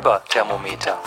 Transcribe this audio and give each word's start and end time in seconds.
Fiber-Thermometer. 0.00 0.98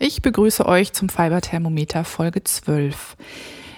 Ich 0.00 0.22
begrüße 0.22 0.66
euch 0.66 0.92
zum 0.92 1.08
Fiber-Thermometer 1.08 2.02
Folge 2.02 2.42
12. 2.42 3.16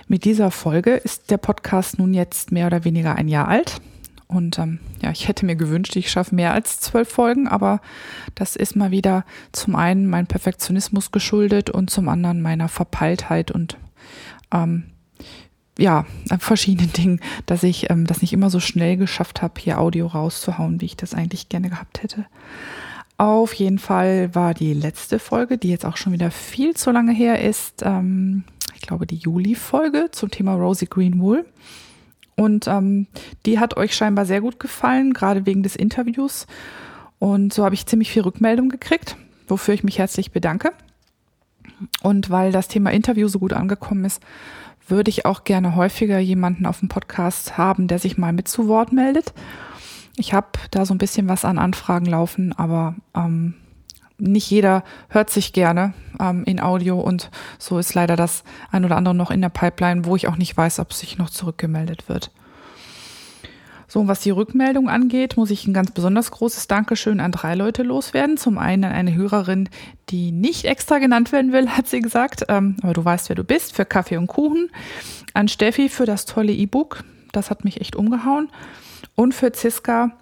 Mit 0.08 0.24
dieser 0.24 0.50
Folge 0.50 0.92
ist 0.92 1.30
der 1.30 1.36
Podcast 1.36 1.98
nun 1.98 2.14
jetzt 2.14 2.52
mehr 2.52 2.68
oder 2.68 2.84
weniger 2.86 3.16
ein 3.16 3.28
Jahr 3.28 3.48
alt. 3.48 3.82
Und 4.28 4.58
ähm, 4.58 4.80
ja, 5.02 5.10
ich 5.10 5.28
hätte 5.28 5.44
mir 5.44 5.56
gewünscht, 5.56 5.94
ich 5.96 6.10
schaffe 6.10 6.34
mehr 6.34 6.54
als 6.54 6.80
zwölf 6.80 7.10
Folgen, 7.10 7.48
aber 7.48 7.82
das 8.34 8.56
ist 8.56 8.76
mal 8.76 8.92
wieder 8.92 9.26
zum 9.52 9.76
einen 9.76 10.06
mein 10.06 10.26
Perfektionismus 10.26 11.12
geschuldet 11.12 11.68
und 11.68 11.90
zum 11.90 12.08
anderen 12.08 12.40
meiner 12.40 12.70
Verpeiltheit 12.70 13.50
und 13.50 13.76
ähm, 14.54 14.84
ja, 15.78 16.04
verschiedenen 16.38 16.92
Dingen, 16.92 17.20
dass 17.46 17.62
ich 17.62 17.90
ähm, 17.90 18.06
das 18.06 18.20
nicht 18.20 18.32
immer 18.32 18.50
so 18.50 18.60
schnell 18.60 18.96
geschafft 18.96 19.42
habe, 19.42 19.60
hier 19.60 19.80
Audio 19.80 20.06
rauszuhauen, 20.06 20.80
wie 20.80 20.86
ich 20.86 20.96
das 20.96 21.14
eigentlich 21.14 21.48
gerne 21.48 21.70
gehabt 21.70 22.02
hätte. 22.02 22.26
Auf 23.16 23.54
jeden 23.54 23.78
Fall 23.78 24.34
war 24.34 24.52
die 24.52 24.74
letzte 24.74 25.18
Folge, 25.18 25.56
die 25.56 25.68
jetzt 25.68 25.86
auch 25.86 25.96
schon 25.96 26.12
wieder 26.12 26.30
viel 26.30 26.74
zu 26.74 26.90
lange 26.90 27.12
her 27.12 27.40
ist, 27.40 27.82
ähm, 27.82 28.44
ich 28.74 28.82
glaube 28.82 29.06
die 29.06 29.16
Juli-Folge 29.16 30.08
zum 30.10 30.30
Thema 30.30 30.54
Rosie 30.54 30.86
Greenwool. 30.86 31.46
Und 32.34 32.66
ähm, 32.66 33.06
die 33.46 33.58
hat 33.58 33.76
euch 33.76 33.94
scheinbar 33.94 34.26
sehr 34.26 34.40
gut 34.40 34.58
gefallen, 34.58 35.12
gerade 35.12 35.46
wegen 35.46 35.62
des 35.62 35.76
Interviews. 35.76 36.46
Und 37.18 37.52
so 37.52 37.64
habe 37.64 37.74
ich 37.74 37.86
ziemlich 37.86 38.10
viel 38.10 38.22
Rückmeldung 38.22 38.68
gekriegt, 38.68 39.16
wofür 39.46 39.74
ich 39.74 39.84
mich 39.84 39.98
herzlich 39.98 40.32
bedanke. 40.32 40.72
Und 42.02 42.30
weil 42.30 42.50
das 42.50 42.68
Thema 42.68 42.90
Interview 42.90 43.28
so 43.28 43.38
gut 43.38 43.52
angekommen 43.52 44.04
ist, 44.04 44.20
würde 44.88 45.10
ich 45.10 45.26
auch 45.26 45.44
gerne 45.44 45.76
häufiger 45.76 46.18
jemanden 46.18 46.66
auf 46.66 46.80
dem 46.80 46.88
Podcast 46.88 47.56
haben, 47.58 47.88
der 47.88 47.98
sich 47.98 48.18
mal 48.18 48.32
mit 48.32 48.48
zu 48.48 48.68
Wort 48.68 48.92
meldet. 48.92 49.32
Ich 50.16 50.34
habe 50.34 50.48
da 50.70 50.84
so 50.84 50.94
ein 50.94 50.98
bisschen 50.98 51.28
was 51.28 51.44
an 51.44 51.58
Anfragen 51.58 52.06
laufen, 52.06 52.52
aber 52.52 52.96
ähm, 53.14 53.54
nicht 54.18 54.50
jeder 54.50 54.84
hört 55.08 55.30
sich 55.30 55.52
gerne 55.52 55.94
ähm, 56.20 56.44
in 56.44 56.60
Audio 56.60 57.00
und 57.00 57.30
so 57.58 57.78
ist 57.78 57.94
leider 57.94 58.16
das 58.16 58.44
ein 58.70 58.84
oder 58.84 58.96
andere 58.96 59.14
noch 59.14 59.30
in 59.30 59.40
der 59.40 59.48
Pipeline, 59.48 60.04
wo 60.04 60.16
ich 60.16 60.28
auch 60.28 60.36
nicht 60.36 60.56
weiß, 60.56 60.78
ob 60.78 60.92
sich 60.92 61.18
noch 61.18 61.30
zurückgemeldet 61.30 62.08
wird. 62.08 62.30
So, 63.92 64.08
was 64.08 64.20
die 64.20 64.30
Rückmeldung 64.30 64.88
angeht, 64.88 65.36
muss 65.36 65.50
ich 65.50 65.66
ein 65.66 65.74
ganz 65.74 65.90
besonders 65.90 66.30
großes 66.30 66.66
Dankeschön 66.66 67.20
an 67.20 67.30
drei 67.30 67.54
Leute 67.54 67.82
loswerden. 67.82 68.38
Zum 68.38 68.56
einen 68.56 68.84
an 68.84 68.92
eine 68.92 69.14
Hörerin, 69.14 69.68
die 70.08 70.32
nicht 70.32 70.64
extra 70.64 70.96
genannt 70.96 71.30
werden 71.30 71.52
will, 71.52 71.68
hat 71.76 71.88
sie 71.88 72.00
gesagt, 72.00 72.46
ähm, 72.48 72.76
aber 72.80 72.94
du 72.94 73.04
weißt, 73.04 73.28
wer 73.28 73.36
du 73.36 73.44
bist, 73.44 73.76
für 73.76 73.84
Kaffee 73.84 74.16
und 74.16 74.28
Kuchen. 74.28 74.70
An 75.34 75.46
Steffi 75.46 75.90
für 75.90 76.06
das 76.06 76.24
tolle 76.24 76.54
E-Book, 76.54 77.04
das 77.32 77.50
hat 77.50 77.66
mich 77.66 77.82
echt 77.82 77.94
umgehauen. 77.94 78.48
Und 79.14 79.34
für 79.34 79.52
Ziska 79.52 80.12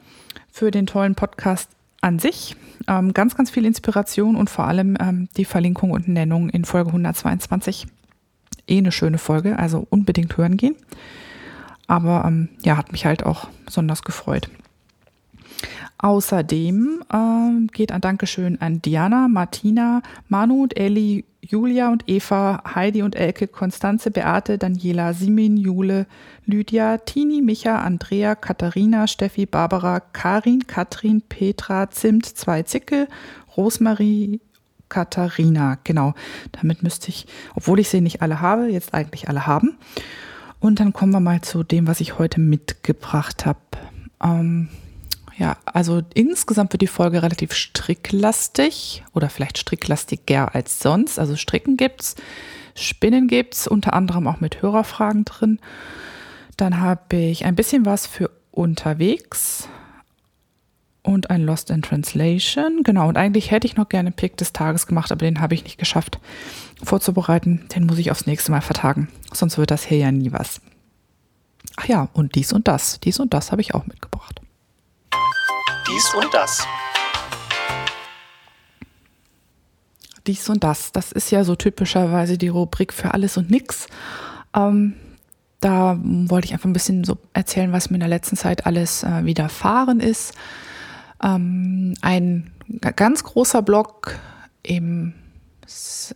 für 0.51 0.73
den 0.73 0.89
tollen 0.89 1.15
Podcast 1.15 1.71
an 2.01 2.19
sich. 2.19 2.57
Ähm, 2.89 3.15
ganz, 3.15 3.37
ganz 3.37 3.53
viel 3.53 3.65
Inspiration 3.65 4.35
und 4.35 4.51
vor 4.51 4.67
allem 4.67 4.97
ähm, 5.01 5.29
die 5.37 5.45
Verlinkung 5.45 5.93
und 5.93 6.09
Nennung 6.09 6.51
in 6.51 6.65
Folge 6.65 6.89
122. 6.89 7.87
Eh 8.67 8.79
eine 8.79 8.91
schöne 8.91 9.19
Folge, 9.19 9.61
also 9.61 9.87
unbedingt 9.91 10.37
hören 10.37 10.57
gehen. 10.57 10.75
Aber 11.91 12.25
ähm, 12.25 12.51
ja, 12.63 12.77
hat 12.77 12.93
mich 12.93 13.05
halt 13.05 13.27
auch 13.27 13.49
besonders 13.67 14.05
gefreut. 14.05 14.49
Außerdem 15.99 17.03
ähm, 17.13 17.67
geht 17.73 17.91
ein 17.91 18.01
Dankeschön 18.01 18.61
an 18.61 18.81
Diana, 18.81 19.27
Martina, 19.27 20.01
Manu 20.29 20.63
und 20.63 20.79
Elli, 20.79 21.25
Julia 21.43 21.91
und 21.91 22.05
Eva, 22.07 22.63
Heidi 22.77 23.03
und 23.03 23.17
Elke, 23.17 23.49
Konstanze, 23.49 24.13
Beate, 24.13 24.57
Daniela, 24.57 25.15
Simin, 25.15 25.57
Jule, 25.57 26.07
Lydia, 26.47 26.99
Tini, 26.99 27.43
Micha, 27.43 27.81
Andrea, 27.81 28.37
Katharina, 28.37 29.09
Steffi, 29.09 29.47
Barbara, 29.47 29.99
Karin, 29.99 30.69
Katrin, 30.69 31.23
Petra, 31.23 31.91
Zimt, 31.91 32.25
zwei 32.25 32.63
Zicke, 32.63 33.09
Rosmarie, 33.57 34.41
Katharina. 34.89 35.79
Genau, 35.83 36.15
damit 36.53 36.85
müsste 36.85 37.09
ich, 37.09 37.27
obwohl 37.57 37.81
ich 37.81 37.89
sie 37.89 38.01
nicht 38.01 38.23
alle 38.23 38.41
habe, 38.41 38.69
jetzt 38.69 38.95
eigentlich 38.95 39.29
alle 39.29 39.49
haben. 39.49 39.77
Und 40.61 40.79
dann 40.79 40.93
kommen 40.93 41.13
wir 41.13 41.21
mal 41.21 41.41
zu 41.41 41.63
dem, 41.63 41.87
was 41.87 42.01
ich 42.01 42.19
heute 42.19 42.39
mitgebracht 42.41 43.47
habe. 43.47 43.59
Ähm, 44.23 44.69
ja, 45.39 45.57
also 45.65 46.03
insgesamt 46.13 46.75
wird 46.75 46.83
die 46.83 46.87
Folge 46.87 47.23
relativ 47.23 47.55
stricklastig 47.55 49.03
oder 49.15 49.31
vielleicht 49.31 49.57
stricklastiger 49.57 50.55
als 50.55 50.79
sonst. 50.81 51.19
Also 51.19 51.35
Stricken 51.35 51.79
gibt's, 51.79 52.15
Spinnen 52.75 53.27
gibt's, 53.27 53.67
unter 53.67 53.95
anderem 53.95 54.27
auch 54.27 54.41
mit 54.41 54.61
Hörerfragen 54.61 55.25
drin. 55.25 55.59
Dann 56.59 56.79
habe 56.79 57.17
ich 57.17 57.47
ein 57.47 57.57
bisschen 57.57 57.87
was 57.87 58.07
für 58.07 58.31
unterwegs 58.51 59.67
und 61.03 61.31
ein 61.31 61.43
Lost 61.43 61.71
in 61.71 61.83
Translation. 61.83 62.83
Genau, 62.83 63.09
und 63.09 63.17
eigentlich 63.17 63.51
hätte 63.51 63.67
ich 63.67 63.77
noch 63.77 63.89
gerne 63.89 64.09
einen 64.09 64.17
Pick 64.17 64.37
des 64.37 64.53
Tages 64.53 64.87
gemacht, 64.87 65.13
aber 65.13 65.25
den 65.25 65.41
habe 65.41 65.55
ich 65.55 65.65
nicht 65.65 65.79
geschafft 65.79 66.19
vorzubereiten. 66.83 67.67
Den 67.75 67.87
muss 67.87 67.99
ich 67.99 68.11
aufs 68.11 68.27
nächste 68.27 68.51
Mal 68.53 68.61
vertagen. 68.61 69.09
Sonst 69.33 69.59
wird 69.59 69.71
das 69.71 69.85
hier 69.85 69.99
ja 69.99 70.13
nie 70.13 70.33
was. 70.33 70.61
Ach 71.77 71.87
ja, 71.87 72.09
und 72.13 72.35
dies 72.35 72.53
und 72.53 72.69
das. 72.69 73.01
Dies 73.01 73.21
und 73.21 73.35
das 73.35 73.53
habe 73.53 73.63
ich 73.63 73.75
auch 73.75 73.87
mitgebracht 73.87 74.41
dies 75.91 76.15
und 76.15 76.33
das. 76.33 76.67
Dies 80.27 80.49
und 80.49 80.63
das, 80.63 80.93
das 80.93 81.13
ist 81.13 81.31
ja 81.31 81.45
so 81.45 81.57
typischerweise 81.57 82.39
die 82.39 82.49
Rubrik 82.49 82.93
für 82.93 83.15
alles 83.15 83.37
und 83.37 83.51
nix. 83.51 83.87
Ähm, 84.55 84.95
da 85.61 85.99
wollte 86.03 86.47
ich 86.47 86.53
einfach 86.53 86.69
ein 86.69 86.73
bisschen 86.73 87.05
so 87.05 87.19
erzählen, 87.33 87.73
was 87.73 87.91
mir 87.91 87.97
in 87.97 88.01
der 88.01 88.09
letzten 88.09 88.37
Zeit 88.37 88.67
alles 88.67 89.03
äh, 89.03 89.25
widerfahren 89.25 90.01
ist. 90.01 90.35
Ähm, 91.23 91.95
ein 92.01 92.51
ganz 92.97 93.25
großer 93.25 93.63
Block 93.63 94.15
im, 94.63 95.13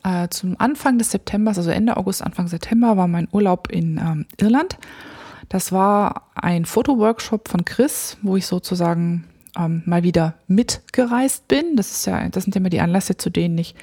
äh, 0.02 0.28
zum 0.28 0.56
Anfang 0.58 0.98
des 0.98 1.10
Septembers, 1.10 1.58
also 1.58 1.70
Ende 1.70 1.96
August, 1.96 2.22
Anfang 2.22 2.48
September, 2.48 2.96
war 2.96 3.08
mein 3.08 3.28
Urlaub 3.32 3.68
in 3.70 3.98
ähm, 3.98 4.26
Irland. 4.40 4.78
Das 5.48 5.72
war 5.72 6.30
ein 6.34 6.64
Fotoworkshop 6.64 7.48
von 7.48 7.64
Chris, 7.64 8.16
wo 8.22 8.36
ich 8.36 8.46
sozusagen 8.46 9.24
ähm, 9.56 9.82
mal 9.84 10.02
wieder 10.02 10.34
mitgereist 10.46 11.48
bin. 11.48 11.76
Das 11.76 11.90
ist 11.90 12.06
ja, 12.06 12.28
das 12.28 12.44
sind 12.44 12.56
immer 12.56 12.70
die 12.70 12.80
Anlässe, 12.80 13.16
zu 13.16 13.30
denen 13.30 13.58
ich 13.58 13.74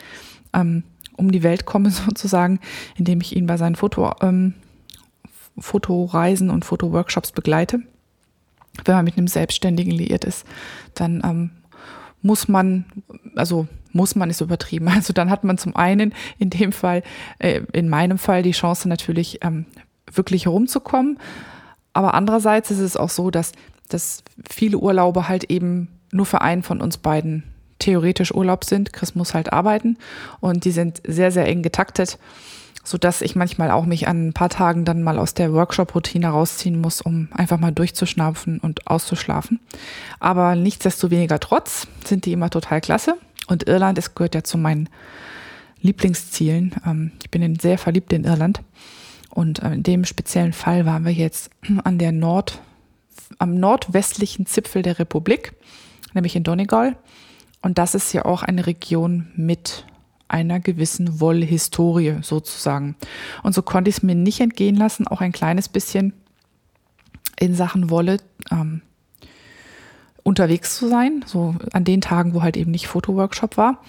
ähm, 0.54 0.84
um 1.18 1.32
die 1.32 1.44
Welt 1.44 1.66
komme, 1.66 1.90
sozusagen, 1.92 2.60
indem 2.98 3.22
ich 3.22 3.36
ihn 3.36 3.48
bei 3.48 3.58
seinen 3.58 3.76
Foto, 3.76 4.14
ähm, 4.22 4.56
Fotoreisen 5.58 6.50
und 6.50 6.66
Fotoworkshops 6.66 7.32
begleite. 7.32 7.82
Wenn 8.86 8.96
man 8.96 9.06
mit 9.06 9.18
einem 9.18 9.28
Selbstständigen 9.28 9.92
liiert 9.92 10.26
ist, 10.26 10.46
dann 10.94 11.22
ähm, 11.24 11.52
muss 12.22 12.48
man, 12.48 12.86
also 13.36 13.68
muss 13.92 14.16
man 14.16 14.30
ist 14.30 14.42
übertrieben. 14.42 14.90
Also 14.96 15.14
dann 15.14 15.30
hat 15.30 15.44
man 15.44 15.58
zum 15.58 15.76
einen 15.76 16.14
in 16.38 16.50
dem 16.50 16.72
Fall, 16.72 17.04
äh, 17.40 17.62
in 17.74 17.90
meinem 17.90 18.18
Fall 18.18 18.44
die 18.44 18.52
Chance 18.52 18.88
natürlich 18.88 19.40
ähm, 19.44 19.66
wirklich 20.12 20.48
rumzukommen. 20.48 21.20
Aber 21.94 22.14
andererseits 22.14 22.72
ist 22.72 22.80
es 22.80 22.96
auch 22.96 23.10
so, 23.10 23.32
dass 23.32 23.52
dass 23.94 24.24
viele 24.50 24.78
Urlaube 24.78 25.28
halt 25.28 25.46
eben 25.46 25.90
nur 26.12 26.26
für 26.26 26.42
einen 26.42 26.64
von 26.64 26.82
uns 26.82 26.98
beiden 26.98 27.44
theoretisch 27.80 28.34
Urlaub 28.34 28.64
sind. 28.64 28.94
Chris 28.94 29.16
muss 29.16 29.34
halt 29.34 29.52
arbeiten 29.52 29.98
und 30.40 30.66
die 30.66 30.72
sind 30.72 31.02
sehr, 31.06 31.32
sehr 31.32 31.48
eng 31.48 31.64
getaktet, 31.64 32.18
so 32.84 32.98
dass 32.98 33.22
ich 33.22 33.36
manchmal 33.36 33.72
auch 33.72 33.86
mich 33.86 34.08
an 34.08 34.28
ein 34.28 34.34
paar 34.34 34.50
Tagen 34.50 34.86
dann 34.86 35.04
mal 35.04 35.20
aus 35.20 35.34
der 35.34 35.54
Workshop-Routine 35.54 36.30
rausziehen 36.30 36.80
muss, 36.80 37.02
um 37.02 37.30
einfach 37.32 37.60
mal 37.60 37.72
durchzuschnaufen 37.72 38.60
und 38.60 38.88
auszuschlafen. 38.88 39.60
Aber 40.20 40.56
nichtsdestoweniger 40.56 41.40
trotz 41.40 41.88
sind 42.06 42.26
die 42.26 42.34
immer 42.34 42.50
total 42.50 42.82
klasse 42.82 43.18
und 43.48 43.68
Irland, 43.68 43.98
es 43.98 44.16
gehört 44.16 44.36
ja 44.36 44.44
zu 44.44 44.58
meinen 44.58 44.90
Lieblingszielen. 45.82 46.76
Ähm, 46.86 47.12
ich 47.22 47.32
bin 47.32 47.60
sehr 47.60 47.78
verliebt 47.78 48.14
in 48.14 48.24
Irland 48.24 48.62
und 49.30 49.62
äh, 49.62 49.74
in 49.74 49.84
dem 49.84 50.06
speziellen 50.06 50.54
Fall 50.54 50.86
waren 50.86 51.06
wir 51.06 51.14
jetzt 51.14 51.50
an 51.84 51.98
der 51.98 52.12
Nord- 52.12 52.62
am 53.40 53.56
nordwestlichen 53.56 54.46
Zipfel 54.46 54.82
der 54.82 55.00
Republik, 55.00 55.54
nämlich 56.14 56.36
in 56.36 56.44
Donegal. 56.44 56.96
Und 57.62 57.78
das 57.78 57.96
ist 57.96 58.14
ja 58.14 58.26
auch 58.26 58.44
eine 58.44 58.66
Region 58.66 59.28
mit 59.36 59.86
einer 60.32 60.60
gewissen 60.60 61.20
Wollhistorie 61.20 62.18
sozusagen. 62.22 62.96
Und 63.44 63.54
so 63.54 63.62
konnte 63.62 63.90
ich 63.90 63.98
es 63.98 64.04
mir 64.04 64.16
nicht 64.16 64.40
entgehen 64.40 64.76
lassen, 64.76 65.08
auch 65.08 65.22
ein 65.22 65.32
kleines 65.32 65.70
bisschen 65.70 66.14
in 67.40 67.56
Sachen 67.56 67.90
Wolle 67.90 68.18
ähm, 68.52 68.82
unterwegs 70.24 70.78
zu 70.78 70.88
sein, 70.88 71.24
so 71.26 71.56
an 71.74 71.84
den 71.84 72.02
Tagen, 72.02 72.34
wo 72.34 72.42
halt 72.42 72.58
eben 72.58 72.72
nicht 72.72 72.88
Fotoworkshop 72.88 73.58
war. 73.58 73.80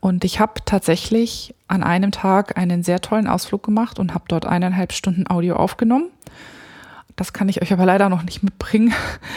Und 0.00 0.24
ich 0.24 0.40
habe 0.40 0.60
tatsächlich 0.64 1.54
an 1.68 1.82
einem 1.82 2.12
Tag 2.12 2.56
einen 2.56 2.82
sehr 2.82 3.00
tollen 3.00 3.26
Ausflug 3.26 3.62
gemacht 3.62 3.98
und 3.98 4.14
habe 4.14 4.24
dort 4.28 4.46
eineinhalb 4.46 4.92
Stunden 4.92 5.28
Audio 5.28 5.56
aufgenommen 5.56 6.10
das 7.16 7.32
kann 7.32 7.48
ich 7.48 7.62
euch 7.62 7.72
aber 7.72 7.86
leider 7.86 8.08
noch 8.08 8.22
nicht 8.22 8.42
mitbringen. 8.42 8.94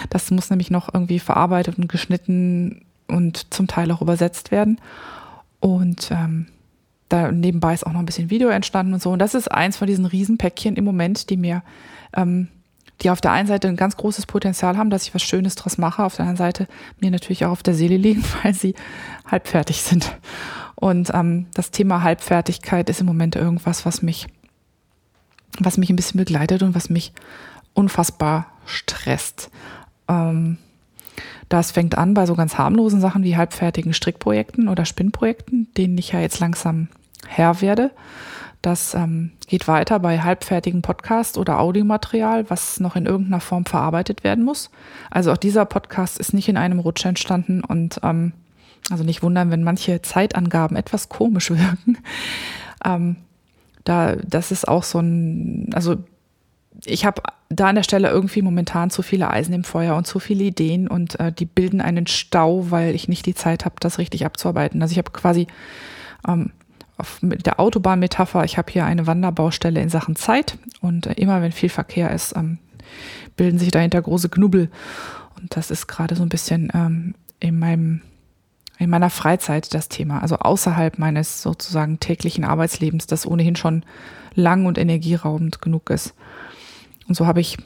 Das 0.09 0.29
muss 0.31 0.50
nämlich 0.50 0.69
noch 0.69 0.94
irgendwie 0.94 1.19
verarbeitet 1.19 1.77
und 1.77 1.88
geschnitten 1.88 2.85
und 3.07 3.53
zum 3.53 3.67
Teil 3.67 3.91
auch 3.91 4.01
übersetzt 4.01 4.51
werden. 4.51 4.79
Und 5.59 6.09
ähm, 6.11 6.47
da 7.09 7.31
nebenbei 7.31 7.73
ist 7.73 7.85
auch 7.85 7.91
noch 7.91 8.00
ein 8.00 8.06
bisschen 8.06 8.29
Video 8.29 8.50
entstanden 8.50 8.94
und 8.94 9.01
so. 9.01 9.11
Und 9.11 9.19
das 9.19 9.33
ist 9.33 9.51
eins 9.51 9.77
von 9.77 9.88
diesen 9.88 10.06
Riesenpäckchen 10.06 10.75
im 10.75 10.85
Moment, 10.85 11.29
die 11.29 11.38
mir, 11.38 11.63
ähm, 12.15 12.47
die 13.01 13.09
auf 13.09 13.21
der 13.21 13.31
einen 13.31 13.47
Seite 13.47 13.67
ein 13.67 13.75
ganz 13.75 13.97
großes 13.97 14.25
Potenzial 14.25 14.77
haben, 14.77 14.89
dass 14.89 15.03
ich 15.03 15.13
was 15.13 15.23
Schönes 15.23 15.56
draus 15.56 15.77
mache, 15.77 16.03
auf 16.03 16.15
der 16.15 16.25
anderen 16.25 16.38
Seite 16.38 16.67
mir 17.00 17.11
natürlich 17.11 17.45
auch 17.45 17.51
auf 17.51 17.63
der 17.63 17.73
Seele 17.73 17.97
liegen, 17.97 18.23
weil 18.44 18.53
sie 18.53 18.75
halbfertig 19.29 19.81
sind. 19.81 20.17
Und 20.75 21.11
ähm, 21.13 21.47
das 21.53 21.71
Thema 21.71 22.03
Halbfertigkeit 22.03 22.89
ist 22.89 23.01
im 23.01 23.07
Moment 23.07 23.35
irgendwas, 23.35 23.85
was 23.85 24.01
mich, 24.01 24.27
was 25.59 25.77
mich 25.77 25.89
ein 25.89 25.95
bisschen 25.95 26.19
begleitet 26.19 26.63
und 26.63 26.75
was 26.75 26.89
mich 26.89 27.12
unfassbar 27.73 28.47
stresst. 28.65 29.50
Ähm, 30.07 30.57
das 31.50 31.72
fängt 31.72 31.98
an 31.98 32.13
bei 32.13 32.25
so 32.25 32.36
ganz 32.36 32.57
harmlosen 32.57 33.01
Sachen 33.01 33.24
wie 33.24 33.36
halbfertigen 33.36 33.94
Strickprojekten 33.94 34.69
oder 34.69 34.86
Spinnprojekten, 34.86 35.68
denen 35.75 35.98
ich 35.98 36.12
ja 36.12 36.19
jetzt 36.19 36.40
langsam 36.40 36.88
Herr 37.28 37.62
werde. 37.62 37.92
Das 38.62 38.94
ähm, 38.94 39.31
geht 39.48 39.68
weiter 39.68 40.00
bei 40.00 40.19
halbfertigen 40.19 40.81
Podcast 40.81 41.38
oder 41.38 41.60
Audiomaterial, 41.60 42.50
was 42.50 42.80
noch 42.80 42.96
in 42.96 43.06
irgendeiner 43.06 43.40
Form 43.40 43.66
verarbeitet 43.66 44.24
werden 44.24 44.44
muss. 44.44 44.69
Also 45.10 45.31
auch 45.31 45.38
dieser 45.38 45.66
Podcast 45.66 46.19
ist 46.19 46.34
nicht 46.34 46.50
in 46.50 46.57
einem 46.57 46.80
Rutsch 46.80 47.06
entstanden 47.06 47.63
und 47.63 48.00
ähm, 48.04 48.34
also 48.92 49.04
nicht 49.04 49.24
wundern, 49.24 49.50
wenn 49.50 49.63
manche 49.63 50.01
Zeitangaben 50.01 50.75
etwas 50.75 51.10
komisch 51.10 51.50
wirken. 51.51 51.98
Ähm, 52.84 53.16
da, 53.86 54.18
das 54.18 54.51
ist 54.51 54.68
auch 54.68 54.84
so 54.84 55.00
ein, 55.00 55.69
also 55.74 55.98
ich 56.85 57.05
habe 57.05 57.21
da 57.49 57.67
an 57.67 57.75
der 57.75 57.83
Stelle 57.83 58.09
irgendwie 58.09 58.41
momentan 58.41 58.89
zu 58.89 59.01
viele 59.01 59.29
Eisen 59.29 59.53
im 59.53 59.63
Feuer 59.63 59.95
und 59.95 60.05
zu 60.05 60.19
viele 60.19 60.43
Ideen 60.43 60.87
und 60.87 61.19
äh, 61.19 61.31
die 61.31 61.45
bilden 61.45 61.81
einen 61.81 62.07
Stau, 62.07 62.69
weil 62.69 62.95
ich 62.95 63.07
nicht 63.07 63.25
die 63.25 63.33
Zeit 63.33 63.65
habe, 63.65 63.75
das 63.79 63.97
richtig 63.97 64.25
abzuarbeiten. 64.25 64.81
Also 64.81 64.91
ich 64.91 64.97
habe 64.97 65.11
quasi 65.11 65.47
ähm, 66.27 66.51
auf, 66.97 67.21
mit 67.21 67.45
der 67.45 67.59
Autobahnmetapher, 67.59 68.43
ich 68.43 68.57
habe 68.57 68.71
hier 68.71 68.85
eine 68.85 69.07
Wanderbaustelle 69.07 69.81
in 69.81 69.89
Sachen 69.89 70.15
Zeit 70.15 70.57
und 70.81 71.07
äh, 71.07 71.13
immer 71.13 71.41
wenn 71.41 71.51
viel 71.51 71.69
Verkehr 71.69 72.11
ist, 72.11 72.35
ähm, 72.35 72.59
bilden 73.35 73.59
sich 73.59 73.71
dahinter 73.71 74.01
große 74.01 74.29
Knubbel. 74.29 74.69
Und 75.39 75.55
das 75.55 75.71
ist 75.71 75.87
gerade 75.87 76.15
so 76.15 76.23
ein 76.23 76.29
bisschen 76.29 76.71
ähm, 76.73 77.15
in 77.39 77.57
meinem 77.57 78.01
in 78.77 78.89
meiner 78.89 79.09
Freizeit 79.09 79.73
das 79.73 79.89
Thema, 79.89 80.21
also 80.21 80.37
außerhalb 80.37 80.99
meines 80.99 81.41
sozusagen 81.41 81.99
täglichen 81.99 82.45
Arbeitslebens, 82.45 83.07
das 83.07 83.27
ohnehin 83.27 83.57
schon 83.57 83.83
lang 84.35 84.65
und 84.65 84.77
energieraubend 84.77 85.61
genug 85.61 85.89
ist. 85.89 86.13
Und 87.09 87.15
so 87.15 87.25
habe 87.25 87.41
ich, 87.41 87.57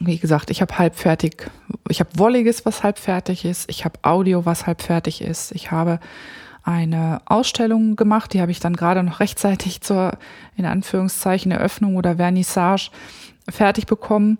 wie 0.00 0.18
gesagt, 0.18 0.50
ich 0.50 0.60
habe 0.60 0.78
halbfertig, 0.78 1.50
ich 1.88 1.98
habe 1.98 2.10
Wolliges, 2.16 2.66
was 2.66 2.82
halbfertig 2.82 3.46
ist, 3.46 3.68
ich 3.70 3.86
habe 3.86 3.98
Audio, 4.02 4.44
was 4.44 4.66
halbfertig 4.66 5.22
ist, 5.22 5.50
ich 5.52 5.70
habe 5.70 5.98
eine 6.62 7.22
Ausstellung 7.24 7.96
gemacht, 7.96 8.34
die 8.34 8.42
habe 8.42 8.50
ich 8.50 8.60
dann 8.60 8.76
gerade 8.76 9.02
noch 9.02 9.20
rechtzeitig 9.20 9.80
zur, 9.80 10.18
in 10.56 10.66
Anführungszeichen, 10.66 11.50
Eröffnung 11.50 11.96
oder 11.96 12.16
Vernissage 12.16 12.90
fertig 13.48 13.86
bekommen. 13.86 14.36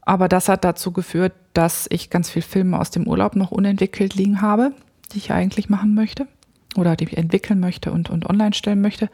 Aber 0.00 0.28
das 0.28 0.48
hat 0.48 0.64
dazu 0.64 0.90
geführt, 0.90 1.34
dass 1.52 1.86
ich 1.90 2.08
ganz 2.08 2.30
viel 2.30 2.40
Filme 2.40 2.80
aus 2.80 2.90
dem 2.90 3.06
Urlaub 3.06 3.36
noch 3.36 3.50
unentwickelt 3.50 4.14
liegen 4.14 4.40
habe, 4.40 4.72
die 5.12 5.18
ich 5.18 5.32
eigentlich 5.32 5.68
machen 5.68 5.94
möchte 5.94 6.26
oder 6.76 6.96
die 6.96 7.04
ich 7.04 7.18
entwickeln 7.18 7.60
möchte 7.60 7.92
und, 7.92 8.08
und 8.08 8.24
online 8.24 8.54
stellen 8.54 8.80
möchte. 8.80 9.10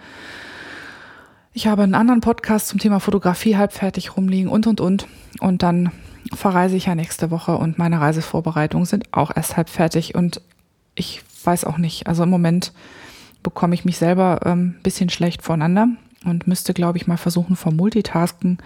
Ich 1.57 1.69
habe 1.69 1.85
einen 1.85 1.95
anderen 1.95 2.21
Podcast 2.21 2.67
zum 2.67 2.81
Thema 2.81 2.99
Fotografie 2.99 3.57
halbfertig 3.57 4.17
rumliegen 4.17 4.51
und, 4.51 4.67
und, 4.67 4.81
und. 4.81 5.07
Und 5.39 5.63
dann 5.63 5.93
verreise 6.35 6.75
ich 6.75 6.87
ja 6.87 6.97
nächste 6.97 7.31
Woche 7.31 7.57
und 7.57 7.79
meine 7.79 8.01
Reisevorbereitungen 8.01 8.87
sind 8.87 9.05
auch 9.13 9.31
erst 9.35 9.57
halb 9.57 9.69
fertig 9.69 10.17
und 10.17 10.41
ich 10.97 11.23
weiß 11.45 11.65
auch 11.65 11.79
nicht. 11.79 12.09
Also 12.09 12.25
im 12.25 12.31
Moment 12.31 12.73
bekomme 13.45 13.77
ich 13.77 13.85
mich 13.85 13.99
selber 13.99 14.45
ein 14.45 14.53
ähm, 14.53 14.75
bisschen 14.83 15.11
schlecht 15.11 15.43
voneinander 15.43 15.87
und 16.25 16.49
müsste, 16.49 16.75
glaube 16.75 16.99
ich, 16.99 17.07
mal 17.07 17.19
versuchen, 17.19 17.55
vom 17.55 17.77
Multitasken 17.77 18.59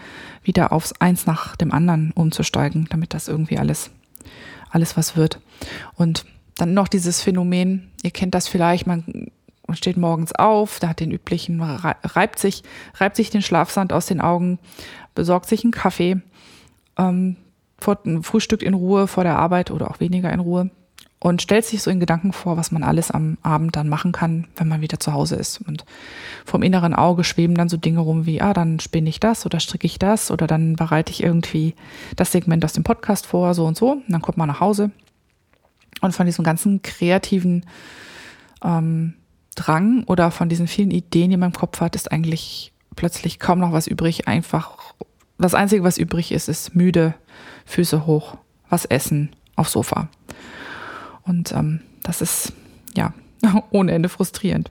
wieder 0.43 0.73
aufs 0.73 0.95
Eins 0.99 1.27
nach 1.27 1.57
dem 1.57 1.73
anderen 1.73 2.13
umzusteigen, 2.13 2.87
damit 2.89 3.13
das 3.13 3.29
irgendwie 3.29 3.59
alles, 3.59 3.91
alles 4.71 4.97
was 4.97 5.15
wird. 5.15 5.41
Und 5.95 6.25
dann 6.57 6.73
noch 6.73 6.89
dieses 6.89 7.21
Phänomen, 7.21 7.91
ihr 8.03 8.13
kennt 8.13 8.35
das 8.35 8.49
vielleicht, 8.49 8.87
man 8.87 9.31
man 9.69 9.77
steht 9.77 9.97
morgens 9.97 10.33
auf, 10.33 10.81
da 10.81 10.89
hat 10.89 11.01
den 11.01 11.13
üblichen, 11.13 11.61
reibt 11.63 12.39
sich, 12.39 12.63
reibt 12.95 13.17
sich 13.17 13.31
den 13.31 13.43
Schlafsand 13.43 13.93
aus 13.93 14.07
den 14.07 14.21
Augen, 14.21 14.59
besorgt 15.15 15.47
sich 15.47 15.63
einen 15.63 15.73
Kaffee, 15.73 16.21
ähm, 16.97 17.37
frühstückt 17.79 18.63
in 18.63 18.75
Ruhe 18.75 19.07
vor 19.07 19.23
der 19.23 19.39
Arbeit 19.39 19.71
oder 19.71 19.91
auch 19.91 20.01
weniger 20.01 20.33
in 20.33 20.41
Ruhe 20.41 20.71
und 21.21 21.43
stellt 21.43 21.65
sich 21.65 21.83
so 21.83 21.91
in 21.91 22.01
Gedanken 22.01 22.33
vor, 22.33 22.57
was 22.57 22.71
man 22.71 22.83
alles 22.83 23.11
am 23.11 23.39
Abend 23.43 23.77
dann 23.77 23.89
machen 23.89 24.13
kann, 24.13 24.47
wenn 24.57 24.69
man 24.69 24.81
wieder 24.81 25.01
zu 25.01 25.13
Hause 25.13 25.37
ist. 25.37 25.61
Und 25.61 25.85
vom 26.45 26.63
inneren 26.63 26.95
Auge 26.95 27.25
schweben 27.25 27.57
dann 27.57 27.69
so 27.69 27.77
Dinge 27.77 28.01
rum 28.01 28.25
wie, 28.25 28.41
ah, 28.41 28.55
dann 28.55 28.81
spinne 28.81 29.09
ich 29.09 29.21
das 29.21 29.45
oder 29.45 29.61
stricke 29.61 29.87
ich 29.87 29.99
das 29.99 30.31
oder 30.31 30.47
dann 30.47 30.77
bereite 30.77 31.13
ich 31.13 31.23
irgendwie 31.23 31.75
das 32.17 32.33
Segment 32.33 32.65
aus 32.65 32.73
dem 32.73 32.85
Podcast 32.85 33.27
vor, 33.27 33.53
so 33.55 33.67
und 33.67 33.77
so. 33.77 33.93
Und 33.93 34.05
dann 34.09 34.23
kommt 34.23 34.39
man 34.39 34.49
nach 34.49 34.61
Hause 34.61 34.93
und 36.01 36.15
von 36.15 36.27
diesem 36.27 36.45
ganzen 36.45 36.83
kreativen 36.83 37.67
ähm, 38.63 39.15
Drang 39.59 40.05
oder 40.05 40.31
von 40.31 40.49
diesen 40.49 40.69
vielen 40.69 40.93
Ideen, 40.93 41.31
die 41.31 41.37
man 41.37 41.51
im 41.51 41.59
Kopf 41.59 41.81
hat, 41.81 41.97
ist 41.97 42.13
eigentlich 42.13 42.73
plötzlich 42.95 43.41
kaum 43.41 43.59
noch 43.59 43.73
was 43.73 43.89
übrig. 43.89 44.29
Einfach 44.29 44.95
das 45.37 45.55
Einzige, 45.55 45.83
was 45.83 45.99
übrig 45.99 46.31
ist, 46.31 46.49
ist 46.49 46.77
müde, 46.77 47.15
Füße 47.67 48.07
hoch, 48.07 48.37
was 48.69 48.85
essen, 48.85 49.31
aufs 49.57 49.73
Sofa. 49.73 50.09
Und 51.25 51.53
ähm, 51.53 51.81
das 52.03 52.23
ist 52.23 52.53
ja 52.97 53.13
ohne 53.71 53.93
Ende 53.93 54.09
frustrierend. 54.09 54.71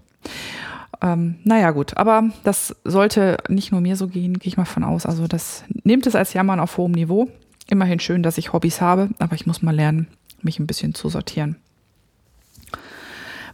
Ähm, 1.01 1.35
naja, 1.43 1.71
gut, 1.71 1.97
aber 1.97 2.29
das 2.43 2.75
sollte 2.83 3.37
nicht 3.49 3.71
nur 3.71 3.81
mir 3.81 3.97
so 3.97 4.07
gehen, 4.07 4.39
gehe 4.39 4.49
ich 4.49 4.57
mal 4.57 4.65
von 4.65 4.83
aus. 4.83 5.05
Also 5.05 5.27
das 5.27 5.63
nehmt 5.83 6.07
es 6.07 6.15
als 6.15 6.33
Jammern 6.33 6.59
auf 6.59 6.77
hohem 6.77 6.93
Niveau. 6.93 7.29
Immerhin 7.69 7.99
schön, 7.99 8.23
dass 8.23 8.37
ich 8.37 8.53
Hobbys 8.53 8.79
habe, 8.79 9.09
aber 9.19 9.35
ich 9.35 9.45
muss 9.45 9.61
mal 9.61 9.75
lernen, 9.75 10.07
mich 10.41 10.59
ein 10.59 10.67
bisschen 10.67 10.95
zu 10.95 11.09
sortieren. 11.09 11.57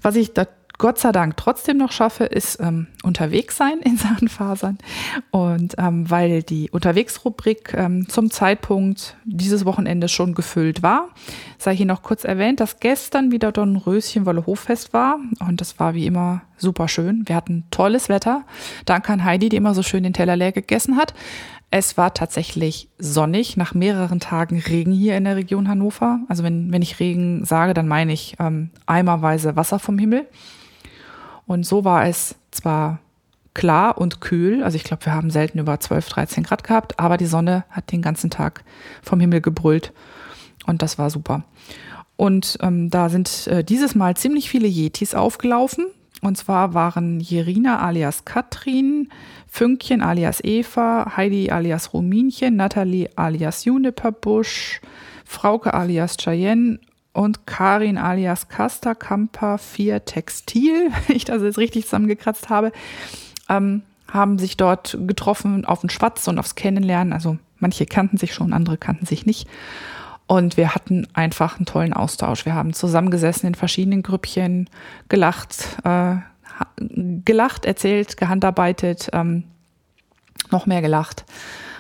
Was 0.02 0.16
ich 0.16 0.34
da 0.34 0.48
Gott 0.84 1.00
sei 1.00 1.14
Dank 1.14 1.38
trotzdem 1.38 1.78
noch 1.78 1.94
schaffe, 1.94 2.26
ist 2.26 2.60
ähm, 2.60 2.88
unterwegs 3.04 3.56
sein 3.56 3.80
in 3.86 3.96
Sachen 3.96 4.28
Fasern. 4.28 4.80
Und 5.32 5.76
ähm, 5.78 6.12
weil 6.12 6.44
die 6.44 6.70
Unterwegsrubrik 6.72 7.74
ähm, 7.74 8.10
zum 8.10 8.30
Zeitpunkt 8.30 9.16
dieses 9.24 9.64
Wochenendes 9.64 10.12
schon 10.12 10.36
gefüllt 10.36 10.84
war, 10.84 11.08
sei 11.58 11.74
hier 11.74 11.86
noch 11.86 12.04
kurz 12.04 12.26
erwähnt, 12.26 12.60
dass 12.60 12.82
gestern 12.82 13.32
wieder 13.32 13.54
Dornröschenwolle 13.54 14.46
Hoffest 14.46 14.92
war. 14.92 15.20
Und 15.40 15.62
das 15.62 15.80
war 15.80 15.94
wie 15.94 16.06
immer 16.06 16.42
super 16.58 16.90
schön. 16.90 17.24
Wir 17.30 17.38
hatten 17.38 17.64
tolles 17.72 18.10
Wetter. 18.10 18.44
Dank 18.84 19.10
an 19.10 19.24
Heidi, 19.24 19.48
die 19.48 19.56
immer 19.56 19.76
so 19.76 19.84
schön 19.84 20.04
den 20.04 20.12
Teller 20.12 20.36
leer 20.36 20.52
gegessen 20.52 20.98
hat. 20.98 21.14
Es 21.72 21.96
war 21.96 22.14
tatsächlich 22.14 22.90
sonnig, 22.98 23.56
nach 23.56 23.74
mehreren 23.74 24.20
Tagen 24.20 24.60
Regen 24.60 24.92
hier 24.92 25.16
in 25.16 25.24
der 25.24 25.38
Region 25.38 25.70
Hannover. 25.70 26.20
Also 26.28 26.44
wenn, 26.44 26.74
wenn 26.74 26.82
ich 26.82 27.00
Regen 27.00 27.46
sage, 27.46 27.74
dann 27.74 27.88
meine 27.88 28.12
ich 28.12 28.36
ähm, 28.42 28.72
eimerweise 28.86 29.56
Wasser 29.56 29.80
vom 29.80 29.98
Himmel. 29.98 30.28
Und 31.46 31.66
so 31.66 31.84
war 31.84 32.08
es 32.08 32.36
zwar 32.52 33.00
klar 33.54 33.98
und 33.98 34.22
kühl, 34.22 34.64
also 34.64 34.76
ich 34.76 34.84
glaube, 34.84 35.06
wir 35.06 35.14
haben 35.14 35.30
selten 35.30 35.60
über 35.60 35.80
12, 35.80 36.10
13 36.10 36.44
Grad 36.44 36.64
gehabt, 36.64 37.00
aber 37.00 37.18
die 37.18 37.26
Sonne 37.26 37.66
hat 37.70 37.92
den 37.92 38.02
ganzen 38.02 38.30
Tag 38.30 38.64
vom 39.02 39.20
Himmel 39.20 39.42
gebrüllt 39.42 39.94
und 40.66 40.82
das 40.82 40.98
war 40.98 41.10
super. 41.10 41.44
Und 42.16 42.58
ähm, 42.62 42.90
da 42.90 43.10
sind 43.10 43.48
äh, 43.48 43.64
dieses 43.64 43.96
Mal 43.96 44.16
ziemlich 44.16 44.50
viele 44.50 44.68
Yetis 44.68 45.16
aufgelaufen. 45.16 45.88
Und 46.22 46.38
zwar 46.38 46.74
waren 46.74 47.20
Jerina 47.20 47.80
alias 47.80 48.24
Katrin, 48.24 49.10
Fünkchen 49.48 50.02
alias 50.02 50.42
Eva, 50.42 51.18
Heidi 51.18 51.52
alias 51.52 51.94
Ruminchen, 51.94 52.56
Natalie 52.56 53.10
alias 53.16 53.66
Juniperbusch, 53.66 54.80
Frauke 55.26 55.74
alias 55.74 56.16
Cheyenne 56.16 56.80
und 57.14 57.48
Karin 57.48 57.98
alias 57.98 58.50
Casterkamper 58.50 59.58
4 59.58 60.06
Textil, 60.06 60.92
wenn 61.08 61.16
ich 61.16 61.26
das 61.26 61.42
jetzt 61.42 61.58
richtig 61.58 61.86
zusammengekratzt 61.86 62.50
habe, 62.50 62.72
ähm, 63.50 63.84
haben 64.12 64.38
sich 64.38 64.58
dort 64.58 64.98
getroffen 65.08 65.66
auf 65.66 65.82
den 65.82 65.90
Schwatz 65.90 66.28
und 66.28 66.38
aufs 66.38 66.56
Kennenlernen. 66.56 67.14
Also 67.14 67.38
manche 67.60 67.86
kannten 67.86 68.18
sich 68.18 68.34
schon, 68.34 68.54
andere 68.54 68.78
kannten 68.78 69.06
sich 69.06 69.26
nicht. 69.26 69.48
Und 70.28 70.58
wir 70.58 70.74
hatten 70.74 71.08
einfach 71.14 71.58
einen 71.58 71.66
tollen 71.66 71.94
Austausch. 71.94 72.46
Wir 72.46 72.54
haben 72.54 72.74
zusammengesessen 72.74 73.48
in 73.48 73.56
verschiedenen 73.56 74.04
Grüppchen, 74.04 74.70
gelacht, 75.10 75.78
äh, 75.84 76.16
gelacht, 77.26 77.66
erzählt, 77.66 78.18
gehandarbeitet, 78.18 79.10
ähm, 79.14 79.44
noch 80.52 80.66
mehr 80.66 80.82
gelacht, 80.82 81.26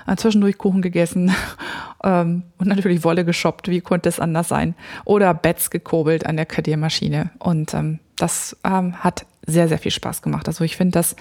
äh, 0.08 0.16
zwischendurch 0.16 0.58
Kuchen 0.58 0.82
gegessen 0.82 1.34
ähm, 2.04 2.44
und 2.58 2.68
natürlich 2.68 3.04
Wolle 3.04 3.26
geshoppt, 3.26 3.68
wie 3.68 3.82
konnte 3.82 4.10
es 4.10 4.20
anders 4.20 4.48
sein? 4.48 4.76
Oder 5.06 5.34
Bets 5.34 5.70
gekurbelt 5.70 6.26
an 6.26 6.36
der 6.36 6.46
Kadiermaschine. 6.46 7.32
Und 7.40 7.74
ähm, 7.74 8.00
das 8.18 8.58
ähm, 8.64 9.04
hat 9.04 9.26
sehr, 9.46 9.68
sehr 9.68 9.80
viel 9.80 9.92
Spaß 9.92 10.22
gemacht. 10.22 10.48
Also 10.48 10.64
ich 10.64 10.78
finde 10.78 10.94
das 10.94 11.16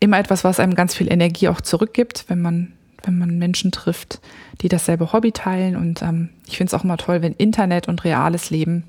immer 0.00 0.18
etwas, 0.18 0.44
was 0.44 0.60
einem 0.60 0.74
ganz 0.74 0.94
viel 0.94 1.10
Energie 1.10 1.48
auch 1.48 1.60
zurückgibt, 1.60 2.24
wenn 2.28 2.40
man, 2.40 2.72
wenn 3.02 3.18
man 3.18 3.38
Menschen 3.38 3.72
trifft, 3.72 4.20
die 4.60 4.68
dasselbe 4.68 5.12
Hobby 5.12 5.32
teilen. 5.32 5.76
Und 5.76 6.02
ähm, 6.02 6.30
ich 6.46 6.56
finde 6.56 6.70
es 6.70 6.74
auch 6.74 6.84
immer 6.84 6.96
toll, 6.96 7.22
wenn 7.22 7.32
Internet 7.32 7.88
und 7.88 8.04
reales 8.04 8.50
Leben 8.50 8.84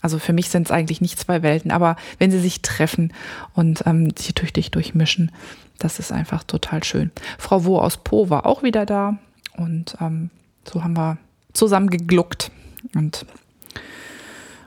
Also 0.00 0.18
für 0.18 0.32
mich 0.32 0.48
sind 0.48 0.66
es 0.66 0.72
eigentlich 0.72 1.00
nicht 1.00 1.18
zwei 1.18 1.42
Welten, 1.42 1.70
aber 1.70 1.96
wenn 2.18 2.30
sie 2.30 2.40
sich 2.40 2.62
treffen 2.62 3.12
und 3.54 3.84
ähm, 3.86 4.10
sich 4.16 4.34
tüchtig 4.34 4.70
durchmischen, 4.70 5.32
das 5.78 5.98
ist 5.98 6.12
einfach 6.12 6.42
total 6.44 6.84
schön. 6.84 7.10
Frau 7.38 7.64
Wo 7.64 7.78
aus 7.78 7.96
Po 7.98 8.30
war 8.30 8.46
auch 8.46 8.62
wieder 8.62 8.86
da 8.86 9.18
und 9.56 9.96
ähm, 10.00 10.30
so 10.64 10.82
haben 10.82 10.96
wir 10.96 11.18
zusammen 11.52 11.90
gegluckt 11.90 12.50
und 12.94 13.26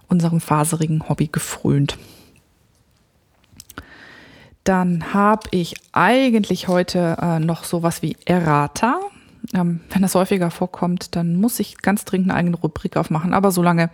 unserem 0.07 0.41
faserigen 0.41 1.07
Hobby 1.07 1.27
gefrönt. 1.27 1.97
Dann 4.63 5.13
habe 5.13 5.47
ich 5.51 5.75
eigentlich 5.91 6.67
heute 6.67 7.17
äh, 7.19 7.39
noch 7.39 7.63
sowas 7.63 8.01
wie 8.01 8.15
Errata. 8.25 8.99
Ähm, 9.53 9.79
wenn 9.89 10.03
das 10.03 10.13
häufiger 10.13 10.51
vorkommt, 10.51 11.15
dann 11.15 11.35
muss 11.35 11.59
ich 11.59 11.79
ganz 11.79 12.05
dringend 12.05 12.29
eine 12.29 12.37
eigene 12.37 12.57
Rubrik 12.57 12.95
aufmachen. 12.95 13.33
Aber 13.33 13.51
solange 13.51 13.89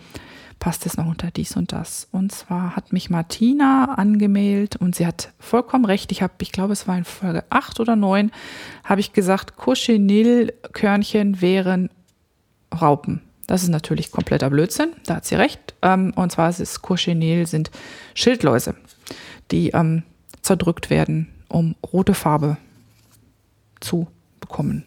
passt 0.59 0.85
es 0.85 0.97
noch 0.97 1.05
unter 1.05 1.31
dies 1.31 1.55
und 1.55 1.71
das. 1.71 2.07
Und 2.11 2.31
zwar 2.31 2.75
hat 2.75 2.93
mich 2.93 3.09
Martina 3.09 3.95
angemeldet 3.95 4.75
und 4.77 4.95
sie 4.95 5.05
hat 5.05 5.33
vollkommen 5.39 5.85
recht. 5.85 6.11
Ich 6.11 6.21
habe, 6.21 6.33
ich 6.41 6.51
glaube, 6.51 6.73
es 6.73 6.87
war 6.87 6.97
in 6.97 7.03
Folge 7.05 7.43
8 7.49 7.79
oder 7.79 7.95
9, 7.95 8.31
habe 8.83 9.01
ich 9.01 9.13
gesagt, 9.13 9.55
Cochineal-Körnchen 9.55 11.41
wären 11.41 11.89
Raupen. 12.73 13.21
Das 13.47 13.63
ist 13.63 13.69
natürlich 13.69 14.11
kompletter 14.11 14.49
Blödsinn, 14.49 14.91
da 15.05 15.15
hat 15.15 15.25
sie 15.25 15.35
recht. 15.35 15.75
Ähm, 15.81 16.11
und 16.15 16.31
zwar 16.31 16.49
ist 16.49 16.59
es 16.59 16.81
Cochineal 16.81 17.47
sind 17.47 17.71
Schildläuse, 18.13 18.75
die 19.51 19.69
ähm, 19.69 20.03
zerdrückt 20.41 20.89
werden, 20.89 21.29
um 21.47 21.75
rote 21.93 22.13
Farbe 22.13 22.57
zu 23.79 24.07
bekommen. 24.41 24.86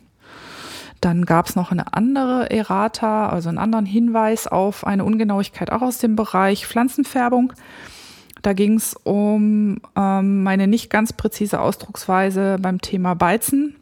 Dann 1.00 1.24
gab 1.24 1.46
es 1.48 1.56
noch 1.56 1.70
eine 1.70 1.94
andere 1.94 2.50
Errata, 2.50 3.28
also 3.28 3.48
einen 3.48 3.58
anderen 3.58 3.86
Hinweis 3.86 4.46
auf 4.46 4.86
eine 4.86 5.04
Ungenauigkeit 5.04 5.72
auch 5.72 5.82
aus 5.82 5.98
dem 5.98 6.14
Bereich 6.14 6.66
Pflanzenfärbung. 6.66 7.54
Da 8.42 8.52
ging 8.52 8.74
es 8.74 8.94
um 8.94 9.80
ähm, 9.96 10.42
meine 10.42 10.66
nicht 10.66 10.90
ganz 10.90 11.12
präzise 11.12 11.60
Ausdrucksweise 11.60 12.58
beim 12.60 12.80
Thema 12.80 13.14
Beizen 13.14 13.76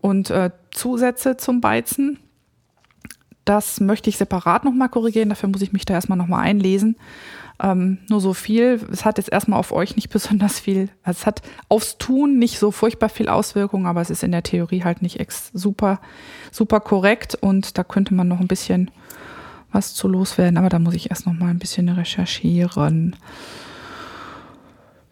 und 0.00 0.30
äh, 0.30 0.50
Zusätze 0.70 1.36
zum 1.36 1.60
Beizen. 1.60 2.18
Das 3.44 3.80
möchte 3.80 4.08
ich 4.08 4.16
separat 4.16 4.64
nochmal 4.64 4.88
korrigieren. 4.88 5.28
Dafür 5.28 5.48
muss 5.48 5.62
ich 5.62 5.72
mich 5.72 5.84
da 5.84 5.94
erstmal 5.94 6.18
nochmal 6.18 6.44
einlesen. 6.44 6.96
Ähm, 7.60 7.98
nur 8.08 8.20
so 8.20 8.34
viel. 8.34 8.80
Es 8.90 9.04
hat 9.04 9.18
jetzt 9.18 9.32
erstmal 9.32 9.58
auf 9.58 9.72
euch 9.72 9.96
nicht 9.96 10.08
besonders 10.12 10.60
viel. 10.60 10.88
Also 11.02 11.20
es 11.20 11.26
hat 11.26 11.42
aufs 11.68 11.98
Tun 11.98 12.38
nicht 12.38 12.58
so 12.58 12.70
furchtbar 12.70 13.08
viel 13.08 13.28
Auswirkungen, 13.28 13.86
aber 13.86 14.00
es 14.00 14.10
ist 14.10 14.22
in 14.22 14.32
der 14.32 14.42
Theorie 14.42 14.84
halt 14.84 15.02
nicht 15.02 15.24
super, 15.52 16.00
super 16.50 16.80
korrekt 16.80 17.36
und 17.36 17.78
da 17.78 17.84
könnte 17.84 18.14
man 18.14 18.28
noch 18.28 18.40
ein 18.40 18.48
bisschen 18.48 18.90
was 19.70 19.94
zu 19.94 20.06
loswerden, 20.06 20.58
aber 20.58 20.68
da 20.68 20.78
muss 20.78 20.94
ich 20.94 21.10
erst 21.10 21.26
noch 21.26 21.32
mal 21.32 21.48
ein 21.48 21.58
bisschen 21.58 21.88
recherchieren. 21.88 23.16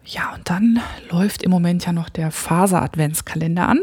Ja, 0.05 0.33
und 0.35 0.49
dann 0.49 0.79
läuft 1.09 1.41
im 1.43 1.51
Moment 1.51 1.85
ja 1.85 1.93
noch 1.93 2.09
der 2.09 2.31
Faser-Adventskalender 2.31 3.67
an. 3.67 3.79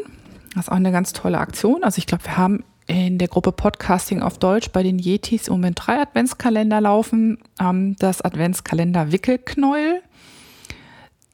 Das 0.54 0.66
ist 0.66 0.72
auch 0.72 0.76
eine 0.76 0.92
ganz 0.92 1.12
tolle 1.12 1.38
Aktion. 1.38 1.84
Also 1.84 1.98
ich 1.98 2.06
glaube, 2.06 2.24
wir 2.24 2.36
haben 2.36 2.64
in 2.88 3.18
der 3.18 3.28
Gruppe 3.28 3.52
Podcasting 3.52 4.22
auf 4.22 4.38
Deutsch 4.38 4.70
bei 4.70 4.82
den 4.82 4.98
Yetis 4.98 5.46
im 5.46 5.54
Moment 5.54 5.78
drei 5.86 6.00
Adventskalender 6.00 6.80
laufen. 6.80 7.38
Ähm, 7.60 7.94
das 7.98 8.22
Adventskalender 8.22 9.12
Wickelknäuel, 9.12 10.02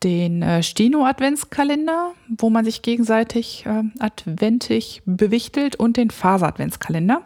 den 0.03 0.43
äh, 0.43 0.63
Stino 0.63 1.07
Adventskalender, 1.07 2.13
wo 2.29 2.51
man 2.51 2.65
sich 2.65 2.83
gegenseitig 2.83 3.65
äh, 3.67 3.85
adventig 4.01 5.03
bewichtelt 5.07 5.77
und 5.77 5.97
den 5.97 6.11
Faser 6.11 6.49
Adventskalender. 6.49 7.23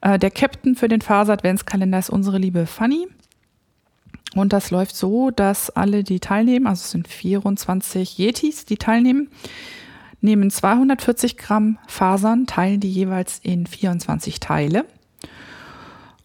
Äh, 0.00 0.18
der 0.18 0.32
Captain 0.32 0.74
für 0.74 0.88
den 0.88 1.00
Faser 1.00 1.34
Adventskalender 1.34 1.98
ist 2.00 2.10
unsere 2.10 2.38
liebe 2.38 2.66
Fanny. 2.66 3.06
Und 4.34 4.52
das 4.52 4.72
läuft 4.72 4.96
so, 4.96 5.30
dass 5.30 5.70
alle, 5.70 6.02
die 6.02 6.18
teilnehmen, 6.18 6.66
also 6.66 6.80
es 6.80 6.90
sind 6.90 7.06
24 7.06 8.18
Yetis, 8.18 8.64
die 8.64 8.78
teilnehmen, 8.78 9.28
nehmen 10.24 10.50
240 10.50 11.36
Gramm 11.36 11.78
Fasern, 11.86 12.46
teilen 12.46 12.80
die 12.80 12.90
jeweils 12.90 13.38
in 13.42 13.66
24 13.66 14.40
Teile, 14.40 14.84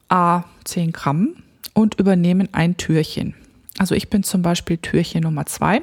a 0.07 0.45
10 0.63 0.93
Gramm 0.93 1.35
und 1.73 1.99
übernehmen 1.99 2.49
ein 2.53 2.77
Türchen. 2.77 3.35
Also 3.77 3.93
ich 3.95 4.09
bin 4.09 4.23
zum 4.23 4.41
Beispiel 4.41 4.77
Türchen 4.77 5.23
Nummer 5.23 5.45
2. 5.45 5.81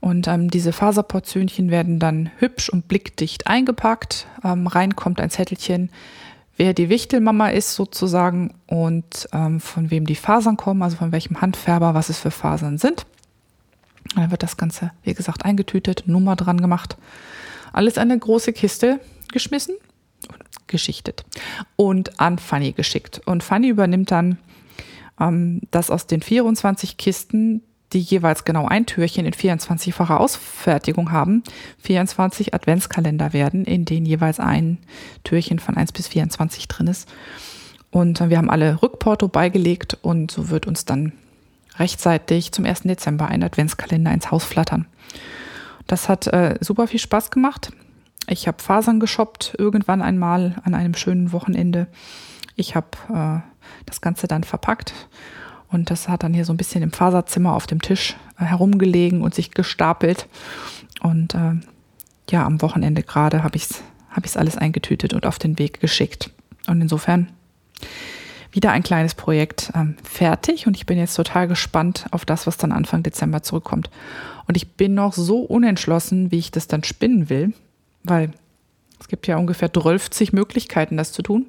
Und 0.00 0.28
ähm, 0.28 0.48
diese 0.48 0.72
Faserportionchen 0.72 1.70
werden 1.70 1.98
dann 1.98 2.30
hübsch 2.38 2.68
und 2.68 2.86
blickdicht 2.86 3.48
eingepackt. 3.48 4.28
Ähm, 4.44 4.68
rein 4.68 4.94
kommt 4.94 5.20
ein 5.20 5.30
Zettelchen, 5.30 5.90
wer 6.56 6.72
die 6.72 6.88
Wichtelmama 6.88 7.48
ist 7.48 7.74
sozusagen 7.74 8.54
und 8.66 9.28
ähm, 9.32 9.60
von 9.60 9.90
wem 9.90 10.06
die 10.06 10.14
Fasern 10.14 10.56
kommen, 10.56 10.82
also 10.82 10.96
von 10.96 11.10
welchem 11.10 11.40
Handfärber, 11.40 11.94
was 11.94 12.10
es 12.10 12.18
für 12.18 12.30
Fasern 12.30 12.78
sind. 12.78 13.06
Dann 14.14 14.30
wird 14.30 14.42
das 14.42 14.56
Ganze, 14.56 14.92
wie 15.02 15.14
gesagt, 15.14 15.44
eingetütet, 15.44 16.04
Nummer 16.06 16.36
dran 16.36 16.60
gemacht. 16.60 16.96
Alles 17.72 17.98
eine 17.98 18.18
große 18.18 18.52
Kiste 18.52 19.00
geschmissen, 19.32 19.76
geschichtet 20.66 21.24
und 21.76 22.20
an 22.20 22.38
Fanny 22.38 22.72
geschickt. 22.72 23.20
Und 23.26 23.42
Fanny 23.42 23.68
übernimmt 23.68 24.10
dann 24.10 24.38
ähm, 25.20 25.60
das 25.70 25.90
aus 25.90 26.06
den 26.06 26.22
24 26.22 26.96
Kisten, 26.96 27.62
die 27.92 28.00
jeweils 28.00 28.44
genau 28.44 28.66
ein 28.66 28.86
Türchen 28.86 29.24
in 29.24 29.32
24-facher 29.32 30.20
Ausfertigung 30.20 31.10
haben, 31.10 31.42
24 31.78 32.54
Adventskalender 32.54 33.32
werden, 33.32 33.64
in 33.64 33.84
denen 33.84 34.06
jeweils 34.06 34.40
ein 34.40 34.78
Türchen 35.24 35.58
von 35.58 35.76
1 35.76 35.92
bis 35.92 36.08
24 36.08 36.68
drin 36.68 36.86
ist. 36.86 37.08
Und 37.90 38.28
wir 38.28 38.36
haben 38.36 38.50
alle 38.50 38.82
Rückporto 38.82 39.28
beigelegt 39.28 39.96
und 40.02 40.30
so 40.30 40.50
wird 40.50 40.66
uns 40.66 40.84
dann 40.84 41.12
rechtzeitig 41.78 42.52
zum 42.52 42.64
1. 42.64 42.82
Dezember 42.82 43.28
einen 43.28 43.44
Adventskalender 43.44 44.12
ins 44.12 44.30
Haus 44.30 44.44
flattern. 44.44 44.86
Das 45.86 46.08
hat 46.08 46.26
äh, 46.26 46.56
super 46.60 46.86
viel 46.86 47.00
Spaß 47.00 47.30
gemacht. 47.30 47.72
Ich 48.28 48.46
habe 48.46 48.62
Fasern 48.62 49.00
geshoppt, 49.00 49.54
irgendwann 49.58 50.02
einmal 50.02 50.56
an 50.64 50.74
einem 50.74 50.94
schönen 50.94 51.32
Wochenende. 51.32 51.86
Ich 52.56 52.74
habe 52.74 52.88
äh, 53.12 53.40
das 53.86 54.00
Ganze 54.00 54.26
dann 54.28 54.44
verpackt 54.44 54.92
und 55.70 55.90
das 55.90 56.08
hat 56.08 56.22
dann 56.22 56.34
hier 56.34 56.44
so 56.44 56.52
ein 56.52 56.56
bisschen 56.56 56.82
im 56.82 56.92
Faserzimmer 56.92 57.54
auf 57.54 57.66
dem 57.66 57.80
Tisch 57.80 58.16
äh, 58.38 58.44
herumgelegen 58.44 59.22
und 59.22 59.34
sich 59.34 59.52
gestapelt. 59.52 60.28
Und 61.00 61.34
äh, 61.34 61.54
ja, 62.30 62.44
am 62.44 62.60
Wochenende 62.62 63.02
gerade 63.02 63.42
habe 63.42 63.56
ich 63.56 63.64
es 63.64 63.82
hab 64.10 64.24
ich's 64.24 64.36
alles 64.36 64.56
eingetütet 64.56 65.12
und 65.14 65.26
auf 65.26 65.38
den 65.38 65.58
Weg 65.58 65.80
geschickt. 65.80 66.30
Und 66.66 66.80
insofern 66.80 67.28
wieder 68.52 68.72
ein 68.72 68.82
kleines 68.82 69.14
Projekt 69.14 69.70
ähm, 69.74 69.96
fertig 70.02 70.66
und 70.66 70.76
ich 70.76 70.86
bin 70.86 70.98
jetzt 70.98 71.14
total 71.14 71.48
gespannt 71.48 72.06
auf 72.10 72.24
das, 72.24 72.46
was 72.46 72.56
dann 72.56 72.72
Anfang 72.72 73.02
Dezember 73.02 73.42
zurückkommt. 73.42 73.90
Und 74.46 74.56
ich 74.56 74.72
bin 74.72 74.94
noch 74.94 75.12
so 75.12 75.40
unentschlossen, 75.40 76.30
wie 76.30 76.38
ich 76.38 76.50
das 76.50 76.66
dann 76.66 76.84
spinnen 76.84 77.28
will, 77.28 77.52
weil 78.04 78.30
es 78.98 79.08
gibt 79.08 79.26
ja 79.26 79.36
ungefähr 79.36 79.72
12 79.72 80.32
Möglichkeiten, 80.32 80.96
das 80.96 81.12
zu 81.12 81.22
tun. 81.22 81.46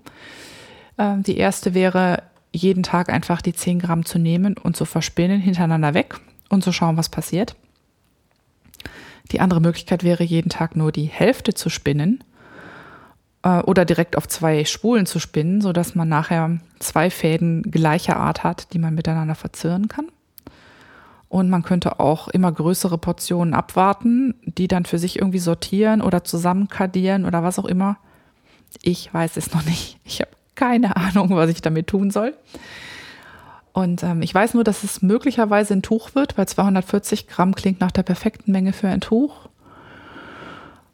Ähm, 0.98 1.24
die 1.24 1.38
erste 1.38 1.74
wäre, 1.74 2.24
jeden 2.52 2.84
Tag 2.84 3.10
einfach 3.10 3.42
die 3.42 3.54
10 3.54 3.80
Gramm 3.80 4.06
zu 4.06 4.20
nehmen 4.20 4.56
und 4.58 4.76
zu 4.76 4.86
verspinnen 4.86 5.40
hintereinander 5.40 5.94
weg 5.94 6.16
und 6.50 6.64
zu 6.64 6.72
schauen, 6.72 6.98
was 6.98 7.10
passiert. 7.10 7.56
Die 9.32 9.40
andere 9.40 9.62
Möglichkeit 9.62 10.04
wäre, 10.04 10.24
jeden 10.24 10.50
Tag 10.50 10.76
nur 10.76 10.92
die 10.92 11.06
Hälfte 11.06 11.54
zu 11.54 11.70
spinnen 11.70 12.24
äh, 13.44 13.60
oder 13.60 13.86
direkt 13.86 14.18
auf 14.18 14.28
zwei 14.28 14.66
Spulen 14.66 15.06
zu 15.06 15.20
spinnen, 15.20 15.62
sodass 15.62 15.96
man 15.96 16.10
nachher 16.10 16.58
zwei 16.80 17.10
Fäden 17.10 17.64
gleicher 17.64 18.18
Art 18.18 18.44
hat, 18.44 18.74
die 18.74 18.80
man 18.80 18.96
miteinander 18.96 19.36
verzirren 19.36 19.88
kann. 19.88 20.08
Und 21.30 21.50
man 21.50 21.62
könnte 21.62 22.00
auch 22.00 22.28
immer 22.28 22.52
größere 22.52 22.98
Portionen 22.98 23.54
abwarten, 23.54 24.34
die 24.46 24.68
dann 24.68 24.86
für 24.86 24.98
sich 24.98 25.20
irgendwie 25.20 25.40
sortieren 25.40 26.02
oder 26.02 26.24
zusammenkadieren 26.24 27.26
oder 27.26 27.44
was 27.44 27.60
auch 27.60 27.66
immer. 27.66 27.98
Ich 28.82 29.14
weiß 29.14 29.38
es 29.38 29.54
noch 29.54 29.64
nicht. 29.64 30.00
Ich 30.06 30.22
habe 30.22 30.32
keine 30.56 30.96
Ahnung, 30.96 31.30
was 31.32 31.50
ich 31.52 31.62
damit 31.62 31.88
tun 31.88 32.10
soll. 32.10 32.34
Und 33.74 34.02
ähm, 34.04 34.24
ich 34.24 34.34
weiß 34.34 34.56
nur, 34.56 34.64
dass 34.64 34.84
es 34.84 35.04
möglicherweise 35.04 35.74
ein 35.74 35.84
Tuch 35.84 36.16
wird, 36.16 36.38
weil 36.38 36.48
240 36.48 37.28
Gramm 37.28 37.54
klingt 37.54 37.80
nach 37.80 37.92
der 37.92 38.04
perfekten 38.04 38.52
Menge 38.52 38.74
für 38.74 38.88
ein 38.88 39.00
Tuch. 39.00 39.49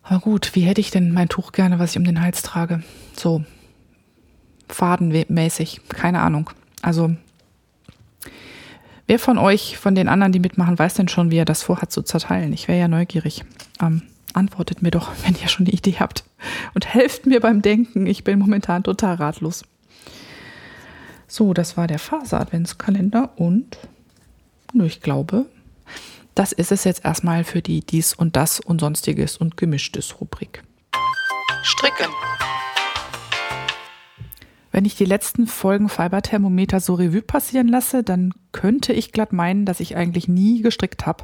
Aber 0.08 0.20
gut, 0.20 0.52
wie 0.54 0.62
hätte 0.62 0.82
ich 0.82 0.92
denn 0.92 1.12
mein 1.12 1.30
Tuch 1.30 1.52
gerne, 1.52 1.80
was 1.80 1.92
ich 1.92 1.98
um 1.98 2.04
den 2.04 2.22
Hals 2.22 2.44
trage? 2.44 2.84
So 3.18 3.44
fadenmäßig, 4.70 5.82
keine 5.90 6.22
Ahnung. 6.22 6.52
Also, 6.84 7.16
wer 9.08 9.18
von 9.18 9.40
euch, 9.40 9.78
von 9.78 9.96
den 9.96 10.08
anderen, 10.08 10.32
die 10.32 10.40
mitmachen, 10.40 10.78
weiß 10.78 10.94
denn 10.94 11.08
schon, 11.08 11.32
wie 11.32 11.38
er 11.38 11.46
das 11.46 11.64
vorhat 11.64 11.92
zu 11.92 12.04
zerteilen? 12.04 12.54
Ich 12.54 12.68
wäre 12.68 12.80
ja 12.80 12.88
neugierig. 12.88 13.44
Ähm, 13.82 14.04
antwortet 14.34 14.84
mir 14.84 14.92
doch, 14.92 15.12
wenn 15.26 15.36
ihr 15.42 15.48
schon 15.48 15.66
eine 15.66 15.74
Idee 15.74 15.96
habt. 16.00 16.24
Und 16.76 16.94
helft 16.94 17.26
mir 17.26 17.40
beim 17.40 17.64
Denken. 17.64 18.06
Ich 18.06 18.24
bin 18.24 18.38
momentan 18.38 18.84
total 18.84 19.16
ratlos. 19.16 19.64
So, 21.28 21.56
das 21.56 21.78
war 21.78 21.88
der 21.88 21.98
Faser-Adventskalender 21.98 23.32
und 23.38 23.80
ich 24.76 25.02
glaube, 25.02 25.48
das 26.36 26.52
ist 26.52 26.74
es 26.74 26.84
jetzt 26.84 27.06
erstmal 27.06 27.46
für 27.46 27.62
die 27.62 27.80
dies 27.80 28.14
und 28.14 28.36
das 28.36 28.60
und 28.60 28.82
sonstiges 28.82 29.38
und 29.38 29.56
gemischtes 29.56 30.20
Rubrik. 30.20 30.64
Stricken. 31.64 32.12
Wenn 34.72 34.84
ich 34.84 34.96
die 34.96 35.06
letzten 35.06 35.48
Folgen 35.48 35.88
Fiberthermometer 35.88 36.82
so 36.82 36.96
Revue 36.96 37.22
passieren 37.22 37.70
lasse, 37.70 38.04
dann 38.04 38.34
könnte 38.52 38.92
ich 38.92 39.14
glatt 39.14 39.32
meinen, 39.32 39.66
dass 39.66 39.80
ich 39.80 39.96
eigentlich 39.96 40.28
nie 40.28 40.62
gestrickt 40.62 41.06
habe. 41.06 41.24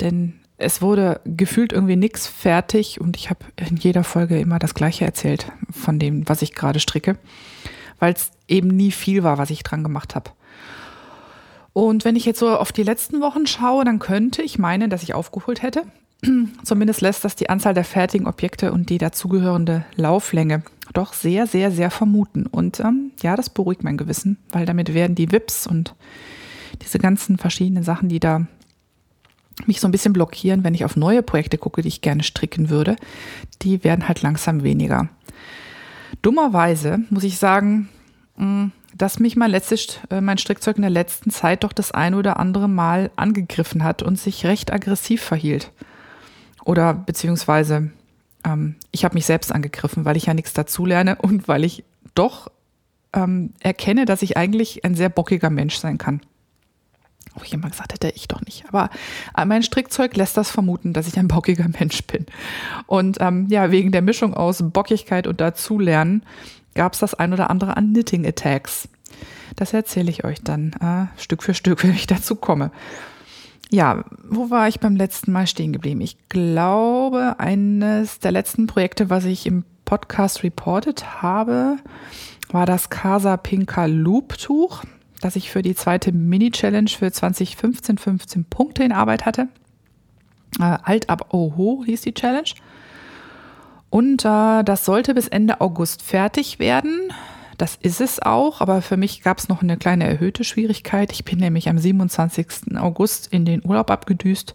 Denn 0.00 0.40
es 0.56 0.80
wurde 0.80 1.20
gefühlt 1.26 1.74
irgendwie 1.74 1.96
nichts 1.96 2.26
fertig 2.26 2.98
und 2.98 3.18
ich 3.18 3.28
habe 3.28 3.44
in 3.56 3.76
jeder 3.76 4.04
Folge 4.04 4.40
immer 4.40 4.58
das 4.58 4.72
gleiche 4.72 5.04
erzählt 5.04 5.52
von 5.70 5.98
dem, 5.98 6.26
was 6.26 6.40
ich 6.40 6.54
gerade 6.54 6.80
stricke, 6.80 7.18
weil 7.98 8.14
es 8.14 8.30
eben 8.48 8.68
nie 8.68 8.92
viel 8.92 9.22
war, 9.22 9.36
was 9.36 9.50
ich 9.50 9.62
dran 9.62 9.82
gemacht 9.82 10.14
habe. 10.14 10.30
Und 11.72 12.04
wenn 12.04 12.16
ich 12.16 12.24
jetzt 12.24 12.38
so 12.38 12.50
auf 12.50 12.72
die 12.72 12.82
letzten 12.82 13.20
Wochen 13.20 13.46
schaue, 13.46 13.84
dann 13.84 13.98
könnte 13.98 14.42
ich 14.42 14.58
meinen, 14.58 14.90
dass 14.90 15.02
ich 15.02 15.14
aufgeholt 15.14 15.62
hätte. 15.62 15.82
Zumindest 16.64 17.00
lässt 17.00 17.24
das 17.24 17.34
die 17.34 17.50
Anzahl 17.50 17.74
der 17.74 17.84
fertigen 17.84 18.26
Objekte 18.26 18.72
und 18.72 18.90
die 18.90 18.98
dazugehörende 18.98 19.84
Lauflänge 19.96 20.62
doch 20.92 21.14
sehr, 21.14 21.46
sehr, 21.46 21.70
sehr 21.70 21.90
vermuten. 21.90 22.46
Und 22.46 22.80
ähm, 22.80 23.12
ja, 23.22 23.36
das 23.36 23.50
beruhigt 23.50 23.82
mein 23.82 23.96
Gewissen, 23.96 24.38
weil 24.50 24.66
damit 24.66 24.94
werden 24.94 25.14
die 25.14 25.32
Wips 25.32 25.66
und 25.66 25.94
diese 26.82 26.98
ganzen 26.98 27.38
verschiedenen 27.38 27.84
Sachen, 27.84 28.08
die 28.08 28.20
da 28.20 28.46
mich 29.66 29.80
so 29.80 29.88
ein 29.88 29.92
bisschen 29.92 30.12
blockieren, 30.12 30.64
wenn 30.64 30.74
ich 30.74 30.84
auf 30.84 30.96
neue 30.96 31.22
Projekte 31.22 31.58
gucke, 31.58 31.82
die 31.82 31.88
ich 31.88 32.00
gerne 32.00 32.22
stricken 32.22 32.70
würde, 32.70 32.96
die 33.62 33.84
werden 33.84 34.08
halt 34.08 34.22
langsam 34.22 34.62
weniger. 34.62 35.08
Dummerweise 36.22 37.00
muss 37.10 37.24
ich 37.24 37.38
sagen, 37.38 37.88
mm, 38.36 38.66
dass 38.96 39.18
mich 39.18 39.36
mein, 39.36 39.50
letztes, 39.50 40.00
äh, 40.10 40.20
mein 40.20 40.38
Strickzeug 40.38 40.76
in 40.76 40.82
der 40.82 40.90
letzten 40.90 41.30
Zeit 41.30 41.64
doch 41.64 41.72
das 41.72 41.92
ein 41.92 42.14
oder 42.14 42.38
andere 42.38 42.68
Mal 42.68 43.10
angegriffen 43.16 43.84
hat 43.84 44.02
und 44.02 44.18
sich 44.18 44.46
recht 44.46 44.72
aggressiv 44.72 45.22
verhielt. 45.22 45.70
Oder 46.64 46.94
beziehungsweise 46.94 47.90
ähm, 48.44 48.76
ich 48.90 49.04
habe 49.04 49.14
mich 49.14 49.26
selbst 49.26 49.52
angegriffen, 49.52 50.04
weil 50.04 50.16
ich 50.16 50.26
ja 50.26 50.34
nichts 50.34 50.52
dazulerne 50.52 51.16
und 51.16 51.48
weil 51.48 51.64
ich 51.64 51.84
doch 52.14 52.50
ähm, 53.12 53.52
erkenne, 53.60 54.04
dass 54.04 54.22
ich 54.22 54.36
eigentlich 54.36 54.84
ein 54.84 54.94
sehr 54.94 55.08
bockiger 55.08 55.50
Mensch 55.50 55.76
sein 55.76 55.98
kann. 55.98 56.20
Wo 57.34 57.42
ich 57.44 57.52
immer 57.54 57.70
gesagt 57.70 57.94
hätte, 57.94 58.10
ich 58.10 58.28
doch 58.28 58.42
nicht. 58.42 58.64
Aber 58.68 58.90
äh, 59.36 59.44
mein 59.46 59.62
Strickzeug 59.62 60.16
lässt 60.16 60.36
das 60.36 60.50
vermuten, 60.50 60.92
dass 60.92 61.08
ich 61.08 61.18
ein 61.18 61.28
bockiger 61.28 61.68
Mensch 61.80 62.02
bin. 62.04 62.26
Und 62.86 63.18
ähm, 63.20 63.46
ja, 63.48 63.70
wegen 63.70 63.92
der 63.92 64.02
Mischung 64.02 64.34
aus 64.34 64.62
Bockigkeit 64.62 65.26
und 65.26 65.40
Dazulernen 65.40 66.24
gab 66.74 66.94
es 66.94 67.00
das 67.00 67.14
ein 67.14 67.32
oder 67.32 67.50
andere 67.50 67.76
an 67.76 67.92
Knitting 67.92 68.26
Attacks. 68.26 68.88
Das 69.56 69.72
erzähle 69.72 70.10
ich 70.10 70.24
euch 70.24 70.42
dann 70.42 70.72
äh, 70.80 71.20
Stück 71.20 71.42
für 71.42 71.54
Stück, 71.54 71.82
wenn 71.82 71.92
ich 71.92 72.06
dazu 72.06 72.36
komme. 72.36 72.70
Ja, 73.70 74.04
wo 74.24 74.50
war 74.50 74.68
ich 74.68 74.80
beim 74.80 74.96
letzten 74.96 75.32
Mal 75.32 75.46
stehen 75.46 75.72
geblieben? 75.72 76.02
Ich 76.02 76.28
glaube, 76.28 77.36
eines 77.38 78.18
der 78.18 78.32
letzten 78.32 78.66
Projekte, 78.66 79.08
was 79.08 79.24
ich 79.24 79.46
im 79.46 79.64
Podcast 79.86 80.42
reported 80.42 81.22
habe, 81.22 81.78
war 82.50 82.66
das 82.66 82.90
Casa 82.90 83.38
Pinka 83.38 83.86
Loop 83.86 84.36
Tuch, 84.36 84.84
das 85.22 85.36
ich 85.36 85.50
für 85.50 85.62
die 85.62 85.74
zweite 85.74 86.12
Mini-Challenge 86.12 86.90
für 86.90 87.10
2015 87.10 87.96
15 87.96 88.44
Punkte 88.44 88.84
in 88.84 88.92
Arbeit 88.92 89.24
hatte. 89.24 89.48
Äh, 90.58 90.78
Alt 90.82 91.08
ab 91.08 91.32
Oho 91.32 91.82
hieß 91.86 92.02
die 92.02 92.14
Challenge. 92.14 92.50
Und 93.92 94.24
äh, 94.24 94.64
das 94.64 94.86
sollte 94.86 95.12
bis 95.12 95.28
Ende 95.28 95.60
August 95.60 96.00
fertig 96.00 96.58
werden. 96.58 97.12
Das 97.58 97.76
ist 97.76 98.00
es 98.00 98.22
auch, 98.22 98.62
aber 98.62 98.80
für 98.80 98.96
mich 98.96 99.20
gab 99.20 99.36
es 99.36 99.50
noch 99.50 99.60
eine 99.60 99.76
kleine 99.76 100.04
erhöhte 100.04 100.44
Schwierigkeit. 100.44 101.12
Ich 101.12 101.26
bin 101.26 101.38
nämlich 101.38 101.68
am 101.68 101.76
27. 101.76 102.78
August 102.78 103.26
in 103.26 103.44
den 103.44 103.62
Urlaub 103.62 103.90
abgedüst 103.90 104.54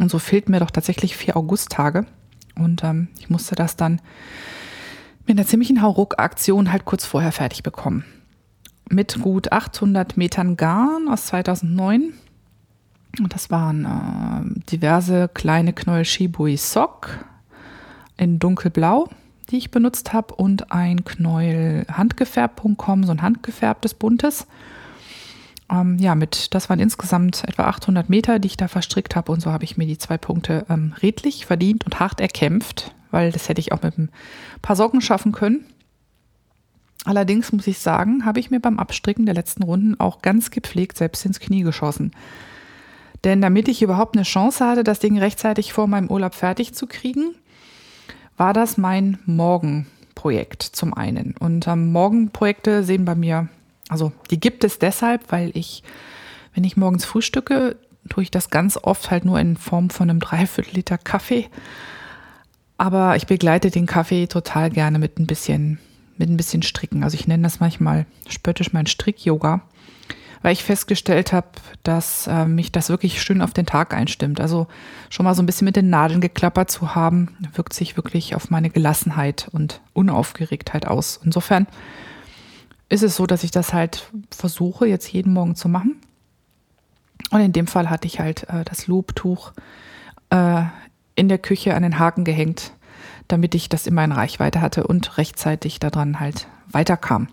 und 0.00 0.10
so 0.10 0.18
fehlten 0.18 0.50
mir 0.50 0.60
doch 0.60 0.70
tatsächlich 0.70 1.14
vier 1.14 1.36
Augusttage. 1.36 2.06
Und 2.56 2.82
ähm, 2.84 3.08
ich 3.18 3.28
musste 3.28 3.54
das 3.54 3.76
dann 3.76 4.00
mit 5.26 5.36
einer 5.36 5.46
ziemlichen 5.46 5.82
Hauruck-Aktion 5.82 6.72
halt 6.72 6.86
kurz 6.86 7.04
vorher 7.04 7.32
fertig 7.32 7.62
bekommen. 7.64 8.06
Mit 8.88 9.20
gut 9.20 9.52
800 9.52 10.16
Metern 10.16 10.56
Garn 10.56 11.08
aus 11.10 11.26
2009. 11.26 12.14
Und 13.20 13.34
das 13.34 13.50
waren 13.50 13.84
äh, 13.84 14.60
diverse 14.70 15.28
kleine 15.28 15.74
Knäuel 15.74 16.06
Shibui 16.06 16.56
Sock 16.56 17.26
in 18.16 18.38
dunkelblau 18.38 19.08
die 19.50 19.58
ich 19.58 19.70
benutzt 19.70 20.12
habe 20.12 20.34
und 20.34 20.72
ein 20.72 21.04
Knäuel 21.04 21.86
handgefärbt.com, 21.90 23.04
so 23.04 23.12
ein 23.12 23.22
handgefärbtes 23.22 23.94
buntes. 23.94 24.46
Ähm, 25.70 25.98
ja, 25.98 26.14
mit, 26.14 26.54
das 26.54 26.68
waren 26.68 26.80
insgesamt 26.80 27.44
etwa 27.44 27.64
800 27.64 28.08
Meter, 28.08 28.38
die 28.38 28.46
ich 28.46 28.56
da 28.56 28.68
verstrickt 28.68 29.16
habe 29.16 29.32
und 29.32 29.40
so 29.40 29.50
habe 29.50 29.64
ich 29.64 29.76
mir 29.76 29.86
die 29.86 29.98
zwei 29.98 30.18
Punkte 30.18 30.66
ähm, 30.68 30.94
redlich 31.02 31.46
verdient 31.46 31.84
und 31.84 32.00
hart 32.00 32.20
erkämpft, 32.20 32.94
weil 33.10 33.32
das 33.32 33.48
hätte 33.48 33.60
ich 33.60 33.72
auch 33.72 33.82
mit 33.82 33.98
ein 33.98 34.10
paar 34.62 34.76
Socken 34.76 35.00
schaffen 35.00 35.32
können. 35.32 35.64
Allerdings 37.04 37.52
muss 37.52 37.66
ich 37.66 37.78
sagen, 37.78 38.24
habe 38.24 38.40
ich 38.40 38.50
mir 38.50 38.60
beim 38.60 38.78
Abstricken 38.78 39.26
der 39.26 39.34
letzten 39.34 39.62
Runden 39.62 40.00
auch 40.00 40.22
ganz 40.22 40.50
gepflegt 40.50 40.96
selbst 40.96 41.24
ins 41.26 41.40
Knie 41.40 41.62
geschossen. 41.62 42.12
Denn 43.24 43.40
damit 43.40 43.68
ich 43.68 43.82
überhaupt 43.82 44.16
eine 44.16 44.24
Chance 44.24 44.66
hatte, 44.66 44.84
das 44.84 45.00
Ding 45.00 45.18
rechtzeitig 45.18 45.72
vor 45.72 45.86
meinem 45.86 46.10
Urlaub 46.10 46.34
fertig 46.34 46.74
zu 46.74 46.86
kriegen, 46.86 47.34
war 48.36 48.52
das 48.52 48.76
mein 48.76 49.18
Morgenprojekt 49.26 50.62
zum 50.62 50.94
einen. 50.94 51.34
Und 51.38 51.66
ähm, 51.66 51.92
Morgenprojekte 51.92 52.84
sehen 52.84 53.04
bei 53.04 53.14
mir, 53.14 53.48
also 53.88 54.12
die 54.30 54.40
gibt 54.40 54.64
es 54.64 54.78
deshalb, 54.78 55.30
weil 55.30 55.50
ich, 55.54 55.82
wenn 56.54 56.64
ich 56.64 56.76
morgens 56.76 57.04
frühstücke, 57.04 57.76
tue 58.08 58.22
ich 58.22 58.30
das 58.30 58.50
ganz 58.50 58.78
oft 58.82 59.10
halt 59.10 59.24
nur 59.24 59.38
in 59.38 59.56
Form 59.56 59.90
von 59.90 60.10
einem 60.10 60.20
Dreiviertel 60.20 60.74
Liter 60.74 60.98
Kaffee. 60.98 61.48
Aber 62.76 63.16
ich 63.16 63.26
begleite 63.26 63.70
den 63.70 63.86
Kaffee 63.86 64.26
total 64.26 64.70
gerne 64.70 64.98
mit 64.98 65.18
ein 65.18 65.26
bisschen, 65.26 65.78
mit 66.16 66.28
ein 66.28 66.36
bisschen 66.36 66.62
Stricken. 66.62 67.04
Also 67.04 67.14
ich 67.14 67.28
nenne 67.28 67.44
das 67.44 67.60
manchmal 67.60 68.06
spöttisch 68.28 68.72
mein 68.72 68.86
Strick-Yoga 68.86 69.62
weil 70.44 70.52
ich 70.52 70.62
festgestellt 70.62 71.32
habe, 71.32 71.48
dass 71.84 72.26
äh, 72.26 72.44
mich 72.44 72.70
das 72.70 72.90
wirklich 72.90 73.22
schön 73.22 73.40
auf 73.40 73.54
den 73.54 73.64
Tag 73.64 73.94
einstimmt. 73.94 74.42
Also 74.42 74.66
schon 75.08 75.24
mal 75.24 75.34
so 75.34 75.42
ein 75.42 75.46
bisschen 75.46 75.64
mit 75.64 75.74
den 75.74 75.88
Nadeln 75.88 76.20
geklappert 76.20 76.70
zu 76.70 76.94
haben, 76.94 77.34
wirkt 77.54 77.72
sich 77.72 77.96
wirklich 77.96 78.34
auf 78.34 78.50
meine 78.50 78.68
Gelassenheit 78.68 79.48
und 79.52 79.80
Unaufgeregtheit 79.94 80.86
aus. 80.86 81.18
Insofern 81.24 81.66
ist 82.90 83.02
es 83.02 83.16
so, 83.16 83.24
dass 83.26 83.42
ich 83.42 83.52
das 83.52 83.72
halt 83.72 84.10
versuche, 84.30 84.86
jetzt 84.86 85.10
jeden 85.10 85.32
Morgen 85.32 85.56
zu 85.56 85.70
machen. 85.70 85.96
Und 87.30 87.40
in 87.40 87.54
dem 87.54 87.66
Fall 87.66 87.88
hatte 87.88 88.06
ich 88.06 88.20
halt 88.20 88.46
äh, 88.50 88.66
das 88.66 88.86
Loop-Tuch 88.86 89.54
äh, 90.28 90.64
in 91.14 91.30
der 91.30 91.38
Küche 91.38 91.74
an 91.74 91.84
den 91.84 91.98
Haken 91.98 92.24
gehängt, 92.24 92.74
damit 93.28 93.54
ich 93.54 93.70
das 93.70 93.86
immer 93.86 94.04
in 94.04 94.12
Reichweite 94.12 94.60
hatte 94.60 94.86
und 94.86 95.16
rechtzeitig 95.16 95.80
daran 95.80 96.20
halt 96.20 96.48
weiterkam. 96.68 97.28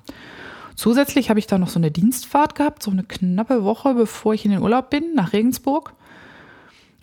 Zusätzlich 0.82 1.30
habe 1.30 1.38
ich 1.38 1.46
da 1.46 1.60
noch 1.60 1.68
so 1.68 1.78
eine 1.78 1.92
Dienstfahrt 1.92 2.56
gehabt, 2.56 2.82
so 2.82 2.90
eine 2.90 3.04
knappe 3.04 3.64
Woche, 3.64 3.94
bevor 3.94 4.34
ich 4.34 4.46
in 4.46 4.50
den 4.50 4.64
Urlaub 4.64 4.90
bin, 4.90 5.14
nach 5.14 5.32
Regensburg. 5.32 5.94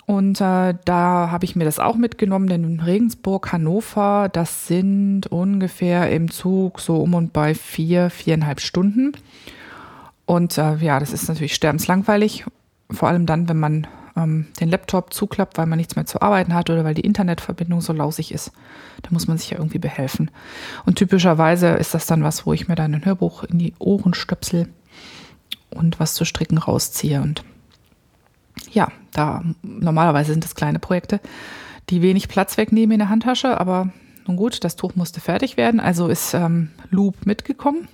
Und 0.04 0.40
äh, 0.40 0.74
da 0.84 1.30
habe 1.30 1.44
ich 1.44 1.54
mir 1.54 1.64
das 1.64 1.78
auch 1.78 1.94
mitgenommen, 1.94 2.48
denn 2.48 2.80
Regensburg, 2.80 3.52
Hannover, 3.52 4.30
das 4.32 4.66
sind 4.66 5.28
ungefähr 5.28 6.10
im 6.10 6.28
Zug 6.28 6.80
so 6.80 6.96
um 6.96 7.14
und 7.14 7.32
bei 7.32 7.54
vier, 7.54 8.10
viereinhalb 8.10 8.60
Stunden. 8.60 9.12
Und 10.26 10.58
äh, 10.58 10.74
ja, 10.78 10.98
das 10.98 11.12
ist 11.12 11.28
natürlich 11.28 11.54
sterbenslangweilig, 11.54 12.46
vor 12.90 13.08
allem 13.08 13.26
dann, 13.26 13.48
wenn 13.48 13.60
man 13.60 13.86
ähm, 14.18 14.46
den 14.61 14.68
Laptop 14.68 15.14
zuklappt, 15.14 15.59
weil 15.59 15.66
man 15.66 15.78
nichts 15.78 15.96
mehr 15.96 16.07
zu 16.07 16.20
arbeiten 16.20 16.54
hat 16.54 16.70
oder 16.70 16.85
weil 16.85 16.94
die 16.94 17.02
Internetverbindung 17.02 17.81
so 17.81 17.92
lausig 17.92 18.33
ist. 18.33 18.52
Da 19.02 19.11
muss 19.11 19.28
man 19.28 19.38
sich 19.38 19.50
ja 19.50 19.59
irgendwie 19.59 19.78
behelfen. 19.78 20.31
Und 20.85 20.96
typischerweise 20.96 21.68
ist 21.68 21.94
das 21.94 22.07
dann 22.07 22.24
was, 22.24 22.46
wo 22.46 22.52
ich 22.52 22.68
mir 22.68 22.74
dann 22.74 22.94
ein 22.94 23.04
Hörbuch 23.04 23.44
in 23.44 23.59
die 23.59 23.74
Ohren 23.78 24.14
stöpsel 24.14 24.68
und 25.70 26.00
was 26.00 26.14
zu 26.14 26.24
stricken 26.24 26.59
rausziehe. 26.59 27.20
Und 27.20 27.44
ja, 28.72 28.88
da 29.12 29.42
normalerweise 29.62 30.33
sind 30.33 30.44
es 30.44 30.54
kleine 30.54 30.78
Projekte, 30.78 31.20
die 31.90 32.02
wenig 32.02 32.28
Platz 32.28 32.57
wegnehmen 32.57 32.92
in 32.92 32.98
der 32.98 33.09
Handtasche, 33.09 33.59
aber 33.61 33.90
nun 34.26 34.37
gut, 34.37 34.62
das 34.64 34.76
Tuch 34.76 34.94
musste 34.94 35.20
fertig 35.20 35.57
werden, 35.57 35.81
also 35.81 36.09
ist 36.09 36.35
ähm, 36.35 36.70
Loop 36.90 37.24
mitgekommen. 37.24 37.88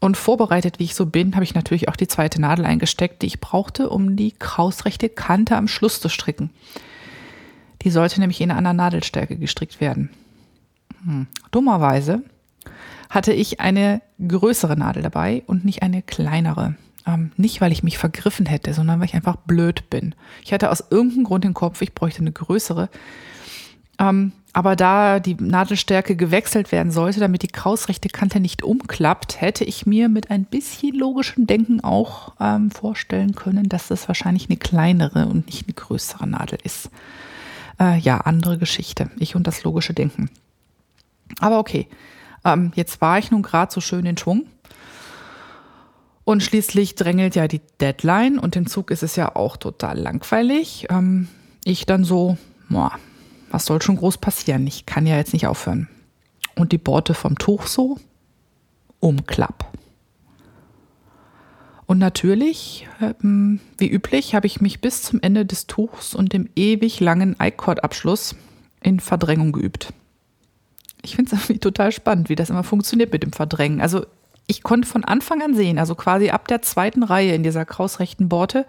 Und 0.00 0.16
vorbereitet, 0.16 0.78
wie 0.78 0.84
ich 0.84 0.94
so 0.94 1.06
bin, 1.06 1.34
habe 1.34 1.44
ich 1.44 1.54
natürlich 1.54 1.88
auch 1.88 1.96
die 1.96 2.08
zweite 2.08 2.40
Nadel 2.40 2.66
eingesteckt, 2.66 3.22
die 3.22 3.26
ich 3.26 3.40
brauchte, 3.40 3.88
um 3.88 4.16
die 4.16 4.32
krausrechte 4.32 5.08
Kante 5.08 5.56
am 5.56 5.68
Schluss 5.68 6.00
zu 6.00 6.08
stricken. 6.08 6.50
Die 7.82 7.90
sollte 7.90 8.20
nämlich 8.20 8.40
in 8.40 8.50
einer 8.50 8.72
Nadelstärke 8.72 9.36
gestrickt 9.36 9.80
werden. 9.80 10.10
Hm. 11.04 11.26
Dummerweise 11.50 12.22
hatte 13.08 13.32
ich 13.32 13.60
eine 13.60 14.02
größere 14.26 14.76
Nadel 14.76 15.02
dabei 15.02 15.42
und 15.46 15.64
nicht 15.64 15.82
eine 15.82 16.02
kleinere. 16.02 16.74
Ähm, 17.06 17.30
nicht, 17.36 17.60
weil 17.60 17.72
ich 17.72 17.82
mich 17.82 17.98
vergriffen 17.98 18.46
hätte, 18.46 18.74
sondern 18.74 18.98
weil 18.98 19.06
ich 19.06 19.14
einfach 19.14 19.36
blöd 19.36 19.88
bin. 19.88 20.14
Ich 20.42 20.52
hatte 20.52 20.70
aus 20.70 20.84
irgendeinem 20.90 21.24
Grund 21.24 21.44
den 21.44 21.54
Kopf, 21.54 21.80
ich 21.80 21.94
bräuchte 21.94 22.20
eine 22.20 22.32
größere. 22.32 22.88
Ähm, 23.98 24.32
aber 24.52 24.74
da 24.74 25.20
die 25.20 25.34
Nadelstärke 25.34 26.16
gewechselt 26.16 26.72
werden 26.72 26.90
sollte, 26.90 27.20
damit 27.20 27.42
die 27.42 27.48
krausrechte 27.48 28.08
Kante 28.08 28.40
nicht 28.40 28.62
umklappt, 28.62 29.40
hätte 29.40 29.64
ich 29.64 29.84
mir 29.84 30.08
mit 30.08 30.30
ein 30.30 30.44
bisschen 30.44 30.96
logischem 30.96 31.46
Denken 31.46 31.84
auch 31.84 32.32
ähm, 32.40 32.70
vorstellen 32.70 33.34
können, 33.34 33.68
dass 33.68 33.88
das 33.88 34.08
wahrscheinlich 34.08 34.48
eine 34.48 34.56
kleinere 34.56 35.26
und 35.26 35.46
nicht 35.46 35.66
eine 35.66 35.74
größere 35.74 36.26
Nadel 36.26 36.58
ist. 36.62 36.90
Äh, 37.78 37.98
ja, 37.98 38.18
andere 38.22 38.56
Geschichte. 38.56 39.10
Ich 39.18 39.36
und 39.36 39.46
das 39.46 39.62
logische 39.62 39.92
Denken. 39.92 40.30
Aber 41.40 41.58
okay. 41.58 41.86
Ähm, 42.44 42.72
jetzt 42.74 43.00
war 43.00 43.18
ich 43.18 43.30
nun 43.30 43.42
gerade 43.42 43.72
so 43.72 43.82
schön 43.82 44.06
in 44.06 44.16
Schwung. 44.16 44.46
Und 46.24 46.42
schließlich 46.42 46.94
drängelt 46.94 47.36
ja 47.36 47.46
die 47.46 47.60
Deadline 47.80 48.38
und 48.38 48.56
im 48.56 48.66
Zug 48.66 48.90
ist 48.90 49.02
es 49.02 49.16
ja 49.16 49.36
auch 49.36 49.56
total 49.56 49.98
langweilig. 49.98 50.86
Ähm, 50.90 51.28
ich 51.62 51.86
dann 51.86 52.04
so, 52.04 52.38
boah, 52.68 52.92
was 53.50 53.66
soll 53.66 53.82
schon 53.82 53.96
groß 53.96 54.18
passieren? 54.18 54.66
Ich 54.66 54.86
kann 54.86 55.06
ja 55.06 55.16
jetzt 55.16 55.32
nicht 55.32 55.46
aufhören. 55.46 55.88
Und 56.54 56.72
die 56.72 56.78
Borte 56.78 57.14
vom 57.14 57.36
Tuch 57.36 57.66
so, 57.66 57.98
umklapp. 59.00 59.72
Und 61.86 61.98
natürlich, 61.98 62.88
ähm, 63.00 63.60
wie 63.78 63.88
üblich, 63.88 64.34
habe 64.34 64.46
ich 64.46 64.60
mich 64.60 64.80
bis 64.80 65.02
zum 65.02 65.20
Ende 65.20 65.46
des 65.46 65.66
Tuchs 65.66 66.14
und 66.14 66.32
dem 66.32 66.48
ewig 66.56 66.98
langen 66.98 67.36
I-Cord-Abschluss 67.40 68.34
in 68.82 68.98
Verdrängung 68.98 69.52
geübt. 69.52 69.92
Ich 71.02 71.14
finde 71.14 71.34
es 71.34 71.40
irgendwie 71.40 71.60
total 71.60 71.92
spannend, 71.92 72.28
wie 72.28 72.34
das 72.34 72.50
immer 72.50 72.64
funktioniert 72.64 73.12
mit 73.12 73.22
dem 73.22 73.32
Verdrängen. 73.32 73.80
Also 73.80 74.04
ich 74.48 74.64
konnte 74.64 74.88
von 74.88 75.04
Anfang 75.04 75.42
an 75.42 75.54
sehen, 75.54 75.78
also 75.78 75.94
quasi 75.94 76.30
ab 76.30 76.48
der 76.48 76.62
zweiten 76.62 77.04
Reihe 77.04 77.34
in 77.34 77.44
dieser 77.44 77.64
krausrechten 77.64 78.28
Borte, 78.28 78.66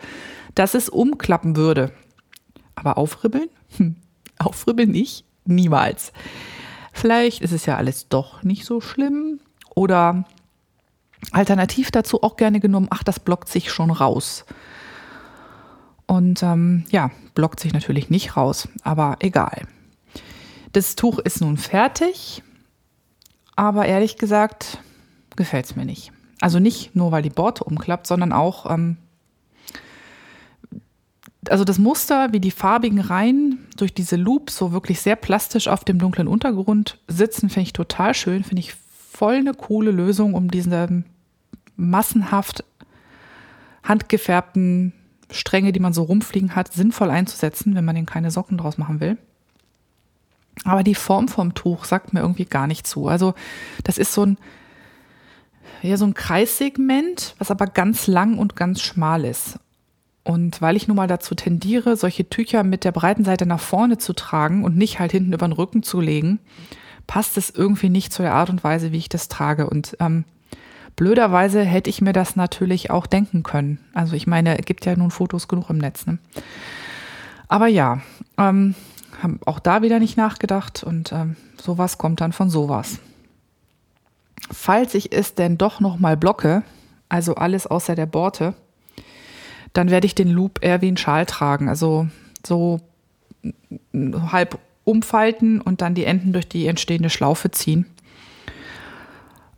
dass 0.53 0.75
es 0.75 0.89
umklappen 0.89 1.55
würde. 1.55 1.91
Aber 2.75 2.97
aufribbeln? 2.99 3.49
Hm, 3.77 3.95
aufribbeln 4.39 4.91
nicht? 4.91 5.25
Niemals. 5.45 6.11
Vielleicht 6.93 7.41
ist 7.41 7.53
es 7.53 7.65
ja 7.65 7.77
alles 7.77 8.09
doch 8.09 8.43
nicht 8.43 8.65
so 8.65 8.81
schlimm. 8.81 9.39
Oder 9.75 10.25
alternativ 11.31 11.91
dazu 11.91 12.23
auch 12.23 12.35
gerne 12.35 12.59
genommen, 12.59 12.87
ach, 12.89 13.03
das 13.03 13.19
blockt 13.19 13.49
sich 13.49 13.71
schon 13.71 13.91
raus. 13.91 14.45
Und 16.05 16.41
ähm, 16.41 16.85
ja, 16.89 17.11
blockt 17.35 17.59
sich 17.59 17.73
natürlich 17.73 18.09
nicht 18.09 18.37
raus, 18.37 18.67
aber 18.83 19.17
egal. 19.19 19.67
Das 20.71 20.95
Tuch 20.95 21.19
ist 21.19 21.41
nun 21.41 21.57
fertig, 21.57 22.43
aber 23.55 23.85
ehrlich 23.85 24.17
gesagt 24.17 24.79
gefällt 25.35 25.65
es 25.65 25.75
mir 25.75 25.85
nicht. 25.85 26.11
Also 26.41 26.59
nicht 26.59 26.95
nur, 26.95 27.11
weil 27.11 27.21
die 27.21 27.29
Borte 27.29 27.63
umklappt, 27.63 28.07
sondern 28.07 28.33
auch, 28.33 28.69
ähm, 28.69 28.97
also 31.51 31.63
das 31.63 31.79
Muster, 31.79 32.31
wie 32.33 32.39
die 32.39 32.51
farbigen 32.51 32.99
Reihen 32.99 33.67
durch 33.77 33.93
diese 33.93 34.15
Loops 34.15 34.57
so 34.57 34.71
wirklich 34.71 35.01
sehr 35.01 35.15
plastisch 35.15 35.67
auf 35.67 35.83
dem 35.83 35.99
dunklen 35.99 36.27
Untergrund 36.27 36.99
sitzen, 37.07 37.49
finde 37.49 37.67
ich 37.67 37.73
total 37.73 38.13
schön, 38.13 38.43
finde 38.43 38.61
ich 38.61 38.73
voll 38.73 39.35
eine 39.35 39.53
coole 39.53 39.91
Lösung, 39.91 40.33
um 40.33 40.51
diese 40.51 41.03
massenhaft 41.75 42.63
handgefärbten 43.83 44.93
Stränge, 45.31 45.71
die 45.71 45.79
man 45.79 45.93
so 45.93 46.03
rumfliegen 46.03 46.55
hat, 46.55 46.73
sinnvoll 46.73 47.09
einzusetzen, 47.09 47.75
wenn 47.75 47.85
man 47.85 47.95
den 47.95 48.05
keine 48.05 48.31
Socken 48.31 48.57
draus 48.57 48.77
machen 48.77 48.99
will. 48.99 49.17
Aber 50.63 50.83
die 50.83 50.95
Form 50.95 51.27
vom 51.27 51.53
Tuch 51.53 51.85
sagt 51.85 52.13
mir 52.13 52.21
irgendwie 52.21 52.45
gar 52.45 52.67
nicht 52.67 52.87
zu. 52.87 53.07
Also 53.07 53.33
das 53.83 53.97
ist 53.97 54.13
so 54.13 54.25
ein, 54.25 54.37
ja, 55.81 55.97
so 55.97 56.05
ein 56.05 56.13
Kreissegment, 56.13 57.35
was 57.37 57.51
aber 57.51 57.67
ganz 57.67 58.07
lang 58.07 58.37
und 58.37 58.55
ganz 58.55 58.81
schmal 58.81 59.25
ist. 59.25 59.59
Und 60.27 60.61
weil 60.61 60.75
ich 60.75 60.89
nun 60.89 60.97
mal 60.97 61.07
dazu 61.07 61.35
tendiere, 61.35 61.95
solche 61.95 62.29
Tücher 62.29 62.63
mit 62.63 62.83
der 62.83 62.91
breiten 62.91 63.23
Seite 63.23 63.45
nach 63.45 63.61
vorne 63.61 63.97
zu 63.97 64.11
tragen 64.11 64.65
und 64.65 64.75
nicht 64.75 64.99
halt 64.99 65.13
hinten 65.13 65.31
über 65.31 65.47
den 65.47 65.53
Rücken 65.53 65.83
zu 65.83 66.01
legen, 66.01 66.39
passt 67.07 67.37
es 67.37 67.49
irgendwie 67.49 67.87
nicht 67.87 68.11
zu 68.11 68.23
der 68.23 68.33
Art 68.33 68.49
und 68.49 68.61
Weise, 68.61 68.91
wie 68.91 68.97
ich 68.97 69.07
das 69.07 69.29
trage. 69.29 69.69
Und 69.69 69.95
ähm, 70.01 70.25
blöderweise 70.97 71.63
hätte 71.63 71.89
ich 71.89 72.01
mir 72.01 72.11
das 72.11 72.35
natürlich 72.35 72.91
auch 72.91 73.07
denken 73.07 73.43
können. 73.43 73.79
Also 73.93 74.17
ich 74.17 74.27
meine, 74.27 74.59
es 74.59 74.65
gibt 74.65 74.85
ja 74.85 74.97
nun 74.97 75.11
Fotos 75.11 75.47
genug 75.47 75.69
im 75.69 75.77
Netz. 75.77 76.05
Ne? 76.05 76.17
Aber 77.47 77.67
ja, 77.67 78.01
ähm, 78.37 78.75
haben 79.23 79.39
auch 79.45 79.59
da 79.59 79.81
wieder 79.81 79.99
nicht 79.99 80.17
nachgedacht 80.17 80.83
und 80.83 81.13
ähm, 81.13 81.37
sowas 81.55 81.97
kommt 81.97 82.19
dann 82.19 82.33
von 82.33 82.49
sowas. 82.49 82.99
Falls 84.51 84.93
ich 84.93 85.13
es 85.13 85.35
denn 85.35 85.57
doch 85.57 85.79
nochmal 85.79 86.17
blocke, 86.17 86.63
also 87.07 87.35
alles 87.35 87.65
außer 87.65 87.95
der 87.95 88.07
Borte, 88.07 88.55
dann 89.77 89.91
werde 89.91 90.07
ich 90.07 90.15
den 90.15 90.29
Loop 90.29 90.63
eher 90.63 90.81
wie 90.81 90.91
ein 90.91 90.97
Schal 90.97 91.27
tragen. 91.27 91.69
Also 91.69 92.07
so 92.45 92.81
halb 94.31 94.57
umfalten 94.83 95.61
und 95.61 95.81
dann 95.81 95.93
die 95.93 96.05
Enden 96.05 96.33
durch 96.33 96.47
die 96.47 96.65
entstehende 96.65 97.11
Schlaufe 97.11 97.51
ziehen. 97.51 97.85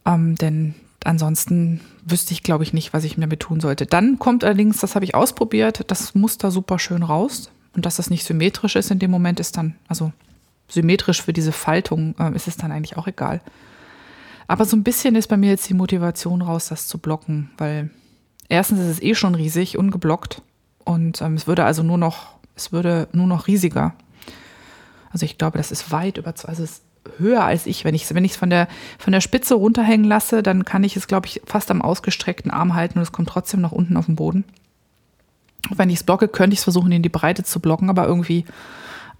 Ähm, 0.05 0.35
denn 0.35 0.75
ansonsten 1.05 1.79
wüsste 2.03 2.33
ich, 2.33 2.43
glaube 2.43 2.63
ich, 2.63 2.73
nicht, 2.73 2.91
was 2.91 3.05
ich 3.05 3.15
mir 3.15 3.25
damit 3.25 3.39
tun 3.39 3.61
sollte. 3.61 3.85
Dann 3.85 4.19
kommt 4.19 4.43
allerdings, 4.43 4.79
das 4.79 4.95
habe 4.95 5.05
ich 5.05 5.15
ausprobiert, 5.15 5.85
das 5.87 6.15
Muster 6.15 6.51
super 6.51 6.79
schön 6.79 7.03
raus. 7.03 7.49
Und 7.73 7.85
dass 7.85 7.95
das 7.95 8.09
nicht 8.09 8.25
symmetrisch 8.25 8.75
ist 8.75 8.91
in 8.91 8.99
dem 8.99 9.11
Moment, 9.11 9.39
ist 9.39 9.55
dann, 9.55 9.75
also 9.87 10.11
symmetrisch 10.67 11.21
für 11.21 11.31
diese 11.31 11.53
Faltung, 11.53 12.15
äh, 12.19 12.35
ist 12.35 12.47
es 12.47 12.57
dann 12.57 12.73
eigentlich 12.73 12.97
auch 12.97 13.07
egal. 13.07 13.39
Aber 14.47 14.65
so 14.65 14.75
ein 14.75 14.83
bisschen 14.83 15.15
ist 15.15 15.27
bei 15.27 15.37
mir 15.37 15.51
jetzt 15.51 15.69
die 15.69 15.75
Motivation 15.75 16.41
raus, 16.41 16.67
das 16.67 16.87
zu 16.87 16.97
blocken, 16.97 17.51
weil 17.57 17.91
erstens 18.49 18.79
ist 18.79 18.87
es 18.87 19.01
eh 19.01 19.15
schon 19.15 19.35
riesig, 19.35 19.77
ungeblockt. 19.77 20.41
Und 20.83 21.21
ähm, 21.21 21.35
es 21.35 21.47
würde 21.47 21.63
also 21.63 21.83
nur 21.83 21.97
noch, 21.97 22.33
es 22.55 22.71
würde 22.71 23.07
nur 23.13 23.27
noch 23.27 23.47
riesiger. 23.47 23.93
Also 25.11 25.25
ich 25.25 25.37
glaube, 25.37 25.57
das 25.57 25.71
ist 25.71 25.91
weit 25.91 26.17
über, 26.17 26.29
also 26.29 26.63
es 26.63 26.71
ist 26.71 26.83
höher 27.17 27.43
als 27.43 27.65
ich. 27.65 27.85
Wenn 27.85 27.95
ich 27.95 28.03
es 28.03 28.13
wenn 28.13 28.27
von, 28.27 28.49
der, 28.49 28.67
von 28.97 29.13
der 29.13 29.21
Spitze 29.21 29.55
runterhängen 29.55 30.05
lasse, 30.05 30.43
dann 30.43 30.65
kann 30.65 30.83
ich 30.83 30.97
es, 30.97 31.07
glaube 31.07 31.27
ich, 31.27 31.41
fast 31.45 31.71
am 31.71 31.81
ausgestreckten 31.81 32.51
Arm 32.51 32.73
halten 32.75 32.99
und 32.99 33.03
es 33.03 33.11
kommt 33.11 33.29
trotzdem 33.29 33.61
nach 33.61 33.71
unten 33.71 33.97
auf 33.97 34.07
den 34.07 34.15
Boden. 34.15 34.43
Wenn 35.69 35.89
ich 35.89 35.97
es 35.97 36.03
blocke, 36.03 36.27
könnte 36.27 36.53
ich 36.53 36.59
es 36.59 36.63
versuchen, 36.63 36.91
in 36.91 37.03
die 37.03 37.09
Breite 37.09 37.43
zu 37.43 37.59
blocken, 37.59 37.89
aber 37.89 38.07
irgendwie 38.07 38.45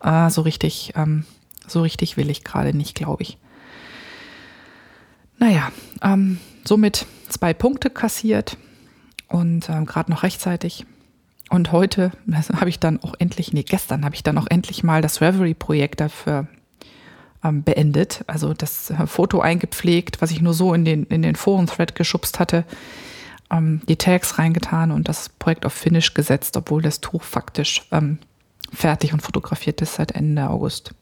äh, 0.02 0.30
so 0.30 0.42
richtig, 0.42 0.94
ähm, 0.96 1.26
so 1.68 1.82
richtig 1.82 2.18
will 2.18 2.30
ich 2.30 2.44
gerade 2.44 2.76
nicht, 2.76 2.96
glaube 2.96 3.24
ich. 3.24 3.38
Naja, 5.38 5.72
ähm, 6.02 6.40
somit 6.66 7.06
zwei 7.30 7.54
Punkte 7.54 7.90
kassiert 7.90 8.58
und 9.30 9.70
ähm, 9.70 9.86
gerade 9.86 10.12
noch 10.12 10.24
rechtzeitig. 10.24 10.86
Und 11.50 11.72
heute 11.72 12.12
habe 12.54 12.70
ich 12.70 12.80
dann 12.80 13.02
auch 13.02 13.16
endlich, 13.18 13.54
nee, 13.54 13.64
gestern 13.64 14.06
habe 14.06 14.16
ich 14.16 14.24
dann 14.24 14.38
auch 14.38 14.48
endlich 14.50 14.84
mal 14.84 15.02
das 15.02 15.22
Reverie-Projekt 15.22 16.00
dafür 16.00 16.48
ähm, 17.44 17.64
beendet. 17.64 18.24
Also 18.28 18.54
das 18.54 18.92
äh, 18.92 19.08
Foto 19.08 19.40
eingepflegt, 19.40 20.22
was 20.22 20.32
ich 20.32 20.42
nur 20.42 20.54
so 20.54 20.74
in 20.74 20.86
den, 20.86 21.06
in 21.06 21.22
den 21.22 21.36
Foren-Thread 21.36 21.96
geschubst 21.96 22.40
hatte, 22.40 22.66
ähm, 23.50 23.82
die 23.88 23.96
Tags 23.96 24.38
reingetan 24.38 24.92
und 24.92 25.08
das 25.08 25.30
Projekt 25.30 25.66
auf 25.66 25.74
Finish 25.74 26.14
gesetzt, 26.14 26.56
obwohl 26.58 26.82
das 26.82 27.02
Tuch 27.02 27.24
faktisch 27.24 27.88
ähm, 27.92 28.20
fertig 28.72 29.14
und 29.14 29.22
fotografiert 29.22 29.82
ist 29.82 29.96
seit 29.96 30.12
Ende 30.12 30.50
August. 30.50 30.94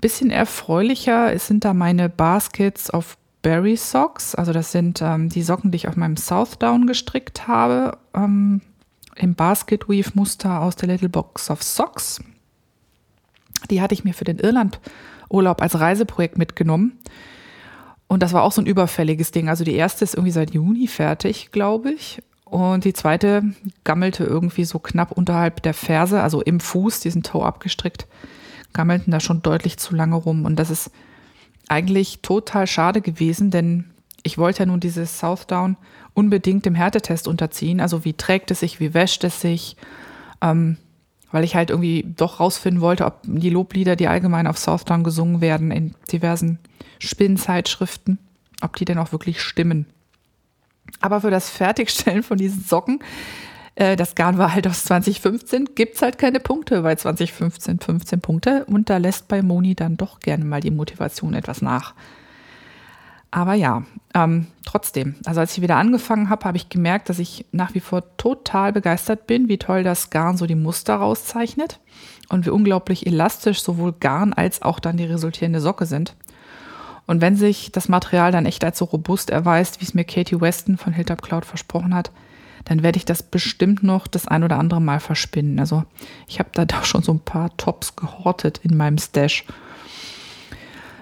Bisschen 0.00 0.30
erfreulicher 0.30 1.36
sind 1.38 1.64
da 1.64 1.74
meine 1.74 2.08
Baskets 2.08 2.92
of 2.92 3.16
Berry 3.46 3.76
Socks. 3.76 4.34
Also 4.34 4.52
das 4.52 4.72
sind 4.72 5.00
ähm, 5.00 5.28
die 5.28 5.44
Socken, 5.44 5.70
die 5.70 5.76
ich 5.76 5.86
auf 5.86 5.94
meinem 5.94 6.16
Southdown 6.16 6.88
gestrickt 6.88 7.46
habe. 7.46 7.96
Ähm, 8.12 8.60
Im 9.14 9.36
Basket 9.36 9.88
Weave 9.88 10.10
Muster 10.14 10.62
aus 10.62 10.74
der 10.74 10.88
Little 10.88 11.08
Box 11.08 11.48
of 11.48 11.62
Socks. 11.62 12.20
Die 13.70 13.80
hatte 13.80 13.94
ich 13.94 14.02
mir 14.02 14.14
für 14.14 14.24
den 14.24 14.40
Irlandurlaub 14.40 15.62
als 15.62 15.78
Reiseprojekt 15.78 16.38
mitgenommen. 16.38 16.98
Und 18.08 18.24
das 18.24 18.32
war 18.32 18.42
auch 18.42 18.50
so 18.50 18.60
ein 18.60 18.66
überfälliges 18.66 19.30
Ding. 19.30 19.48
Also 19.48 19.62
die 19.62 19.76
erste 19.76 20.02
ist 20.02 20.14
irgendwie 20.14 20.32
seit 20.32 20.52
Juni 20.52 20.88
fertig, 20.88 21.52
glaube 21.52 21.92
ich. 21.92 22.20
Und 22.46 22.84
die 22.84 22.94
zweite 22.94 23.44
gammelte 23.84 24.24
irgendwie 24.24 24.64
so 24.64 24.80
knapp 24.80 25.12
unterhalb 25.12 25.62
der 25.62 25.74
Ferse, 25.74 26.20
also 26.20 26.42
im 26.42 26.58
Fuß, 26.58 26.98
diesen 26.98 27.22
Toe 27.22 27.46
abgestrickt, 27.46 28.08
gammelten 28.72 29.12
da 29.12 29.20
schon 29.20 29.42
deutlich 29.42 29.78
zu 29.78 29.94
lange 29.94 30.16
rum. 30.16 30.46
Und 30.46 30.56
das 30.56 30.68
ist 30.68 30.90
eigentlich 31.68 32.20
total 32.22 32.66
schade 32.66 33.00
gewesen, 33.00 33.50
denn 33.50 33.84
ich 34.22 34.38
wollte 34.38 34.60
ja 34.60 34.66
nun 34.66 34.80
dieses 34.80 35.18
Southdown 35.18 35.76
unbedingt 36.14 36.66
dem 36.66 36.74
Härtetest 36.74 37.28
unterziehen. 37.28 37.80
Also 37.80 38.04
wie 38.04 38.14
trägt 38.14 38.50
es 38.50 38.60
sich, 38.60 38.80
wie 38.80 38.94
wäscht 38.94 39.22
es 39.24 39.40
sich, 39.40 39.76
ähm, 40.40 40.76
weil 41.30 41.44
ich 41.44 41.54
halt 41.54 41.70
irgendwie 41.70 42.04
doch 42.16 42.40
rausfinden 42.40 42.80
wollte, 42.80 43.04
ob 43.04 43.20
die 43.24 43.50
Loblieder, 43.50 43.96
die 43.96 44.08
allgemein 44.08 44.46
auf 44.46 44.58
Southdown 44.58 45.04
gesungen 45.04 45.40
werden, 45.40 45.70
in 45.70 45.94
diversen 46.10 46.58
Spinnzeitschriften, 46.98 48.18
ob 48.62 48.76
die 48.76 48.84
denn 48.84 48.98
auch 48.98 49.12
wirklich 49.12 49.40
stimmen. 49.40 49.86
Aber 51.00 51.20
für 51.20 51.30
das 51.30 51.50
Fertigstellen 51.50 52.22
von 52.22 52.38
diesen 52.38 52.62
Socken, 52.62 53.00
äh, 53.76 53.94
das 53.94 54.14
Garn 54.14 54.38
war 54.38 54.52
halt 54.52 54.66
aus 54.66 54.84
2015, 54.84 55.70
gibt 55.74 55.94
es 55.94 56.02
halt 56.02 56.18
keine 56.18 56.40
Punkte, 56.40 56.82
weil 56.82 56.98
2015 56.98 57.78
15 57.78 58.20
Punkte 58.20 58.64
und 58.64 58.90
da 58.90 58.96
lässt 58.96 59.28
bei 59.28 59.42
Moni 59.42 59.74
dann 59.74 59.96
doch 59.96 60.20
gerne 60.20 60.44
mal 60.44 60.60
die 60.60 60.70
Motivation 60.70 61.34
etwas 61.34 61.62
nach. 61.62 61.94
Aber 63.30 63.52
ja, 63.52 63.84
ähm, 64.14 64.46
trotzdem, 64.64 65.16
also 65.26 65.40
als 65.40 65.54
ich 65.54 65.62
wieder 65.62 65.76
angefangen 65.76 66.30
habe, 66.30 66.46
habe 66.46 66.56
ich 66.56 66.70
gemerkt, 66.70 67.10
dass 67.10 67.18
ich 67.18 67.44
nach 67.52 67.74
wie 67.74 67.80
vor 67.80 68.16
total 68.16 68.72
begeistert 68.72 69.26
bin, 69.26 69.48
wie 69.48 69.58
toll 69.58 69.82
das 69.82 70.08
Garn 70.08 70.38
so 70.38 70.46
die 70.46 70.54
Muster 70.54 70.94
rauszeichnet 70.94 71.78
und 72.30 72.46
wie 72.46 72.50
unglaublich 72.50 73.06
elastisch 73.06 73.62
sowohl 73.62 73.92
Garn 73.92 74.32
als 74.32 74.62
auch 74.62 74.80
dann 74.80 74.96
die 74.96 75.04
resultierende 75.04 75.60
Socke 75.60 75.84
sind. 75.84 76.14
Und 77.06 77.20
wenn 77.20 77.36
sich 77.36 77.70
das 77.72 77.88
Material 77.90 78.32
dann 78.32 78.46
echt 78.46 78.64
als 78.64 78.78
so 78.78 78.86
robust 78.86 79.28
erweist, 79.28 79.80
wie 79.80 79.84
es 79.84 79.94
mir 79.94 80.04
Katie 80.04 80.40
Weston 80.40 80.78
von 80.78 80.94
Hilltop 80.94 81.20
Cloud 81.20 81.44
versprochen 81.44 81.94
hat, 81.94 82.10
dann 82.66 82.82
werde 82.82 82.98
ich 82.98 83.04
das 83.04 83.22
bestimmt 83.22 83.82
noch 83.84 84.08
das 84.08 84.26
ein 84.26 84.42
oder 84.42 84.58
andere 84.58 84.80
Mal 84.80 85.00
verspinnen. 85.00 85.58
Also 85.60 85.84
ich 86.26 86.40
habe 86.40 86.50
da 86.52 86.64
doch 86.64 86.84
schon 86.84 87.02
so 87.02 87.12
ein 87.12 87.20
paar 87.20 87.56
Tops 87.56 87.94
gehortet 87.94 88.60
in 88.62 88.76
meinem 88.76 88.98
Stash. 88.98 89.44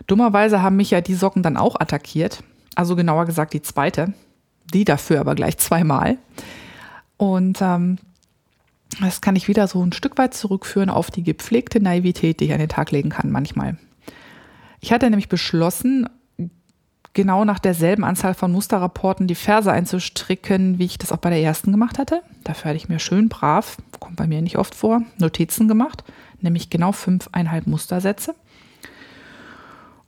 Dummerweise 0.07 0.61
haben 0.62 0.77
mich 0.77 0.90
ja 0.90 1.00
die 1.00 1.14
Socken 1.14 1.42
dann 1.42 1.57
auch 1.57 1.81
attackiert. 1.81 2.44
Also 2.74 2.96
genauer 2.96 3.24
gesagt 3.24 3.55
die 3.55 3.62
zweite. 3.62 4.12
Die 4.74 4.85
dafür 4.85 5.20
aber 5.20 5.35
gleich 5.35 5.57
zweimal. 5.57 6.18
Und 7.16 7.62
ähm, 7.62 7.96
das 9.00 9.22
kann 9.22 9.35
ich 9.35 9.48
wieder 9.48 9.66
so 9.66 9.83
ein 9.83 9.92
Stück 9.92 10.18
weit 10.18 10.35
zurückführen 10.35 10.90
auf 10.90 11.11
die 11.11 11.22
gepflegte 11.22 11.81
Naivität, 11.81 12.40
die 12.40 12.44
ich 12.44 12.53
an 12.53 12.59
den 12.59 12.68
Tag 12.68 12.90
legen 12.90 13.09
kann 13.09 13.31
manchmal. 13.31 13.79
Ich 14.81 14.92
hatte 14.92 15.09
nämlich 15.09 15.31
beschlossen, 15.31 16.11
genau 17.14 17.44
nach 17.44 17.59
derselben 17.59 18.05
Anzahl 18.05 18.35
von 18.35 18.53
Musterrapporten 18.53 19.27
die 19.27 19.35
Verse 19.35 19.72
einzustricken, 19.72 20.79
wie 20.79 20.85
ich 20.85 20.98
das 20.98 21.12
auch 21.12 21.18
bei 21.18 21.31
der 21.31 21.40
ersten 21.40 21.70
gemacht 21.70 21.98
hatte. 21.98 22.22
Dafür 22.42 22.70
hatte 22.70 22.77
ich 22.77 22.88
mir 22.88 22.98
schön 22.98 23.29
brav, 23.29 23.79
kommt 24.00 24.16
bei 24.16 24.27
mir 24.27 24.42
nicht 24.42 24.59
oft 24.59 24.74
vor, 24.74 25.03
Notizen 25.18 25.68
gemacht, 25.68 26.05
nämlich 26.40 26.70
genau 26.70 26.92
fünfeinhalb 26.92 27.66
Mustersätze. 27.66 28.35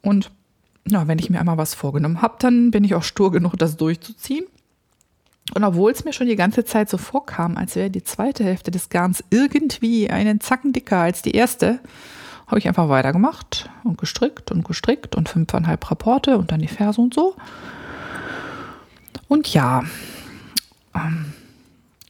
Und 0.02 0.30
ja, 0.88 1.08
wenn 1.08 1.18
ich 1.18 1.30
mir 1.30 1.40
einmal 1.40 1.58
was 1.58 1.74
vorgenommen 1.74 2.22
habe, 2.22 2.36
dann 2.38 2.70
bin 2.70 2.84
ich 2.84 2.94
auch 2.94 3.02
stur 3.02 3.32
genug, 3.32 3.56
das 3.56 3.76
durchzuziehen. 3.76 4.44
Und 5.54 5.64
obwohl 5.64 5.92
es 5.92 6.04
mir 6.04 6.12
schon 6.12 6.26
die 6.26 6.36
ganze 6.36 6.64
Zeit 6.64 6.90
so 6.90 6.98
vorkam, 6.98 7.56
als 7.56 7.76
wäre 7.76 7.90
die 7.90 8.02
zweite 8.02 8.44
Hälfte 8.44 8.70
des 8.70 8.88
Garns 8.88 9.22
irgendwie 9.30 10.10
einen 10.10 10.40
Zacken 10.40 10.72
dicker 10.72 10.98
als 10.98 11.22
die 11.22 11.32
erste, 11.32 11.78
habe 12.46 12.58
ich 12.58 12.68
einfach 12.68 12.88
weitergemacht 12.88 13.70
und 13.82 13.98
gestrickt 13.98 14.52
und 14.52 14.64
gestrickt 14.64 15.16
und 15.16 15.28
fünfeinhalb 15.28 15.90
Rapporte 15.90 16.38
und 16.38 16.52
dann 16.52 16.60
die 16.60 16.68
Ferse 16.68 17.00
und 17.00 17.14
so. 17.14 17.34
Und 19.28 19.52
ja, 19.52 19.82
ähm, 20.94 21.32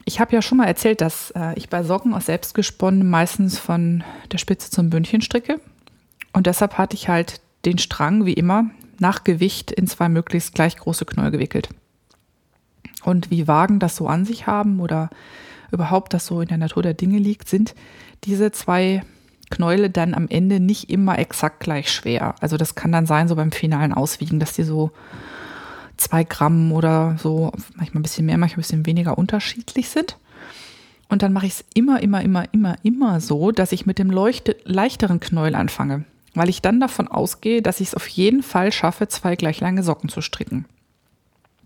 ich 0.04 0.20
habe 0.20 0.34
ja 0.34 0.42
schon 0.42 0.58
mal 0.58 0.66
erzählt, 0.66 1.00
dass 1.00 1.30
äh, 1.32 1.54
ich 1.56 1.68
bei 1.68 1.82
Socken 1.82 2.14
aus 2.14 2.26
selbstgesponnen 2.26 3.08
meistens 3.08 3.58
von 3.58 4.04
der 4.30 4.38
Spitze 4.38 4.70
zum 4.70 4.90
Bündchen 4.90 5.22
stricke. 5.22 5.60
Und 6.32 6.46
deshalb 6.46 6.76
hatte 6.76 6.94
ich 6.94 7.08
halt 7.08 7.40
den 7.64 7.78
Strang 7.78 8.26
wie 8.26 8.34
immer 8.34 8.66
nach 8.98 9.24
Gewicht 9.24 9.70
in 9.72 9.86
zwei 9.86 10.08
möglichst 10.08 10.54
gleich 10.54 10.76
große 10.76 11.06
Knäuel 11.06 11.30
gewickelt. 11.30 11.70
Und 13.04 13.30
wie 13.30 13.48
Wagen 13.48 13.78
das 13.78 13.96
so 13.96 14.06
an 14.06 14.24
sich 14.24 14.46
haben 14.46 14.80
oder 14.80 15.10
überhaupt 15.72 16.14
das 16.14 16.26
so 16.26 16.40
in 16.40 16.48
der 16.48 16.58
Natur 16.58 16.82
der 16.82 16.94
Dinge 16.94 17.18
liegt, 17.18 17.48
sind 17.48 17.74
diese 18.24 18.52
zwei 18.52 19.02
Knäule 19.50 19.90
dann 19.90 20.14
am 20.14 20.28
Ende 20.28 20.60
nicht 20.60 20.90
immer 20.90 21.18
exakt 21.18 21.60
gleich 21.60 21.90
schwer. 21.90 22.34
Also 22.40 22.56
das 22.56 22.74
kann 22.74 22.92
dann 22.92 23.06
sein, 23.06 23.28
so 23.28 23.36
beim 23.36 23.52
finalen 23.52 23.92
Auswiegen, 23.92 24.40
dass 24.40 24.54
die 24.54 24.64
so 24.64 24.90
zwei 25.96 26.24
Gramm 26.24 26.72
oder 26.72 27.16
so, 27.18 27.52
manchmal 27.74 28.00
ein 28.00 28.02
bisschen 28.02 28.26
mehr, 28.26 28.38
manchmal 28.38 28.58
ein 28.58 28.62
bisschen 28.62 28.86
weniger 28.86 29.16
unterschiedlich 29.18 29.88
sind. 29.88 30.16
Und 31.08 31.22
dann 31.22 31.32
mache 31.32 31.46
ich 31.46 31.52
es 31.52 31.64
immer, 31.74 32.02
immer, 32.02 32.20
immer, 32.22 32.52
immer, 32.52 32.76
immer 32.82 33.20
so, 33.20 33.52
dass 33.52 33.72
ich 33.72 33.86
mit 33.86 33.98
dem 33.98 34.10
leuchte, 34.10 34.56
leichteren 34.64 35.20
Knäuel 35.20 35.54
anfange, 35.54 36.04
weil 36.34 36.48
ich 36.48 36.62
dann 36.62 36.80
davon 36.80 37.06
ausgehe, 37.06 37.62
dass 37.62 37.80
ich 37.80 37.88
es 37.88 37.94
auf 37.94 38.08
jeden 38.08 38.42
Fall 38.42 38.72
schaffe, 38.72 39.06
zwei 39.06 39.36
gleich 39.36 39.60
lange 39.60 39.84
Socken 39.84 40.08
zu 40.08 40.20
stricken. 40.20 40.64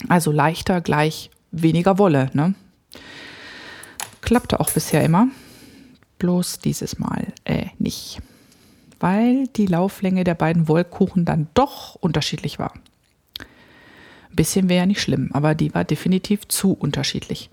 Also 0.08 0.30
leichter 0.30 0.82
gleich 0.82 1.30
weniger 1.50 1.98
Wolle. 1.98 2.30
Ne? 2.34 2.54
Klappte 4.20 4.60
auch 4.60 4.70
bisher 4.70 5.02
immer 5.02 5.28
bloß 6.20 6.60
dieses 6.60 7.00
Mal 7.00 7.32
äh, 7.44 7.66
nicht, 7.78 8.20
weil 9.00 9.48
die 9.48 9.66
Lauflänge 9.66 10.22
der 10.22 10.34
beiden 10.34 10.68
Wollkuchen 10.68 11.24
dann 11.24 11.48
doch 11.54 11.96
unterschiedlich 11.96 12.60
war. 12.60 12.74
Ein 14.30 14.36
bisschen 14.36 14.68
wäre 14.68 14.82
ja 14.82 14.86
nicht 14.86 15.00
schlimm, 15.00 15.30
aber 15.32 15.56
die 15.56 15.74
war 15.74 15.84
definitiv 15.84 16.46
zu 16.46 16.72
unterschiedlich. 16.72 17.50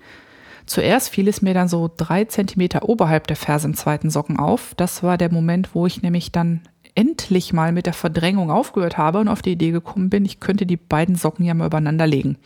Zuerst 0.66 1.08
fiel 1.08 1.26
es 1.28 1.42
mir 1.42 1.54
dann 1.54 1.66
so 1.66 1.90
drei 1.96 2.26
Zentimeter 2.26 2.88
oberhalb 2.88 3.26
der 3.26 3.36
Ferse 3.36 3.66
im 3.66 3.74
zweiten 3.74 4.10
Socken 4.10 4.38
auf. 4.38 4.74
Das 4.76 5.02
war 5.02 5.16
der 5.16 5.32
Moment, 5.32 5.74
wo 5.74 5.86
ich 5.86 6.02
nämlich 6.02 6.30
dann 6.30 6.60
endlich 6.94 7.52
mal 7.52 7.72
mit 7.72 7.86
der 7.86 7.94
Verdrängung 7.94 8.50
aufgehört 8.50 8.98
habe 8.98 9.18
und 9.18 9.28
auf 9.28 9.40
die 9.40 9.52
Idee 9.52 9.70
gekommen 9.70 10.10
bin, 10.10 10.24
ich 10.24 10.40
könnte 10.40 10.66
die 10.66 10.76
beiden 10.76 11.14
Socken 11.14 11.44
ja 11.44 11.54
mal 11.54 11.66
übereinander 11.66 12.06
legen. 12.06 12.36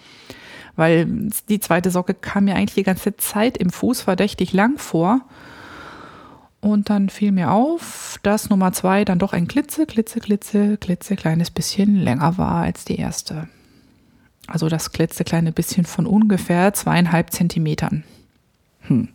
Weil 0.77 1.31
die 1.49 1.59
zweite 1.59 1.91
Socke 1.91 2.15
kam 2.15 2.45
mir 2.45 2.55
eigentlich 2.55 2.75
die 2.75 2.83
ganze 2.85 3.17
Zeit 3.17 3.59
im 3.59 3.71
Fuß 3.71 4.03
verdächtig 4.03 4.53
lang 4.53 4.79
vor 4.79 5.23
und 6.63 6.91
dann 6.91 7.09
fiel 7.09 7.33
mir 7.33 7.51
auf, 7.51 8.19
dass 8.23 8.49
Nummer 8.49 8.73
zwei 8.73 9.05
dann 9.05 9.19
doch 9.19 9.33
ein 9.33 9.49
klitze, 9.49 9.85
klitze, 9.85 10.21
klitze, 10.21 10.77
klitze 10.79 11.17
kleines 11.17 11.51
bisschen 11.51 11.97
länger 11.97 12.39
war 12.39 12.63
als 12.63 12.85
die 12.85 12.97
erste. 12.97 13.49
Also 14.47 14.69
das 14.69 14.93
klitzekleine 14.93 15.51
bisschen 15.51 15.85
von 15.85 16.07
ungefähr 16.07 16.73
zweieinhalb 16.73 17.33
Zentimetern. 17.33 18.05
Hm. 18.83 19.09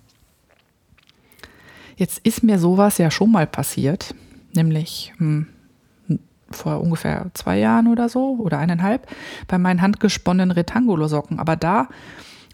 Jetzt 1.96 2.20
ist 2.20 2.44
mir 2.44 2.60
sowas 2.60 2.98
ja 2.98 3.10
schon 3.10 3.32
mal 3.32 3.48
passiert, 3.48 4.14
nämlich 4.54 5.14
hm, 5.18 5.48
vor 6.52 6.82
ungefähr 6.82 7.32
zwei 7.34 7.58
Jahren 7.60 7.88
oder 7.88 8.10
so 8.10 8.38
oder 8.40 8.60
eineinhalb 8.60 9.08
bei 9.48 9.58
meinen 9.58 9.82
handgesponnenen 9.82 10.52
Retangulo-Socken. 10.52 11.40
Aber 11.40 11.56
da 11.56 11.88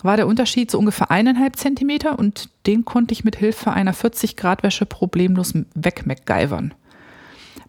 war 0.04 0.18
der 0.18 0.28
Unterschied 0.28 0.70
so 0.70 0.78
ungefähr 0.78 1.10
eineinhalb 1.10 1.56
Zentimeter 1.56 2.20
und 2.20 2.50
den 2.68 2.86
konnte 2.86 3.13
ich 3.13 3.24
mit 3.24 3.36
Hilfe 3.36 3.72
einer 3.72 3.94
40 3.94 4.36
Grad 4.36 4.63
Wäsche 4.63 4.86
problemlos 4.86 5.54
wegmacgyvern. 5.74 6.74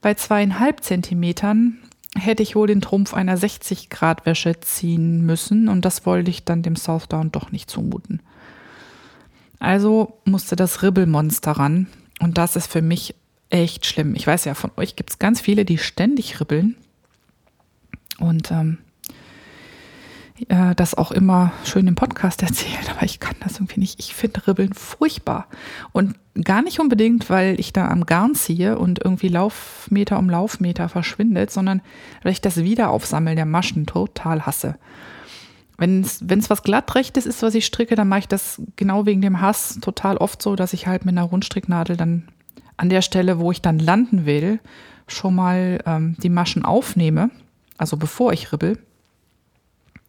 Bei 0.00 0.14
zweieinhalb 0.14 0.82
Zentimetern 0.82 1.78
hätte 2.16 2.42
ich 2.42 2.54
wohl 2.54 2.66
den 2.66 2.80
Trumpf 2.80 3.14
einer 3.14 3.36
60 3.36 3.88
Grad 3.88 4.26
Wäsche 4.26 4.60
ziehen 4.60 5.24
müssen 5.24 5.68
und 5.68 5.84
das 5.84 6.06
wollte 6.06 6.30
ich 6.30 6.44
dann 6.44 6.62
dem 6.62 6.76
Southdown 6.76 7.32
doch 7.32 7.52
nicht 7.52 7.70
zumuten. 7.70 8.20
Also 9.58 10.18
musste 10.24 10.56
das 10.56 10.82
Ribbelmonster 10.82 11.52
ran 11.52 11.86
und 12.20 12.36
das 12.36 12.56
ist 12.56 12.70
für 12.70 12.82
mich 12.82 13.14
echt 13.50 13.86
schlimm. 13.86 14.14
Ich 14.14 14.26
weiß 14.26 14.44
ja, 14.44 14.54
von 14.54 14.72
euch 14.76 14.96
gibt 14.96 15.10
es 15.10 15.18
ganz 15.18 15.40
viele, 15.40 15.64
die 15.64 15.78
ständig 15.78 16.40
ribbeln 16.40 16.76
und 18.18 18.50
ähm, 18.50 18.78
äh, 20.48 20.74
das 20.74 20.94
auch 20.94 21.12
immer 21.12 21.52
schön 21.64 21.86
im 21.86 21.94
Podcast 21.94 22.42
erzählen, 22.42 22.84
aber 22.90 23.04
ich 23.04 23.20
kann 23.20 23.36
das 23.40 23.54
irgendwie 23.54 23.80
nicht. 23.80 24.00
Ich 24.00 24.14
finde 24.14 24.46
Ribbeln 24.46 24.74
furchtbar. 24.74 25.46
Und 25.92 26.16
gar 26.42 26.62
nicht 26.62 26.80
unbedingt, 26.80 27.30
weil 27.30 27.58
ich 27.60 27.72
da 27.72 27.88
am 27.88 28.06
Garn 28.06 28.34
ziehe 28.34 28.78
und 28.78 29.04
irgendwie 29.04 29.28
Laufmeter 29.28 30.18
um 30.18 30.28
Laufmeter 30.28 30.88
verschwindet, 30.88 31.50
sondern 31.50 31.80
weil 32.22 32.32
ich 32.32 32.40
das 32.40 32.56
Wiederaufsammeln 32.56 33.36
der 33.36 33.46
Maschen 33.46 33.86
total 33.86 34.44
hasse. 34.44 34.76
Wenn 35.76 36.02
es 36.02 36.50
was 36.50 36.62
glattrechtes 36.62 37.26
ist, 37.26 37.42
was 37.42 37.54
ich 37.54 37.66
stricke, 37.66 37.96
dann 37.96 38.06
mache 38.06 38.20
ich 38.20 38.28
das 38.28 38.62
genau 38.76 39.06
wegen 39.06 39.22
dem 39.22 39.40
Hass 39.40 39.78
total 39.80 40.16
oft 40.18 40.40
so, 40.40 40.54
dass 40.54 40.72
ich 40.72 40.86
halt 40.86 41.04
mit 41.04 41.16
einer 41.16 41.26
Rundstricknadel 41.26 41.96
dann 41.96 42.28
an 42.76 42.88
der 42.88 43.02
Stelle, 43.02 43.40
wo 43.40 43.50
ich 43.50 43.60
dann 43.60 43.80
landen 43.80 44.24
will, 44.24 44.60
schon 45.08 45.34
mal 45.34 45.80
ähm, 45.84 46.16
die 46.22 46.28
Maschen 46.28 46.64
aufnehme, 46.64 47.30
also 47.76 47.96
bevor 47.96 48.32
ich 48.32 48.52
ribbel 48.52 48.78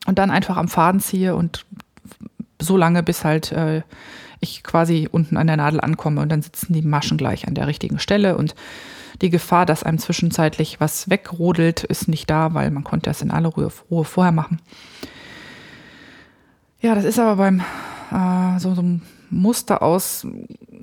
und 0.06 0.20
dann 0.20 0.32
einfach 0.32 0.58
am 0.58 0.68
Faden 0.68 1.00
ziehe 1.00 1.36
und 1.36 1.65
so 2.62 2.78
lange, 2.78 3.04
bis 3.04 3.24
halt 3.24 3.52
äh, 3.52 3.82
ich 4.39 4.63
quasi 4.63 5.08
unten 5.12 5.38
an 5.38 5.48
der 5.48 5.58
Nadel 5.58 5.82
ankomme 5.82 6.22
und 6.22 6.30
dann 6.30 6.41
sitzen 6.41 6.74
die 6.74 6.82
Maschen 6.82 7.18
gleich 7.18 7.48
an 7.48 7.56
der 7.56 7.68
richtigen 7.68 8.00
Stelle 8.00 8.38
und 8.38 8.56
die 9.22 9.30
Gefahr, 9.30 9.65
dass 9.65 9.84
einem 9.84 9.98
zwischenzeitlich 9.98 10.80
was 10.80 11.10
wegrodelt, 11.10 11.84
ist 11.84 12.08
nicht 12.08 12.30
da, 12.30 12.54
weil 12.54 12.70
man 12.72 12.84
konnte 12.84 13.10
das 13.10 13.22
in 13.22 13.32
aller 13.32 13.50
Ruhe, 13.50 13.72
Ruhe 13.89 14.04
vorher 14.04 14.34
machen. 14.34 14.60
Ja, 16.82 16.96
das 16.96 17.06
ist 17.06 17.18
aber 17.18 17.38
beim 17.38 17.62
äh, 18.12 18.60
so, 18.60 18.76
so 18.76 18.82
einem 18.82 19.02
Muster 19.30 19.82
aus 19.82 20.28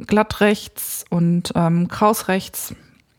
glatt 0.06 0.40
rechts 0.40 1.04
und 1.10 1.52
ähm, 1.54 1.88
kraus 1.88 2.28
rechts 2.28 2.74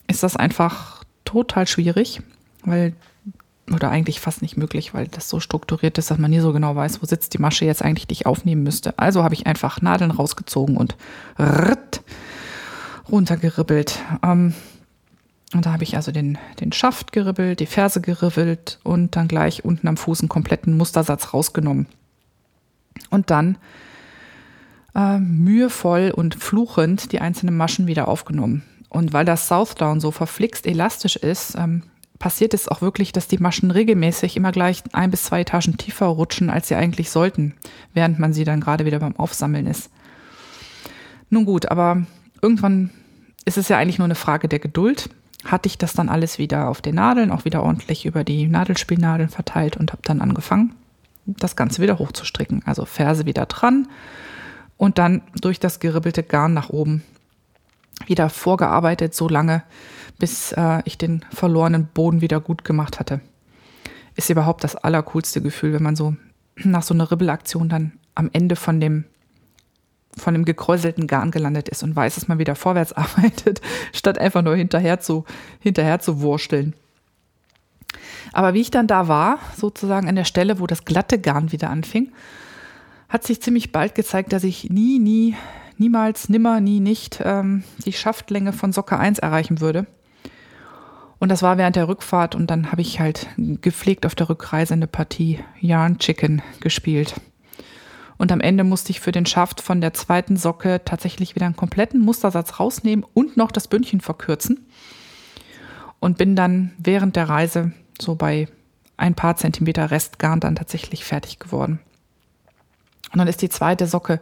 ist 0.08 0.24
das 0.24 0.36
einfach 0.36 1.04
total 1.26 1.68
schwierig, 1.68 2.22
weil 2.64 2.94
oder 3.72 3.90
eigentlich 3.90 4.20
fast 4.20 4.42
nicht 4.42 4.58
möglich, 4.58 4.94
weil 4.94 5.08
das 5.08 5.30
so 5.30 5.40
strukturiert 5.40 5.98
ist, 5.98 6.12
dass 6.12 6.18
man 6.18 6.32
nie 6.32 6.40
so 6.40 6.52
genau 6.52 6.76
weiß, 6.76 7.02
wo 7.02 7.06
sitzt 7.06 7.34
die 7.34 7.38
Masche 7.38 7.66
jetzt 7.66 7.82
eigentlich, 7.82 8.08
die 8.08 8.14
ich 8.14 8.26
aufnehmen 8.26 8.64
müsste. 8.64 8.98
Also 9.00 9.24
habe 9.24 9.36
ich 9.36 9.48
einfach 9.48 9.82
Nadeln 9.82 10.12
rausgezogen 10.12 10.76
und 10.76 10.96
runtergeribbelt. 13.10 14.00
Ähm, 14.24 14.54
und 15.54 15.66
da 15.66 15.74
habe 15.74 15.84
ich 15.84 15.96
also 15.96 16.12
den, 16.12 16.38
den 16.60 16.72
Schaft 16.72 17.12
geribbelt, 17.12 17.60
die 17.60 17.66
Ferse 17.66 18.02
geribbelt 18.02 18.80
und 18.84 19.16
dann 19.16 19.28
gleich 19.28 19.64
unten 19.64 19.88
am 19.88 19.98
Fuß 19.98 20.22
einen 20.22 20.30
kompletten 20.30 20.76
Mustersatz 20.76 21.34
rausgenommen. 21.34 21.86
Und 23.10 23.30
dann 23.30 23.58
äh, 24.96 25.20
mühevoll 25.20 26.12
und 26.12 26.36
fluchend 26.36 27.12
die 27.12 27.22
einzelnen 27.22 27.56
Maschen 27.56 27.88
wieder 27.88 28.08
aufgenommen. 28.08 28.64
Und 28.90 29.14
weil 29.14 29.26
das 29.26 29.48
Southdown 29.48 30.00
so 30.00 30.12
verflixt 30.12 30.66
elastisch 30.66 31.16
ist, 31.16 31.56
ähm, 31.56 31.84
passiert 32.24 32.54
es 32.54 32.70
auch 32.70 32.80
wirklich, 32.80 33.12
dass 33.12 33.28
die 33.28 33.38
Maschen 33.38 33.70
regelmäßig 33.70 34.38
immer 34.38 34.54
gleich 34.54 34.82
ein 34.94 35.12
bis 35.12 35.24
zwei 35.24 35.42
Etagen 35.42 35.76
tiefer 35.76 36.06
rutschen, 36.06 36.50
als 36.50 36.70
sie 36.70 36.76
eigentlich 36.76 37.10
sollten, 37.10 37.54
während 37.94 38.18
man 38.18 38.32
sie 38.32 38.46
dann 38.46 38.62
gerade 38.62 38.86
wieder 38.86 39.00
beim 39.00 39.18
Aufsammeln 39.18 39.68
ist. 39.68 39.90
Nun 41.30 41.44
gut, 41.44 41.66
aber 41.66 42.06
irgendwann 42.42 42.92
ist 43.44 43.58
es 43.58 43.68
ja 43.68 43.78
eigentlich 43.78 43.98
nur 43.98 44.06
eine 44.06 44.16
Frage 44.16 44.48
der 44.48 44.60
Geduld. 44.60 45.10
Hatte 45.44 45.68
ich 45.68 45.78
das 45.78 45.92
dann 45.92 46.08
alles 46.08 46.38
wieder 46.38 46.70
auf 46.70 46.82
den 46.82 46.96
Nadeln, 46.96 47.30
auch 47.30 47.44
wieder 47.44 47.62
ordentlich 47.62 48.06
über 48.06 48.24
die 48.24 48.48
Nadelspielnadeln 48.48 49.28
verteilt 49.28 49.76
und 49.76 49.92
habe 49.92 50.04
dann 50.06 50.22
angefangen, 50.22 50.74
das 51.26 51.58
Ganze 51.58 51.82
wieder 51.82 52.00
hochzustricken. 52.00 52.62
Also 52.66 52.86
Ferse 52.86 53.26
wieder 53.26 53.48
dran 53.48 53.90
und 54.78 54.98
dann 54.98 55.24
durch 55.42 55.60
das 55.60 55.82
geribbelte 55.82 56.24
Garn 56.24 56.54
nach 56.54 56.70
oben 56.70 57.04
wieder 58.06 58.30
vorgearbeitet, 58.30 59.14
so 59.14 59.28
lange, 59.28 59.64
bis 60.20 60.52
äh, 60.54 60.82
ich 60.86 60.98
den 60.98 61.26
verlorenen 61.32 61.88
Boden 61.94 62.22
wieder 62.22 62.40
gut 62.40 62.64
gemacht 62.64 63.00
hatte. 63.00 63.22
Ist 64.16 64.30
überhaupt 64.30 64.64
das 64.64 64.76
allercoolste 64.76 65.42
Gefühl, 65.42 65.74
wenn 65.74 65.84
man 65.84 65.96
so 65.96 66.16
nach 66.58 66.84
so 66.84 66.94
einer 66.94 67.12
Ribbelaktion 67.12 67.70
dann 67.70 67.94
am 68.16 68.30
Ende 68.34 68.56
von 68.56 68.80
dem 68.80 69.06
von 70.16 70.36
dem 70.36 70.46
gekräuselten 70.46 71.08
Garn 71.08 71.32
gelandet 71.32 71.70
ist 71.70 71.82
und 71.82 71.96
weiß, 71.96 72.14
dass 72.14 72.28
man 72.28 72.38
wieder 72.38 72.54
vorwärts 72.54 72.94
arbeitet, 72.94 73.62
statt 73.94 74.20
einfach 74.20 74.44
nur 74.44 74.56
hinterher 74.56 75.00
zu, 75.00 75.26
hinterher 75.60 76.00
zu 76.00 76.22
wursteln. 76.22 76.76
Aber 78.32 78.54
wie 78.54 78.62
ich 78.62 78.72
dann 78.72 78.88
da 78.88 79.08
war, 79.08 79.40
sozusagen 79.58 80.08
an 80.08 80.16
der 80.16 80.24
Stelle, 80.24 80.60
wo 80.60 80.68
das 80.68 80.86
glatte 80.86 81.20
Garn 81.20 81.52
wieder 81.52 81.70
anfing, 81.70 82.12
hat 83.10 83.24
sich 83.24 83.42
ziemlich 83.42 83.72
bald 83.72 83.96
gezeigt, 83.96 84.34
dass 84.34 84.44
ich 84.44 84.70
nie, 84.70 85.00
nie, 85.00 85.36
niemals, 85.78 86.30
nimmer, 86.30 86.60
nie, 86.60 86.80
nicht 86.80 87.22
ähm, 87.24 87.64
die 87.86 87.94
Schaftlänge 87.94 88.54
von 88.54 88.72
Socke 88.72 88.98
1 88.98 89.20
erreichen 89.20 89.62
würde. 89.62 89.86
Und 91.24 91.30
das 91.30 91.42
war 91.42 91.58
während 91.58 91.78
der 91.78 91.88
Rückfahrt 91.88 92.36
und 92.36 92.48
dann 92.52 92.70
habe 92.74 92.82
ich 92.82 93.00
halt 93.00 93.30
gepflegt 93.38 94.06
auf 94.06 94.14
der 94.14 94.28
Rückreise 94.28 94.74
eine 94.74 94.88
Partie 94.88 95.40
Yarn 95.58 95.98
Chicken 95.98 96.42
gespielt. 96.60 97.14
Und 98.18 98.34
am 98.34 98.42
Ende 98.42 98.66
musste 98.66 98.92
ich 98.92 99.00
für 99.00 99.14
den 99.14 99.26
Schaft 99.26 99.62
von 99.62 99.80
der 99.80 99.94
zweiten 99.94 100.36
Socke 100.36 100.82
tatsächlich 100.84 101.34
wieder 101.34 101.46
einen 101.46 101.56
kompletten 101.56 102.02
Mustersatz 102.02 102.60
rausnehmen 102.60 103.06
und 103.14 103.38
noch 103.38 103.52
das 103.52 103.70
Bündchen 103.70 104.02
verkürzen. 104.02 104.68
Und 106.02 106.18
bin 106.18 106.36
dann 106.36 106.74
während 106.78 107.16
der 107.16 107.30
Reise 107.30 107.72
so 108.02 108.16
bei 108.16 108.50
ein 108.98 109.16
paar 109.16 109.38
Zentimeter 109.38 109.92
Restgarn 109.92 110.42
dann 110.42 110.58
tatsächlich 110.58 111.06
fertig 111.06 111.40
geworden. 111.40 111.80
Und 113.14 113.20
dann 113.20 113.30
ist 113.30 113.42
die 113.42 113.48
zweite 113.48 113.88
Socke 113.88 114.20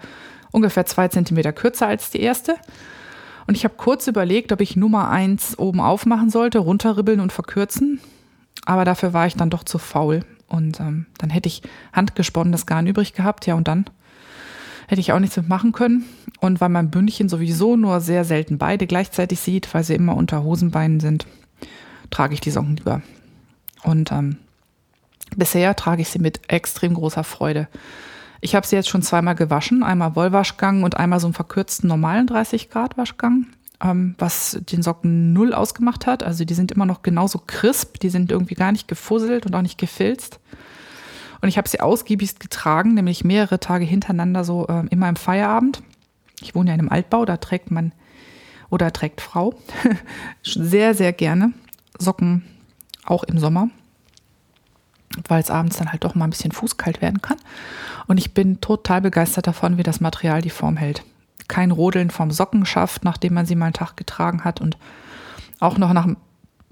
ungefähr 0.52 0.86
zwei 0.86 1.08
Zentimeter 1.08 1.52
kürzer 1.52 1.88
als 1.88 2.12
die 2.12 2.22
erste. 2.22 2.58
Und 3.52 3.58
ich 3.58 3.66
habe 3.66 3.74
kurz 3.76 4.08
überlegt, 4.08 4.54
ob 4.54 4.62
ich 4.62 4.78
Nummer 4.78 5.10
eins 5.10 5.60
oben 5.60 5.82
aufmachen 5.82 6.30
sollte, 6.30 6.60
runterribbeln 6.60 7.20
und 7.20 7.34
verkürzen. 7.34 8.00
Aber 8.64 8.86
dafür 8.86 9.12
war 9.12 9.28
ich 9.28 9.36
dann 9.36 9.50
doch 9.50 9.66
zu 9.66 9.78
faul. 9.78 10.22
Und 10.48 10.80
ähm, 10.80 11.06
dann 11.18 11.30
hätte 11.30 11.50
ich 11.50 11.62
handgesponnenes 11.92 12.66
Garn 12.66 12.88
übrig 12.88 13.12
gehabt, 13.12 13.46
ja, 13.48 13.56
und 13.56 13.68
dann 13.68 13.88
hätte 14.88 15.02
ich 15.02 15.12
auch 15.12 15.20
nichts 15.20 15.36
mitmachen 15.36 15.74
können. 15.74 16.06
Und 16.40 16.62
weil 16.62 16.70
mein 16.70 16.92
Bündchen 16.92 17.28
sowieso 17.28 17.76
nur 17.76 18.00
sehr 18.00 18.24
selten 18.24 18.58
beide 18.58 18.88
gleichzeitig 18.88 19.42
sieht, 19.42 19.74
weil 19.74 19.84
sie 19.84 19.96
immer 19.96 20.16
unter 20.16 20.44
Hosenbeinen 20.44 21.02
sind, 21.02 21.28
trage 22.10 22.34
ich 22.34 22.40
die 22.40 22.52
Socken 22.52 22.78
lieber. 22.78 23.02
Und 23.84 24.14
ähm, 24.14 24.38
bisher 25.36 25.76
trage 25.76 26.04
ich 26.04 26.08
sie 26.08 26.20
mit 26.20 26.40
extrem 26.48 26.94
großer 26.94 27.26
Freude. 27.26 27.68
Ich 28.42 28.56
habe 28.56 28.66
sie 28.66 28.76
jetzt 28.76 28.90
schon 28.90 29.04
zweimal 29.04 29.36
gewaschen, 29.36 29.84
einmal 29.84 30.16
Wollwaschgang 30.16 30.84
und 30.84 30.98
einmal 30.98 31.20
so 31.20 31.28
einen 31.28 31.36
verkürzten 31.36 31.88
normalen 31.88 32.26
30 32.26 32.72
Grad 32.72 32.98
Waschgang, 32.98 33.46
ähm, 33.82 34.16
was 34.18 34.60
den 34.72 34.82
Socken 34.82 35.32
null 35.32 35.54
ausgemacht 35.54 36.08
hat. 36.08 36.24
Also 36.24 36.44
die 36.44 36.56
sind 36.56 36.72
immer 36.72 36.88
noch 36.88 37.04
genauso 37.04 37.40
crisp, 37.46 38.00
die 38.00 38.10
sind 38.10 38.32
irgendwie 38.32 38.56
gar 38.56 38.72
nicht 38.72 38.88
gefusselt 38.88 39.46
und 39.46 39.56
auch 39.56 39.62
nicht 39.62 39.78
gefilzt. 39.78 40.40
Und 41.42 41.50
ich 41.50 41.58
habe 41.58 41.70
sie 41.70 41.80
ausgiebig 41.82 42.40
getragen, 42.40 42.96
nämlich 42.96 43.24
mehrere 43.24 43.60
Tage 43.60 43.86
hintereinander 43.86 44.44
so 44.44 44.68
äh, 44.68 44.86
immer 44.90 45.08
im 45.08 45.16
Feierabend. 45.16 45.84
Ich 46.42 46.56
wohne 46.56 46.70
ja 46.70 46.74
in 46.74 46.82
einem 46.82 46.90
Altbau, 46.90 47.26
da 47.26 47.38
trägt 47.38 47.70
man 47.70 47.94
oder 48.70 48.92
trägt 48.92 49.22
Frau 49.22 49.54
sehr, 50.44 50.96
sehr 50.96 51.14
gerne 51.14 51.54
Socken 52.00 52.44
auch 53.06 53.24
im 53.24 53.38
Sommer, 53.38 53.70
weil 55.28 55.42
es 55.42 55.52
abends 55.52 55.78
dann 55.78 55.92
halt 55.92 56.04
doch 56.04 56.16
mal 56.16 56.26
ein 56.26 56.32
bisschen 56.32 56.52
fußkalt 56.52 57.02
werden 57.02 57.22
kann. 57.22 57.38
Und 58.08 58.18
ich 58.18 58.34
bin 58.34 58.62
total 58.62 59.02
begeistert 59.02 59.48
davon, 59.48 59.78
wie 59.78 59.84
das 59.84 60.02
Material 60.02 60.42
die 60.42 60.50
Form 60.50 60.78
hält. 60.78 61.04
Kein 61.48 61.72
Rodeln 61.72 62.12
vom 62.12 62.32
Socken 62.32 62.66
schafft, 62.66 63.04
nachdem 63.04 63.34
man 63.34 63.46
sie 63.46 63.56
mal 63.56 63.66
einen 63.66 63.74
Tag 63.74 63.98
getragen 63.98 64.44
hat 64.44 64.62
und 64.62 64.78
auch 65.60 65.78
noch 65.78 65.94
nach 65.94 66.06
ein 66.06 66.18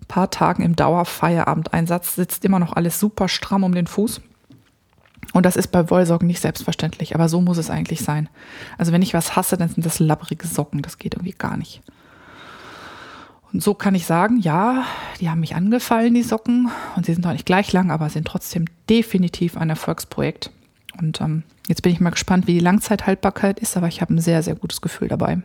paar 0.08 0.32
Tagen 0.32 0.64
im 0.64 0.76
Dauerfeierabendeinsatz 0.76 2.16
sitzt 2.16 2.46
immer 2.46 2.60
noch 2.60 2.74
alles 2.74 3.00
super 3.00 3.28
stramm 3.28 3.64
um 3.64 3.76
den 3.76 3.88
Fuß. 3.88 4.22
Und 5.34 5.46
das 5.46 5.56
ist 5.56 5.68
bei 5.68 5.90
Wollsocken 5.90 6.28
nicht 6.28 6.40
selbstverständlich, 6.40 7.14
aber 7.14 7.30
so 7.30 7.42
muss 7.42 7.58
es 7.58 7.70
eigentlich 7.70 8.02
sein. 8.02 8.30
Also 8.78 8.92
wenn 8.92 9.02
ich 9.02 9.14
was 9.14 9.36
hasse, 9.36 9.58
dann 9.58 9.70
sind 9.70 9.86
das 9.86 10.00
labbrige 10.00 10.48
Socken, 10.48 10.82
das 10.82 10.98
geht 10.98 11.14
irgendwie 11.14 11.36
gar 11.38 11.58
nicht. 11.58 11.82
Und 13.52 13.64
so 13.64 13.74
kann 13.74 13.96
ich 13.96 14.06
sagen, 14.06 14.40
ja, 14.40 14.86
die 15.20 15.30
haben 15.30 15.40
mich 15.40 15.56
angefallen, 15.56 16.14
die 16.14 16.24
Socken. 16.24 16.70
Und 16.96 17.06
sie 17.06 17.14
sind 17.14 17.26
auch 17.26 17.32
nicht 17.32 17.46
gleich 17.46 17.74
lang, 17.74 17.90
aber 17.90 18.10
sind 18.10 18.28
trotzdem 18.28 18.66
definitiv 18.90 19.58
ein 19.58 19.70
Erfolgsprojekt. 19.70 20.52
Und 21.00 21.22
ähm, 21.22 21.44
jetzt 21.68 21.82
bin 21.82 21.92
ich 21.92 22.00
mal 22.00 22.12
gespannt, 22.12 22.46
wie 22.46 22.54
die 22.54 22.60
Langzeithaltbarkeit 22.60 23.60
ist, 23.60 23.76
aber 23.76 23.88
ich 23.88 24.02
habe 24.02 24.14
ein 24.14 24.22
sehr, 24.22 24.44
sehr 24.44 24.56
gutes 24.56 24.82
Gefühl 24.82 25.08
dabei. 25.08 25.42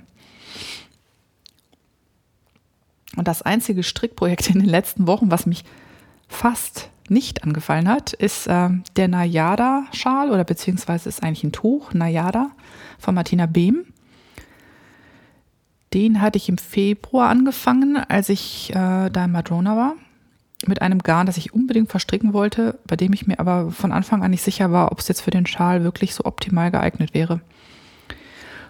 Und 3.16 3.28
das 3.28 3.42
einzige 3.42 3.82
Strickprojekt 3.82 4.48
in 4.50 4.58
den 4.58 4.68
letzten 4.68 5.06
Wochen, 5.06 5.30
was 5.30 5.46
mich 5.46 5.64
fast 6.28 6.90
nicht 7.08 7.44
angefallen 7.44 7.88
hat, 7.88 8.12
ist 8.12 8.46
äh, 8.46 8.70
der 8.96 9.08
Nayada-Schal 9.08 10.30
oder 10.30 10.44
beziehungsweise 10.44 11.08
ist 11.08 11.22
eigentlich 11.22 11.44
ein 11.44 11.52
Tuch, 11.52 11.92
Nayada 11.92 12.50
von 12.98 13.14
Martina 13.14 13.46
Behm. 13.46 13.84
Den 15.94 16.20
hatte 16.20 16.38
ich 16.38 16.48
im 16.48 16.58
Februar 16.58 17.30
angefangen, 17.30 17.96
als 17.96 18.28
ich 18.28 18.70
äh, 18.70 19.10
da 19.10 19.24
in 19.24 19.30
Madrona 19.30 19.76
war. 19.76 19.94
Mit 20.66 20.82
einem 20.82 20.98
Garn, 20.98 21.26
das 21.26 21.36
ich 21.36 21.54
unbedingt 21.54 21.88
verstricken 21.88 22.32
wollte, 22.32 22.80
bei 22.86 22.96
dem 22.96 23.12
ich 23.12 23.28
mir 23.28 23.38
aber 23.38 23.70
von 23.70 23.92
Anfang 23.92 24.24
an 24.24 24.32
nicht 24.32 24.42
sicher 24.42 24.72
war, 24.72 24.90
ob 24.90 24.98
es 24.98 25.08
jetzt 25.08 25.20
für 25.20 25.30
den 25.30 25.46
Schal 25.46 25.84
wirklich 25.84 26.14
so 26.14 26.24
optimal 26.24 26.72
geeignet 26.72 27.14
wäre. 27.14 27.40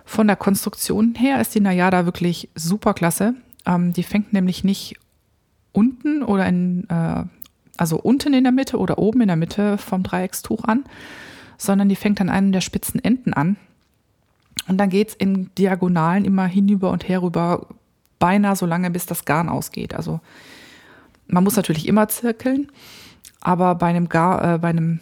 Von 0.04 0.26
der 0.26 0.36
Konstruktion 0.36 1.14
her 1.14 1.40
ist 1.40 1.54
die 1.54 1.60
Nayada 1.60 2.04
wirklich 2.04 2.50
super 2.54 2.92
klasse. 2.92 3.34
Ähm, 3.64 3.94
die 3.94 4.02
fängt 4.02 4.34
nämlich 4.34 4.62
nicht 4.62 4.96
unten 5.72 6.22
oder 6.22 6.46
in, 6.46 6.86
äh, 6.90 7.24
also 7.78 7.98
unten 7.98 8.34
in 8.34 8.44
der 8.44 8.52
Mitte 8.52 8.76
oder 8.78 8.98
oben 8.98 9.22
in 9.22 9.28
der 9.28 9.36
Mitte 9.36 9.78
vom 9.78 10.02
Dreieckstuch 10.02 10.64
an, 10.64 10.84
sondern 11.56 11.88
die 11.88 11.96
fängt 11.96 12.20
an 12.20 12.28
einem 12.28 12.52
der 12.52 12.60
spitzen 12.60 13.02
Enden 13.02 13.32
an 13.32 13.56
und 14.66 14.78
dann 14.78 14.90
geht 14.90 15.08
es 15.08 15.14
in 15.14 15.50
Diagonalen 15.56 16.24
immer 16.24 16.46
hinüber 16.46 16.90
und 16.90 17.08
herüber, 17.08 17.66
beinahe 18.18 18.56
so 18.56 18.66
lange, 18.66 18.90
bis 18.90 19.06
das 19.06 19.24
Garn 19.24 19.48
ausgeht. 19.48 19.94
Also 19.94 20.20
man 21.26 21.44
muss 21.44 21.56
natürlich 21.56 21.86
immer 21.86 22.08
zirkeln, 22.08 22.70
aber 23.40 23.74
bei 23.74 23.88
einem, 23.88 24.08
Gar, 24.08 24.54
äh, 24.54 24.58
bei 24.58 24.68
einem 24.68 25.00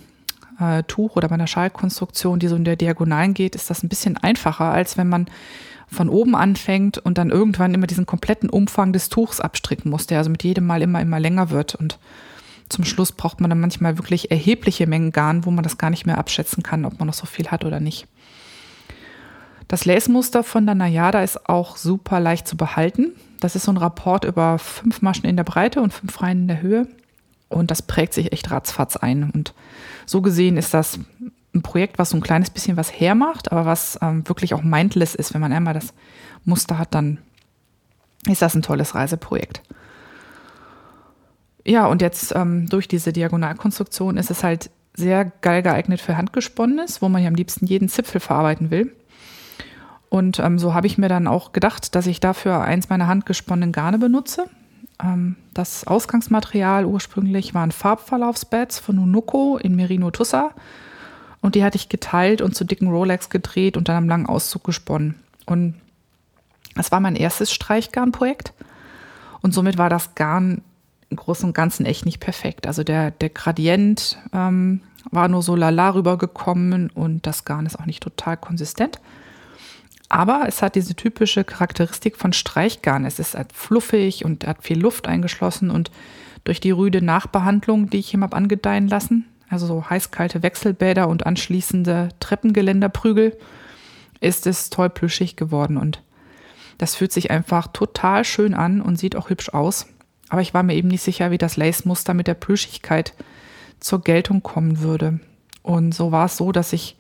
äh, 0.58 0.82
Tuch 0.84 1.16
oder 1.16 1.28
bei 1.28 1.34
einer 1.34 1.46
Schallkonstruktion, 1.46 2.38
die 2.38 2.48
so 2.48 2.56
in 2.56 2.64
der 2.64 2.76
Diagonalen 2.76 3.34
geht, 3.34 3.54
ist 3.54 3.70
das 3.70 3.82
ein 3.82 3.88
bisschen 3.88 4.16
einfacher, 4.16 4.66
als 4.66 4.96
wenn 4.96 5.08
man 5.08 5.26
von 5.88 6.08
oben 6.08 6.34
anfängt 6.34 6.98
und 6.98 7.18
dann 7.18 7.30
irgendwann 7.30 7.74
immer 7.74 7.86
diesen 7.86 8.06
kompletten 8.06 8.48
Umfang 8.48 8.92
des 8.92 9.08
Tuchs 9.08 9.40
abstricken 9.40 9.90
muss, 9.90 10.06
der 10.06 10.18
also 10.18 10.30
mit 10.30 10.42
jedem 10.42 10.66
Mal 10.66 10.82
immer, 10.82 11.00
immer 11.00 11.20
länger 11.20 11.50
wird. 11.50 11.74
Und 11.74 11.98
zum 12.68 12.84
Schluss 12.84 13.12
braucht 13.12 13.40
man 13.40 13.50
dann 13.50 13.60
manchmal 13.60 13.98
wirklich 13.98 14.30
erhebliche 14.30 14.86
Mengen 14.86 15.12
Garn, 15.12 15.44
wo 15.44 15.50
man 15.50 15.62
das 15.62 15.76
gar 15.76 15.90
nicht 15.90 16.06
mehr 16.06 16.18
abschätzen 16.18 16.62
kann, 16.62 16.86
ob 16.86 16.98
man 16.98 17.06
noch 17.06 17.14
so 17.14 17.26
viel 17.26 17.48
hat 17.48 17.64
oder 17.64 17.78
nicht. 17.78 18.08
Das 19.72 19.86
Lace-Muster 19.86 20.44
von 20.44 20.66
der 20.66 20.74
Nayada 20.74 21.22
ist 21.22 21.48
auch 21.48 21.78
super 21.78 22.20
leicht 22.20 22.46
zu 22.46 22.58
behalten. 22.58 23.12
Das 23.40 23.56
ist 23.56 23.62
so 23.62 23.72
ein 23.72 23.78
Rapport 23.78 24.26
über 24.26 24.58
fünf 24.58 25.00
Maschen 25.00 25.24
in 25.24 25.34
der 25.34 25.44
Breite 25.44 25.80
und 25.80 25.94
fünf 25.94 26.20
Reihen 26.20 26.42
in 26.42 26.48
der 26.48 26.60
Höhe. 26.60 26.88
Und 27.48 27.70
das 27.70 27.80
prägt 27.80 28.12
sich 28.12 28.32
echt 28.32 28.50
ratzfatz 28.50 28.98
ein. 28.98 29.30
Und 29.30 29.54
so 30.04 30.20
gesehen 30.20 30.58
ist 30.58 30.74
das 30.74 30.98
ein 31.54 31.62
Projekt, 31.62 31.98
was 31.98 32.10
so 32.10 32.18
ein 32.18 32.22
kleines 32.22 32.50
bisschen 32.50 32.76
was 32.76 32.92
hermacht, 32.92 33.50
aber 33.50 33.64
was 33.64 33.98
ähm, 34.02 34.28
wirklich 34.28 34.52
auch 34.52 34.62
mindless 34.62 35.14
ist. 35.14 35.32
Wenn 35.32 35.40
man 35.40 35.54
einmal 35.54 35.72
das 35.72 35.94
Muster 36.44 36.76
hat, 36.76 36.94
dann 36.94 37.16
ist 38.28 38.42
das 38.42 38.54
ein 38.54 38.60
tolles 38.60 38.94
Reiseprojekt. 38.94 39.62
Ja, 41.64 41.86
und 41.86 42.02
jetzt 42.02 42.34
ähm, 42.36 42.68
durch 42.68 42.88
diese 42.88 43.14
Diagonalkonstruktion 43.14 44.18
ist 44.18 44.30
es 44.30 44.44
halt 44.44 44.68
sehr 44.94 45.24
geil 45.24 45.62
geeignet 45.62 46.02
für 46.02 46.18
Handgesponnenes, 46.18 47.00
wo 47.00 47.08
man 47.08 47.22
ja 47.22 47.28
am 47.28 47.34
liebsten 47.34 47.64
jeden 47.64 47.88
Zipfel 47.88 48.20
verarbeiten 48.20 48.70
will. 48.70 48.92
Und 50.12 50.40
ähm, 50.40 50.58
so 50.58 50.74
habe 50.74 50.86
ich 50.86 50.98
mir 50.98 51.08
dann 51.08 51.26
auch 51.26 51.52
gedacht, 51.52 51.94
dass 51.94 52.06
ich 52.06 52.20
dafür 52.20 52.60
eins 52.60 52.90
meiner 52.90 53.06
handgesponnenen 53.06 53.72
Garne 53.72 53.98
benutze. 53.98 54.44
Ähm, 55.02 55.36
das 55.54 55.86
Ausgangsmaterial 55.86 56.84
ursprünglich 56.84 57.54
waren 57.54 57.72
Farbverlaufsbeds 57.72 58.78
von 58.78 58.98
Unuko 58.98 59.56
in 59.56 59.74
Merino 59.74 60.10
Tussa. 60.10 60.50
Und 61.40 61.54
die 61.54 61.64
hatte 61.64 61.76
ich 61.76 61.88
geteilt 61.88 62.42
und 62.42 62.54
zu 62.54 62.64
dicken 62.64 62.88
Rolex 62.88 63.30
gedreht 63.30 63.78
und 63.78 63.88
dann 63.88 63.96
am 63.96 64.06
langen 64.06 64.26
Auszug 64.26 64.64
gesponnen. 64.64 65.14
Und 65.46 65.76
das 66.74 66.92
war 66.92 67.00
mein 67.00 67.16
erstes 67.16 67.50
Streichgarnprojekt. 67.50 68.52
Und 69.40 69.54
somit 69.54 69.78
war 69.78 69.88
das 69.88 70.14
Garn 70.14 70.60
im 71.08 71.16
Großen 71.16 71.46
und 71.46 71.54
Ganzen 71.54 71.86
echt 71.86 72.04
nicht 72.04 72.20
perfekt. 72.20 72.66
Also 72.66 72.84
der, 72.84 73.12
der 73.12 73.30
Gradient 73.30 74.18
ähm, 74.34 74.82
war 75.10 75.28
nur 75.28 75.40
so 75.40 75.56
lala 75.56 75.94
rübergekommen 75.94 76.90
und 76.90 77.26
das 77.26 77.46
Garn 77.46 77.64
ist 77.64 77.80
auch 77.80 77.86
nicht 77.86 78.02
total 78.02 78.36
konsistent. 78.36 79.00
Aber 80.12 80.44
es 80.46 80.60
hat 80.60 80.74
diese 80.74 80.94
typische 80.94 81.42
Charakteristik 81.42 82.18
von 82.18 82.34
Streichgarn. 82.34 83.06
Es 83.06 83.18
ist 83.18 83.34
halt 83.34 83.50
fluffig 83.54 84.26
und 84.26 84.46
hat 84.46 84.62
viel 84.62 84.78
Luft 84.78 85.08
eingeschlossen 85.08 85.70
und 85.70 85.90
durch 86.44 86.60
die 86.60 86.70
rüde 86.70 87.00
Nachbehandlung, 87.00 87.88
die 87.88 88.00
ich 88.00 88.12
ihm 88.12 88.22
habe 88.22 88.36
angedeihen 88.36 88.88
lassen, 88.88 89.24
also 89.48 89.64
so 89.66 89.88
heiß-kalte 89.88 90.42
Wechselbäder 90.42 91.08
und 91.08 91.24
anschließende 91.24 92.10
Treppengeländerprügel, 92.20 93.38
ist 94.20 94.46
es 94.46 94.68
toll 94.68 94.90
plüschig 94.90 95.36
geworden. 95.36 95.78
Und 95.78 96.02
Das 96.76 96.94
fühlt 96.94 97.12
sich 97.12 97.30
einfach 97.30 97.68
total 97.68 98.26
schön 98.26 98.52
an 98.52 98.82
und 98.82 98.98
sieht 98.98 99.16
auch 99.16 99.30
hübsch 99.30 99.48
aus. 99.48 99.86
Aber 100.28 100.42
ich 100.42 100.52
war 100.52 100.62
mir 100.62 100.74
eben 100.74 100.88
nicht 100.88 101.02
sicher, 101.02 101.30
wie 101.30 101.38
das 101.38 101.56
Lace-Muster 101.56 102.12
mit 102.12 102.26
der 102.26 102.34
Plüschigkeit 102.34 103.14
zur 103.80 104.02
Geltung 104.02 104.42
kommen 104.42 104.80
würde. 104.80 105.20
Und 105.62 105.94
so 105.94 106.12
war 106.12 106.26
es 106.26 106.36
so, 106.36 106.52
dass 106.52 106.74
ich 106.74 106.96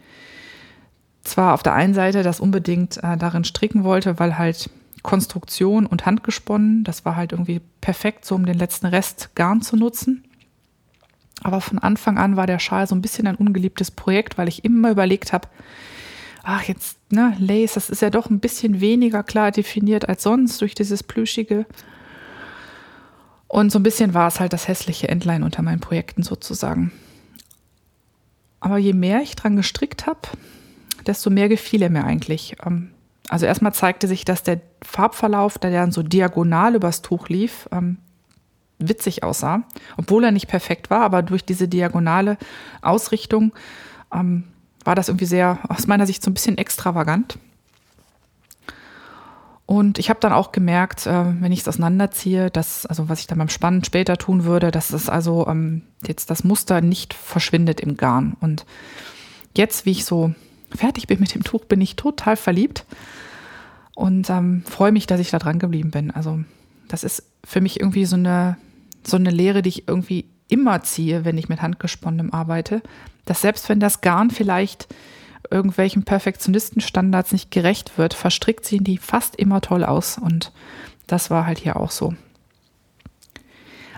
zwar 1.24 1.54
auf 1.54 1.62
der 1.62 1.74
einen 1.74 1.94
Seite 1.94 2.22
das 2.22 2.40
unbedingt 2.40 2.98
äh, 3.02 3.16
darin 3.16 3.44
stricken 3.44 3.84
wollte, 3.84 4.18
weil 4.18 4.38
halt 4.38 4.70
Konstruktion 5.02 5.86
und 5.86 6.06
Handgesponnen, 6.06 6.84
das 6.84 7.04
war 7.04 7.16
halt 7.16 7.32
irgendwie 7.32 7.60
perfekt, 7.80 8.24
so 8.24 8.34
um 8.34 8.46
den 8.46 8.58
letzten 8.58 8.86
Rest 8.86 9.30
Garn 9.34 9.62
zu 9.62 9.76
nutzen. 9.76 10.24
Aber 11.42 11.60
von 11.60 11.78
Anfang 11.78 12.18
an 12.18 12.36
war 12.36 12.46
der 12.46 12.60
Schal 12.60 12.86
so 12.86 12.94
ein 12.94 13.02
bisschen 13.02 13.26
ein 13.26 13.34
ungeliebtes 13.34 13.90
Projekt, 13.90 14.38
weil 14.38 14.48
ich 14.48 14.64
immer 14.64 14.90
überlegt 14.90 15.32
habe, 15.32 15.48
ach 16.44 16.62
jetzt, 16.64 16.98
ne, 17.10 17.34
Lace, 17.38 17.74
das 17.74 17.90
ist 17.90 18.02
ja 18.02 18.10
doch 18.10 18.30
ein 18.30 18.40
bisschen 18.40 18.80
weniger 18.80 19.22
klar 19.22 19.50
definiert 19.50 20.08
als 20.08 20.22
sonst 20.22 20.60
durch 20.60 20.74
dieses 20.74 21.02
Plüschige. 21.02 21.66
Und 23.48 23.70
so 23.70 23.78
ein 23.78 23.82
bisschen 23.82 24.14
war 24.14 24.28
es 24.28 24.40
halt 24.40 24.52
das 24.52 24.68
hässliche 24.68 25.08
Endline 25.08 25.44
unter 25.44 25.62
meinen 25.62 25.80
Projekten 25.80 26.22
sozusagen. 26.22 26.92
Aber 28.60 28.78
je 28.78 28.92
mehr 28.92 29.20
ich 29.20 29.34
dran 29.34 29.56
gestrickt 29.56 30.06
habe, 30.06 30.20
desto 31.06 31.30
mehr 31.30 31.48
gefiel 31.48 31.82
er 31.82 31.90
mir 31.90 32.04
eigentlich. 32.04 32.56
Ähm, 32.64 32.90
also 33.28 33.46
erstmal 33.46 33.72
zeigte 33.72 34.08
sich, 34.08 34.24
dass 34.24 34.42
der 34.42 34.60
Farbverlauf, 34.82 35.58
der 35.58 35.70
dann 35.70 35.92
so 35.92 36.02
diagonal 36.02 36.74
übers 36.74 37.02
Tuch 37.02 37.28
lief, 37.28 37.68
ähm, 37.72 37.98
witzig 38.78 39.22
aussah, 39.22 39.62
obwohl 39.96 40.24
er 40.24 40.32
nicht 40.32 40.48
perfekt 40.48 40.90
war, 40.90 41.02
aber 41.02 41.22
durch 41.22 41.44
diese 41.44 41.68
diagonale 41.68 42.36
Ausrichtung 42.82 43.52
ähm, 44.12 44.44
war 44.84 44.94
das 44.94 45.08
irgendwie 45.08 45.26
sehr, 45.26 45.58
aus 45.68 45.86
meiner 45.86 46.06
Sicht 46.06 46.22
so 46.22 46.30
ein 46.30 46.34
bisschen 46.34 46.58
extravagant. 46.58 47.38
Und 49.64 49.98
ich 49.98 50.10
habe 50.10 50.20
dann 50.20 50.32
auch 50.32 50.50
gemerkt, 50.50 51.06
äh, 51.06 51.24
wenn 51.40 51.52
ich 51.52 51.60
es 51.60 51.68
auseinanderziehe, 51.68 52.50
dass, 52.50 52.84
also 52.84 53.08
was 53.08 53.20
ich 53.20 53.28
dann 53.28 53.38
beim 53.38 53.48
Spannen 53.48 53.84
später 53.84 54.18
tun 54.18 54.44
würde, 54.44 54.70
dass 54.72 54.92
es 54.92 55.08
also 55.08 55.46
jetzt 56.04 56.28
das 56.28 56.44
Muster 56.44 56.80
nicht 56.80 57.14
verschwindet 57.14 57.80
im 57.80 57.96
Garn. 57.96 58.36
Und 58.40 58.66
jetzt, 59.56 59.86
wie 59.86 59.92
ich 59.92 60.04
so 60.04 60.34
fertig 60.74 61.06
bin 61.06 61.20
mit 61.20 61.34
dem 61.34 61.42
Tuch, 61.42 61.64
bin 61.64 61.80
ich 61.80 61.96
total 61.96 62.36
verliebt 62.36 62.84
und 63.94 64.30
ähm, 64.30 64.64
freue 64.68 64.92
mich, 64.92 65.06
dass 65.06 65.20
ich 65.20 65.30
da 65.30 65.38
dran 65.38 65.58
geblieben 65.58 65.90
bin. 65.90 66.10
Also 66.10 66.40
das 66.88 67.04
ist 67.04 67.24
für 67.44 67.60
mich 67.60 67.80
irgendwie 67.80 68.04
so 68.04 68.16
eine, 68.16 68.56
so 69.04 69.16
eine 69.16 69.30
Lehre, 69.30 69.62
die 69.62 69.70
ich 69.70 69.88
irgendwie 69.88 70.26
immer 70.48 70.82
ziehe, 70.82 71.24
wenn 71.24 71.38
ich 71.38 71.48
mit 71.48 71.62
Handgesponnenem 71.62 72.32
arbeite, 72.32 72.82
dass 73.24 73.40
selbst 73.40 73.68
wenn 73.68 73.80
das 73.80 74.00
Garn 74.00 74.30
vielleicht 74.30 74.88
irgendwelchen 75.50 76.04
Perfektionistenstandards 76.04 77.32
nicht 77.32 77.50
gerecht 77.50 77.98
wird, 77.98 78.14
verstrickt 78.14 78.64
sie 78.64 78.78
die 78.78 78.98
fast 78.98 79.36
immer 79.36 79.60
toll 79.60 79.84
aus 79.84 80.18
und 80.18 80.52
das 81.06 81.30
war 81.30 81.46
halt 81.46 81.58
hier 81.58 81.76
auch 81.76 81.90
so. 81.90 82.14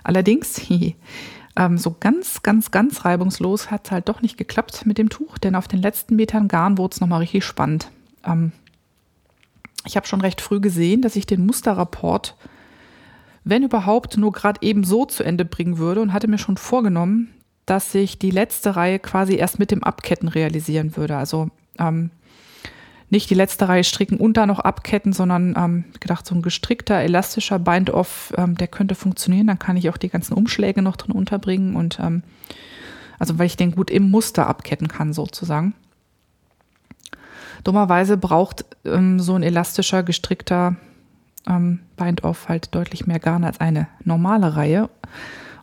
Allerdings, 0.02 0.60
ähm, 1.56 1.78
so 1.78 1.94
ganz, 1.98 2.42
ganz, 2.42 2.70
ganz 2.70 3.04
reibungslos 3.04 3.70
hat 3.70 3.86
es 3.86 3.90
halt 3.90 4.08
doch 4.08 4.22
nicht 4.22 4.36
geklappt 4.36 4.86
mit 4.86 4.98
dem 4.98 5.08
Tuch, 5.08 5.38
denn 5.38 5.54
auf 5.54 5.68
den 5.68 5.80
letzten 5.80 6.16
Metern 6.16 6.48
Garn 6.48 6.78
wurde 6.78 6.94
es 6.94 7.00
nochmal 7.00 7.20
richtig 7.20 7.44
spannend. 7.44 7.90
Ähm, 8.24 8.52
ich 9.86 9.96
habe 9.96 10.06
schon 10.06 10.20
recht 10.20 10.40
früh 10.40 10.60
gesehen, 10.60 11.02
dass 11.02 11.16
ich 11.16 11.26
den 11.26 11.44
Musterrapport 11.44 12.34
wenn 13.44 13.62
überhaupt, 13.62 14.16
nur 14.16 14.32
gerade 14.32 14.60
eben 14.62 14.84
so 14.84 15.04
zu 15.04 15.22
Ende 15.22 15.44
bringen 15.44 15.78
würde 15.78 16.00
und 16.00 16.12
hatte 16.12 16.28
mir 16.28 16.38
schon 16.38 16.56
vorgenommen, 16.56 17.28
dass 17.66 17.94
ich 17.94 18.18
die 18.18 18.30
letzte 18.30 18.74
Reihe 18.74 18.98
quasi 18.98 19.36
erst 19.36 19.58
mit 19.58 19.70
dem 19.70 19.84
Abketten 19.84 20.28
realisieren 20.28 20.96
würde. 20.96 21.16
Also 21.16 21.48
ähm, 21.78 22.10
nicht 23.10 23.30
die 23.30 23.34
letzte 23.34 23.68
Reihe 23.68 23.84
stricken 23.84 24.18
und 24.18 24.36
da 24.36 24.46
noch 24.46 24.60
abketten, 24.60 25.12
sondern 25.12 25.54
ähm, 25.56 25.84
gedacht, 26.00 26.26
so 26.26 26.34
ein 26.34 26.42
gestrickter, 26.42 27.00
elastischer 27.00 27.58
Bind-Off, 27.58 28.32
ähm, 28.36 28.56
der 28.56 28.68
könnte 28.68 28.94
funktionieren. 28.94 29.46
Dann 29.46 29.58
kann 29.58 29.76
ich 29.76 29.88
auch 29.90 29.96
die 29.96 30.08
ganzen 30.08 30.34
Umschläge 30.34 30.82
noch 30.82 30.96
drin 30.96 31.12
unterbringen 31.12 31.76
und 31.76 31.98
ähm, 32.00 32.22
also 33.18 33.38
weil 33.38 33.46
ich 33.46 33.56
den 33.56 33.74
gut 33.74 33.90
im 33.90 34.10
Muster 34.10 34.46
abketten 34.46 34.88
kann, 34.88 35.12
sozusagen. 35.12 35.74
Dummerweise 37.62 38.16
braucht 38.16 38.64
ähm, 38.84 39.20
so 39.20 39.34
ein 39.34 39.42
elastischer, 39.42 40.02
gestrickter 40.02 40.76
ähm, 41.46 41.80
Bind-Off 41.96 42.48
halt 42.48 42.74
deutlich 42.74 43.06
mehr 43.06 43.20
Garn 43.20 43.44
als 43.44 43.60
eine 43.60 43.88
normale 44.04 44.56
Reihe. 44.56 44.90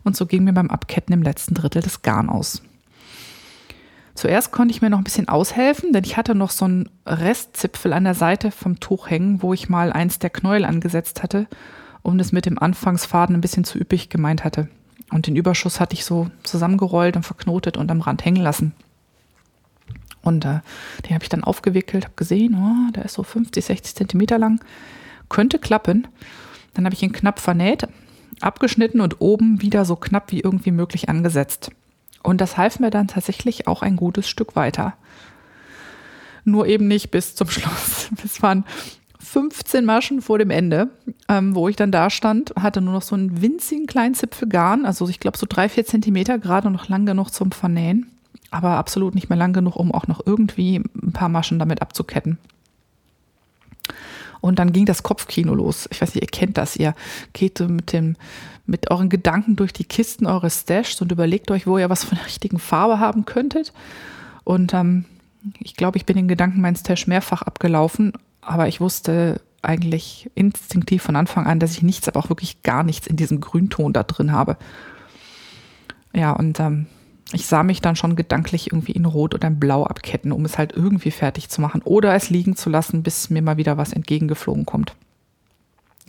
Und 0.03 0.15
so 0.15 0.25
ging 0.25 0.43
mir 0.43 0.53
beim 0.53 0.69
Abketten 0.69 1.13
im 1.13 1.21
letzten 1.21 1.53
Drittel 1.53 1.81
das 1.81 2.01
Garn 2.01 2.29
aus. 2.29 2.63
Zuerst 4.13 4.51
konnte 4.51 4.73
ich 4.73 4.81
mir 4.81 4.89
noch 4.89 4.97
ein 4.97 5.03
bisschen 5.03 5.29
aushelfen, 5.29 5.93
denn 5.93 6.03
ich 6.03 6.17
hatte 6.17 6.35
noch 6.35 6.51
so 6.51 6.65
einen 6.65 6.89
Restzipfel 7.05 7.93
an 7.93 8.03
der 8.03 8.13
Seite 8.13 8.51
vom 8.51 8.79
Tuch 8.79 9.09
hängen, 9.09 9.41
wo 9.41 9.53
ich 9.53 9.69
mal 9.69 9.91
eins 9.91 10.19
der 10.19 10.29
Knäuel 10.29 10.65
angesetzt 10.65 11.23
hatte 11.23 11.47
und 12.01 12.19
es 12.19 12.31
mit 12.31 12.45
dem 12.45 12.59
Anfangsfaden 12.59 13.35
ein 13.35 13.41
bisschen 13.41 13.63
zu 13.63 13.79
üppig 13.79 14.09
gemeint 14.09 14.43
hatte. 14.43 14.67
Und 15.11 15.27
den 15.27 15.35
Überschuss 15.35 15.79
hatte 15.79 15.93
ich 15.93 16.05
so 16.05 16.29
zusammengerollt 16.43 17.15
und 17.15 17.23
verknotet 17.23 17.77
und 17.77 17.91
am 17.91 18.01
Rand 18.01 18.23
hängen 18.25 18.41
lassen. 18.41 18.73
Und 20.21 20.45
äh, 20.45 20.59
den 21.05 21.15
habe 21.15 21.23
ich 21.23 21.29
dann 21.29 21.43
aufgewickelt, 21.43 22.05
habe 22.05 22.15
gesehen, 22.15 22.55
oh, 22.55 22.91
der 22.91 23.05
ist 23.05 23.15
so 23.15 23.23
50, 23.23 23.65
60 23.65 23.95
Zentimeter 23.95 24.37
lang 24.37 24.61
könnte 25.31 25.57
klappen. 25.57 26.07
Dann 26.75 26.85
habe 26.85 26.93
ich 26.93 27.01
ihn 27.01 27.11
knapp 27.13 27.39
vernäht, 27.39 27.87
abgeschnitten 28.39 29.01
und 29.01 29.19
oben 29.19 29.61
wieder 29.61 29.85
so 29.85 29.95
knapp 29.95 30.31
wie 30.31 30.41
irgendwie 30.41 30.71
möglich 30.71 31.09
angesetzt. 31.09 31.71
Und 32.23 32.41
das 32.41 32.57
half 32.57 32.79
mir 32.79 32.91
dann 32.91 33.07
tatsächlich 33.07 33.67
auch 33.67 33.81
ein 33.81 33.95
gutes 33.95 34.29
Stück 34.29 34.55
weiter. 34.55 34.93
Nur 36.43 36.67
eben 36.67 36.87
nicht 36.87 37.11
bis 37.11 37.35
zum 37.35 37.49
Schluss. 37.51 38.09
Es 38.23 38.41
waren 38.41 38.65
15 39.19 39.85
Maschen 39.85 40.21
vor 40.21 40.39
dem 40.39 40.49
Ende, 40.49 40.89
ähm, 41.29 41.55
wo 41.55 41.69
ich 41.69 41.75
dann 41.75 41.91
da 41.91 42.09
stand, 42.09 42.53
hatte 42.59 42.81
nur 42.81 42.93
noch 42.93 43.01
so 43.01 43.15
einen 43.15 43.41
winzigen 43.41 43.85
kleinen 43.85 44.15
Zipfel 44.15 44.49
Garn, 44.49 44.85
also 44.85 45.07
ich 45.07 45.19
glaube 45.19 45.37
so 45.37 45.45
drei, 45.47 45.69
vier 45.69 45.85
Zentimeter, 45.85 46.37
gerade 46.39 46.69
noch 46.69 46.89
lang 46.89 47.05
genug 47.05 47.29
zum 47.29 47.51
Vernähen, 47.51 48.11
aber 48.49 48.71
absolut 48.71 49.15
nicht 49.15 49.29
mehr 49.29 49.37
lang 49.37 49.53
genug, 49.53 49.75
um 49.75 49.93
auch 49.93 50.07
noch 50.07 50.25
irgendwie 50.25 50.77
ein 51.01 51.13
paar 51.13 51.29
Maschen 51.29 51.59
damit 51.59 51.81
abzuketten. 51.81 52.39
Und 54.41 54.57
dann 54.57 54.73
ging 54.73 54.85
das 54.85 55.03
Kopfkino 55.03 55.53
los. 55.53 55.87
Ich 55.91 56.01
weiß 56.01 56.15
nicht, 56.15 56.23
ihr 56.23 56.29
kennt 56.29 56.57
das. 56.57 56.75
Ihr 56.75 56.95
geht 57.31 57.59
mit 57.59 57.93
dem, 57.93 58.15
mit 58.65 58.91
euren 58.91 59.09
Gedanken 59.09 59.55
durch 59.55 59.73
die 59.73 59.83
Kisten 59.83 60.25
eures 60.25 60.61
Stashs 60.61 61.01
und 61.01 61.11
überlegt 61.11 61.51
euch, 61.51 61.67
wo 61.67 61.77
ihr 61.77 61.89
was 61.89 62.03
von 62.03 62.17
der 62.17 62.27
richtigen 62.27 62.59
Farbe 62.59 62.99
haben 62.99 63.25
könntet. 63.25 63.73
Und 64.43 64.73
ähm, 64.73 65.05
ich 65.59 65.75
glaube, 65.75 65.97
ich 65.97 66.05
bin 66.05 66.15
den 66.15 66.27
Gedanken 66.27 66.61
meines 66.61 66.81
Stash 66.81 67.07
mehrfach 67.07 67.41
abgelaufen, 67.41 68.13
aber 68.41 68.67
ich 68.67 68.81
wusste 68.81 69.41
eigentlich 69.61 70.29
instinktiv 70.35 71.03
von 71.03 71.15
Anfang 71.15 71.45
an, 71.45 71.59
dass 71.59 71.73
ich 71.73 71.83
nichts, 71.83 72.07
aber 72.07 72.19
auch 72.19 72.29
wirklich 72.29 72.63
gar 72.63 72.83
nichts 72.83 73.07
in 73.07 73.15
diesem 73.15 73.41
Grünton 73.41 73.93
da 73.93 74.03
drin 74.03 74.31
habe. 74.31 74.57
Ja, 76.13 76.31
und 76.31 76.59
ähm, 76.59 76.87
ich 77.31 77.45
sah 77.45 77.63
mich 77.63 77.81
dann 77.81 77.95
schon 77.95 78.15
gedanklich 78.15 78.71
irgendwie 78.71 78.91
in 78.91 79.05
Rot 79.05 79.33
oder 79.33 79.47
in 79.47 79.59
Blau 79.59 79.85
abketten, 79.85 80.31
um 80.31 80.45
es 80.45 80.57
halt 80.57 80.73
irgendwie 80.73 81.11
fertig 81.11 81.49
zu 81.49 81.61
machen 81.61 81.81
oder 81.83 82.13
es 82.15 82.29
liegen 82.29 82.55
zu 82.55 82.69
lassen, 82.69 83.03
bis 83.03 83.29
mir 83.29 83.41
mal 83.41 83.57
wieder 83.57 83.77
was 83.77 83.93
entgegengeflogen 83.93 84.65
kommt. 84.65 84.95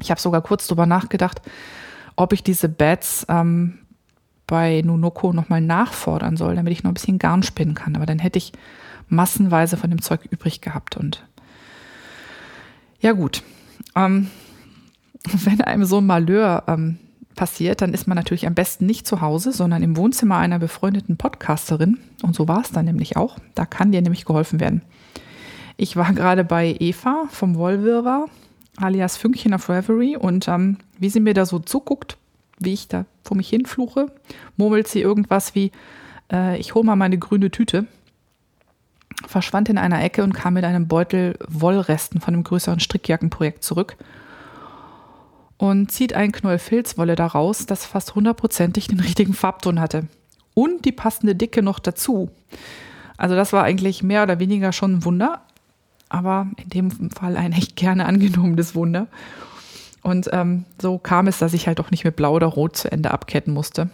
Ich 0.01 0.11
habe 0.11 0.21
sogar 0.21 0.43
kurz 0.43 0.67
drüber 0.67 0.87
nachgedacht, 0.87 1.43
ob 2.17 2.33
ich 2.33 2.43
diese 2.43 2.69
Bats 2.69 3.27
ähm, 3.29 3.79
bei 4.47 4.83
Nunoko 4.85 5.33
nochmal 5.33 5.61
nachfordern 5.61 6.37
soll, 6.37 6.57
damit 6.57 6.73
ich 6.73 6.83
noch 6.83 6.91
ein 6.91 6.95
bisschen 6.95 7.19
Garn 7.19 7.43
spinnen 7.43 7.75
kann. 7.75 7.97
Aber 7.97 8.07
dann 8.07 8.19
hätte 8.19 8.39
ich 8.39 8.53
massenweise 9.09 9.77
von 9.77 9.91
dem 9.91 10.03
Zeug 10.03 10.21
übrig 10.31 10.61
gehabt. 10.61 10.97
Und 10.97 11.25
ja 13.01 13.13
gut, 13.13 13.43
ähm, 13.97 14.29
wenn 15.33 15.61
einem 15.61 15.85
so 15.85 15.99
ein 15.99 16.07
Malheur 16.07 16.65
ähm, 16.67 16.99
passiert, 17.35 17.81
dann 17.81 17.95
ist 17.95 18.07
man 18.07 18.17
natürlich 18.17 18.47
am 18.47 18.55
besten 18.55 18.87
nicht 18.87 19.07
zu 19.07 19.21
Hause, 19.21 19.53
sondern 19.53 19.83
im 19.83 19.97
Wohnzimmer 19.97 20.37
einer 20.37 20.59
befreundeten 20.59 21.17
Podcasterin. 21.17 21.99
Und 22.23 22.35
so 22.35 22.49
war 22.49 22.61
es 22.61 22.73
dann 22.73 22.85
nämlich 22.85 23.17
auch. 23.17 23.39
Da 23.55 23.65
kann 23.67 23.93
dir 23.93 24.03
nämlich 24.03 24.25
geholfen 24.25 24.61
werden. 24.61 24.83
Ich 25.77 25.97
war 25.97 26.13
gerade 26.15 26.45
bei 26.45 26.77
Eva 26.79 27.25
vom 27.31 27.57
Wollwirrwarr, 27.57 28.27
alias 28.77 29.17
Fünkchen 29.17 29.55
of 29.55 29.69
Reverie. 29.69 30.17
Und 30.17 30.49
ähm, 30.49 30.79
wie 30.99 31.09
sie 31.09 31.21
mir 31.21 31.35
da 31.35 31.47
so 31.47 31.59
zuguckt, 31.59 32.17
wie 32.59 32.73
ich 32.73 32.89
da 32.89 33.07
vor 33.25 33.37
mich 33.37 33.49
hinfluche, 33.49 34.07
murmelt 34.57 34.89
sie 34.89 35.01
irgendwas 35.01 35.55
wie, 35.55 35.73
äh, 36.33 36.59
ich 36.59 36.75
hole 36.75 36.85
mal 36.85 36.97
meine 36.97 37.19
grüne 37.19 37.51
Tüte, 37.51 37.87
verschwand 39.27 39.69
in 39.69 39.79
einer 39.79 40.03
Ecke 40.03 40.23
und 40.23 40.33
kam 40.33 40.55
mit 40.55 40.65
einem 40.65 40.89
Beutel 40.89 41.39
Wollresten 41.49 42.21
von 42.21 42.35
einem 42.35 42.45
größeren 42.45 42.81
Strickjackenprojekt 42.81 43.63
zurück 43.63 43.97
und 45.63 45.93
zieht 45.93 46.15
ein 46.15 46.33
Knäuel 46.33 46.59
Filzwolle 46.59 47.15
daraus, 47.15 47.67
das 47.67 47.87
fast 47.87 48.17
hundertprozentig 48.17 48.89
den 48.89 48.99
richtigen 48.99 49.33
Farbton 49.33 49.81
hatte. 49.81 50.09
Und 50.55 50.85
die 50.85 50.93
passende 50.93 51.35
Dicke 51.35 51.63
noch 51.63 51.79
dazu. 51.79 52.31
Also 53.17 53.37
das 53.37 53.53
war 53.53 53.63
eigentlich 53.63 54.03
mehr 54.03 54.25
oder 54.25 54.41
weniger 54.41 54.73
schon 54.73 54.95
ein 54.95 55.05
Wunder, 55.05 55.43
aber 56.13 56.49
in 56.63 56.69
dem 56.69 57.11
Fall 57.11 57.37
ein 57.37 57.53
echt 57.53 57.77
gerne 57.77 58.07
angenommenes 58.07 58.75
Wunder. 58.75 59.07
Und 60.03 60.29
ähm, 60.33 60.65
so 60.81 60.99
kam 60.99 61.27
es, 61.29 61.39
dass 61.39 61.55
ich 61.55 61.67
halt 61.67 61.81
auch 61.81 61.91
nicht 61.91 62.05
mit 62.05 62.17
Blau 62.17 62.35
oder 62.35 62.49
Rot 62.49 62.77
zu 62.77 62.91
Ende 62.91 63.13
abketten 63.13 63.55
musste. 63.55 63.91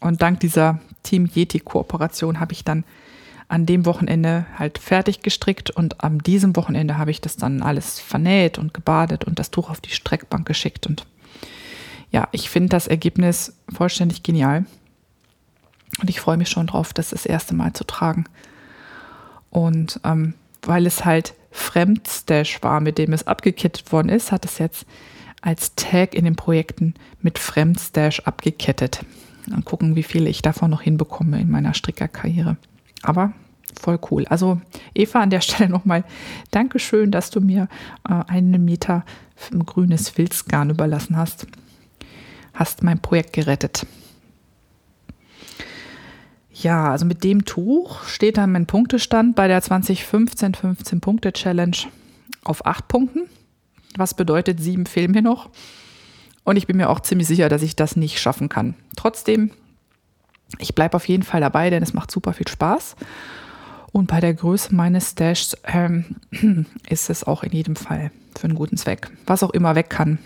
Und 0.00 0.22
dank 0.22 0.40
dieser 0.40 0.80
Team 1.02 1.26
Yeti-Kooperation 1.26 2.38
habe 2.38 2.52
ich 2.52 2.64
dann 2.64 2.84
an 3.48 3.66
dem 3.66 3.86
Wochenende 3.86 4.46
halt 4.56 4.78
fertig 4.78 5.22
gestrickt 5.22 5.70
und 5.70 6.04
an 6.04 6.18
diesem 6.18 6.54
Wochenende 6.54 6.98
habe 6.98 7.10
ich 7.10 7.20
das 7.20 7.36
dann 7.36 7.62
alles 7.62 7.98
vernäht 7.98 8.58
und 8.58 8.74
gebadet 8.74 9.24
und 9.24 9.38
das 9.38 9.50
Tuch 9.50 9.70
auf 9.70 9.80
die 9.80 9.90
Streckbank 9.90 10.46
geschickt 10.46 10.86
und 10.86 11.06
ja, 12.10 12.28
ich 12.32 12.50
finde 12.50 12.68
das 12.68 12.86
Ergebnis 12.86 13.54
vollständig 13.72 14.22
genial 14.22 14.66
und 16.00 16.10
ich 16.10 16.20
freue 16.20 16.36
mich 16.36 16.48
schon 16.48 16.66
drauf, 16.66 16.92
das 16.92 17.10
das 17.10 17.26
erste 17.26 17.54
Mal 17.54 17.72
zu 17.72 17.84
tragen. 17.84 18.24
Und 19.50 20.00
ähm, 20.04 20.34
weil 20.62 20.86
es 20.86 21.04
halt 21.04 21.34
Fremdstash 21.50 22.62
war, 22.62 22.80
mit 22.80 22.98
dem 22.98 23.12
es 23.12 23.26
abgekettet 23.26 23.90
worden 23.92 24.08
ist, 24.08 24.32
hat 24.32 24.44
es 24.44 24.58
jetzt 24.58 24.86
als 25.40 25.74
Tag 25.74 26.14
in 26.14 26.24
den 26.24 26.36
Projekten 26.36 26.94
mit 27.20 27.38
Fremdstash 27.38 28.20
abgekettet. 28.20 29.04
Dann 29.46 29.64
gucken, 29.64 29.96
wie 29.96 30.02
viele 30.02 30.28
ich 30.28 30.42
davon 30.42 30.70
noch 30.70 30.82
hinbekomme 30.82 31.40
in 31.40 31.50
meiner 31.50 31.74
Strickerkarriere. 31.74 32.56
Aber 33.02 33.32
voll 33.80 33.98
cool. 34.10 34.26
Also 34.26 34.60
Eva, 34.94 35.20
an 35.20 35.30
der 35.30 35.40
Stelle 35.42 35.70
nochmal 35.70 36.04
Dankeschön, 36.50 37.10
dass 37.10 37.30
du 37.30 37.40
mir 37.40 37.68
äh, 38.08 38.24
einen 38.26 38.64
Meter 38.64 39.04
grünes 39.64 40.08
Filzgarn 40.08 40.70
überlassen 40.70 41.16
hast. 41.16 41.46
Hast 42.52 42.82
mein 42.82 42.98
Projekt 42.98 43.32
gerettet. 43.32 43.86
Ja, 46.62 46.90
also 46.90 47.06
mit 47.06 47.22
dem 47.22 47.44
Tuch 47.44 48.02
steht 48.04 48.36
dann 48.36 48.52
mein 48.52 48.66
Punktestand 48.66 49.36
bei 49.36 49.46
der 49.46 49.62
2015 49.62 50.54
15 50.54 51.00
Punkte 51.00 51.32
Challenge 51.32 51.76
auf 52.42 52.66
acht 52.66 52.88
Punkten. 52.88 53.28
Was 53.96 54.14
bedeutet, 54.14 54.60
sieben 54.60 54.86
fehlen 54.86 55.12
mir 55.12 55.22
noch. 55.22 55.50
Und 56.42 56.56
ich 56.56 56.66
bin 56.66 56.76
mir 56.76 56.88
auch 56.88 57.00
ziemlich 57.00 57.28
sicher, 57.28 57.48
dass 57.48 57.62
ich 57.62 57.76
das 57.76 57.94
nicht 57.94 58.18
schaffen 58.20 58.48
kann. 58.48 58.74
Trotzdem, 58.96 59.50
ich 60.58 60.74
bleibe 60.74 60.96
auf 60.96 61.06
jeden 61.06 61.22
Fall 61.22 61.40
dabei, 61.40 61.70
denn 61.70 61.82
es 61.82 61.94
macht 61.94 62.10
super 62.10 62.32
viel 62.32 62.48
Spaß. 62.48 62.96
Und 63.92 64.08
bei 64.08 64.20
der 64.20 64.34
Größe 64.34 64.74
meines 64.74 65.12
Stashs 65.12 65.56
ähm, 65.64 66.16
ist 66.88 67.08
es 67.08 67.24
auch 67.24 67.44
in 67.44 67.52
jedem 67.52 67.76
Fall 67.76 68.10
für 68.36 68.44
einen 68.44 68.54
guten 68.54 68.76
Zweck. 68.76 69.10
Was 69.26 69.42
auch 69.42 69.50
immer 69.50 69.74
weg 69.74 69.90
kann, 69.90 70.18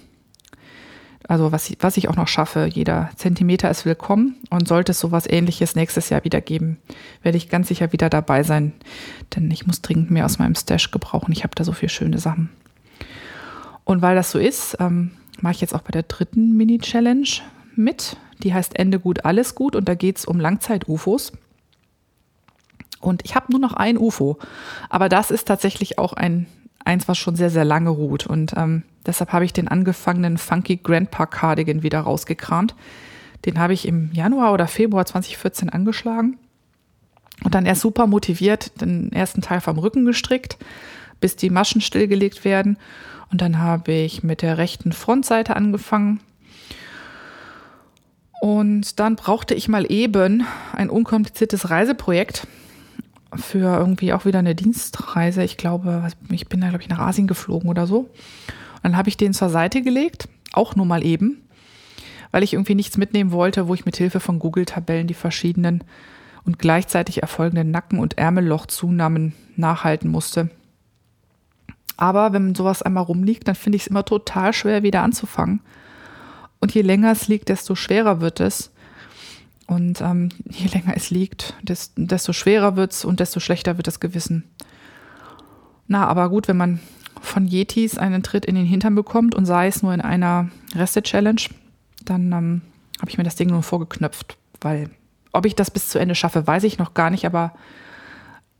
also 1.28 1.52
was 1.52 1.70
ich, 1.70 1.76
was 1.80 1.96
ich 1.96 2.08
auch 2.08 2.16
noch 2.16 2.28
schaffe, 2.28 2.68
jeder 2.72 3.10
Zentimeter 3.16 3.70
ist 3.70 3.84
willkommen 3.84 4.36
und 4.50 4.68
sollte 4.68 4.92
es 4.92 5.00
sowas 5.00 5.26
ähnliches 5.28 5.76
nächstes 5.76 6.08
Jahr 6.08 6.24
wieder 6.24 6.40
geben, 6.40 6.78
werde 7.22 7.38
ich 7.38 7.48
ganz 7.48 7.68
sicher 7.68 7.92
wieder 7.92 8.10
dabei 8.10 8.42
sein, 8.42 8.72
denn 9.34 9.50
ich 9.50 9.66
muss 9.66 9.82
dringend 9.82 10.10
mehr 10.10 10.24
aus 10.24 10.38
meinem 10.38 10.54
Stash 10.54 10.90
gebrauchen. 10.90 11.32
Ich 11.32 11.44
habe 11.44 11.54
da 11.54 11.64
so 11.64 11.72
viele 11.72 11.90
schöne 11.90 12.18
Sachen. 12.18 12.50
Und 13.84 14.02
weil 14.02 14.14
das 14.14 14.30
so 14.30 14.38
ist, 14.38 14.76
ähm, 14.80 15.12
mache 15.40 15.54
ich 15.54 15.60
jetzt 15.60 15.74
auch 15.74 15.82
bei 15.82 15.90
der 15.90 16.04
dritten 16.04 16.56
Mini-Challenge 16.56 17.28
mit. 17.74 18.16
Die 18.42 18.54
heißt 18.54 18.78
Ende 18.78 18.98
gut, 18.98 19.24
alles 19.24 19.54
gut 19.54 19.76
und 19.76 19.88
da 19.88 19.94
geht 19.94 20.18
es 20.18 20.24
um 20.24 20.40
Langzeit-UFOs. 20.40 21.32
Und 23.00 23.24
ich 23.24 23.34
habe 23.34 23.50
nur 23.50 23.60
noch 23.60 23.72
ein 23.72 23.98
UFO, 23.98 24.38
aber 24.88 25.08
das 25.08 25.30
ist 25.30 25.48
tatsächlich 25.48 25.98
auch 25.98 26.12
ein 26.12 26.46
eins, 26.84 27.08
was 27.08 27.18
schon 27.18 27.36
sehr, 27.36 27.50
sehr 27.50 27.64
lange 27.64 27.90
ruht. 27.90 28.26
Und 28.26 28.54
ähm, 28.56 28.82
deshalb 29.06 29.32
habe 29.32 29.44
ich 29.44 29.52
den 29.52 29.68
angefangenen 29.68 30.38
Funky 30.38 30.76
Grandpa 30.76 31.26
Cardigan 31.26 31.82
wieder 31.82 32.00
rausgekramt. 32.00 32.74
Den 33.44 33.58
habe 33.58 33.72
ich 33.72 33.88
im 33.88 34.10
Januar 34.12 34.52
oder 34.52 34.68
Februar 34.68 35.06
2014 35.06 35.68
angeschlagen 35.68 36.38
und 37.44 37.54
dann 37.54 37.66
erst 37.66 37.80
super 37.80 38.06
motiviert 38.06 38.80
den 38.80 39.12
ersten 39.12 39.42
Teil 39.42 39.60
vom 39.60 39.78
Rücken 39.78 40.04
gestrickt, 40.04 40.58
bis 41.20 41.36
die 41.36 41.50
Maschen 41.50 41.80
stillgelegt 41.80 42.44
werden. 42.44 42.76
Und 43.30 43.40
dann 43.40 43.58
habe 43.58 43.92
ich 43.92 44.22
mit 44.22 44.42
der 44.42 44.58
rechten 44.58 44.92
Frontseite 44.92 45.56
angefangen. 45.56 46.20
Und 48.40 48.98
dann 48.98 49.16
brauchte 49.16 49.54
ich 49.54 49.68
mal 49.68 49.90
eben 49.90 50.44
ein 50.72 50.90
unkompliziertes 50.90 51.70
Reiseprojekt 51.70 52.46
für 53.34 53.78
irgendwie 53.78 54.12
auch 54.12 54.24
wieder 54.24 54.40
eine 54.40 54.54
Dienstreise. 54.54 55.42
Ich 55.42 55.56
glaube, 55.56 56.06
ich 56.30 56.48
bin 56.48 56.60
da, 56.60 56.68
glaube 56.68 56.82
ich, 56.82 56.88
nach 56.88 56.98
Asien 56.98 57.26
geflogen 57.26 57.68
oder 57.70 57.86
so. 57.86 57.98
Und 58.00 58.10
dann 58.82 58.96
habe 58.96 59.08
ich 59.08 59.16
den 59.16 59.32
zur 59.32 59.48
Seite 59.48 59.82
gelegt, 59.82 60.28
auch 60.52 60.76
nur 60.76 60.86
mal 60.86 61.04
eben, 61.04 61.42
weil 62.30 62.42
ich 62.42 62.52
irgendwie 62.52 62.74
nichts 62.74 62.96
mitnehmen 62.96 63.32
wollte, 63.32 63.68
wo 63.68 63.74
ich 63.74 63.84
mit 63.84 63.96
Hilfe 63.96 64.20
von 64.20 64.38
Google-Tabellen 64.38 65.06
die 65.06 65.14
verschiedenen 65.14 65.84
und 66.44 66.58
gleichzeitig 66.58 67.22
erfolgenden 67.22 67.70
Nacken- 67.70 68.00
und 68.00 68.18
Ärmellochzunahmen 68.18 69.34
nachhalten 69.56 70.10
musste. 70.10 70.50
Aber 71.96 72.32
wenn 72.32 72.54
sowas 72.54 72.82
einmal 72.82 73.04
rumliegt, 73.04 73.46
dann 73.46 73.54
finde 73.54 73.76
ich 73.76 73.82
es 73.82 73.88
immer 73.88 74.04
total 74.04 74.52
schwer, 74.52 74.82
wieder 74.82 75.02
anzufangen. 75.02 75.60
Und 76.58 76.74
je 76.74 76.82
länger 76.82 77.12
es 77.12 77.28
liegt, 77.28 77.48
desto 77.48 77.74
schwerer 77.74 78.20
wird 78.20 78.40
es. 78.40 78.71
Und 79.72 80.02
ähm, 80.02 80.28
je 80.50 80.66
länger 80.66 80.92
es 80.94 81.08
liegt, 81.08 81.54
desto 81.62 82.34
schwerer 82.34 82.76
wird 82.76 82.92
es 82.92 83.06
und 83.06 83.20
desto 83.20 83.40
schlechter 83.40 83.78
wird 83.78 83.86
das 83.86 84.00
Gewissen. 84.00 84.44
Na, 85.86 86.06
aber 86.06 86.28
gut, 86.28 86.46
wenn 86.46 86.58
man 86.58 86.80
von 87.22 87.46
Yetis 87.46 87.96
einen 87.96 88.22
Tritt 88.22 88.44
in 88.44 88.54
den 88.54 88.66
Hintern 88.66 88.94
bekommt 88.94 89.34
und 89.34 89.46
sei 89.46 89.68
es 89.68 89.82
nur 89.82 89.94
in 89.94 90.02
einer 90.02 90.50
Reste-Challenge, 90.74 91.40
dann 92.04 92.32
ähm, 92.32 92.60
habe 93.00 93.10
ich 93.10 93.16
mir 93.16 93.24
das 93.24 93.36
Ding 93.36 93.48
nur 93.48 93.62
vorgeknöpft, 93.62 94.36
weil 94.60 94.90
ob 95.32 95.46
ich 95.46 95.54
das 95.54 95.70
bis 95.70 95.88
zu 95.88 95.98
Ende 95.98 96.14
schaffe, 96.14 96.46
weiß 96.46 96.64
ich 96.64 96.76
noch 96.76 96.92
gar 96.92 97.08
nicht, 97.08 97.24
aber 97.24 97.54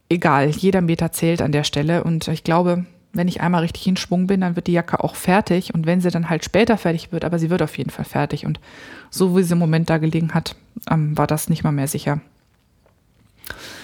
egal, 0.09 0.49
jeder 0.49 0.81
Meter 0.81 1.13
zählt 1.13 1.43
an 1.43 1.53
der 1.53 1.65
Stelle 1.65 2.05
und 2.05 2.27
ich 2.29 2.43
glaube, 2.43 2.87
wenn 3.13 3.29
ich 3.29 3.41
einmal 3.41 3.63
richtig 3.63 3.87
in 3.87 3.97
Schwung 3.97 4.27
bin, 4.27 4.41
dann 4.41 4.57
wird 4.57 4.67
die 4.67 4.73
Jacke 4.73 5.03
auch 5.03 5.15
fertig. 5.15 5.75
Und 5.75 5.87
wenn 5.87 6.01
sie 6.01 6.11
dann 6.11 6.31
halt 6.31 6.45
später 6.45 6.79
fertig 6.79 7.13
wird, 7.13 7.25
aber 7.25 7.39
sie 7.39 7.51
wird 7.51 7.63
auf 7.63 7.77
jeden 7.77 7.91
Fall 7.91 8.05
fertig. 8.05 8.47
Und 8.47 8.59
so 9.11 9.37
wie 9.37 9.43
sie 9.43 9.53
im 9.53 9.59
Moment 9.59 9.91
da 9.91 9.99
gelegen 9.99 10.35
hat, 10.35 10.57
ähm, 10.91 11.17
war 11.17 11.27
das 11.27 11.49
nicht 11.49 11.65
mal 11.65 11.73
mehr 11.73 11.89
sicher. 11.89 12.21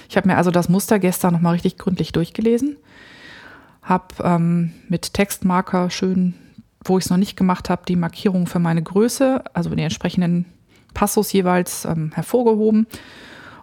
Ich 0.08 0.16
habe 0.16 0.28
mir 0.28 0.36
also 0.36 0.50
das 0.50 0.68
Muster 0.68 0.98
gestern 0.98 1.34
nochmal 1.34 1.52
richtig 1.52 1.76
gründlich 1.76 2.12
durchgelesen. 2.12 2.76
Habe 3.82 4.14
ähm, 4.22 4.72
mit 4.88 5.12
Textmarker 5.12 5.90
schön, 5.90 6.34
wo 6.84 6.96
ich 6.96 7.04
es 7.04 7.10
noch 7.10 7.18
nicht 7.18 7.36
gemacht 7.36 7.68
habe, 7.68 7.82
die 7.86 7.96
Markierung 7.96 8.46
für 8.46 8.58
meine 8.58 8.82
Größe, 8.82 9.44
also 9.52 9.74
die 9.74 9.82
entsprechenden 9.82 10.46
Passus 10.94 11.32
jeweils 11.32 11.84
ähm, 11.84 12.12
hervorgehoben 12.14 12.86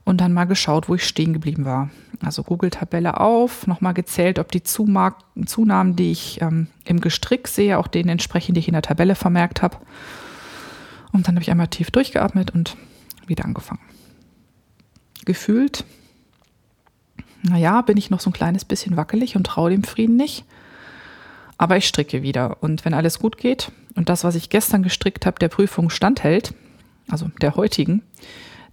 und 0.06 0.22
dann 0.22 0.34
mal 0.34 0.46
geschaut, 0.46 0.88
wo 0.88 0.96
ich 0.96 1.06
stehen 1.06 1.34
geblieben 1.34 1.66
war. 1.66 1.90
Also 2.24 2.44
Google-Tabelle 2.44 3.20
auf, 3.20 3.68
nochmal 3.68 3.94
gezählt, 3.94 4.40
ob 4.40 4.52
die 4.52 4.64
Zumark 4.64 5.18
Zunahmen, 5.46 5.96
die 5.96 6.12
ich 6.12 6.42
ähm, 6.42 6.68
im 6.86 7.02
Gestrick 7.02 7.48
sehe, 7.48 7.78
auch 7.78 7.88
denen 7.88 8.10
entsprechen, 8.10 8.54
die 8.54 8.60
ich 8.60 8.68
in 8.68 8.74
der 8.74 8.84
Tabelle 8.84 9.16
vermerkt 9.16 9.62
habe. 9.62 9.78
Und 11.12 11.28
dann 11.28 11.36
habe 11.36 11.44
ich 11.44 11.52
einmal 11.52 11.68
tief 11.68 11.92
durchgeatmet 11.92 12.52
und 12.52 12.78
wieder 13.26 13.46
angefangen. 13.46 13.82
Gefühlt, 15.26 15.84
naja, 17.42 17.82
bin 17.82 17.98
ich 17.98 18.12
noch 18.12 18.20
so 18.20 18.30
ein 18.30 18.34
kleines 18.34 18.64
bisschen 18.64 18.96
wackelig 18.98 19.36
und 19.36 19.46
traue 19.46 19.72
dem 19.72 19.84
Frieden 19.84 20.16
nicht. 20.16 20.46
Aber 21.58 21.78
ich 21.78 21.88
stricke 21.88 22.22
wieder. 22.22 22.62
Und 22.62 22.86
wenn 22.86 22.94
alles 22.94 23.18
gut 23.18 23.38
geht 23.38 23.72
und 23.96 24.10
das, 24.10 24.24
was 24.24 24.36
ich 24.36 24.50
gestern 24.50 24.84
gestrickt 24.84 25.26
habe, 25.26 25.40
der 25.40 25.48
Prüfung 25.48 25.90
standhält, 25.90 26.54
also 27.10 27.30
der 27.42 27.56
heutigen, 27.56 28.04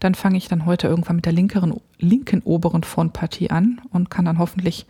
dann 0.02 0.14
fange 0.14 0.36
ich 0.36 0.48
dann 0.48 0.66
heute 0.66 0.88
irgendwann 0.88 1.16
mit 1.16 1.26
der 1.26 1.32
linkeren, 1.32 1.80
linken 1.98 2.42
oberen 2.42 2.82
Frontpartie 2.82 3.50
an 3.50 3.80
und 3.90 4.10
kann 4.10 4.24
dann 4.24 4.38
hoffentlich 4.38 4.86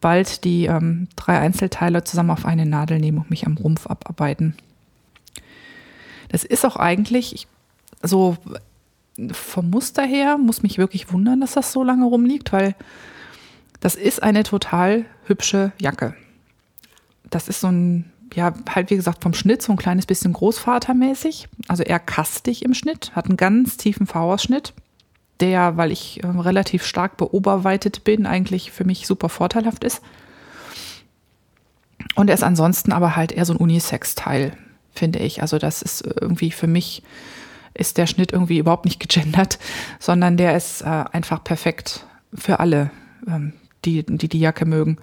bald 0.00 0.44
die 0.44 0.66
ähm, 0.66 1.08
drei 1.16 1.38
Einzelteile 1.38 2.04
zusammen 2.04 2.30
auf 2.30 2.46
eine 2.46 2.66
Nadel 2.66 3.00
nehmen 3.00 3.18
und 3.18 3.30
mich 3.30 3.46
am 3.46 3.56
Rumpf 3.56 3.86
abarbeiten. 3.86 4.54
Das 6.28 6.44
ist 6.44 6.64
auch 6.64 6.76
eigentlich 6.76 7.48
so 8.02 8.36
vom 9.32 9.70
Muster 9.70 10.04
her, 10.04 10.38
muss 10.38 10.62
mich 10.62 10.78
wirklich 10.78 11.12
wundern, 11.12 11.40
dass 11.40 11.54
das 11.54 11.72
so 11.72 11.82
lange 11.82 12.04
rumliegt, 12.04 12.52
weil 12.52 12.74
das 13.80 13.96
ist 13.96 14.22
eine 14.22 14.44
total 14.44 15.04
hübsche 15.26 15.72
Jacke. 15.78 16.14
Das 17.30 17.48
ist 17.48 17.60
so 17.60 17.68
ein 17.68 18.12
ja, 18.34 18.52
halt 18.68 18.90
wie 18.90 18.96
gesagt 18.96 19.22
vom 19.22 19.34
Schnitt 19.34 19.62
so 19.62 19.72
ein 19.72 19.78
kleines 19.78 20.06
bisschen 20.06 20.32
großvatermäßig, 20.32 21.48
also 21.68 21.82
eher 21.82 22.00
kastig 22.00 22.64
im 22.64 22.74
Schnitt, 22.74 23.12
hat 23.14 23.26
einen 23.26 23.36
ganz 23.36 23.76
tiefen 23.76 24.06
V-Ausschnitt, 24.06 24.74
der, 25.40 25.76
weil 25.76 25.92
ich 25.92 26.22
äh, 26.22 26.26
relativ 26.26 26.84
stark 26.84 27.16
beoberweitet 27.16 28.04
bin, 28.04 28.26
eigentlich 28.26 28.72
für 28.72 28.84
mich 28.84 29.06
super 29.06 29.28
vorteilhaft 29.28 29.84
ist. 29.84 30.02
Und 32.14 32.28
er 32.28 32.34
ist 32.34 32.42
ansonsten 32.42 32.92
aber 32.92 33.16
halt 33.16 33.32
eher 33.32 33.44
so 33.44 33.54
ein 33.54 33.58
Unisex-Teil, 33.58 34.56
finde 34.92 35.20
ich. 35.20 35.42
Also 35.42 35.58
das 35.58 35.82
ist 35.82 36.02
irgendwie 36.02 36.50
für 36.50 36.66
mich 36.66 37.02
ist 37.76 37.98
der 37.98 38.06
Schnitt 38.06 38.32
irgendwie 38.32 38.58
überhaupt 38.58 38.84
nicht 38.84 39.00
gegendert, 39.00 39.58
sondern 39.98 40.36
der 40.36 40.56
ist 40.56 40.82
äh, 40.82 41.04
einfach 41.12 41.42
perfekt 41.42 42.06
für 42.32 42.60
alle, 42.60 42.90
ähm, 43.26 43.52
die, 43.84 44.04
die 44.04 44.28
die 44.28 44.40
Jacke 44.40 44.64
mögen. 44.64 44.98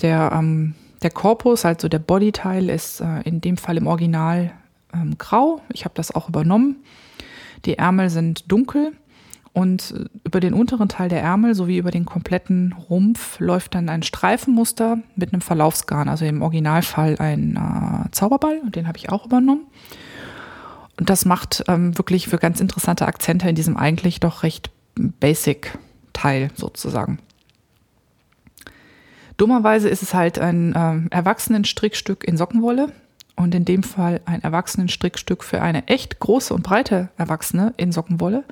Der 0.00 0.32
ähm, 0.34 0.74
der 1.02 1.10
Korpus, 1.10 1.64
also 1.64 1.88
der 1.88 1.98
Bodyteil, 1.98 2.68
ist 2.68 3.00
äh, 3.00 3.22
in 3.22 3.40
dem 3.40 3.56
Fall 3.56 3.76
im 3.76 3.86
Original 3.86 4.52
ähm, 4.94 5.16
grau. 5.18 5.60
Ich 5.72 5.84
habe 5.84 5.94
das 5.94 6.14
auch 6.14 6.28
übernommen. 6.28 6.76
Die 7.64 7.78
Ärmel 7.78 8.10
sind 8.10 8.50
dunkel 8.50 8.92
und 9.52 9.94
äh, 9.96 10.04
über 10.24 10.40
den 10.40 10.54
unteren 10.54 10.88
Teil 10.88 11.08
der 11.08 11.22
Ärmel 11.22 11.54
sowie 11.54 11.78
über 11.78 11.90
den 11.90 12.06
kompletten 12.06 12.74
Rumpf 12.88 13.38
läuft 13.40 13.74
dann 13.74 13.88
ein 13.88 14.02
Streifenmuster 14.02 14.98
mit 15.16 15.32
einem 15.32 15.42
Verlaufsgarn, 15.42 16.08
also 16.08 16.24
im 16.24 16.42
Originalfall 16.42 17.16
ein 17.18 17.56
äh, 17.56 18.10
Zauberball 18.12 18.60
und 18.62 18.76
den 18.76 18.88
habe 18.88 18.98
ich 18.98 19.10
auch 19.10 19.26
übernommen. 19.26 19.66
Und 20.98 21.10
das 21.10 21.24
macht 21.24 21.64
ähm, 21.68 21.96
wirklich 21.98 22.28
für 22.28 22.38
ganz 22.38 22.60
interessante 22.60 23.06
Akzente 23.06 23.48
in 23.48 23.54
diesem 23.54 23.76
eigentlich 23.76 24.20
doch 24.20 24.42
recht 24.42 24.70
basic 24.94 25.78
Teil 26.12 26.50
sozusagen. 26.54 27.18
Dummerweise 29.42 29.88
ist 29.88 30.04
es 30.04 30.14
halt 30.14 30.38
ein 30.38 30.72
ähm, 30.76 31.08
Erwachsenenstrickstück 31.10 32.22
in 32.22 32.36
Sockenwolle 32.36 32.92
und 33.34 33.56
in 33.56 33.64
dem 33.64 33.82
Fall 33.82 34.20
ein 34.24 34.40
Erwachsenenstrickstück 34.40 35.42
für 35.42 35.60
eine 35.60 35.88
echt 35.88 36.20
große 36.20 36.54
und 36.54 36.62
breite 36.62 37.08
Erwachsene 37.16 37.74
in 37.76 37.90
Sockenwolle. 37.90 38.44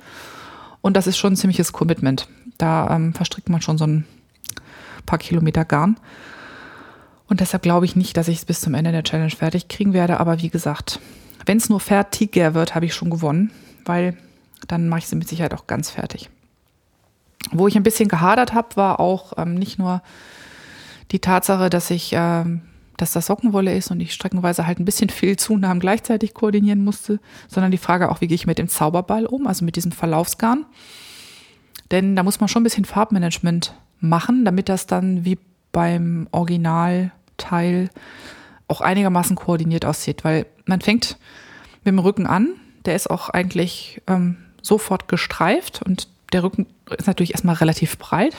Und 0.81 0.97
das 0.97 1.07
ist 1.07 1.17
schon 1.17 1.31
ein 1.31 1.37
ziemliches 1.37 1.71
Commitment. 1.71 2.27
Da 2.57 2.93
ähm, 2.93 3.13
verstrickt 3.13 3.47
man 3.47 3.61
schon 3.61 3.77
so 3.77 3.87
ein 3.87 4.05
paar 5.05 5.17
Kilometer 5.17 5.63
Garn. 5.63 5.95
Und 7.29 7.39
deshalb 7.39 7.63
glaube 7.63 7.85
ich 7.85 7.95
nicht, 7.95 8.17
dass 8.17 8.27
ich 8.27 8.39
es 8.39 8.45
bis 8.45 8.59
zum 8.59 8.73
Ende 8.73 8.91
der 8.91 9.03
Challenge 9.03 9.31
fertig 9.31 9.69
kriegen 9.69 9.93
werde. 9.93 10.19
Aber 10.19 10.41
wie 10.41 10.49
gesagt, 10.49 10.99
wenn 11.45 11.55
es 11.55 11.69
nur 11.69 11.79
fertiger 11.79 12.53
wird, 12.53 12.75
habe 12.75 12.85
ich 12.85 12.93
schon 12.93 13.11
gewonnen, 13.11 13.51
weil 13.85 14.17
dann 14.67 14.89
mache 14.89 14.99
ich 14.99 15.07
sie 15.07 15.15
mit 15.15 15.29
Sicherheit 15.29 15.53
auch 15.53 15.67
ganz 15.67 15.89
fertig. 15.89 16.29
Wo 17.53 17.69
ich 17.69 17.77
ein 17.77 17.83
bisschen 17.83 18.09
gehadert 18.09 18.53
habe, 18.53 18.75
war 18.75 18.99
auch 18.99 19.37
ähm, 19.37 19.55
nicht 19.55 19.79
nur 19.79 20.01
die 21.11 21.19
Tatsache, 21.19 21.69
dass 21.69 21.89
ich, 21.91 22.11
ähm, 22.13 22.61
dass 22.97 23.13
das 23.13 23.25
Sockenwolle 23.27 23.75
ist 23.75 23.91
und 23.91 23.99
ich 23.99 24.13
streckenweise 24.13 24.65
halt 24.65 24.79
ein 24.79 24.85
bisschen 24.85 25.09
viel 25.09 25.37
Zunahmen 25.37 25.79
gleichzeitig 25.79 26.33
koordinieren 26.33 26.83
musste, 26.83 27.19
sondern 27.47 27.71
die 27.71 27.77
Frage 27.77 28.09
auch, 28.09 28.21
wie 28.21 28.27
gehe 28.27 28.35
ich 28.35 28.47
mit 28.47 28.57
dem 28.57 28.69
Zauberball 28.69 29.25
um, 29.25 29.47
also 29.47 29.65
mit 29.65 29.75
diesem 29.75 29.91
Verlaufsgarn. 29.91 30.65
Denn 31.89 32.15
da 32.15 32.23
muss 32.23 32.39
man 32.39 32.47
schon 32.47 32.61
ein 32.61 32.63
bisschen 32.63 32.85
Farbmanagement 32.85 33.75
machen, 33.99 34.45
damit 34.45 34.69
das 34.69 34.87
dann 34.87 35.25
wie 35.25 35.37
beim 35.71 36.27
Originalteil 36.31 37.89
auch 38.67 38.81
einigermaßen 38.81 39.35
koordiniert 39.35 39.85
aussieht, 39.85 40.23
weil 40.23 40.45
man 40.65 40.81
fängt 40.81 41.17
mit 41.83 41.93
dem 41.93 41.99
Rücken 41.99 42.25
an, 42.25 42.49
der 42.85 42.95
ist 42.95 43.09
auch 43.09 43.29
eigentlich 43.29 44.01
ähm, 44.07 44.37
sofort 44.61 45.07
gestreift 45.07 45.81
und 45.81 46.07
der 46.31 46.43
Rücken 46.43 46.67
ist 46.97 47.07
natürlich 47.07 47.31
erstmal 47.31 47.55
relativ 47.55 47.97
breit. 47.97 48.35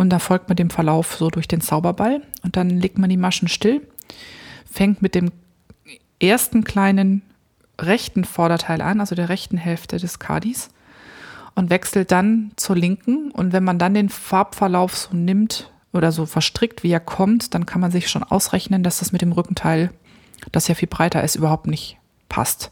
Und 0.00 0.08
da 0.08 0.18
folgt 0.18 0.48
man 0.48 0.56
dem 0.56 0.70
Verlauf 0.70 1.14
so 1.14 1.28
durch 1.28 1.46
den 1.46 1.60
Zauberball 1.60 2.22
und 2.42 2.56
dann 2.56 2.70
legt 2.70 2.96
man 2.96 3.10
die 3.10 3.18
Maschen 3.18 3.48
still, 3.48 3.86
fängt 4.64 5.02
mit 5.02 5.14
dem 5.14 5.30
ersten 6.18 6.64
kleinen 6.64 7.20
rechten 7.78 8.24
Vorderteil 8.24 8.80
an, 8.80 9.00
also 9.00 9.14
der 9.14 9.28
rechten 9.28 9.58
Hälfte 9.58 9.98
des 9.98 10.18
Kadis 10.18 10.70
und 11.54 11.68
wechselt 11.68 12.12
dann 12.12 12.52
zur 12.56 12.76
linken. 12.76 13.30
Und 13.30 13.52
wenn 13.52 13.62
man 13.62 13.78
dann 13.78 13.92
den 13.92 14.08
Farbverlauf 14.08 14.96
so 14.96 15.14
nimmt 15.14 15.70
oder 15.92 16.12
so 16.12 16.24
verstrickt, 16.24 16.82
wie 16.82 16.92
er 16.92 17.00
kommt, 17.00 17.52
dann 17.52 17.66
kann 17.66 17.82
man 17.82 17.90
sich 17.90 18.08
schon 18.08 18.22
ausrechnen, 18.22 18.82
dass 18.82 19.00
das 19.00 19.12
mit 19.12 19.20
dem 19.20 19.32
Rückenteil, 19.32 19.90
das 20.50 20.66
ja 20.66 20.74
viel 20.74 20.88
breiter 20.88 21.22
ist, 21.22 21.36
überhaupt 21.36 21.66
nicht 21.66 21.98
passt. 22.30 22.70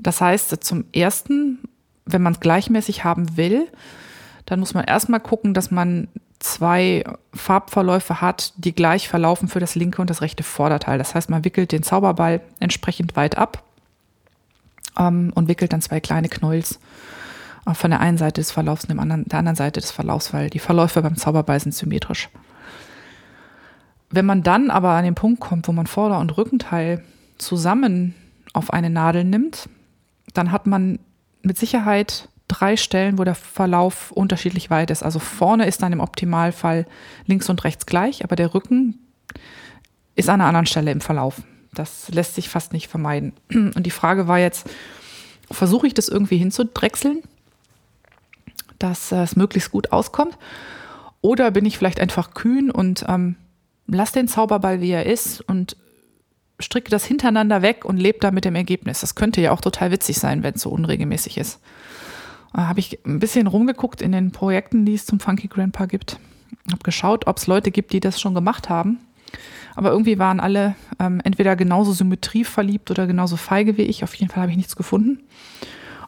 Das 0.00 0.20
heißt, 0.20 0.64
zum 0.64 0.84
ersten, 0.92 1.60
wenn 2.06 2.22
man 2.22 2.32
es 2.32 2.40
gleichmäßig 2.40 3.04
haben 3.04 3.36
will, 3.36 3.68
dann 4.48 4.60
muss 4.60 4.72
man 4.72 4.84
erstmal 4.84 5.20
gucken, 5.20 5.52
dass 5.52 5.70
man 5.70 6.08
zwei 6.38 7.04
Farbverläufe 7.34 8.22
hat, 8.22 8.54
die 8.56 8.74
gleich 8.74 9.06
verlaufen 9.06 9.46
für 9.46 9.60
das 9.60 9.74
linke 9.74 10.00
und 10.00 10.08
das 10.08 10.22
rechte 10.22 10.42
Vorderteil. 10.42 10.96
Das 10.96 11.14
heißt, 11.14 11.28
man 11.28 11.44
wickelt 11.44 11.70
den 11.70 11.82
Zauberball 11.82 12.40
entsprechend 12.58 13.14
weit 13.14 13.36
ab 13.36 13.62
ähm, 14.98 15.32
und 15.34 15.48
wickelt 15.48 15.74
dann 15.74 15.82
zwei 15.82 16.00
kleine 16.00 16.30
Knolls 16.30 16.80
äh, 17.66 17.74
von 17.74 17.90
der 17.90 18.00
einen 18.00 18.16
Seite 18.16 18.40
des 18.40 18.50
Verlaufs 18.50 18.86
und 18.86 18.98
anderen, 18.98 19.26
der 19.26 19.38
anderen 19.38 19.56
Seite 19.56 19.80
des 19.80 19.90
Verlaufs, 19.90 20.32
weil 20.32 20.48
die 20.48 20.60
Verläufe 20.60 21.02
beim 21.02 21.16
Zauberball 21.16 21.60
sind 21.60 21.74
symmetrisch. 21.74 22.30
Wenn 24.08 24.24
man 24.24 24.42
dann 24.42 24.70
aber 24.70 24.92
an 24.92 25.04
den 25.04 25.14
Punkt 25.14 25.40
kommt, 25.40 25.68
wo 25.68 25.72
man 25.72 25.86
Vorder- 25.86 26.20
und 26.20 26.38
Rückenteil 26.38 27.04
zusammen 27.36 28.14
auf 28.54 28.72
eine 28.72 28.88
Nadel 28.88 29.24
nimmt, 29.24 29.68
dann 30.32 30.52
hat 30.52 30.66
man 30.66 31.00
mit 31.42 31.58
Sicherheit 31.58 32.30
drei 32.48 32.76
Stellen, 32.76 33.18
wo 33.18 33.24
der 33.24 33.34
Verlauf 33.34 34.10
unterschiedlich 34.10 34.70
weit 34.70 34.90
ist. 34.90 35.02
Also 35.02 35.18
vorne 35.18 35.66
ist 35.66 35.82
dann 35.82 35.92
im 35.92 36.00
Optimalfall 36.00 36.86
links 37.26 37.48
und 37.48 37.62
rechts 37.64 37.86
gleich, 37.86 38.24
aber 38.24 38.36
der 38.36 38.54
Rücken 38.54 38.98
ist 40.16 40.28
an 40.28 40.40
einer 40.40 40.48
anderen 40.48 40.66
Stelle 40.66 40.90
im 40.90 41.00
Verlauf. 41.00 41.42
Das 41.74 42.08
lässt 42.08 42.34
sich 42.34 42.48
fast 42.48 42.72
nicht 42.72 42.88
vermeiden. 42.88 43.34
Und 43.52 43.84
die 43.84 43.90
Frage 43.90 44.26
war 44.26 44.38
jetzt, 44.38 44.68
versuche 45.50 45.86
ich 45.86 45.94
das 45.94 46.08
irgendwie 46.08 46.38
hinzudrechseln, 46.38 47.22
dass 48.78 49.12
es 49.12 49.36
möglichst 49.36 49.70
gut 49.70 49.92
auskommt? 49.92 50.36
Oder 51.20 51.50
bin 51.50 51.66
ich 51.66 51.78
vielleicht 51.78 52.00
einfach 52.00 52.34
kühn 52.34 52.70
und 52.70 53.04
ähm, 53.08 53.36
lass 53.86 54.12
den 54.12 54.28
Zauberball, 54.28 54.80
wie 54.80 54.90
er 54.90 55.06
ist 55.06 55.40
und 55.42 55.76
stricke 56.60 56.90
das 56.90 57.04
hintereinander 57.04 57.62
weg 57.62 57.84
und 57.84 57.96
lebe 57.96 58.18
da 58.20 58.30
mit 58.30 58.44
dem 58.44 58.54
Ergebnis. 58.54 59.00
Das 59.00 59.14
könnte 59.14 59.40
ja 59.40 59.52
auch 59.52 59.60
total 59.60 59.90
witzig 59.90 60.18
sein, 60.18 60.42
wenn 60.42 60.54
es 60.54 60.62
so 60.62 60.70
unregelmäßig 60.70 61.38
ist. 61.38 61.60
Da 62.52 62.66
habe 62.66 62.80
ich 62.80 62.98
ein 63.04 63.18
bisschen 63.18 63.46
rumgeguckt 63.46 64.02
in 64.02 64.12
den 64.12 64.32
Projekten, 64.32 64.84
die 64.84 64.94
es 64.94 65.06
zum 65.06 65.20
Funky 65.20 65.48
Grandpa 65.48 65.86
gibt. 65.86 66.18
Habe 66.70 66.82
geschaut, 66.82 67.26
ob 67.26 67.36
es 67.36 67.46
Leute 67.46 67.70
gibt, 67.70 67.92
die 67.92 68.00
das 68.00 68.20
schon 68.20 68.34
gemacht 68.34 68.68
haben. 68.68 68.98
Aber 69.74 69.90
irgendwie 69.90 70.18
waren 70.18 70.40
alle 70.40 70.74
ähm, 70.98 71.20
entweder 71.22 71.54
genauso 71.54 71.92
symmetrieverliebt 71.92 72.90
oder 72.90 73.06
genauso 73.06 73.36
feige 73.36 73.76
wie 73.76 73.82
ich. 73.82 74.02
Auf 74.02 74.14
jeden 74.14 74.30
Fall 74.30 74.42
habe 74.42 74.50
ich 74.50 74.56
nichts 74.56 74.76
gefunden. 74.76 75.20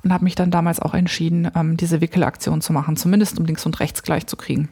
Und 0.03 0.13
habe 0.13 0.25
mich 0.25 0.35
dann 0.35 0.51
damals 0.51 0.81
auch 0.81 0.95
entschieden, 0.95 1.51
ähm, 1.55 1.77
diese 1.77 2.01
Wickelaktion 2.01 2.63
zu 2.63 2.73
machen, 2.73 2.97
zumindest 2.97 3.39
um 3.39 3.45
links 3.45 3.67
und 3.67 3.79
rechts 3.81 4.03
gleich 4.03 4.27
zu 4.27 4.37
kriegen. 4.37 4.71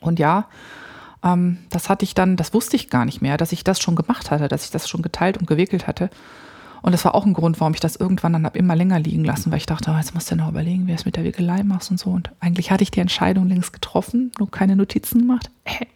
Und 0.00 0.18
ja, 0.18 0.46
ähm, 1.24 1.58
das 1.70 1.88
hatte 1.88 2.04
ich 2.04 2.14
dann, 2.14 2.36
das 2.36 2.54
wusste 2.54 2.76
ich 2.76 2.90
gar 2.90 3.04
nicht 3.04 3.20
mehr, 3.20 3.36
dass 3.36 3.52
ich 3.52 3.64
das 3.64 3.80
schon 3.80 3.96
gemacht 3.96 4.30
hatte, 4.30 4.48
dass 4.48 4.64
ich 4.64 4.70
das 4.70 4.88
schon 4.88 5.02
geteilt 5.02 5.36
und 5.36 5.46
gewickelt 5.46 5.86
hatte. 5.86 6.10
Und 6.82 6.92
das 6.92 7.04
war 7.04 7.14
auch 7.14 7.26
ein 7.26 7.34
Grund, 7.34 7.60
warum 7.60 7.74
ich 7.74 7.80
das 7.80 7.96
irgendwann 7.96 8.32
dann 8.32 8.44
habe 8.44 8.58
immer 8.58 8.76
länger 8.76 8.98
liegen 8.98 9.24
lassen, 9.24 9.50
weil 9.50 9.58
ich 9.58 9.66
dachte, 9.66 9.90
oh, 9.92 9.98
jetzt 9.98 10.14
musst 10.14 10.30
du 10.30 10.36
noch 10.36 10.48
überlegen, 10.48 10.86
wie 10.86 10.92
du 10.92 10.96
es 10.96 11.04
mit 11.04 11.16
der 11.16 11.24
Wickelei 11.24 11.62
machst 11.62 11.90
und 11.90 11.98
so. 11.98 12.10
Und 12.10 12.30
eigentlich 12.40 12.70
hatte 12.70 12.82
ich 12.82 12.90
die 12.90 13.00
Entscheidung 13.00 13.48
längst 13.48 13.72
getroffen, 13.72 14.32
nur 14.38 14.50
keine 14.50 14.76
Notizen 14.76 15.20
gemacht. 15.20 15.50
Äh. 15.64 15.86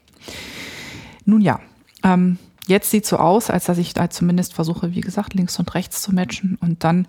Nun 1.24 1.40
ja, 1.40 1.60
ähm, 2.02 2.38
jetzt 2.66 2.90
sieht 2.90 3.06
so 3.06 3.16
aus, 3.16 3.50
als 3.50 3.64
dass 3.64 3.78
ich 3.78 3.94
da 3.94 4.10
zumindest 4.10 4.54
versuche, 4.54 4.94
wie 4.94 5.00
gesagt, 5.00 5.34
links 5.34 5.58
und 5.58 5.74
rechts 5.74 6.02
zu 6.02 6.12
matchen. 6.12 6.58
Und 6.60 6.84
dann 6.84 7.06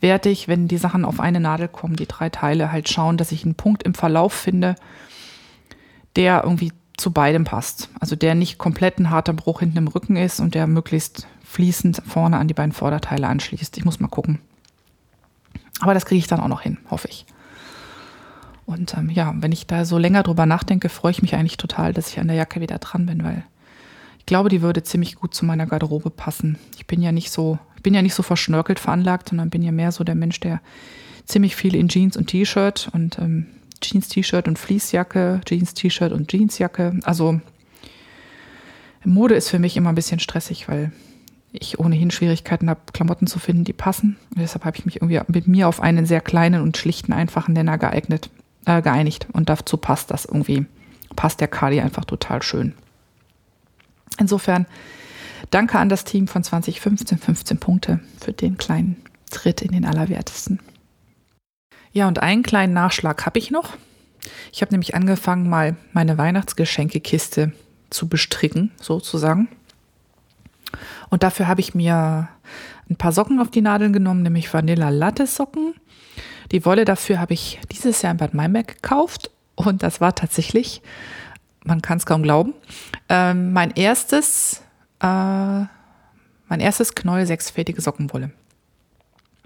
werde 0.00 0.28
ich, 0.28 0.48
wenn 0.48 0.68
die 0.68 0.78
Sachen 0.78 1.04
auf 1.04 1.20
eine 1.20 1.40
Nadel 1.40 1.68
kommen, 1.68 1.96
die 1.96 2.06
drei 2.06 2.28
Teile, 2.30 2.72
halt 2.72 2.88
schauen, 2.88 3.16
dass 3.16 3.32
ich 3.32 3.44
einen 3.44 3.54
Punkt 3.54 3.82
im 3.84 3.94
Verlauf 3.94 4.32
finde, 4.32 4.74
der 6.16 6.42
irgendwie 6.44 6.72
zu 6.96 7.12
beidem 7.12 7.44
passt. 7.44 7.90
Also 8.00 8.16
der 8.16 8.34
nicht 8.34 8.58
komplett 8.58 8.98
ein 8.98 9.10
harter 9.10 9.32
Bruch 9.32 9.60
hinten 9.60 9.78
im 9.78 9.88
Rücken 9.88 10.16
ist 10.16 10.40
und 10.40 10.54
der 10.54 10.66
möglichst 10.66 11.26
fließend 11.54 12.02
vorne 12.06 12.36
an 12.36 12.48
die 12.48 12.54
beiden 12.54 12.72
Vorderteile 12.72 13.28
anschließt. 13.28 13.76
Ich 13.76 13.84
muss 13.84 14.00
mal 14.00 14.08
gucken. 14.08 14.40
Aber 15.80 15.94
das 15.94 16.04
kriege 16.04 16.18
ich 16.18 16.26
dann 16.26 16.40
auch 16.40 16.48
noch 16.48 16.62
hin, 16.62 16.78
hoffe 16.90 17.08
ich. 17.08 17.26
Und 18.66 18.96
ähm, 18.96 19.10
ja, 19.10 19.32
wenn 19.38 19.52
ich 19.52 19.66
da 19.66 19.84
so 19.84 19.98
länger 19.98 20.22
drüber 20.22 20.46
nachdenke, 20.46 20.88
freue 20.88 21.12
ich 21.12 21.22
mich 21.22 21.34
eigentlich 21.34 21.56
total, 21.56 21.92
dass 21.92 22.08
ich 22.08 22.18
an 22.18 22.26
der 22.26 22.36
Jacke 22.36 22.60
wieder 22.60 22.78
dran 22.78 23.06
bin, 23.06 23.22
weil 23.22 23.44
ich 24.18 24.26
glaube, 24.26 24.48
die 24.48 24.62
würde 24.62 24.82
ziemlich 24.82 25.16
gut 25.16 25.34
zu 25.34 25.44
meiner 25.44 25.66
Garderobe 25.66 26.10
passen. 26.10 26.58
Ich 26.76 26.86
bin 26.86 27.02
ja 27.02 27.12
nicht 27.12 27.30
so, 27.30 27.58
ich 27.76 27.82
bin 27.82 27.94
ja 27.94 28.02
nicht 28.02 28.14
so 28.14 28.22
verschnörkelt 28.22 28.80
veranlagt, 28.80 29.28
sondern 29.28 29.50
bin 29.50 29.62
ja 29.62 29.70
mehr 29.70 29.92
so 29.92 30.02
der 30.02 30.14
Mensch, 30.14 30.40
der 30.40 30.60
ziemlich 31.26 31.54
viel 31.56 31.74
in 31.76 31.88
Jeans 31.88 32.16
und 32.16 32.26
T-Shirt 32.26 32.90
und 32.92 33.18
ähm, 33.18 33.46
Jeans-T-Shirt 33.80 34.48
und 34.48 34.58
Fließjacke, 34.58 35.42
Jeans-T-Shirt 35.44 36.12
und 36.12 36.32
Jeansjacke. 36.32 36.98
Also 37.04 37.40
Mode 39.04 39.34
ist 39.34 39.50
für 39.50 39.58
mich 39.58 39.76
immer 39.76 39.90
ein 39.90 39.94
bisschen 39.94 40.20
stressig, 40.20 40.68
weil 40.68 40.90
ich 41.54 41.78
ohnehin 41.78 42.10
Schwierigkeiten 42.10 42.68
habe, 42.68 42.80
Klamotten 42.92 43.26
zu 43.26 43.38
finden, 43.38 43.64
die 43.64 43.72
passen. 43.72 44.16
Und 44.30 44.40
deshalb 44.40 44.64
habe 44.64 44.76
ich 44.76 44.84
mich 44.84 44.96
irgendwie 44.96 45.20
mit 45.28 45.46
mir 45.46 45.68
auf 45.68 45.80
einen 45.80 46.04
sehr 46.04 46.20
kleinen 46.20 46.62
und 46.62 46.76
schlichten, 46.76 47.12
einfachen 47.12 47.52
Nenner 47.52 47.78
geeignet, 47.78 48.28
äh, 48.66 48.82
geeinigt. 48.82 49.28
Und 49.32 49.48
dazu 49.48 49.76
passt 49.76 50.10
das 50.10 50.24
irgendwie, 50.24 50.66
passt 51.14 51.40
der 51.40 51.48
Kali 51.48 51.80
einfach 51.80 52.04
total 52.04 52.42
schön. 52.42 52.74
Insofern 54.18 54.66
danke 55.50 55.78
an 55.78 55.88
das 55.88 56.04
Team 56.04 56.26
von 56.26 56.42
2015, 56.42 57.18
15 57.18 57.58
Punkte 57.58 58.00
für 58.20 58.32
den 58.32 58.56
kleinen 58.58 58.96
Tritt 59.30 59.62
in 59.62 59.72
den 59.72 59.84
Allerwertesten. 59.84 60.60
Ja, 61.92 62.08
und 62.08 62.20
einen 62.20 62.42
kleinen 62.42 62.72
Nachschlag 62.72 63.24
habe 63.26 63.38
ich 63.38 63.52
noch. 63.52 63.76
Ich 64.52 64.60
habe 64.62 64.72
nämlich 64.72 64.94
angefangen, 64.96 65.48
mal 65.48 65.76
meine 65.92 66.18
Weihnachtsgeschenkekiste 66.18 67.52
zu 67.90 68.08
bestricken, 68.08 68.72
sozusagen. 68.80 69.48
Und 71.10 71.22
dafür 71.22 71.48
habe 71.48 71.60
ich 71.60 71.74
mir 71.74 72.28
ein 72.90 72.96
paar 72.96 73.12
Socken 73.12 73.40
auf 73.40 73.50
die 73.50 73.62
Nadeln 73.62 73.92
genommen, 73.92 74.22
nämlich 74.22 74.52
Vanilla 74.52 74.90
Latte 74.90 75.26
Socken. 75.26 75.74
Die 76.52 76.64
Wolle 76.64 76.84
dafür 76.84 77.18
habe 77.18 77.34
ich 77.34 77.60
dieses 77.72 78.02
Jahr 78.02 78.12
in 78.12 78.18
Bad 78.18 78.34
Maimerk 78.34 78.68
gekauft 78.68 79.30
und 79.54 79.82
das 79.82 80.00
war 80.00 80.14
tatsächlich, 80.14 80.82
man 81.64 81.82
kann 81.82 81.98
es 81.98 82.06
kaum 82.06 82.22
glauben, 82.22 82.54
äh, 83.08 83.34
mein 83.34 83.70
erstes, 83.72 84.62
äh, 85.00 85.06
mein 85.06 86.60
erstes 86.60 86.94
Knäuel 86.94 87.26
sechsfädige 87.26 87.80
Sockenwolle. 87.80 88.30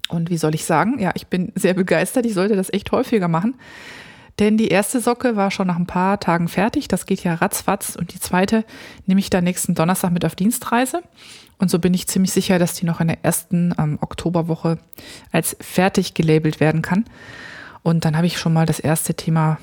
Und 0.09 0.30
wie 0.30 0.38
soll 0.38 0.54
ich 0.54 0.64
sagen? 0.64 0.98
Ja, 0.98 1.12
ich 1.14 1.26
bin 1.26 1.52
sehr 1.54 1.74
begeistert. 1.74 2.24
Ich 2.26 2.34
sollte 2.34 2.56
das 2.56 2.72
echt 2.72 2.90
häufiger 2.92 3.28
machen. 3.28 3.54
Denn 4.38 4.56
die 4.56 4.68
erste 4.68 5.00
Socke 5.00 5.36
war 5.36 5.50
schon 5.50 5.66
nach 5.66 5.76
ein 5.76 5.86
paar 5.86 6.18
Tagen 6.20 6.48
fertig. 6.48 6.88
Das 6.88 7.06
geht 7.06 7.24
ja 7.24 7.34
ratzfatz. 7.34 7.94
Und 7.96 8.14
die 8.14 8.20
zweite 8.20 8.64
nehme 9.06 9.20
ich 9.20 9.30
dann 9.30 9.44
nächsten 9.44 9.74
Donnerstag 9.74 10.12
mit 10.12 10.24
auf 10.24 10.34
Dienstreise. 10.34 11.02
Und 11.59 11.70
so 11.70 11.78
bin 11.78 11.92
ich 11.94 12.06
ziemlich 12.06 12.32
sicher, 12.32 12.59
dass 12.59 12.74
die 12.74 12.86
noch 12.86 13.00
in 13.00 13.09
der 13.09 13.24
ersten 13.24 13.74
ähm, 13.78 13.98
Oktoberwoche 14.00 14.78
als 15.32 15.56
fertig 15.61 16.14
gelabelt 16.14 16.61
werden 16.61 16.82
kann. 16.82 17.04
Und 17.82 18.04
dann 18.04 18.16
habe 18.16 18.26
ich 18.26 18.38
schon 18.38 18.52
mal 18.52 18.66
das 18.66 18.78
erste 18.78 19.14
Thema 19.14 19.59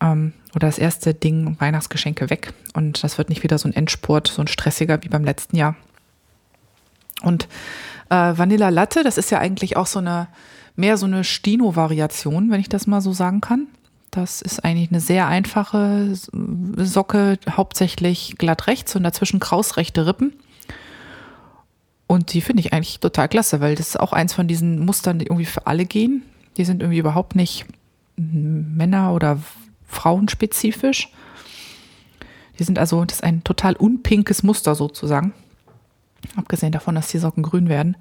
ähm, 0.00 0.32
oder 0.54 0.68
das 0.68 0.78
erste 0.78 1.14
Ding 1.14 1.56
Weihnachtsgeschenke 1.58 2.30
weg. 2.30 2.52
Und 2.74 3.02
das 3.02 3.18
wird 3.18 3.28
nicht 3.28 3.42
wieder 3.42 3.58
so 3.58 3.68
ein 3.68 3.74
Endspurt, 3.74 4.28
so 4.28 4.42
ein 4.42 4.48
stressiger 4.48 5.02
wie 5.02 5.08
beim 5.08 5.24
letzten 5.24 5.56
Jahr. 5.56 5.74
Und 7.22 7.48
äh, 8.10 8.14
Vanilla 8.36 8.68
Latte, 8.68 9.02
das 9.02 9.18
ist 9.18 9.30
ja 9.30 9.38
eigentlich 9.38 9.76
auch 9.76 9.86
so 9.86 9.98
eine, 9.98 10.28
mehr 10.76 10.96
so 10.96 11.06
eine 11.06 11.24
Stino-Variation, 11.24 12.50
wenn 12.50 12.60
ich 12.60 12.68
das 12.68 12.86
mal 12.86 13.00
so 13.00 13.12
sagen 13.12 13.40
kann. 13.40 13.68
Das 14.10 14.42
ist 14.42 14.62
eigentlich 14.64 14.90
eine 14.90 15.00
sehr 15.00 15.26
einfache 15.26 16.14
Socke, 16.76 17.38
hauptsächlich 17.48 18.34
glatt 18.36 18.66
rechts 18.66 18.94
und 18.94 19.04
dazwischen 19.04 19.40
krausrechte 19.40 20.06
Rippen. 20.06 20.34
Und 22.12 22.34
die 22.34 22.42
finde 22.42 22.60
ich 22.60 22.74
eigentlich 22.74 23.00
total 23.00 23.26
klasse, 23.26 23.62
weil 23.62 23.74
das 23.74 23.88
ist 23.88 23.98
auch 23.98 24.12
eins 24.12 24.34
von 24.34 24.46
diesen 24.46 24.84
Mustern, 24.84 25.18
die 25.18 25.24
irgendwie 25.24 25.46
für 25.46 25.66
alle 25.66 25.86
gehen. 25.86 26.22
Die 26.58 26.66
sind 26.66 26.82
irgendwie 26.82 26.98
überhaupt 26.98 27.34
nicht 27.34 27.64
Männer- 28.16 29.14
oder 29.14 29.38
Frauenspezifisch. 29.86 31.10
Die 32.58 32.64
sind 32.64 32.78
also, 32.78 33.02
das 33.06 33.20
ist 33.20 33.24
ein 33.24 33.44
total 33.44 33.76
unpinkes 33.76 34.42
Muster 34.42 34.74
sozusagen. 34.74 35.32
Abgesehen 36.36 36.70
davon, 36.70 36.96
dass 36.96 37.08
die 37.08 37.16
Socken 37.16 37.42
grün 37.42 37.70
werden. 37.70 37.96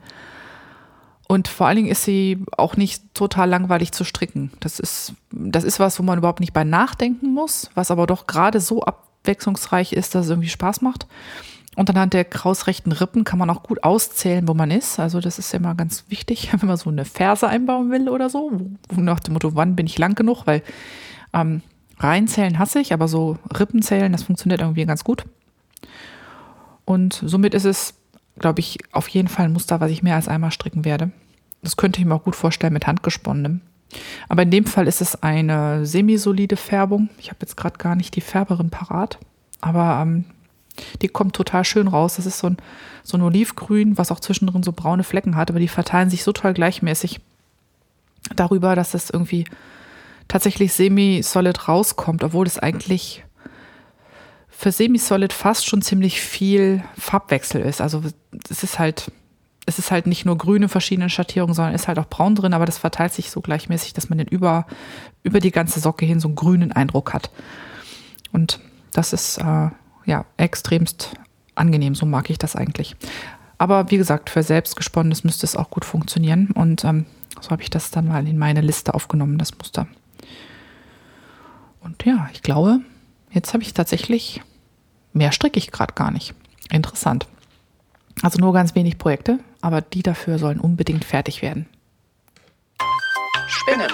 Und 1.30 1.47
vor 1.47 1.68
allen 1.68 1.78
Dingen 1.78 1.91
ist 1.91 2.03
sie 2.03 2.43
auch 2.57 2.76
nicht 2.76 3.14
total 3.14 3.47
langweilig 3.47 3.93
zu 3.93 4.03
stricken. 4.03 4.51
Das 4.59 4.82
ist, 4.82 5.14
das 5.32 5.64
ist 5.64 5.80
was, 5.80 5.97
wo 5.99 6.03
man 6.03 6.18
überhaupt 6.18 6.41
nicht 6.41 6.51
bei 6.51 6.66
nachdenken 6.66 7.34
muss, 7.34 7.70
was 7.76 7.91
aber 7.91 8.07
doch 8.07 8.28
gerade 8.28 8.59
so 8.59 8.84
abwechslungsreich 8.84 9.93
ist, 9.93 10.16
dass 10.16 10.26
es 10.26 10.32
irgendwie 10.32 10.49
Spaß 10.49 10.82
macht. 10.82 11.07
Und 11.78 11.89
anhand 11.89 12.13
der 12.13 12.26
krausrechten 12.26 12.91
Rippen 12.91 13.24
kann 13.24 13.39
man 13.39 13.49
auch 13.49 13.63
gut 13.63 13.84
auszählen, 13.84 14.47
wo 14.47 14.53
man 14.53 14.72
ist. 14.72 14.99
Also 14.99 15.22
das 15.22 15.39
ist 15.39 15.53
immer 15.53 15.74
ganz 15.74 16.05
wichtig, 16.09 16.51
wenn 16.59 16.67
man 16.67 16.78
so 16.78 16.89
eine 16.89 17.05
Ferse 17.05 17.47
einbauen 17.47 17.91
will 17.91 18.09
oder 18.09 18.30
so. 18.30 18.51
Nach 18.95 19.19
dem 19.19 19.34
Motto, 19.34 19.55
wann 19.55 19.76
bin 19.76 19.86
ich 19.86 19.97
lang 19.97 20.15
genug? 20.15 20.45
Weil 20.45 20.63
ähm, 21.34 21.61
reinzählen 21.99 22.59
hasse 22.59 22.80
ich, 22.80 22.93
aber 22.93 23.07
so 23.07 23.38
Rippenzählen, 23.57 24.11
das 24.11 24.24
funktioniert 24.24 24.61
irgendwie 24.61 24.86
ganz 24.86 25.03
gut. 25.03 25.26
Und 26.84 27.22
somit 27.26 27.53
ist 27.53 27.65
es 27.65 27.93
glaube 28.39 28.59
ich, 28.59 28.80
auf 28.91 29.07
jeden 29.07 29.28
Fall 29.28 29.45
ein 29.45 29.53
Muster, 29.53 29.80
was 29.80 29.91
ich 29.91 30.03
mehr 30.03 30.15
als 30.15 30.28
einmal 30.28 30.51
stricken 30.51 30.86
werde. 30.86 31.11
Das 31.61 31.78
könnte 31.78 31.99
ich 31.99 32.05
mir 32.05 32.15
auch 32.15 32.24
gut 32.24 32.36
vorstellen 32.36 32.74
mit 32.74 32.88
handgesponnenem. 32.88 33.61
Aber 34.30 34.43
in 34.43 34.51
dem 34.51 34.65
Fall 34.65 34.88
ist 34.88 35.01
es 35.01 35.22
eine 35.22 35.86
semisolide 35.86 36.55
Färbung. 36.55 37.09
Ich 37.17 37.30
habe 37.30 37.39
jetzt 37.41 37.57
gerade 37.57 37.78
gar 37.78 37.95
nicht 37.95 38.15
die 38.15 38.22
Färberin 38.22 38.69
parat, 38.69 39.19
aber 39.59 40.01
ähm, 40.01 40.26
die 41.01 41.07
kommt 41.07 41.36
total 41.36 41.65
schön 41.65 41.88
raus. 41.88 42.15
Das 42.15 42.26
ist 42.26 42.39
so 42.39 42.47
ein, 42.47 42.57
so 43.03 43.17
ein 43.17 43.22
Olivgrün, 43.22 43.97
was 43.97 44.11
auch 44.11 44.19
zwischendrin 44.19 44.63
so 44.63 44.72
braune 44.72 45.03
Flecken 45.03 45.36
hat, 45.36 45.49
aber 45.49 45.59
die 45.59 45.67
verteilen 45.67 46.09
sich 46.09 46.24
so 46.24 46.32
toll 46.32 46.53
gleichmäßig 46.53 47.19
darüber, 48.36 48.76
dass 48.76 48.93
es 48.93 49.09
irgendwie 49.09 49.45
tatsächlich 50.28 50.74
semi-solid 50.74 51.67
rauskommt, 51.67 52.24
obwohl 52.24 52.47
es 52.47 52.59
eigentlich 52.59 53.24
für 54.61 54.72
Semi-Solid 54.72 55.34
fast 55.34 55.65
schon 55.65 55.82
ziemlich 55.82 56.22
viel 56.22 56.84
Farbwechsel 56.95 57.61
ist. 57.61 57.82
Also 57.82 58.03
es 58.47 58.61
ist 58.61 58.78
halt, 58.78 59.11
es 59.65 59.80
ist 59.80 59.89
halt 59.89 60.05
nicht 60.05 60.24
nur 60.24 60.38
grüne 60.38 60.69
verschiedene 60.69 61.09
Schattierungen, 61.09 61.55
sondern 61.55 61.74
ist 61.74 61.88
halt 61.88 61.97
auch 61.97 62.05
braun 62.05 62.36
drin, 62.36 62.53
aber 62.53 62.67
das 62.67 62.78
verteilt 62.78 63.11
sich 63.11 63.32
so 63.32 63.41
gleichmäßig, 63.41 63.93
dass 63.93 64.09
man 64.09 64.19
den 64.19 64.28
über, 64.28 64.67
über 65.24 65.39
die 65.39 65.49
ganze 65.49 65.80
Socke 65.80 66.05
hin 66.05 66.19
so 66.19 66.28
einen 66.28 66.36
grünen 66.36 66.72
Eindruck 66.72 67.11
hat. 67.11 67.32
Und 68.32 68.59
das 68.93 69.13
ist 69.13 69.39
äh, 69.39 69.69
ja 70.06 70.26
extremst 70.38 71.14
angenehm, 71.56 71.95
so 71.95 72.06
mag 72.06 72.30
ich 72.30 72.38
das 72.38 72.56
eigentlich. 72.56 72.95
Aber 73.58 73.91
wie 73.91 73.97
gesagt, 73.97 74.30
für 74.30 74.43
selbstgesponnenes 74.43 75.24
müsste 75.24 75.45
es 75.45 75.56
auch 75.56 75.70
gut 75.70 75.86
funktionieren. 75.86 76.49
Und 76.52 76.84
ähm, 76.84 77.06
so 77.39 77.52
habe 77.52 77.62
ich 77.62 77.70
das 77.70 77.91
dann 77.91 78.08
mal 78.08 78.28
in 78.28 78.38
meine 78.38 78.62
Liste 78.62 78.93
aufgenommen, 78.93 79.38
das 79.38 79.58
Muster. 79.58 79.88
Und 81.82 82.04
ja, 82.06 82.30
ich 82.34 82.41
glaube, 82.41 82.80
jetzt 83.32 83.54
habe 83.54 83.64
ich 83.64 83.74
tatsächlich 83.74 84.41
Mehr 85.14 85.32
stricke 85.32 85.58
ich 85.58 85.72
gerade 85.72 85.93
gar 85.93 86.12
nicht. 86.12 86.34
Interessant. 86.72 87.28
Also 88.22 88.39
nur 88.39 88.54
ganz 88.54 88.76
wenig 88.76 88.97
Projekte, 88.97 89.39
aber 89.62 89.82
die 89.82 90.04
dafür 90.04 90.39
sollen 90.39 90.60
unbedingt 90.60 91.04
fertig 91.04 91.41
werden. 91.41 91.68
Spinnen. 93.47 93.91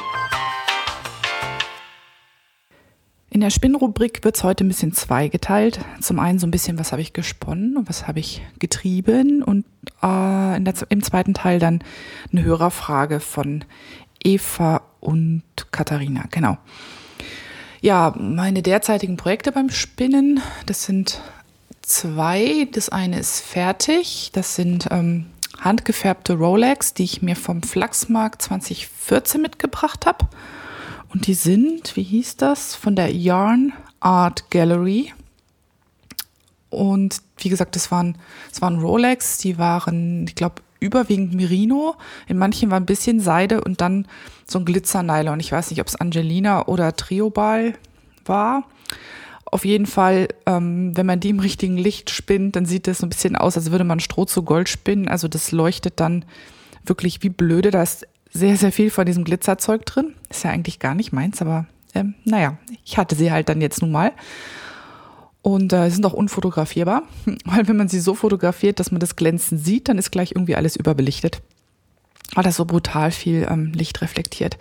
In 3.38 3.41
der 3.41 3.51
Spinnrubrik 3.51 4.23
wird 4.23 4.35
es 4.35 4.43
heute 4.43 4.65
ein 4.65 4.67
bisschen 4.67 4.93
zweigeteilt. 4.93 5.79
Zum 6.01 6.17
einen 6.17 6.39
so 6.39 6.47
ein 6.47 6.49
bisschen, 6.49 6.79
was 6.79 6.91
habe 6.91 7.03
ich 7.03 7.13
gesponnen 7.13 7.77
und 7.77 7.88
was 7.88 8.07
habe 8.07 8.19
ich 8.19 8.41
getrieben 8.57 9.43
und 9.43 9.63
äh, 10.01 10.59
der, 10.59 10.73
im 10.89 11.03
zweiten 11.03 11.35
Teil 11.35 11.59
dann 11.59 11.83
eine 12.31 12.43
Hörerfrage 12.43 13.19
von 13.19 13.63
Eva 14.23 14.81
und 15.01 15.43
Katharina. 15.69 16.23
Genau. 16.31 16.57
Ja, 17.79 18.15
meine 18.17 18.63
derzeitigen 18.63 19.17
Projekte 19.17 19.51
beim 19.51 19.69
Spinnen, 19.69 20.39
das 20.65 20.85
sind 20.85 21.21
zwei. 21.83 22.67
Das 22.71 22.89
eine 22.89 23.19
ist 23.19 23.41
fertig. 23.41 24.31
Das 24.33 24.55
sind 24.55 24.88
ähm, 24.89 25.27
handgefärbte 25.59 26.33
Rolex, 26.33 26.95
die 26.95 27.03
ich 27.03 27.21
mir 27.21 27.35
vom 27.35 27.61
Flachsmarkt 27.61 28.41
2014 28.41 29.39
mitgebracht 29.39 30.07
habe. 30.07 30.25
Und 31.10 31.28
die 31.28 31.34
sind, 31.34 31.95
wie 31.95 32.03
hieß 32.03 32.38
das, 32.38 32.76
von 32.76 32.95
der 32.95 33.14
Yarn 33.14 33.74
Art 33.99 34.51
Gallery. 34.51 35.14
Und 36.70 37.22
wie 37.38 37.49
gesagt, 37.49 37.76
das 37.76 37.91
waren, 37.91 38.18
das 38.49 38.62
waren 38.62 38.80
Rolex, 38.80 39.38
die 39.38 39.58
waren, 39.58 40.26
ich 40.28 40.36
glaube, 40.36 40.62
überwiegend 40.80 41.34
Merino. 41.34 41.95
In 42.28 42.38
manchen 42.38 42.70
war 42.70 42.80
ein 42.80 42.86
bisschen 42.86 43.20
Seide 43.20 43.64
und 43.64 43.82
dann 43.82 44.08
so 44.45 44.60
ein 44.60 44.66
Glitzernylon. 44.66 45.39
Ich 45.39 45.51
weiß 45.51 45.70
nicht, 45.72 45.82
ob 45.82 45.88
es 45.88 45.95
Angelina 45.95 46.68
oder 46.68 46.95
Triobal 46.95 47.74
war. 48.26 48.64
Auf 49.45 49.64
jeden 49.64 49.86
Fall, 49.86 50.28
ähm, 50.45 50.95
wenn 50.95 51.05
man 51.05 51.22
die 51.22 51.30
im 51.30 51.39
richtigen 51.39 51.78
Licht 51.78 52.10
spinnt, 52.10 52.55
dann 52.55 52.66
sieht 52.66 52.86
das 52.86 52.99
so 52.99 53.05
ein 53.05 53.10
bisschen 53.10 53.36
aus, 53.36 53.55
als 53.55 53.72
würde 53.72 53.86
man 53.86 54.01
Stroh 54.01 54.26
zu 54.26 54.43
Gold 54.43 54.68
spinnen. 54.68 55.08
Also 55.08 55.28
das 55.28 55.51
leuchtet 55.51 55.99
dann 55.99 56.26
wirklich 56.86 57.24
wie 57.24 57.30
blöde. 57.30 57.72
Da 57.72 57.82
ist 57.82 58.05
sehr, 58.38 58.57
sehr 58.57 58.71
viel 58.71 58.89
von 58.89 59.05
diesem 59.05 59.23
Glitzerzeug 59.23 59.85
drin. 59.85 60.13
Ist 60.29 60.43
ja 60.43 60.51
eigentlich 60.51 60.79
gar 60.79 60.95
nicht 60.95 61.11
meins, 61.11 61.41
aber 61.41 61.65
ähm, 61.93 62.13
naja, 62.23 62.57
ich 62.85 62.97
hatte 62.97 63.15
sie 63.15 63.31
halt 63.31 63.49
dann 63.49 63.61
jetzt 63.61 63.81
nun 63.81 63.91
mal. 63.91 64.13
Und 65.41 65.71
äh, 65.71 65.89
sind 65.89 66.05
auch 66.05 66.13
unfotografierbar, 66.13 67.03
weil 67.45 67.67
wenn 67.67 67.77
man 67.77 67.88
sie 67.88 67.99
so 67.99 68.15
fotografiert, 68.15 68.79
dass 68.79 68.91
man 68.91 68.99
das 68.99 69.15
Glänzen 69.15 69.57
sieht, 69.57 69.88
dann 69.89 69.97
ist 69.97 70.11
gleich 70.11 70.31
irgendwie 70.31 70.55
alles 70.55 70.75
überbelichtet. 70.75 71.41
Weil 72.33 72.43
das 72.43 72.57
so 72.57 72.65
brutal 72.65 73.11
viel 73.11 73.47
ähm, 73.49 73.71
Licht 73.73 74.01
reflektiert. 74.01 74.57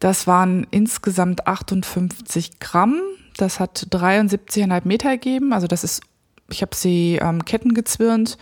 Das 0.00 0.26
waren 0.26 0.66
insgesamt 0.70 1.46
58 1.46 2.58
Gramm. 2.58 3.00
Das 3.36 3.60
hat 3.60 3.86
73,5 3.90 4.80
Meter 4.84 5.12
gegeben. 5.12 5.52
Also 5.52 5.66
das 5.66 5.84
ist, 5.84 6.02
ich 6.50 6.62
habe 6.62 6.74
sie 6.74 7.18
ähm, 7.22 7.44
Ketten 7.44 7.74
gezwirnt 7.74 8.36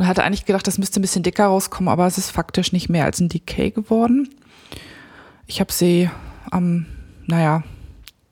und 0.00 0.06
hatte 0.06 0.24
eigentlich 0.24 0.46
gedacht, 0.46 0.66
das 0.66 0.78
müsste 0.78 0.98
ein 0.98 1.02
bisschen 1.02 1.22
dicker 1.22 1.46
rauskommen, 1.46 1.88
aber 1.88 2.06
es 2.06 2.18
ist 2.18 2.30
faktisch 2.30 2.72
nicht 2.72 2.88
mehr 2.88 3.04
als 3.04 3.20
ein 3.20 3.28
Decay 3.28 3.70
geworden. 3.70 4.28
Ich 5.46 5.60
habe 5.60 5.72
sie 5.72 6.10
am, 6.50 6.64
ähm, 6.64 6.86
naja, 7.26 7.62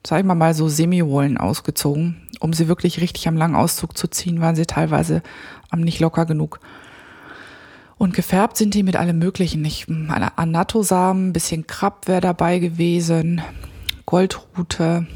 sagen 0.07 0.27
wir 0.27 0.35
mal 0.35 0.55
so 0.55 0.69
Semi-Rollen 0.69 1.39
ausgezogen 1.39 2.29
um 2.41 2.53
sie 2.53 2.69
wirklich 2.69 3.01
richtig 3.01 3.29
am 3.29 3.37
langen 3.37 3.57
Auszug 3.57 3.97
zu 3.97 4.09
ziehen, 4.09 4.41
waren 4.41 4.57
sie 4.57 4.67
teilweise 4.67 5.23
ähm, 5.73 5.81
nicht 5.81 6.01
locker 6.01 6.27
genug. 6.27 6.61
Und 7.97 8.15
gefärbt 8.15 8.57
sind 8.57 8.75
die 8.75 8.85
mit 8.85 8.97
allem 8.97 9.19
Möglichen. 9.19 9.65
Ich, 9.65 9.87
Anatosamen, 10.37 11.33
bisschen 11.33 11.67
Krabb 11.67 12.07
wäre 12.07 12.21
dabei 12.21 12.61
gewesen, 12.61 13.41
Goldrute, 14.07 15.07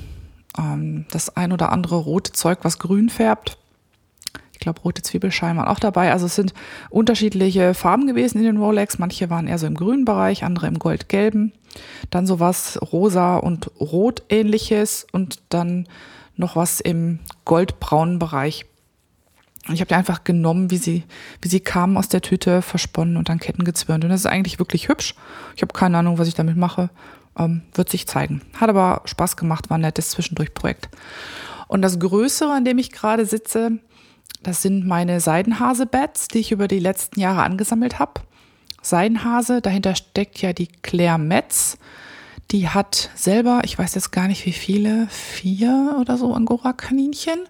ähm, 0.59 1.07
das 1.11 1.37
ein 1.37 1.53
oder 1.53 1.71
andere 1.71 1.97
rote 1.97 2.33
Zeug, 2.33 2.59
was 2.63 2.79
grün 2.79 3.09
färbt. 3.09 3.57
Ich 4.63 4.65
glaube, 4.65 4.83
rote 4.83 5.03
Zwiebelscheiben 5.03 5.57
waren 5.57 5.67
auch 5.67 5.81
dabei. 5.81 6.13
Also 6.13 6.27
es 6.27 6.37
sind 6.37 6.55
unterschiedliche 6.89 7.75
Farben 7.75 8.07
gewesen 8.07 8.39
in 8.39 8.45
den 8.45 8.59
Rolex. 8.59 9.01
Manche 9.01 9.29
waren 9.29 9.49
eher 9.49 9.59
so 9.59 9.67
im 9.67 9.75
grünen 9.75 10.05
Bereich, 10.05 10.45
andere 10.45 10.69
im 10.69 10.79
goldgelben. 10.79 11.53
Dann 12.11 12.29
sowas 12.29 12.79
rosa 12.93 13.39
und 13.39 13.73
rot 13.81 14.23
ähnliches 14.29 15.05
und 15.11 15.41
dann 15.49 15.89
noch 16.37 16.55
was 16.55 16.79
im 16.79 17.19
goldbraunen 17.45 18.21
Bereich. 18.21 18.65
Und 19.67 19.75
ich 19.75 19.81
habe 19.81 19.89
die 19.89 19.97
einfach 19.97 20.23
genommen, 20.23 20.71
wie 20.71 20.79
sie, 20.79 21.03
wie 21.41 21.49
sie 21.49 21.59
kamen 21.59 21.97
aus 21.97 22.09
der 22.09 22.21
Tüte, 22.21 22.63
versponnen 22.63 23.17
und 23.17 23.31
dann 23.31 23.41
Ketten 23.41 23.65
gezwirnt. 23.65 24.05
Und 24.05 24.11
das 24.11 24.21
ist 24.21 24.27
eigentlich 24.27 24.61
wirklich 24.61 24.89
hübsch. 24.89 25.17
Ich 25.57 25.63
habe 25.63 25.73
keine 25.73 25.99
Ahnung, 25.99 26.19
was 26.19 26.29
ich 26.29 26.35
damit 26.35 26.57
mache. 26.57 26.89
Ähm, 27.37 27.63
wird 27.75 27.91
sich 27.91 28.07
zeigen. 28.07 28.43
Hat 28.55 28.69
aber 28.69 29.03
Spaß 29.07 29.37
gemacht, 29.37 29.71
war 29.71 29.79
ein 29.79 29.81
nettes 29.81 30.11
Zwischendurch-Projekt. 30.11 30.89
Und 31.67 31.83
das 31.83 31.99
Größere, 31.99 32.53
an 32.53 32.65
dem 32.65 32.79
ich 32.79 32.93
gerade 32.93 33.27
sitze, 33.27 33.81
das 34.43 34.62
sind 34.62 34.87
meine 34.87 35.20
Seidenhase-Bats, 35.20 36.28
die 36.28 36.39
ich 36.39 36.53
über 36.53 36.68
die 36.68 36.78
letzten 36.78 37.20
Jahre 37.20 37.43
angesammelt 37.43 37.99
habe. 37.99 38.22
Seidenhase, 38.83 39.61
dahinter 39.62 39.95
steckt 39.95 40.43
ja 40.43 40.53
die 40.53 40.66
Claire 40.66 41.18
Metz. 41.18 41.78
Die 42.51 42.68
hat 42.68 43.11
selber, 43.14 43.62
ich 43.64 43.78
weiß 43.78 43.95
jetzt 43.95 44.11
gar 44.11 44.28
nicht 44.28 44.45
wie 44.45 44.53
viele, 44.53 45.07
vier 45.09 45.97
oder 46.01 46.18
so 46.18 46.35
Angora-Kaninchen. 46.35 47.41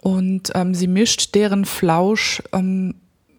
Und 0.00 0.52
ähm, 0.54 0.74
sie 0.74 0.86
mischt 0.86 1.34
deren 1.34 1.64
Flausch 1.64 2.42
ähm, 2.52 2.94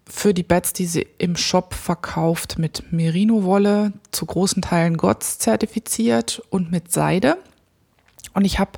für 0.06 0.34
die 0.34 0.42
Beds, 0.42 0.72
die 0.72 0.86
sie 0.86 1.06
im 1.18 1.36
Shop 1.36 1.74
verkauft, 1.74 2.58
mit 2.58 2.92
Merino-Wolle, 2.92 3.92
zu 4.10 4.26
großen 4.26 4.62
Teilen 4.62 4.96
GOTS 4.96 5.38
zertifiziert 5.38 6.42
und 6.50 6.70
mit 6.70 6.92
Seide. 6.92 7.36
Und 8.34 8.44
ich 8.44 8.58
habe 8.58 8.72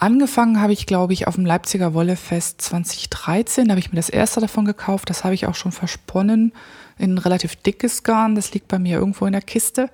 angefangen, 0.00 0.60
habe 0.60 0.72
ich, 0.72 0.86
glaube 0.86 1.12
ich, 1.12 1.26
auf 1.26 1.36
dem 1.36 1.46
Leipziger 1.46 1.94
Wollefest 1.94 2.60
2013, 2.62 3.66
da 3.66 3.72
habe 3.72 3.80
ich 3.80 3.92
mir 3.92 3.96
das 3.96 4.08
erste 4.08 4.40
davon 4.40 4.64
gekauft. 4.64 5.10
Das 5.10 5.24
habe 5.24 5.34
ich 5.34 5.46
auch 5.46 5.54
schon 5.54 5.72
versponnen 5.72 6.52
in 6.98 7.14
ein 7.14 7.18
relativ 7.18 7.56
dickes 7.56 8.02
Garn. 8.02 8.34
Das 8.34 8.52
liegt 8.52 8.68
bei 8.68 8.78
mir 8.78 8.98
irgendwo 8.98 9.26
in 9.26 9.32
der 9.32 9.42
Kiste. 9.42 9.90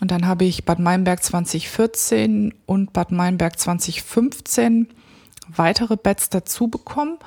Und 0.00 0.10
dann 0.10 0.26
habe 0.26 0.44
ich 0.44 0.64
Bad 0.64 0.78
Meinberg 0.78 1.22
2014 1.22 2.54
und 2.66 2.92
Bad 2.92 3.12
Meinberg 3.12 3.58
2015 3.58 4.88
weitere 5.48 5.96
Beds 5.96 6.28
dazu 6.28 6.68
bekommen. 6.68 7.18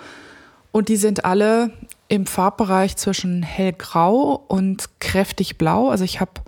Und 0.71 0.89
die 0.89 0.97
sind 0.97 1.25
alle 1.25 1.71
im 2.09 2.25
Farbbereich 2.25 2.95
zwischen 2.97 3.43
hellgrau 3.43 4.43
und 4.47 4.89
kräftig 4.99 5.57
blau. 5.57 5.89
Also 5.89 6.03
ich 6.03 6.19
habe 6.19 6.41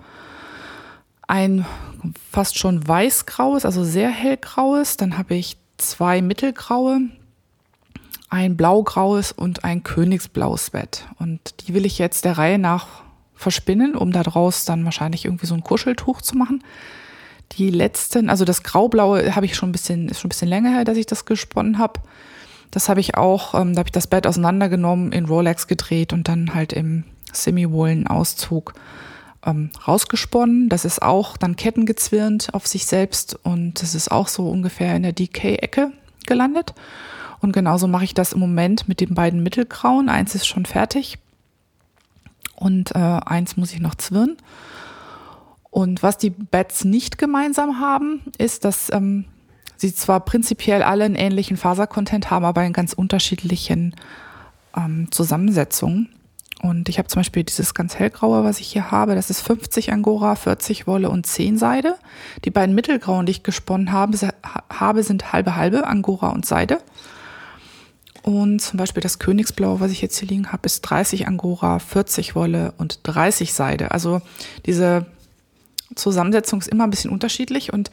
ein 1.26 1.64
fast 2.30 2.58
schon 2.58 2.86
weißgraues, 2.86 3.64
also 3.64 3.84
sehr 3.84 4.10
hellgraues. 4.10 4.96
Dann 4.96 5.18
habe 5.18 5.34
ich 5.34 5.56
zwei 5.78 6.22
mittelgraue, 6.22 7.00
ein 8.28 8.56
blaugraues 8.56 9.32
und 9.32 9.64
ein 9.64 9.82
königsblaues 9.82 10.70
Bett. 10.70 11.06
Und 11.18 11.40
die 11.66 11.74
will 11.74 11.86
ich 11.86 11.98
jetzt 11.98 12.24
der 12.24 12.38
Reihe 12.38 12.58
nach 12.58 13.02
verspinnen, 13.34 13.94
um 13.94 14.12
daraus 14.12 14.64
dann 14.64 14.84
wahrscheinlich 14.84 15.24
irgendwie 15.24 15.46
so 15.46 15.54
ein 15.54 15.64
Kuscheltuch 15.64 16.22
zu 16.22 16.36
machen. 16.36 16.62
Die 17.52 17.70
letzten, 17.70 18.30
also 18.30 18.44
das 18.44 18.62
graublaue 18.62 19.34
habe 19.36 19.46
ich 19.46 19.56
schon 19.56 19.68
ein 19.68 19.72
bisschen, 19.72 20.08
ist 20.08 20.20
schon 20.20 20.28
ein 20.28 20.30
bisschen 20.30 20.48
länger 20.48 20.70
her, 20.70 20.84
dass 20.84 20.96
ich 20.96 21.06
das 21.06 21.26
gesponnen 21.26 21.78
habe. 21.78 22.00
Das 22.70 22.88
habe 22.88 23.00
ich 23.00 23.16
auch, 23.16 23.54
ähm, 23.54 23.74
da 23.74 23.80
habe 23.80 23.88
ich 23.88 23.92
das 23.92 24.06
Bett 24.06 24.26
auseinandergenommen, 24.26 25.12
in 25.12 25.26
Rolex 25.26 25.66
gedreht 25.66 26.14
und 26.14 26.28
dann 26.28 26.54
halt 26.54 26.72
im 26.72 27.04
Semi-Woolen-Auszug 27.32 28.72
ähm, 29.44 29.70
rausgesponnen. 29.86 30.68
Das 30.68 30.84
ist 30.84 31.02
auch 31.02 31.36
dann 31.36 31.56
kettengezwirnt 31.56 32.54
auf 32.54 32.66
sich 32.66 32.86
selbst 32.86 33.38
und 33.42 33.82
das 33.82 33.94
ist 33.94 34.10
auch 34.10 34.28
so 34.28 34.48
ungefähr 34.48 34.94
in 34.96 35.02
der 35.02 35.12
DK-Ecke 35.12 35.92
gelandet. 36.26 36.74
Und 37.40 37.52
genauso 37.52 37.88
mache 37.88 38.04
ich 38.04 38.14
das 38.14 38.32
im 38.32 38.40
Moment 38.40 38.88
mit 38.88 39.00
den 39.00 39.14
beiden 39.14 39.42
mittelgrauen. 39.42 40.08
Eins 40.08 40.34
ist 40.34 40.46
schon 40.46 40.64
fertig 40.64 41.18
und 42.54 42.94
äh, 42.94 42.98
eins 42.98 43.56
muss 43.56 43.72
ich 43.72 43.80
noch 43.80 43.96
zwirnen. 43.96 44.36
Und 45.70 46.02
was 46.02 46.18
die 46.18 46.30
Beds 46.30 46.84
nicht 46.84 47.18
gemeinsam 47.18 47.80
haben, 47.80 48.20
ist, 48.38 48.64
dass 48.64 48.92
ähm, 48.92 49.24
sie 49.76 49.92
zwar 49.92 50.20
prinzipiell 50.20 50.82
alle 50.82 51.04
einen 51.04 51.16
ähnlichen 51.16 51.56
Fasercontent 51.56 52.30
haben, 52.30 52.44
aber 52.44 52.64
in 52.64 52.72
ganz 52.72 52.92
unterschiedlichen 52.92 53.96
ähm, 54.76 55.10
Zusammensetzungen. 55.10 56.08
Und 56.62 56.88
ich 56.88 56.98
habe 56.98 57.08
zum 57.08 57.20
Beispiel 57.20 57.42
dieses 57.42 57.74
ganz 57.74 57.96
hellgraue, 57.96 58.44
was 58.44 58.60
ich 58.60 58.68
hier 58.68 58.92
habe, 58.92 59.16
das 59.16 59.30
ist 59.30 59.40
50 59.40 59.92
Angora, 59.92 60.36
40 60.36 60.86
Wolle 60.86 61.10
und 61.10 61.26
10 61.26 61.58
Seide. 61.58 61.96
Die 62.44 62.52
beiden 62.52 62.72
mittelgrauen, 62.72 63.26
die 63.26 63.32
ich 63.32 63.42
gesponnen 63.42 63.90
habe, 63.90 64.16
habe 64.70 65.02
sind 65.02 65.32
halbe 65.32 65.56
halbe 65.56 65.84
Angora 65.84 66.28
und 66.28 66.46
Seide. 66.46 66.78
Und 68.22 68.60
zum 68.60 68.76
Beispiel 68.76 69.02
das 69.02 69.18
Königsblau, 69.18 69.80
was 69.80 69.90
ich 69.90 70.00
jetzt 70.02 70.16
hier 70.18 70.28
liegen 70.28 70.52
habe, 70.52 70.66
ist 70.66 70.82
30 70.82 71.26
Angora, 71.26 71.80
40 71.80 72.36
Wolle 72.36 72.72
und 72.78 73.00
30 73.02 73.52
Seide. 73.52 73.90
Also 73.90 74.22
diese 74.64 75.06
Zusammensetzung 75.96 76.60
ist 76.60 76.68
immer 76.68 76.84
ein 76.84 76.90
bisschen 76.90 77.10
unterschiedlich 77.10 77.72
und 77.72 77.90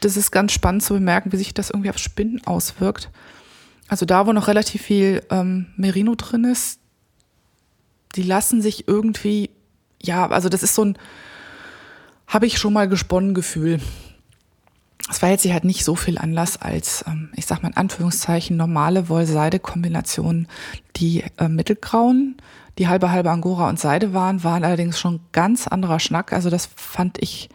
das 0.00 0.18
ist 0.18 0.30
ganz 0.30 0.52
spannend 0.52 0.82
zu 0.82 0.92
bemerken, 0.92 1.32
wie 1.32 1.38
sich 1.38 1.54
das 1.54 1.70
irgendwie 1.70 1.88
auf 1.88 1.96
Spinnen 1.96 2.46
auswirkt. 2.46 3.08
Also 3.88 4.04
da, 4.04 4.26
wo 4.26 4.34
noch 4.34 4.48
relativ 4.48 4.82
viel 4.82 5.22
ähm, 5.30 5.68
Merino 5.78 6.14
drin 6.16 6.44
ist, 6.44 6.80
die 8.14 8.22
lassen 8.22 8.62
sich 8.62 8.88
irgendwie, 8.88 9.50
ja, 10.02 10.28
also 10.28 10.48
das 10.48 10.62
ist 10.62 10.74
so 10.74 10.84
ein, 10.84 10.98
habe 12.26 12.46
ich 12.46 12.58
schon 12.58 12.72
mal 12.72 12.88
gesponnen 12.88 13.34
Gefühl. 13.34 13.80
Es 15.10 15.20
war 15.20 15.28
jetzt 15.28 15.44
halt 15.44 15.64
nicht 15.64 15.84
so 15.84 15.96
viel 15.96 16.16
Anlass 16.16 16.56
als, 16.56 17.04
ähm, 17.06 17.30
ich 17.36 17.44
sag 17.44 17.62
mal 17.62 17.68
in 17.68 17.76
Anführungszeichen, 17.76 18.56
normale 18.56 19.08
Woll-Seide-Kombination. 19.08 20.48
Die 20.96 21.24
äh, 21.36 21.48
mittelgrauen, 21.48 22.36
die 22.78 22.88
halbe 22.88 23.10
halbe 23.10 23.30
Angora 23.30 23.68
und 23.68 23.78
Seide 23.78 24.14
waren, 24.14 24.42
waren 24.44 24.64
allerdings 24.64 24.98
schon 24.98 25.20
ganz 25.32 25.68
anderer 25.68 26.00
Schnack. 26.00 26.32
Also 26.32 26.48
das 26.48 26.70
fand 26.74 27.22
ich 27.22 27.50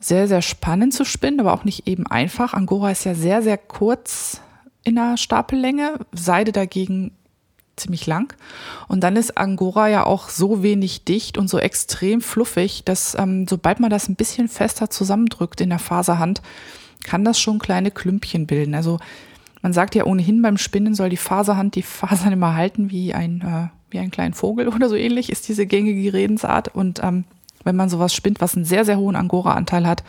sehr, 0.00 0.26
sehr 0.26 0.42
spannend 0.42 0.92
zu 0.92 1.04
spinnen, 1.04 1.38
aber 1.38 1.52
auch 1.52 1.64
nicht 1.64 1.86
eben 1.86 2.06
einfach. 2.08 2.52
Angora 2.54 2.90
ist 2.90 3.04
ja 3.04 3.14
sehr, 3.14 3.42
sehr 3.42 3.58
kurz 3.58 4.40
in 4.82 4.96
der 4.96 5.16
Stapellänge, 5.16 6.00
Seide 6.12 6.50
dagegen 6.50 7.12
ziemlich 7.82 8.06
lang. 8.06 8.34
Und 8.88 9.00
dann 9.00 9.16
ist 9.16 9.36
Angora 9.36 9.88
ja 9.88 10.04
auch 10.04 10.28
so 10.28 10.62
wenig 10.62 11.04
dicht 11.04 11.38
und 11.38 11.48
so 11.48 11.58
extrem 11.58 12.20
fluffig, 12.20 12.84
dass 12.84 13.16
ähm, 13.18 13.46
sobald 13.48 13.80
man 13.80 13.90
das 13.90 14.08
ein 14.08 14.16
bisschen 14.16 14.48
fester 14.48 14.90
zusammendrückt 14.90 15.60
in 15.60 15.70
der 15.70 15.78
Faserhand, 15.78 16.42
kann 17.04 17.24
das 17.24 17.40
schon 17.40 17.58
kleine 17.58 17.90
Klümpchen 17.90 18.46
bilden. 18.46 18.74
Also 18.74 18.98
man 19.62 19.72
sagt 19.72 19.94
ja 19.94 20.04
ohnehin 20.04 20.42
beim 20.42 20.58
Spinnen 20.58 20.94
soll 20.94 21.08
die 21.08 21.16
Faserhand 21.16 21.74
die 21.74 21.82
Fasern 21.82 22.32
immer 22.32 22.54
halten 22.54 22.90
wie 22.90 23.14
ein, 23.14 23.40
äh, 23.40 23.68
wie 23.90 23.98
ein 23.98 24.10
kleinen 24.10 24.34
Vogel 24.34 24.68
oder 24.68 24.88
so 24.88 24.96
ähnlich 24.96 25.30
ist 25.30 25.48
diese 25.48 25.66
gängige 25.66 26.12
Redensart. 26.12 26.68
Und 26.74 27.02
ähm, 27.02 27.24
wenn 27.64 27.76
man 27.76 27.88
sowas 27.88 28.14
spinnt, 28.14 28.40
was 28.40 28.56
einen 28.56 28.64
sehr, 28.64 28.84
sehr 28.84 28.98
hohen 28.98 29.16
Angora-Anteil 29.16 29.86
hat, 29.86 30.02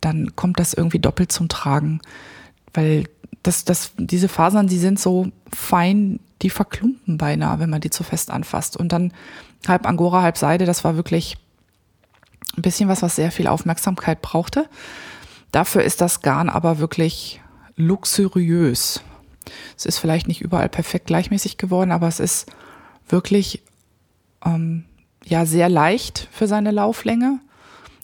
dann 0.00 0.34
kommt 0.36 0.58
das 0.58 0.74
irgendwie 0.74 0.98
doppelt 0.98 1.32
zum 1.32 1.48
Tragen. 1.48 2.00
Weil 2.74 3.04
das, 3.42 3.64
das, 3.64 3.92
diese 3.96 4.28
Fasern, 4.28 4.66
die 4.66 4.78
sind 4.78 5.00
so 5.00 5.28
fein, 5.52 6.20
die 6.42 6.50
verklumpen 6.50 7.18
beinahe, 7.18 7.58
wenn 7.58 7.70
man 7.70 7.80
die 7.80 7.90
zu 7.90 8.02
fest 8.02 8.30
anfasst. 8.30 8.76
Und 8.76 8.92
dann 8.92 9.12
halb 9.66 9.86
Angora, 9.86 10.22
halb 10.22 10.38
Seide, 10.38 10.64
das 10.64 10.84
war 10.84 10.96
wirklich 10.96 11.36
ein 12.56 12.62
bisschen 12.62 12.88
was, 12.88 13.02
was 13.02 13.16
sehr 13.16 13.30
viel 13.30 13.46
Aufmerksamkeit 13.46 14.22
brauchte. 14.22 14.68
Dafür 15.52 15.82
ist 15.82 16.00
das 16.00 16.22
Garn 16.22 16.48
aber 16.48 16.78
wirklich 16.78 17.40
luxuriös. 17.76 19.02
Es 19.76 19.86
ist 19.86 19.98
vielleicht 19.98 20.28
nicht 20.28 20.40
überall 20.40 20.68
perfekt 20.68 21.06
gleichmäßig 21.06 21.56
geworden, 21.58 21.92
aber 21.92 22.08
es 22.08 22.20
ist 22.20 22.50
wirklich 23.08 23.62
ähm, 24.44 24.84
ja 25.24 25.46
sehr 25.46 25.68
leicht 25.68 26.28
für 26.30 26.46
seine 26.46 26.70
Lauflänge. 26.70 27.40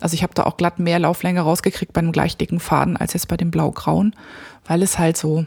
Also 0.01 0.15
ich 0.15 0.23
habe 0.23 0.35
da 0.35 0.45
auch 0.45 0.57
glatt 0.57 0.79
mehr 0.79 0.99
Lauflänge 0.99 1.41
rausgekriegt 1.41 1.93
bei 1.93 2.01
einem 2.01 2.13
gleich 2.13 2.37
dicken 2.37 2.61
Faden 2.61 2.97
als 2.97 3.15
jetzt 3.15 3.29
bei 3.29 3.37
dem 3.37 3.51
blau-grauen, 3.51 4.15
weil 4.67 4.83
es 4.83 4.99
halt 4.99 5.17
so 5.17 5.47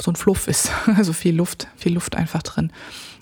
so 0.00 0.10
ein 0.10 0.16
Fluff 0.16 0.48
ist. 0.48 0.70
Also 0.96 1.12
viel 1.12 1.34
Luft, 1.34 1.68
viel 1.76 1.94
Luft 1.94 2.16
einfach 2.16 2.42
drin. 2.42 2.72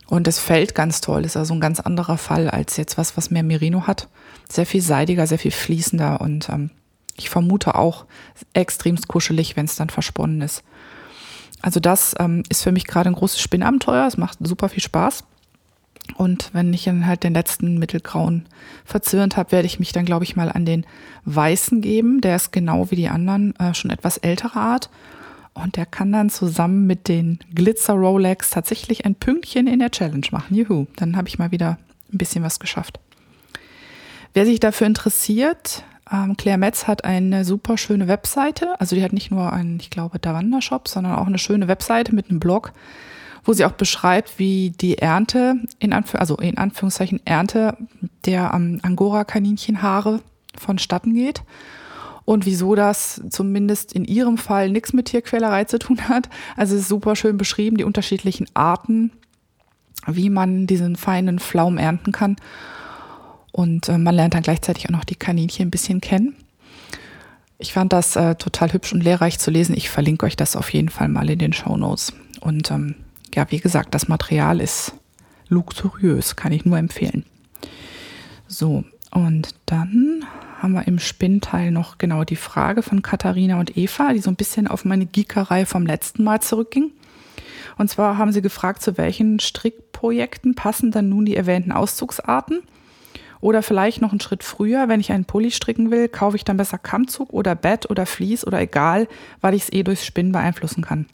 Und 0.07 0.29
es 0.29 0.39
fällt 0.39 0.75
ganz 0.75 1.01
toll. 1.01 1.25
Ist 1.25 1.37
also 1.37 1.55
ein 1.55 1.61
ganz 1.61 1.81
anderer 1.81 2.19
Fall 2.19 2.51
als 2.51 2.77
jetzt 2.77 2.99
was, 2.99 3.17
was 3.17 3.31
mehr 3.31 3.43
Merino 3.43 3.87
hat. 3.87 4.09
Sehr 4.49 4.67
viel 4.67 4.83
seidiger, 4.83 5.27
sehr 5.27 5.39
viel 5.39 5.51
fließender 5.51 6.21
und 6.21 6.49
ähm, 6.51 6.71
ich 7.17 7.31
vermute 7.31 7.75
auch 7.77 8.07
extremst 8.53 9.09
kuschelig, 9.09 9.57
wenn 9.57 9.67
es 9.67 9.77
dann 9.77 9.89
versponnen 9.89 10.41
ist. 10.41 10.63
Also 11.63 11.81
das 11.81 12.15
ähm, 12.19 12.43
ist 12.49 12.63
für 12.63 12.73
mich 12.73 12.87
gerade 12.87 13.09
ein 13.09 13.15
großes 13.15 13.41
Spinnabenteuer. 13.41 14.07
Es 14.07 14.17
macht 14.17 14.39
super 14.41 14.69
viel 14.69 14.83
Spaß. 14.83 15.25
Und 16.17 16.51
wenn 16.53 16.73
ich 16.75 16.85
dann 16.85 17.07
halt 17.07 17.25
den 17.25 17.33
letzten 17.33 17.79
mittelgrauen 17.79 18.47
verzwirnt 18.85 19.37
habe, 19.37 19.53
werde 19.53 19.67
ich 19.67 19.79
mich 19.79 19.93
dann, 19.93 20.05
glaube 20.05 20.25
ich, 20.25 20.37
mal 20.37 20.53
an 20.53 20.67
den 20.67 20.85
weißen 21.25 21.81
geben. 21.81 22.21
Der 22.21 22.37
ist 22.37 22.53
genau 22.53 22.91
wie 22.91 22.97
die 22.97 23.09
anderen 23.09 23.57
äh, 23.59 23.73
schon 23.73 23.91
etwas 23.91 24.19
älterer 24.19 24.57
Art. 24.57 24.91
Und 25.55 25.77
der 25.77 25.87
kann 25.87 26.13
dann 26.13 26.31
zusammen 26.31 26.87
mit 26.87 27.07
den 27.07 27.39
Glitzer 27.55 27.95
Rolex 27.95 28.51
tatsächlich 28.51 29.07
ein 29.07 29.15
Pünktchen 29.15 29.69
in 29.69 29.79
der 29.79 29.93
Challenge 29.93 30.27
machen. 30.33 30.57
Juhu, 30.57 30.87
dann 30.97 31.17
habe 31.17 31.29
ich 31.29 31.39
mal 31.39 31.53
wieder 31.53 31.79
ein 32.13 32.19
bisschen 32.19 32.43
was 32.43 32.59
geschafft. 32.59 32.99
Wer 34.33 34.47
sich 34.47 34.59
dafür 34.59 34.89
interessiert, 34.89 35.85
ähm, 36.13 36.37
Claire 36.37 36.59
Metz 36.59 36.89
hat 36.89 37.05
eine 37.05 37.45
super 37.45 37.79
schöne 37.79 38.09
Webseite. 38.09 38.79
Also 38.81 38.97
die 38.97 39.05
hat 39.05 39.13
nicht 39.13 39.31
nur 39.31 39.53
einen, 39.53 39.79
ich 39.79 39.91
glaube, 39.91 40.19
Davanda-Shop, 40.19 40.89
sondern 40.89 41.15
auch 41.15 41.29
eine 41.29 41.39
schöne 41.39 41.69
Webseite 41.69 42.13
mit 42.13 42.31
einem 42.31 42.41
Blog, 42.41 42.73
wo 43.45 43.53
sie 43.53 43.65
auch 43.65 43.73
beschreibt, 43.73 44.41
wie 44.41 44.71
die 44.71 44.99
Ernte, 44.99 45.55
in 45.79 45.93
Anführ 45.93 46.21
also 46.21 46.37
in 46.37 46.59
Anführungszeichen 46.59 47.21
Ernte 47.25 47.77
der 48.27 48.51
ähm, 48.55 48.81
Angora-Kaninchenhaare 48.83 50.21
vonstatten 50.59 51.15
geht 51.15 51.43
und 52.25 52.47
wieso 52.47 52.75
das 52.75 53.23
zumindest 53.31 53.93
in 53.93 54.05
ihrem 54.05 54.39
Fall 54.39 54.71
nichts 54.71 54.93
mit 54.93 55.07
Tierquälerei 55.07 55.65
zu 55.65 55.79
tun 55.79 56.09
hat. 56.09 56.29
Also 56.57 56.75
es 56.75 56.83
ist 56.83 56.89
super 56.89 57.17
schön 57.17 57.37
beschrieben, 57.37 57.77
die 57.77 57.85
unterschiedlichen 57.85 58.47
Arten, 58.55 59.13
wie 60.07 60.31
man 60.31 60.67
diesen 60.67 60.97
feinen 60.97 61.39
Pflaum 61.39 61.79
ernten 61.79 62.13
kann. 62.13 62.37
Und 63.53 63.89
äh, 63.89 63.99
man 63.99 64.15
lernt 64.15 64.35
dann 64.35 64.43
gleichzeitig 64.43 64.87
auch 64.87 64.93
noch 64.93 65.05
die 65.05 65.17
Kaninchen 65.17 65.69
ein 65.69 65.71
bisschen 65.71 66.01
kennen. 66.01 66.35
Ich 67.59 67.73
fand 67.73 67.93
das 67.93 68.17
äh, 68.17 68.35
total 68.35 68.73
hübsch 68.73 68.93
und 68.93 69.05
lehrreich 69.05 69.39
zu 69.39 69.51
lesen. 69.51 69.77
Ich 69.77 69.89
verlinke 69.89 70.27
euch 70.27 70.37
das 70.37 70.57
auf 70.57 70.73
jeden 70.73 70.89
Fall 70.89 71.09
mal 71.09 71.31
in 71.31 71.39
den 71.39 71.53
Show 71.53 71.77
Notes. 71.77 72.13
Und 72.41 72.71
ähm, 72.71 72.97
ja, 73.35 73.47
wie 73.51 73.61
gesagt, 73.61 73.95
das 73.95 74.09
Material 74.09 74.61
ist 74.61 74.95
luxuriös, 75.49 76.37
kann 76.37 76.53
ich 76.53 76.65
nur 76.65 76.79
empfehlen. 76.79 77.25
So, 78.49 78.85
und 79.11 79.55
dann 79.67 80.25
haben 80.65 80.73
wir 80.73 80.89
im 80.89 80.99
Spinnteil 80.99 81.71
noch 81.71 81.99
genau 81.99 82.25
die 82.25 82.37
Frage 82.37 82.83
von 82.83 83.03
Katharina 83.03 83.61
und 83.61 83.77
Eva, 83.77 84.15
die 84.15 84.21
so 84.21 84.31
ein 84.31 84.37
bisschen 84.37 84.67
auf 84.67 84.87
meine 84.87 85.05
Geekerei 85.05 85.67
vom 85.67 85.85
letzten 85.85 86.25
Mal 86.25 86.41
zurückging. 86.41 86.91
Und 87.77 87.91
zwar 87.91 88.17
haben 88.17 88.33
sie 88.33 88.41
gefragt, 88.41 88.81
zu 88.81 88.97
welchen 88.97 89.41
Strickprojekten 89.41 90.55
passen 90.55 90.91
dann 90.91 91.11
nun 91.11 91.27
die 91.27 91.37
erwähnten 91.37 91.71
Auszugsarten? 91.71 92.63
Oder 93.43 93.63
vielleicht 93.63 94.01
noch 94.01 94.13
einen 94.13 94.21
Schritt 94.21 94.43
früher, 94.43 94.89
wenn 94.89 95.01
ich 95.01 95.13
einen 95.13 95.27
Pulli 95.27 95.51
stricken 95.51 95.91
will, 95.91 96.09
kaufe 96.09 96.37
ich 96.37 96.45
dann 96.45 96.57
besser 96.57 96.79
Kammzug 96.79 97.31
oder 97.31 97.55
Bett 97.55 97.91
oder 97.91 98.07
Vlies 98.07 98.47
oder 98.47 98.59
egal, 98.59 99.07
weil 99.43 99.53
ich 99.53 99.65
es 99.65 99.73
eh 99.73 99.83
durchs 99.83 100.07
Spinnen 100.07 100.33
beeinflussen 100.33 100.83
kann. 100.83 101.05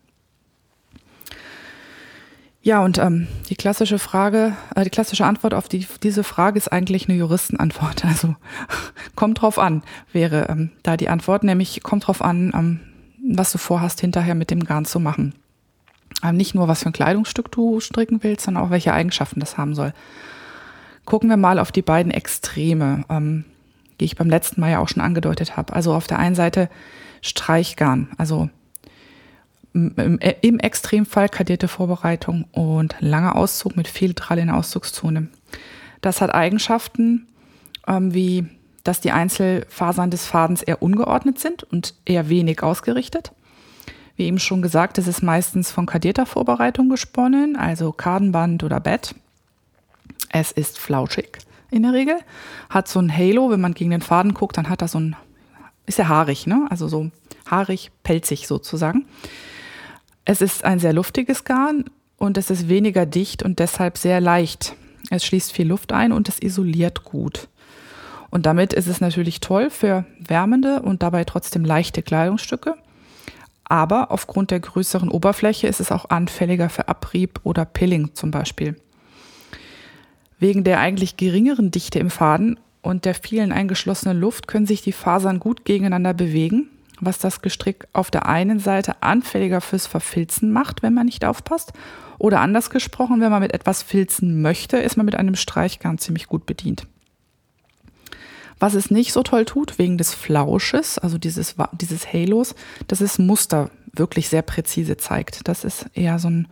Ja, 2.62 2.84
und 2.84 2.98
ähm, 2.98 3.26
die 3.48 3.56
klassische 3.56 3.98
Frage, 3.98 4.54
äh, 4.74 4.84
die 4.84 4.90
klassische 4.90 5.24
Antwort 5.24 5.54
auf 5.54 5.68
die, 5.68 5.86
diese 6.02 6.22
Frage 6.22 6.58
ist 6.58 6.70
eigentlich 6.70 7.08
eine 7.08 7.16
Juristenantwort. 7.18 8.04
Also 8.11 8.36
kommt 9.14 9.40
drauf 9.40 9.58
an, 9.58 9.82
wäre 10.12 10.46
ähm, 10.50 10.70
da 10.82 10.96
die 10.96 11.08
Antwort, 11.08 11.42
nämlich 11.42 11.82
kommt 11.82 12.06
drauf 12.06 12.20
an, 12.20 12.52
ähm, 12.54 12.80
was 13.34 13.52
du 13.52 13.58
vorhast, 13.58 14.00
hinterher 14.00 14.34
mit 14.34 14.50
dem 14.50 14.64
Garn 14.64 14.84
zu 14.84 15.00
machen. 15.00 15.34
Ähm, 16.22 16.36
nicht 16.36 16.54
nur, 16.54 16.68
was 16.68 16.82
für 16.82 16.90
ein 16.90 16.94
Kleidungsstück 16.94 17.50
du 17.50 17.80
stricken 17.80 18.22
willst, 18.22 18.44
sondern 18.44 18.64
auch 18.64 18.70
welche 18.70 18.92
Eigenschaften 18.92 19.40
das 19.40 19.56
haben 19.56 19.74
soll. 19.74 19.94
Gucken 21.06 21.30
wir 21.30 21.38
mal 21.38 21.58
auf 21.58 21.72
die 21.72 21.82
beiden 21.82 22.12
Extreme, 22.12 23.04
ähm, 23.08 23.44
die 24.00 24.04
ich 24.04 24.16
beim 24.16 24.28
letzten 24.28 24.61
Mal 24.61 24.70
ja 24.72 24.78
auch 24.80 24.88
schon 24.88 25.02
angedeutet 25.02 25.56
habe. 25.56 25.72
Also 25.72 25.94
auf 25.94 26.06
der 26.06 26.18
einen 26.18 26.34
Seite 26.34 26.68
Streichgarn, 27.22 28.08
also 28.18 28.50
im, 29.72 30.18
im 30.40 30.58
Extremfall 30.58 31.28
kadierte 31.28 31.68
Vorbereitung 31.68 32.44
und 32.52 32.96
langer 33.00 33.36
Auszug 33.36 33.76
mit 33.76 33.88
viel 33.88 34.14
Drall 34.14 34.38
in 34.38 34.46
der 34.46 34.56
Auszugszone. 34.56 35.28
Das 36.00 36.20
hat 36.20 36.34
Eigenschaften 36.34 37.26
ähm, 37.86 38.14
wie, 38.14 38.46
dass 38.84 39.00
die 39.00 39.10
Einzelfasern 39.10 40.10
des 40.10 40.26
Fadens 40.26 40.62
eher 40.62 40.82
ungeordnet 40.82 41.38
sind 41.38 41.62
und 41.64 41.94
eher 42.04 42.28
wenig 42.28 42.62
ausgerichtet. 42.62 43.32
Wie 44.16 44.26
eben 44.26 44.38
schon 44.38 44.62
gesagt, 44.62 44.98
es 44.98 45.06
ist 45.06 45.22
meistens 45.22 45.70
von 45.70 45.86
kadierter 45.86 46.26
Vorbereitung 46.26 46.88
gesponnen, 46.88 47.56
also 47.56 47.92
Kardenband 47.92 48.62
oder 48.64 48.80
Bett. 48.80 49.14
Es 50.30 50.52
ist 50.52 50.78
flauschig 50.78 51.38
in 51.70 51.82
der 51.82 51.92
Regel, 51.92 52.18
hat 52.68 52.88
so 52.88 53.00
ein 53.00 53.16
Halo, 53.16 53.50
wenn 53.50 53.60
man 53.60 53.74
gegen 53.74 53.90
den 53.90 54.02
Faden 54.02 54.34
guckt, 54.34 54.56
dann 54.56 54.68
hat 54.68 54.82
das 54.82 54.92
so 54.92 55.00
ein, 55.00 55.16
ist 55.86 55.98
ja 55.98 56.08
haarig, 56.08 56.46
ne? 56.46 56.66
Also 56.68 56.88
so 56.88 57.10
haarig, 57.50 57.90
pelzig 58.02 58.46
sozusagen. 58.46 59.06
Es 60.24 60.40
ist 60.40 60.64
ein 60.64 60.78
sehr 60.78 60.92
luftiges 60.92 61.44
Garn 61.44 61.84
und 62.16 62.36
es 62.36 62.50
ist 62.50 62.68
weniger 62.68 63.06
dicht 63.06 63.42
und 63.42 63.58
deshalb 63.58 63.96
sehr 63.96 64.20
leicht. 64.20 64.74
Es 65.10 65.24
schließt 65.24 65.52
viel 65.52 65.68
Luft 65.68 65.92
ein 65.92 66.12
und 66.12 66.28
es 66.28 66.40
isoliert 66.42 67.04
gut. 67.04 67.48
Und 68.30 68.46
damit 68.46 68.72
ist 68.72 68.86
es 68.86 69.00
natürlich 69.00 69.40
toll 69.40 69.70
für 69.70 70.04
wärmende 70.20 70.82
und 70.82 71.02
dabei 71.02 71.24
trotzdem 71.24 71.64
leichte 71.64 72.02
Kleidungsstücke. 72.02 72.74
Aber 73.64 74.10
aufgrund 74.10 74.50
der 74.50 74.60
größeren 74.60 75.08
Oberfläche 75.08 75.66
ist 75.66 75.80
es 75.80 75.90
auch 75.90 76.10
anfälliger 76.10 76.68
für 76.68 76.88
Abrieb 76.88 77.40
oder 77.42 77.64
Pilling 77.64 78.14
zum 78.14 78.30
Beispiel. 78.30 78.76
Wegen 80.38 80.64
der 80.64 80.80
eigentlich 80.80 81.16
geringeren 81.16 81.70
Dichte 81.70 81.98
im 81.98 82.10
Faden 82.10 82.58
und 82.82 83.04
der 83.04 83.14
vielen 83.14 83.52
eingeschlossenen 83.52 84.18
Luft 84.18 84.46
können 84.48 84.66
sich 84.66 84.82
die 84.82 84.92
Fasern 84.92 85.40
gut 85.40 85.64
gegeneinander 85.64 86.14
bewegen 86.14 86.68
was 87.01 87.18
das 87.18 87.42
Gestrick 87.42 87.86
auf 87.92 88.11
der 88.11 88.26
einen 88.26 88.59
Seite 88.59 89.03
anfälliger 89.03 89.61
fürs 89.61 89.86
Verfilzen 89.86 90.53
macht, 90.53 90.82
wenn 90.82 90.94
man 90.94 91.07
nicht 91.07 91.24
aufpasst. 91.24 91.72
Oder 92.18 92.40
anders 92.40 92.70
gesprochen, 92.70 93.20
wenn 93.20 93.30
man 93.30 93.42
mit 93.42 93.55
etwas 93.55 93.82
filzen 93.82 94.42
möchte, 94.42 94.76
ist 94.76 94.96
man 94.96 95.07
mit 95.07 95.14
einem 95.14 95.36
Streichgarn 95.36 95.98
ziemlich 95.98 96.26
gut 96.26 96.44
bedient. 96.44 96.86
Was 98.59 98.74
es 98.74 98.90
nicht 98.90 99.14
so 99.14 99.22
toll 99.22 99.46
tut, 99.46 99.78
wegen 99.78 99.96
des 99.96 100.12
Flausches, 100.12 100.98
also 100.98 101.16
dieses, 101.16 101.55
dieses 101.72 102.12
Halos, 102.12 102.55
dass 102.88 103.01
es 103.01 103.18
Muster 103.18 103.70
wirklich 103.92 104.28
sehr 104.28 104.42
präzise 104.42 104.98
zeigt. 104.98 105.48
Das 105.48 105.64
ist 105.64 105.86
eher 105.94 106.18
so 106.18 106.28
ein, 106.28 106.48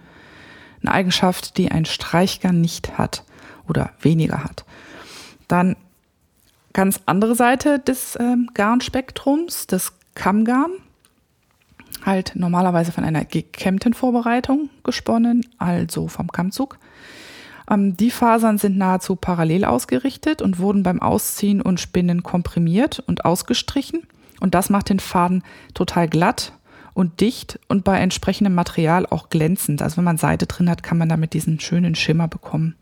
eine 0.82 0.92
Eigenschaft, 0.92 1.58
die 1.58 1.70
ein 1.70 1.84
Streichgarn 1.84 2.62
nicht 2.62 2.96
hat 2.96 3.24
oder 3.68 3.90
weniger 4.00 4.42
hat. 4.42 4.64
Dann 5.48 5.76
ganz 6.72 7.00
andere 7.06 7.34
Seite 7.34 7.78
des 7.78 8.16
ähm, 8.18 8.48
Garnspektrums, 8.54 9.66
das 9.66 9.97
Kammgarn, 10.18 10.72
halt 12.04 12.32
normalerweise 12.34 12.90
von 12.90 13.04
einer 13.04 13.24
gekämmten 13.24 13.94
Vorbereitung 13.94 14.68
gesponnen, 14.82 15.46
also 15.58 16.08
vom 16.08 16.26
Kammzug. 16.26 16.78
Ähm, 17.70 17.96
die 17.96 18.10
Fasern 18.10 18.58
sind 18.58 18.76
nahezu 18.76 19.14
parallel 19.14 19.64
ausgerichtet 19.64 20.42
und 20.42 20.58
wurden 20.58 20.82
beim 20.82 21.00
Ausziehen 21.00 21.62
und 21.62 21.78
Spinnen 21.78 22.24
komprimiert 22.24 22.98
und 23.06 23.24
ausgestrichen. 23.24 24.02
Und 24.40 24.54
das 24.54 24.70
macht 24.70 24.88
den 24.88 25.00
Faden 25.00 25.44
total 25.72 26.08
glatt 26.08 26.52
und 26.94 27.20
dicht 27.20 27.60
und 27.68 27.84
bei 27.84 27.98
entsprechendem 27.98 28.54
Material 28.54 29.06
auch 29.06 29.30
glänzend. 29.30 29.82
Also 29.82 29.98
wenn 29.98 30.04
man 30.04 30.18
Seide 30.18 30.46
drin 30.46 30.68
hat, 30.68 30.82
kann 30.82 30.98
man 30.98 31.08
damit 31.08 31.32
diesen 31.32 31.60
schönen 31.60 31.94
Schimmer 31.94 32.26
bekommen. 32.26 32.74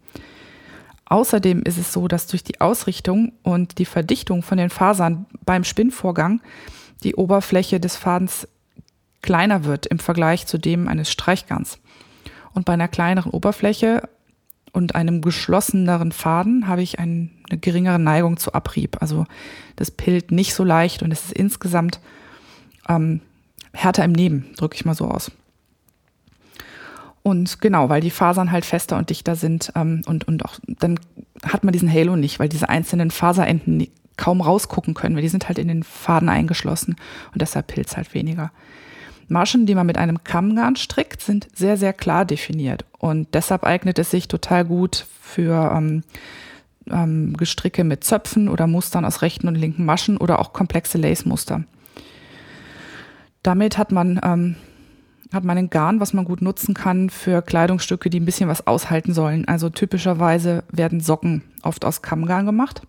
Außerdem 1.04 1.62
ist 1.62 1.76
es 1.76 1.92
so, 1.92 2.08
dass 2.08 2.26
durch 2.26 2.42
die 2.42 2.62
Ausrichtung 2.62 3.32
und 3.42 3.78
die 3.78 3.84
Verdichtung 3.84 4.42
von 4.42 4.56
den 4.56 4.70
Fasern 4.70 5.26
beim 5.44 5.64
Spinnvorgang 5.64 6.40
die 7.02 7.14
Oberfläche 7.14 7.80
des 7.80 7.96
Fadens 7.96 8.48
kleiner 9.22 9.64
wird 9.64 9.86
im 9.86 9.98
Vergleich 9.98 10.46
zu 10.46 10.58
dem 10.58 10.88
eines 10.88 11.10
Streichgarns. 11.10 11.78
Und 12.54 12.64
bei 12.64 12.72
einer 12.72 12.88
kleineren 12.88 13.32
Oberfläche 13.32 14.08
und 14.72 14.94
einem 14.94 15.20
geschlosseneren 15.20 16.12
Faden 16.12 16.68
habe 16.68 16.82
ich 16.82 16.98
eine 16.98 17.30
geringere 17.48 17.98
Neigung 17.98 18.36
zu 18.36 18.54
Abrieb. 18.54 18.98
Also 19.00 19.26
das 19.74 19.90
pillt 19.90 20.30
nicht 20.30 20.54
so 20.54 20.64
leicht 20.64 21.02
und 21.02 21.12
es 21.12 21.26
ist 21.26 21.32
insgesamt 21.32 22.00
ähm, 22.88 23.20
härter 23.72 24.04
im 24.04 24.12
Neben, 24.12 24.54
drücke 24.56 24.74
ich 24.74 24.84
mal 24.84 24.94
so 24.94 25.08
aus. 25.08 25.30
Und 27.22 27.60
genau, 27.60 27.88
weil 27.88 28.00
die 28.00 28.10
Fasern 28.10 28.52
halt 28.52 28.64
fester 28.64 28.96
und 28.96 29.10
dichter 29.10 29.34
sind 29.34 29.72
ähm, 29.74 30.02
und, 30.06 30.28
und 30.28 30.44
auch 30.44 30.58
dann 30.66 31.00
hat 31.42 31.64
man 31.64 31.72
diesen 31.72 31.92
Halo 31.92 32.14
nicht, 32.14 32.38
weil 32.38 32.48
diese 32.48 32.68
einzelnen 32.68 33.10
Faserenden 33.10 33.88
kaum 34.16 34.40
rausgucken 34.40 34.94
können, 34.94 35.14
weil 35.14 35.22
die 35.22 35.28
sind 35.28 35.48
halt 35.48 35.58
in 35.58 35.68
den 35.68 35.82
Faden 35.82 36.28
eingeschlossen 36.28 36.96
und 37.32 37.42
deshalb 37.42 37.68
Pilz 37.68 37.96
halt 37.96 38.14
weniger. 38.14 38.50
Maschen, 39.28 39.66
die 39.66 39.74
man 39.74 39.86
mit 39.86 39.98
einem 39.98 40.22
Kammgarn 40.22 40.76
strickt, 40.76 41.20
sind 41.20 41.48
sehr, 41.54 41.76
sehr 41.76 41.92
klar 41.92 42.24
definiert 42.24 42.84
und 42.98 43.34
deshalb 43.34 43.64
eignet 43.64 43.98
es 43.98 44.10
sich 44.10 44.28
total 44.28 44.64
gut 44.64 45.06
für 45.20 45.72
ähm, 45.74 46.04
ähm, 46.90 47.36
Gestricke 47.36 47.82
mit 47.82 48.04
Zöpfen 48.04 48.48
oder 48.48 48.66
Mustern 48.66 49.04
aus 49.04 49.22
rechten 49.22 49.48
und 49.48 49.56
linken 49.56 49.84
Maschen 49.84 50.16
oder 50.16 50.38
auch 50.38 50.52
komplexe 50.52 50.98
Lace-Muster. 50.98 51.64
Damit 53.42 53.78
hat 53.78 53.90
man, 53.90 54.20
ähm, 54.22 54.56
hat 55.32 55.44
man 55.44 55.58
ein 55.58 55.70
Garn, 55.70 55.98
was 55.98 56.12
man 56.12 56.24
gut 56.24 56.40
nutzen 56.40 56.74
kann 56.74 57.10
für 57.10 57.42
Kleidungsstücke, 57.42 58.10
die 58.10 58.20
ein 58.20 58.24
bisschen 58.24 58.48
was 58.48 58.66
aushalten 58.66 59.12
sollen. 59.12 59.46
Also 59.48 59.70
typischerweise 59.70 60.62
werden 60.70 61.00
Socken 61.00 61.42
oft 61.62 61.84
aus 61.84 62.02
Kammgarn 62.02 62.46
gemacht 62.46 62.82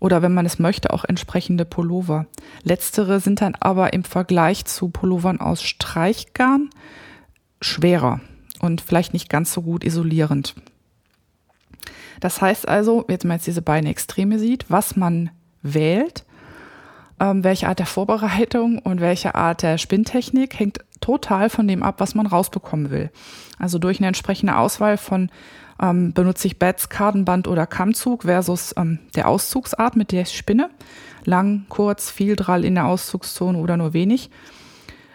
oder 0.00 0.22
wenn 0.22 0.34
man 0.34 0.46
es 0.46 0.58
möchte, 0.58 0.92
auch 0.92 1.04
entsprechende 1.04 1.64
Pullover. 1.64 2.26
Letztere 2.64 3.20
sind 3.20 3.40
dann 3.40 3.54
aber 3.60 3.92
im 3.92 4.02
Vergleich 4.02 4.64
zu 4.64 4.88
Pullovern 4.88 5.40
aus 5.40 5.62
Streichgarn 5.62 6.70
schwerer 7.60 8.20
und 8.60 8.80
vielleicht 8.80 9.12
nicht 9.12 9.28
ganz 9.28 9.52
so 9.52 9.62
gut 9.62 9.84
isolierend. 9.84 10.54
Das 12.20 12.42
heißt 12.42 12.68
also, 12.68 13.04
jetzt 13.08 13.24
man 13.24 13.36
jetzt 13.36 13.46
diese 13.46 13.62
beiden 13.62 13.88
Extreme 13.88 14.38
sieht, 14.38 14.70
was 14.70 14.96
man 14.96 15.30
wählt, 15.62 16.24
ähm, 17.18 17.44
welche 17.44 17.68
Art 17.68 17.78
der 17.78 17.86
Vorbereitung 17.86 18.78
und 18.78 19.00
welche 19.00 19.34
Art 19.34 19.62
der 19.62 19.78
Spinntechnik 19.78 20.58
hängt 20.58 20.78
total 21.00 21.48
von 21.50 21.66
dem 21.66 21.82
ab, 21.82 21.96
was 21.98 22.14
man 22.14 22.26
rausbekommen 22.26 22.90
will. 22.90 23.10
Also 23.58 23.78
durch 23.78 23.98
eine 23.98 24.08
entsprechende 24.08 24.56
Auswahl 24.56 24.96
von 24.96 25.30
ähm, 25.80 26.12
benutze 26.12 26.46
ich 26.46 26.58
Bats, 26.58 26.88
Kartenband 26.88 27.48
oder 27.48 27.66
Kammzug 27.66 28.24
versus 28.24 28.74
ähm, 28.76 28.98
der 29.16 29.28
Auszugsart, 29.28 29.96
mit 29.96 30.12
der 30.12 30.22
ich 30.22 30.36
spinne. 30.36 30.70
Lang, 31.24 31.66
kurz, 31.68 32.10
viel 32.10 32.36
Drall 32.36 32.64
in 32.64 32.74
der 32.74 32.86
Auszugszone 32.86 33.58
oder 33.58 33.76
nur 33.76 33.92
wenig. 33.92 34.30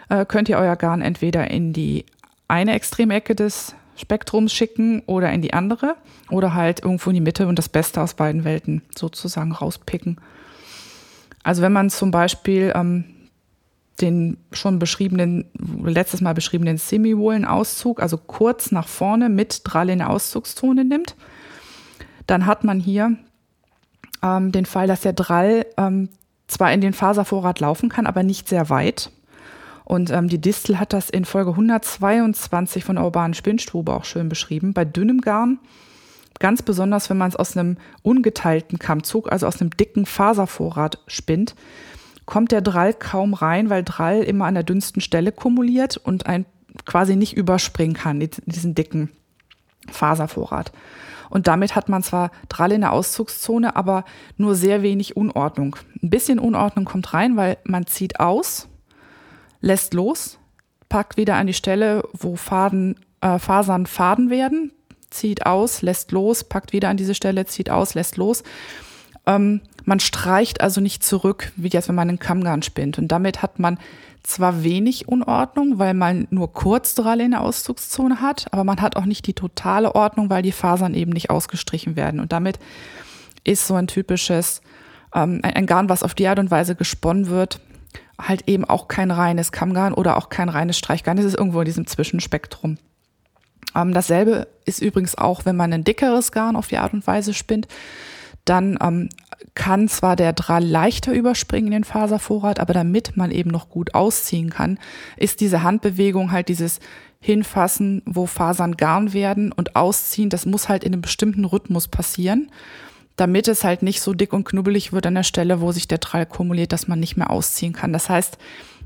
Äh, 0.08 0.24
könnt 0.24 0.48
ihr 0.48 0.58
euer 0.58 0.76
Garn 0.76 1.02
entweder 1.02 1.50
in 1.50 1.72
die 1.72 2.04
eine 2.48 2.74
Extremecke 2.74 3.34
des 3.34 3.74
Spektrums 3.96 4.52
schicken 4.52 5.02
oder 5.06 5.32
in 5.32 5.42
die 5.42 5.52
andere 5.54 5.96
oder 6.30 6.54
halt 6.54 6.84
irgendwo 6.84 7.10
in 7.10 7.14
die 7.14 7.20
Mitte 7.20 7.46
und 7.46 7.58
das 7.58 7.68
Beste 7.68 8.00
aus 8.00 8.14
beiden 8.14 8.44
Welten 8.44 8.82
sozusagen 8.96 9.52
rauspicken. 9.52 10.18
Also 11.42 11.62
wenn 11.62 11.72
man 11.72 11.90
zum 11.90 12.10
Beispiel 12.10 12.72
ähm, 12.74 13.04
den 14.00 14.36
schon 14.52 14.78
beschriebenen, 14.78 15.46
letztes 15.82 16.20
Mal 16.20 16.34
beschriebenen 16.34 16.78
Semi-Wohlen-Auszug, 16.78 18.00
also 18.00 18.18
kurz 18.18 18.70
nach 18.70 18.88
vorne 18.88 19.28
mit 19.28 19.62
Drall 19.64 19.90
in 19.90 19.98
der 19.98 20.10
Auszugszone 20.10 20.84
nimmt, 20.84 21.16
dann 22.26 22.46
hat 22.46 22.64
man 22.64 22.80
hier 22.80 23.16
ähm, 24.22 24.52
den 24.52 24.66
Fall, 24.66 24.86
dass 24.86 25.00
der 25.00 25.12
Drall 25.12 25.66
ähm, 25.76 26.10
zwar 26.46 26.72
in 26.72 26.80
den 26.80 26.92
Faservorrat 26.92 27.60
laufen 27.60 27.88
kann, 27.88 28.06
aber 28.06 28.22
nicht 28.22 28.48
sehr 28.48 28.68
weit. 28.70 29.10
Und 29.84 30.10
ähm, 30.10 30.28
die 30.28 30.40
Distel 30.40 30.78
hat 30.80 30.92
das 30.92 31.10
in 31.10 31.24
Folge 31.24 31.50
122 31.50 32.84
von 32.84 32.96
der 32.96 33.04
urbanen 33.04 33.34
Spinnstube 33.34 33.92
auch 33.92 34.04
schön 34.04 34.28
beschrieben. 34.28 34.74
Bei 34.74 34.84
dünnem 34.84 35.20
Garn, 35.20 35.58
ganz 36.40 36.62
besonders 36.62 37.08
wenn 37.08 37.18
man 37.18 37.28
es 37.28 37.36
aus 37.36 37.56
einem 37.56 37.76
ungeteilten 38.02 38.78
Kammzug, 38.78 39.30
also 39.30 39.46
aus 39.46 39.60
einem 39.60 39.70
dicken 39.70 40.04
Faservorrat 40.04 40.98
spinnt, 41.06 41.54
kommt 42.26 42.52
der 42.52 42.60
Drall 42.60 42.92
kaum 42.92 43.34
rein, 43.34 43.70
weil 43.70 43.84
Drall 43.84 44.22
immer 44.22 44.44
an 44.44 44.54
der 44.54 44.64
dünnsten 44.64 45.00
Stelle 45.00 45.32
kumuliert 45.32 45.96
und 45.96 46.26
ein 46.26 46.44
quasi 46.84 47.16
nicht 47.16 47.36
überspringen 47.36 47.94
kann, 47.94 48.20
diesen 48.20 48.74
dicken 48.74 49.10
Faservorrat. 49.90 50.72
Und 51.30 51.46
damit 51.46 51.74
hat 51.74 51.88
man 51.88 52.02
zwar 52.02 52.30
Drall 52.48 52.72
in 52.72 52.82
der 52.82 52.92
Auszugszone, 52.92 53.76
aber 53.76 54.04
nur 54.36 54.54
sehr 54.54 54.82
wenig 54.82 55.16
Unordnung. 55.16 55.76
Ein 56.02 56.10
bisschen 56.10 56.38
Unordnung 56.38 56.84
kommt 56.84 57.14
rein, 57.14 57.36
weil 57.36 57.58
man 57.64 57.86
zieht 57.86 58.20
aus, 58.20 58.68
lässt 59.60 59.94
los, 59.94 60.38
packt 60.88 61.16
wieder 61.16 61.36
an 61.36 61.46
die 61.46 61.54
Stelle, 61.54 62.04
wo 62.12 62.36
Faden, 62.36 62.96
äh, 63.20 63.38
Fasern 63.38 63.86
Faden 63.86 64.30
werden, 64.30 64.72
zieht 65.10 65.46
aus, 65.46 65.82
lässt 65.82 66.12
los, 66.12 66.44
packt 66.44 66.72
wieder 66.72 66.88
an 66.88 66.96
diese 66.96 67.14
Stelle, 67.14 67.46
zieht 67.46 67.70
aus, 67.70 67.94
lässt 67.94 68.16
los. 68.16 68.42
Ähm, 69.26 69.62
man 69.86 70.00
streicht 70.00 70.60
also 70.60 70.80
nicht 70.80 71.02
zurück, 71.02 71.52
wie 71.56 71.68
jetzt, 71.68 71.88
wenn 71.88 71.94
man 71.94 72.08
einen 72.08 72.18
Kammgarn 72.18 72.62
spinnt. 72.62 72.98
Und 72.98 73.08
damit 73.08 73.40
hat 73.40 73.58
man 73.58 73.78
zwar 74.24 74.64
wenig 74.64 75.06
Unordnung, 75.08 75.78
weil 75.78 75.94
man 75.94 76.26
nur 76.30 76.52
Kurzdralle 76.52 77.24
in 77.24 77.30
der 77.30 77.40
Auszugszone 77.40 78.20
hat, 78.20 78.46
aber 78.50 78.64
man 78.64 78.80
hat 78.80 78.96
auch 78.96 79.04
nicht 79.04 79.26
die 79.28 79.32
totale 79.32 79.94
Ordnung, 79.94 80.28
weil 80.28 80.42
die 80.42 80.52
Fasern 80.52 80.94
eben 80.94 81.12
nicht 81.12 81.30
ausgestrichen 81.30 81.94
werden. 81.94 82.18
Und 82.18 82.32
damit 82.32 82.58
ist 83.44 83.68
so 83.68 83.74
ein 83.74 83.86
typisches, 83.86 84.60
ähm, 85.14 85.40
ein 85.42 85.66
Garn, 85.66 85.88
was 85.88 86.02
auf 86.02 86.14
die 86.14 86.26
Art 86.26 86.40
und 86.40 86.50
Weise 86.50 86.74
gesponnen 86.74 87.28
wird, 87.28 87.60
halt 88.20 88.48
eben 88.48 88.64
auch 88.64 88.88
kein 88.88 89.12
reines 89.12 89.52
Kammgarn 89.52 89.94
oder 89.94 90.16
auch 90.16 90.30
kein 90.30 90.48
reines 90.48 90.76
Streichgarn. 90.76 91.18
Es 91.18 91.24
ist 91.24 91.38
irgendwo 91.38 91.60
in 91.60 91.66
diesem 91.66 91.86
Zwischenspektrum. 91.86 92.78
Ähm, 93.76 93.92
dasselbe 93.92 94.48
ist 94.64 94.82
übrigens 94.82 95.16
auch, 95.16 95.44
wenn 95.44 95.54
man 95.54 95.72
ein 95.72 95.84
dickeres 95.84 96.32
Garn 96.32 96.56
auf 96.56 96.66
die 96.66 96.78
Art 96.78 96.92
und 96.92 97.06
Weise 97.06 97.34
spinnt, 97.34 97.68
dann 98.46 98.78
ähm, 98.80 99.08
kann 99.54 99.88
zwar 99.88 100.16
der 100.16 100.32
Drall 100.32 100.64
leichter 100.64 101.12
überspringen 101.12 101.68
in 101.68 101.72
den 101.72 101.84
Faservorrat, 101.84 102.60
aber 102.60 102.72
damit 102.72 103.16
man 103.16 103.30
eben 103.30 103.50
noch 103.50 103.68
gut 103.68 103.94
ausziehen 103.94 104.50
kann, 104.50 104.78
ist 105.16 105.40
diese 105.40 105.62
Handbewegung 105.62 106.32
halt 106.32 106.48
dieses 106.48 106.80
Hinfassen, 107.20 108.02
wo 108.06 108.26
Fasern 108.26 108.76
Garn 108.76 109.12
werden 109.12 109.52
und 109.52 109.76
ausziehen, 109.76 110.30
das 110.30 110.46
muss 110.46 110.68
halt 110.68 110.84
in 110.84 110.92
einem 110.92 111.02
bestimmten 111.02 111.44
Rhythmus 111.44 111.88
passieren, 111.88 112.50
damit 113.16 113.48
es 113.48 113.64
halt 113.64 113.82
nicht 113.82 114.00
so 114.00 114.12
dick 114.12 114.32
und 114.32 114.44
knubbelig 114.44 114.92
wird 114.92 115.06
an 115.06 115.14
der 115.14 115.22
Stelle, 115.22 115.60
wo 115.60 115.72
sich 115.72 115.88
der 115.88 115.98
Drall 115.98 116.26
kumuliert, 116.26 116.72
dass 116.72 116.88
man 116.88 117.00
nicht 117.00 117.16
mehr 117.16 117.30
ausziehen 117.30 117.72
kann. 117.72 117.92
Das 117.92 118.08
heißt, 118.10 118.38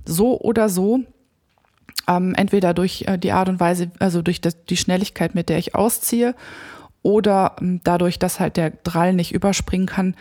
so 0.04 0.40
oder 0.40 0.68
so 0.68 1.00
ähm, 2.08 2.34
entweder 2.34 2.72
durch 2.72 3.04
äh, 3.06 3.18
die 3.18 3.32
Art 3.32 3.48
und 3.48 3.60
Weise, 3.60 3.90
also 3.98 4.22
durch 4.22 4.40
das, 4.40 4.64
die 4.64 4.76
Schnelligkeit, 4.76 5.34
mit 5.34 5.48
der 5.48 5.58
ich 5.58 5.74
ausziehe, 5.74 6.34
oder 7.02 7.56
ähm, 7.60 7.80
dadurch, 7.84 8.18
dass 8.18 8.40
halt 8.40 8.56
der 8.56 8.70
Drall 8.70 9.12
nicht 9.14 9.32
überspringen 9.32 9.86
kann, 9.86 10.14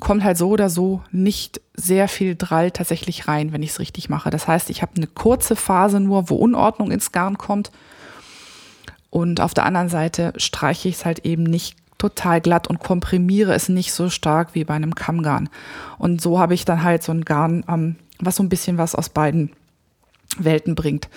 kommt 0.00 0.22
halt 0.22 0.36
so 0.36 0.50
oder 0.50 0.68
so 0.68 1.02
nicht 1.10 1.60
sehr 1.74 2.08
viel 2.08 2.34
Drall 2.36 2.70
tatsächlich 2.70 3.28
rein, 3.28 3.52
wenn 3.52 3.62
ich 3.62 3.70
es 3.70 3.80
richtig 3.80 4.08
mache. 4.08 4.30
Das 4.30 4.46
heißt, 4.46 4.68
ich 4.70 4.82
habe 4.82 4.92
eine 4.96 5.06
kurze 5.06 5.56
Phase 5.56 6.00
nur, 6.00 6.28
wo 6.28 6.36
Unordnung 6.36 6.90
ins 6.90 7.12
Garn 7.12 7.38
kommt. 7.38 7.70
Und 9.08 9.40
auf 9.40 9.54
der 9.54 9.64
anderen 9.64 9.88
Seite 9.88 10.34
streiche 10.36 10.88
ich 10.88 10.96
es 10.96 11.04
halt 11.06 11.20
eben 11.20 11.44
nicht 11.44 11.76
total 11.96 12.42
glatt 12.42 12.68
und 12.68 12.80
komprimiere 12.80 13.54
es 13.54 13.70
nicht 13.70 13.92
so 13.92 14.10
stark 14.10 14.54
wie 14.54 14.64
bei 14.64 14.74
einem 14.74 14.94
Kammgarn. 14.94 15.48
Und 15.98 16.20
so 16.20 16.38
habe 16.38 16.52
ich 16.52 16.66
dann 16.66 16.82
halt 16.82 17.02
so 17.02 17.12
ein 17.12 17.24
Garn, 17.24 17.64
ähm, 17.68 17.96
was 18.18 18.36
so 18.36 18.42
ein 18.42 18.50
bisschen 18.50 18.76
was 18.76 18.94
aus 18.94 19.08
beiden 19.08 19.52
Welten 20.38 20.74
bringt. 20.74 21.08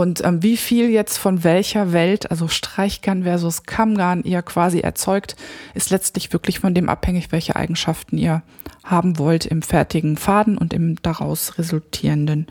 Und 0.00 0.24
ähm, 0.24 0.42
wie 0.42 0.56
viel 0.56 0.88
jetzt 0.88 1.18
von 1.18 1.44
welcher 1.44 1.92
Welt, 1.92 2.30
also 2.30 2.48
Streichgarn 2.48 3.24
versus 3.24 3.64
Kammgarn, 3.64 4.24
ihr 4.24 4.40
quasi 4.40 4.80
erzeugt, 4.80 5.36
ist 5.74 5.90
letztlich 5.90 6.32
wirklich 6.32 6.58
von 6.58 6.72
dem 6.72 6.88
abhängig, 6.88 7.32
welche 7.32 7.54
Eigenschaften 7.54 8.16
ihr 8.16 8.40
haben 8.82 9.18
wollt 9.18 9.44
im 9.44 9.60
fertigen 9.60 10.16
Faden 10.16 10.56
und 10.56 10.72
im 10.72 10.96
daraus 11.02 11.58
resultierenden 11.58 12.46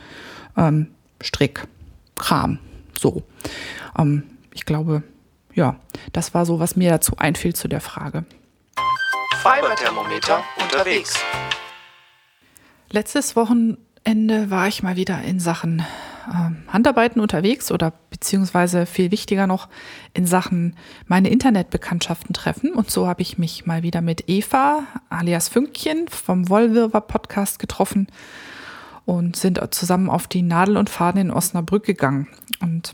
ähm, 0.58 0.92
Strickkram. 1.22 2.60
So. 2.96 3.24
Ähm, 3.98 4.26
ich 4.54 4.66
glaube, 4.66 5.02
ja, 5.56 5.76
das 6.14 6.36
war 6.36 6.46
so, 6.46 6.60
was 6.60 6.76
mir 6.76 6.92
dazu 6.92 7.14
einfiel 7.18 7.56
zu 7.56 7.68
der 7.68 7.82
Frage. 7.82 8.26
Fiberthermometer 9.42 10.44
unterwegs. 10.62 11.16
Letztes 12.92 13.36
Wochenende 13.36 14.52
war 14.52 14.68
ich 14.68 14.84
mal 14.84 14.98
wieder 14.98 15.24
in 15.24 15.40
Sachen 15.40 15.84
Handarbeiten 16.68 17.22
unterwegs 17.22 17.72
oder 17.72 17.94
beziehungsweise 18.10 18.86
viel 18.86 19.12
wichtiger 19.12 19.48
noch 19.48 19.68
in 20.14 20.26
Sachen 20.26 20.76
meine 21.08 21.30
Internetbekanntschaften 21.30 22.34
treffen. 22.34 22.74
Und 22.74 22.92
so 22.92 23.08
habe 23.08 23.22
ich 23.22 23.38
mich 23.38 23.66
mal 23.66 23.84
wieder 23.84 24.02
mit 24.02 24.26
Eva 24.28 24.84
alias 25.10 25.50
Fünkchen 25.50 26.08
vom 26.08 26.50
Wollwirrwarr 26.50 27.02
Podcast 27.02 27.60
getroffen 27.60 28.08
und 29.06 29.36
sind 29.36 29.60
zusammen 29.72 30.10
auf 30.10 30.28
die 30.28 30.44
Nadel 30.44 30.78
und 30.78 30.90
Faden 30.90 31.22
in 31.22 31.32
Osnabrück 31.32 31.84
gegangen. 31.84 32.28
Und 32.62 32.94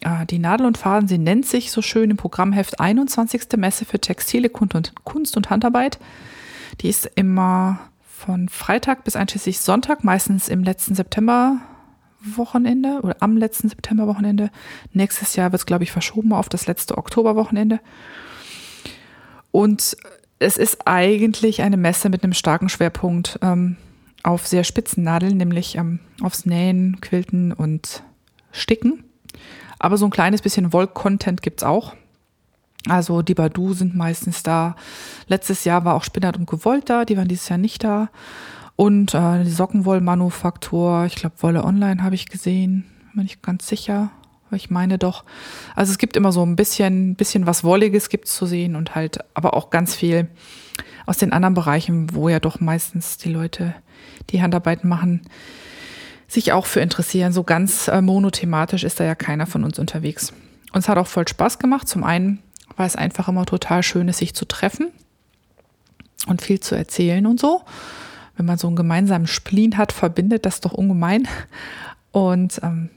äh, 0.00 0.24
die 0.26 0.38
Nadel 0.38 0.66
und 0.66 0.78
Faden, 0.78 1.08
sie 1.08 1.18
nennt 1.18 1.46
sich 1.46 1.72
so 1.72 1.82
schön 1.82 2.10
im 2.10 2.16
Programmheft 2.16 2.78
21. 2.78 3.48
Messe 3.56 3.84
für 3.84 3.98
Textile, 3.98 4.48
Kunst 4.48 5.36
und 5.36 5.50
Handarbeit. 5.50 5.98
Die 6.80 6.88
ist 6.88 7.10
immer 7.16 7.80
von 8.02 8.48
Freitag 8.48 9.04
bis 9.04 9.16
einschließlich 9.16 9.60
Sonntag, 9.60 10.04
meistens 10.04 10.48
im 10.48 10.62
letzten 10.62 10.94
September 10.94 11.60
Wochenende 12.24 13.00
oder 13.02 13.16
am 13.20 13.36
letzten 13.36 13.68
Septemberwochenende. 13.68 14.50
Nächstes 14.92 15.36
Jahr 15.36 15.52
wird 15.52 15.60
es, 15.60 15.66
glaube 15.66 15.84
ich, 15.84 15.92
verschoben 15.92 16.32
auf 16.32 16.48
das 16.48 16.66
letzte 16.66 16.96
Oktoberwochenende. 16.98 17.80
Und 19.50 19.96
es 20.38 20.56
ist 20.56 20.86
eigentlich 20.86 21.62
eine 21.62 21.76
Messe 21.76 22.08
mit 22.08 22.24
einem 22.24 22.32
starken 22.32 22.68
Schwerpunkt 22.68 23.38
ähm, 23.42 23.76
auf 24.22 24.46
sehr 24.46 24.64
spitzen 24.64 25.04
Nadeln, 25.04 25.36
nämlich 25.36 25.76
ähm, 25.76 26.00
aufs 26.22 26.46
Nähen, 26.46 27.00
Quilten 27.00 27.52
und 27.52 28.02
Sticken. 28.50 29.04
Aber 29.78 29.96
so 29.96 30.06
ein 30.06 30.10
kleines 30.10 30.42
bisschen 30.42 30.72
Woll-Content 30.72 31.42
gibt 31.42 31.60
es 31.60 31.64
auch. 31.64 31.94
Also 32.88 33.22
die 33.22 33.34
Badu 33.34 33.72
sind 33.72 33.94
meistens 33.94 34.42
da. 34.42 34.76
Letztes 35.26 35.64
Jahr 35.64 35.84
war 35.84 35.94
auch 35.94 36.04
Spinnert 36.04 36.36
und 36.36 36.48
Gewollt 36.48 36.90
da, 36.90 37.04
die 37.04 37.16
waren 37.16 37.28
dieses 37.28 37.48
Jahr 37.48 37.58
nicht 37.58 37.84
da. 37.84 38.08
Und 38.76 39.14
äh, 39.14 39.44
die 39.44 39.50
Sockenwollmanufaktur, 39.50 41.04
ich 41.06 41.14
glaube 41.14 41.36
Wolle 41.40 41.64
Online 41.64 42.02
habe 42.02 42.14
ich 42.14 42.26
gesehen, 42.26 42.84
bin 43.14 43.26
ich 43.26 43.42
ganz 43.42 43.68
sicher. 43.68 44.10
Ich 44.50 44.70
meine 44.70 44.98
doch. 44.98 45.24
Also 45.74 45.90
es 45.90 45.98
gibt 45.98 46.16
immer 46.16 46.30
so 46.30 46.44
ein 46.44 46.54
bisschen, 46.54 47.16
bisschen 47.16 47.46
was 47.46 47.64
Wolliges 47.64 48.08
gibt 48.08 48.28
zu 48.28 48.46
sehen 48.46 48.76
und 48.76 48.94
halt, 48.94 49.18
aber 49.34 49.54
auch 49.54 49.70
ganz 49.70 49.96
viel 49.96 50.28
aus 51.06 51.18
den 51.18 51.32
anderen 51.32 51.54
Bereichen, 51.54 52.14
wo 52.14 52.28
ja 52.28 52.38
doch 52.38 52.60
meistens 52.60 53.16
die 53.18 53.30
Leute, 53.30 53.74
die 54.30 54.42
Handarbeiten 54.42 54.88
machen, 54.88 55.22
sich 56.28 56.52
auch 56.52 56.66
für 56.66 56.80
interessieren. 56.80 57.32
So 57.32 57.42
ganz 57.42 57.88
äh, 57.88 58.00
monothematisch 58.00 58.84
ist 58.84 59.00
da 59.00 59.04
ja 59.04 59.14
keiner 59.14 59.46
von 59.46 59.64
uns 59.64 59.78
unterwegs. 59.78 60.32
Und 60.72 60.80
es 60.80 60.88
hat 60.88 60.98
auch 60.98 61.06
voll 61.06 61.26
Spaß 61.26 61.58
gemacht. 61.58 61.88
Zum 61.88 62.04
einen, 62.04 62.40
weil 62.76 62.86
es 62.86 62.96
einfach 62.96 63.28
immer 63.28 63.46
total 63.46 63.82
schön 63.82 64.08
ist, 64.08 64.18
sich 64.18 64.34
zu 64.34 64.44
treffen 64.44 64.88
und 66.26 66.42
viel 66.42 66.60
zu 66.60 66.74
erzählen 66.76 67.26
und 67.26 67.40
so 67.40 67.62
wenn 68.36 68.46
man 68.46 68.58
so 68.58 68.66
einen 68.66 68.76
gemeinsamen 68.76 69.26
Spleen 69.26 69.76
hat, 69.76 69.92
verbindet 69.92 70.46
das 70.46 70.60
doch 70.60 70.72
ungemein. 70.72 71.28
Und 72.12 72.60
ähm, 72.62 72.90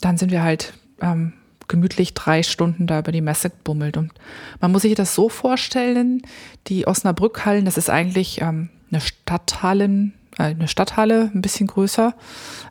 dann 0.00 0.16
sind 0.16 0.30
wir 0.30 0.42
halt 0.42 0.74
ähm, 1.00 1.32
gemütlich 1.68 2.14
drei 2.14 2.42
Stunden 2.42 2.86
da 2.86 2.98
über 2.98 3.12
die 3.12 3.20
Messe 3.20 3.50
gebummelt. 3.50 3.96
Und 3.96 4.12
man 4.60 4.72
muss 4.72 4.82
sich 4.82 4.94
das 4.94 5.14
so 5.14 5.28
vorstellen, 5.28 6.22
die 6.66 6.86
Osnabrückhallen, 6.86 7.64
das 7.64 7.78
ist 7.78 7.88
eigentlich 7.88 8.40
ähm, 8.40 8.68
eine 8.90 9.00
Stadthallen, 9.00 10.14
äh, 10.38 10.44
eine 10.44 10.68
Stadthalle, 10.68 11.30
ein 11.34 11.42
bisschen 11.42 11.68
größer. 11.68 12.14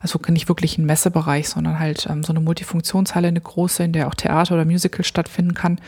Also 0.00 0.20
nicht 0.28 0.48
wirklich 0.48 0.78
ein 0.78 0.86
Messebereich, 0.86 1.48
sondern 1.48 1.78
halt 1.78 2.06
ähm, 2.10 2.22
so 2.22 2.32
eine 2.32 2.40
Multifunktionshalle, 2.40 3.28
eine 3.28 3.40
große, 3.40 3.82
in 3.82 3.92
der 3.92 4.06
auch 4.06 4.14
Theater 4.14 4.54
oder 4.54 4.64
Musical 4.64 5.04
stattfinden 5.04 5.54
kann. 5.54 5.80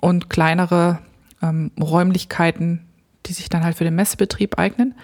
Und 0.00 0.28
kleinere 0.28 0.98
ähm, 1.42 1.70
Räumlichkeiten, 1.80 2.84
die 3.26 3.32
sich 3.32 3.48
dann 3.48 3.64
halt 3.64 3.76
für 3.76 3.84
den 3.84 3.94
Messebetrieb 3.94 4.58
eignen. 4.58 4.94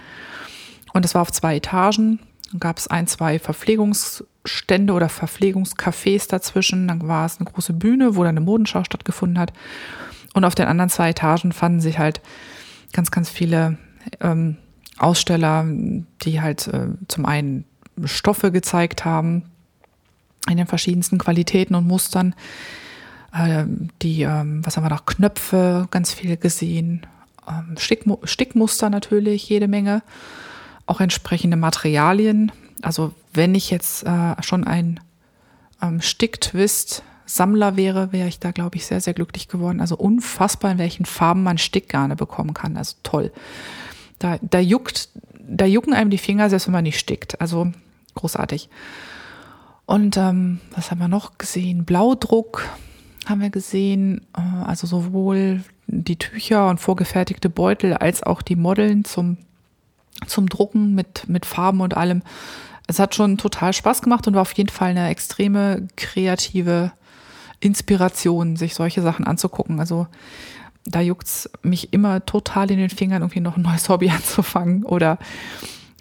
Und 0.92 1.04
es 1.04 1.14
war 1.14 1.22
auf 1.22 1.32
zwei 1.32 1.56
Etagen. 1.56 2.20
Dann 2.50 2.60
gab 2.60 2.78
es 2.78 2.88
ein, 2.88 3.06
zwei 3.06 3.38
Verpflegungsstände 3.38 4.92
oder 4.92 5.08
Verpflegungscafés 5.08 6.28
dazwischen. 6.28 6.88
Dann 6.88 7.06
war 7.08 7.26
es 7.26 7.38
eine 7.38 7.50
große 7.50 7.72
Bühne, 7.72 8.16
wo 8.16 8.24
dann 8.24 8.36
eine 8.36 8.44
Modenschau 8.44 8.84
stattgefunden 8.84 9.38
hat. 9.38 9.52
Und 10.34 10.44
auf 10.44 10.54
den 10.54 10.66
anderen 10.66 10.90
zwei 10.90 11.10
Etagen 11.10 11.52
fanden 11.52 11.80
sich 11.80 11.98
halt 11.98 12.20
ganz, 12.92 13.10
ganz 13.10 13.30
viele 13.30 13.78
ähm, 14.20 14.56
Aussteller, 14.98 15.64
die 16.22 16.40
halt 16.40 16.68
äh, 16.68 16.88
zum 17.08 17.26
einen 17.26 17.64
Stoffe 18.04 18.52
gezeigt 18.52 19.04
haben 19.04 19.44
in 20.48 20.56
den 20.56 20.66
verschiedensten 20.66 21.18
Qualitäten 21.18 21.74
und 21.74 21.86
Mustern. 21.86 22.34
Äh, 23.32 23.64
die, 24.02 24.22
ähm, 24.22 24.64
was 24.64 24.76
haben 24.76 24.84
wir 24.84 24.90
noch, 24.90 25.06
Knöpfe, 25.06 25.86
ganz 25.90 26.12
viel 26.12 26.36
gesehen. 26.36 27.06
Ähm, 27.48 27.76
Stickmu 27.78 28.18
Stickmuster 28.24 28.90
natürlich, 28.90 29.48
jede 29.48 29.68
Menge 29.68 30.02
auch 30.86 31.00
entsprechende 31.00 31.56
Materialien. 31.56 32.52
Also 32.82 33.12
wenn 33.32 33.54
ich 33.54 33.70
jetzt 33.70 34.04
äh, 34.04 34.34
schon 34.42 34.64
ein 34.64 35.00
ähm, 35.80 36.00
Sticktwist 36.00 37.02
Sammler 37.24 37.76
wäre, 37.76 38.12
wäre 38.12 38.28
ich 38.28 38.40
da, 38.40 38.50
glaube 38.50 38.76
ich, 38.76 38.86
sehr, 38.86 39.00
sehr 39.00 39.14
glücklich 39.14 39.48
geworden. 39.48 39.80
Also 39.80 39.96
unfassbar, 39.96 40.72
in 40.72 40.78
welchen 40.78 41.06
Farben 41.06 41.42
man 41.42 41.56
Stickgarne 41.56 42.16
bekommen 42.16 42.52
kann. 42.52 42.76
Also 42.76 42.96
toll. 43.02 43.32
Da, 44.18 44.38
da 44.42 44.58
juckt, 44.58 45.08
da 45.40 45.64
jucken 45.64 45.94
einem 45.94 46.10
die 46.10 46.18
Finger, 46.18 46.50
selbst 46.50 46.66
wenn 46.66 46.72
man 46.72 46.82
nicht 46.82 46.98
stickt. 46.98 47.40
Also 47.40 47.72
großartig. 48.14 48.68
Und 49.86 50.16
ähm, 50.16 50.60
was 50.74 50.90
haben 50.90 50.98
wir 50.98 51.08
noch 51.08 51.38
gesehen? 51.38 51.84
Blaudruck 51.84 52.68
haben 53.26 53.40
wir 53.40 53.50
gesehen, 53.50 54.26
äh, 54.36 54.64
also 54.64 54.86
sowohl 54.86 55.64
die 55.86 56.16
Tücher 56.16 56.68
und 56.68 56.80
vorgefertigte 56.80 57.48
Beutel 57.48 57.94
als 57.94 58.22
auch 58.22 58.42
die 58.42 58.56
Modeln 58.56 59.04
zum, 59.04 59.38
zum 60.26 60.48
Drucken 60.48 60.94
mit, 60.94 61.28
mit 61.28 61.46
Farben 61.46 61.80
und 61.80 61.96
allem. 61.96 62.22
Es 62.86 62.98
hat 62.98 63.14
schon 63.14 63.38
total 63.38 63.72
Spaß 63.72 64.02
gemacht 64.02 64.26
und 64.26 64.34
war 64.34 64.42
auf 64.42 64.52
jeden 64.52 64.68
Fall 64.68 64.90
eine 64.90 65.08
extreme 65.08 65.86
kreative 65.96 66.92
Inspiration, 67.60 68.56
sich 68.56 68.74
solche 68.74 69.02
Sachen 69.02 69.26
anzugucken. 69.26 69.78
Also 69.80 70.08
da 70.84 71.00
juckt's 71.00 71.48
mich 71.62 71.92
immer 71.92 72.26
total 72.26 72.70
in 72.70 72.78
den 72.78 72.90
Fingern, 72.90 73.22
irgendwie 73.22 73.40
noch 73.40 73.56
ein 73.56 73.62
neues 73.62 73.88
Hobby 73.88 74.10
anzufangen 74.10 74.84
oder 74.84 75.18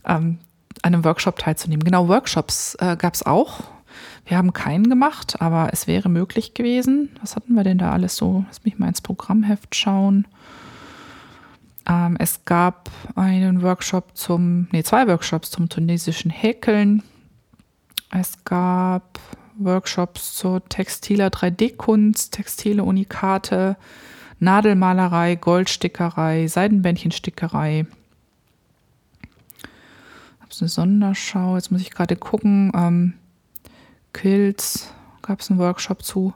ähm, 0.06 0.40
an 0.82 0.94
einem 0.94 1.06
Workshop 1.06 1.38
teilzunehmen. 1.38 1.84
Genau, 1.84 2.08
Workshops 2.08 2.76
äh, 2.80 2.96
gab 2.98 3.14
es 3.14 3.26
auch. 3.26 3.64
Wir 4.26 4.38
haben 4.38 4.54
keinen 4.54 4.90
gemacht, 4.90 5.42
aber 5.42 5.70
es 5.74 5.86
wäre 5.86 6.10
möglich 6.10 6.54
gewesen. 6.54 7.10
Was 7.20 7.36
hatten 7.36 7.54
wir 7.54 7.64
denn 7.64 7.78
da 7.78 7.92
alles 7.92 8.16
so? 8.16 8.46
Lass 8.48 8.64
mich 8.64 8.80
mal 8.80 8.88
ins 8.88 9.02
Programmheft 9.02 9.76
schauen. 9.76 10.26
Ähm, 11.88 12.16
es 12.20 12.46
gab 12.46 12.90
einen 13.16 13.62
Workshop 13.62 14.16
zum, 14.16 14.68
nee, 14.72 14.84
zwei 14.84 15.08
Workshops 15.08 15.52
zum 15.52 15.70
tunesischen 15.70 16.32
Häkeln. 16.32 17.04
Es 18.12 18.44
gab 18.44 19.20
Workshops 19.58 20.36
zur 20.36 20.68
textiler 20.68 21.28
3D-Kunst, 21.28 22.34
textile 22.34 22.84
Unikate, 22.84 23.78
Nadelmalerei, 24.40 25.36
Goldstickerei, 25.36 26.48
Seidenbändchenstickerei. 26.48 27.86
Gab 30.40 30.52
es 30.52 30.62
eine 30.62 30.70
Sonderschau, 30.70 31.56
jetzt 31.56 31.72
muss 31.72 31.82
ich 31.82 31.92
gerade 31.92 32.16
gucken. 32.16 32.72
Ähm, 32.76 33.14
Quilts 34.14 34.94
gab 35.22 35.40
es 35.40 35.50
einen 35.50 35.60
Workshop 35.60 36.04
zu. 36.04 36.34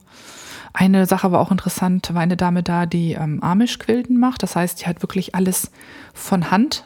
Eine 0.78 1.06
Sache 1.06 1.32
war 1.32 1.40
auch 1.40 1.52
interessant, 1.52 2.14
war 2.14 2.22
eine 2.22 2.36
Dame 2.36 2.62
da, 2.62 2.86
die 2.86 3.14
ähm, 3.14 3.42
Amish-Quilten 3.42 4.20
macht. 4.20 4.44
Das 4.44 4.58
heißt, 4.58 4.82
die 4.82 4.88
hat 4.88 5.02
wirklich 5.02 5.34
alles 5.34 5.72
von 6.14 6.52
Hand 6.52 6.84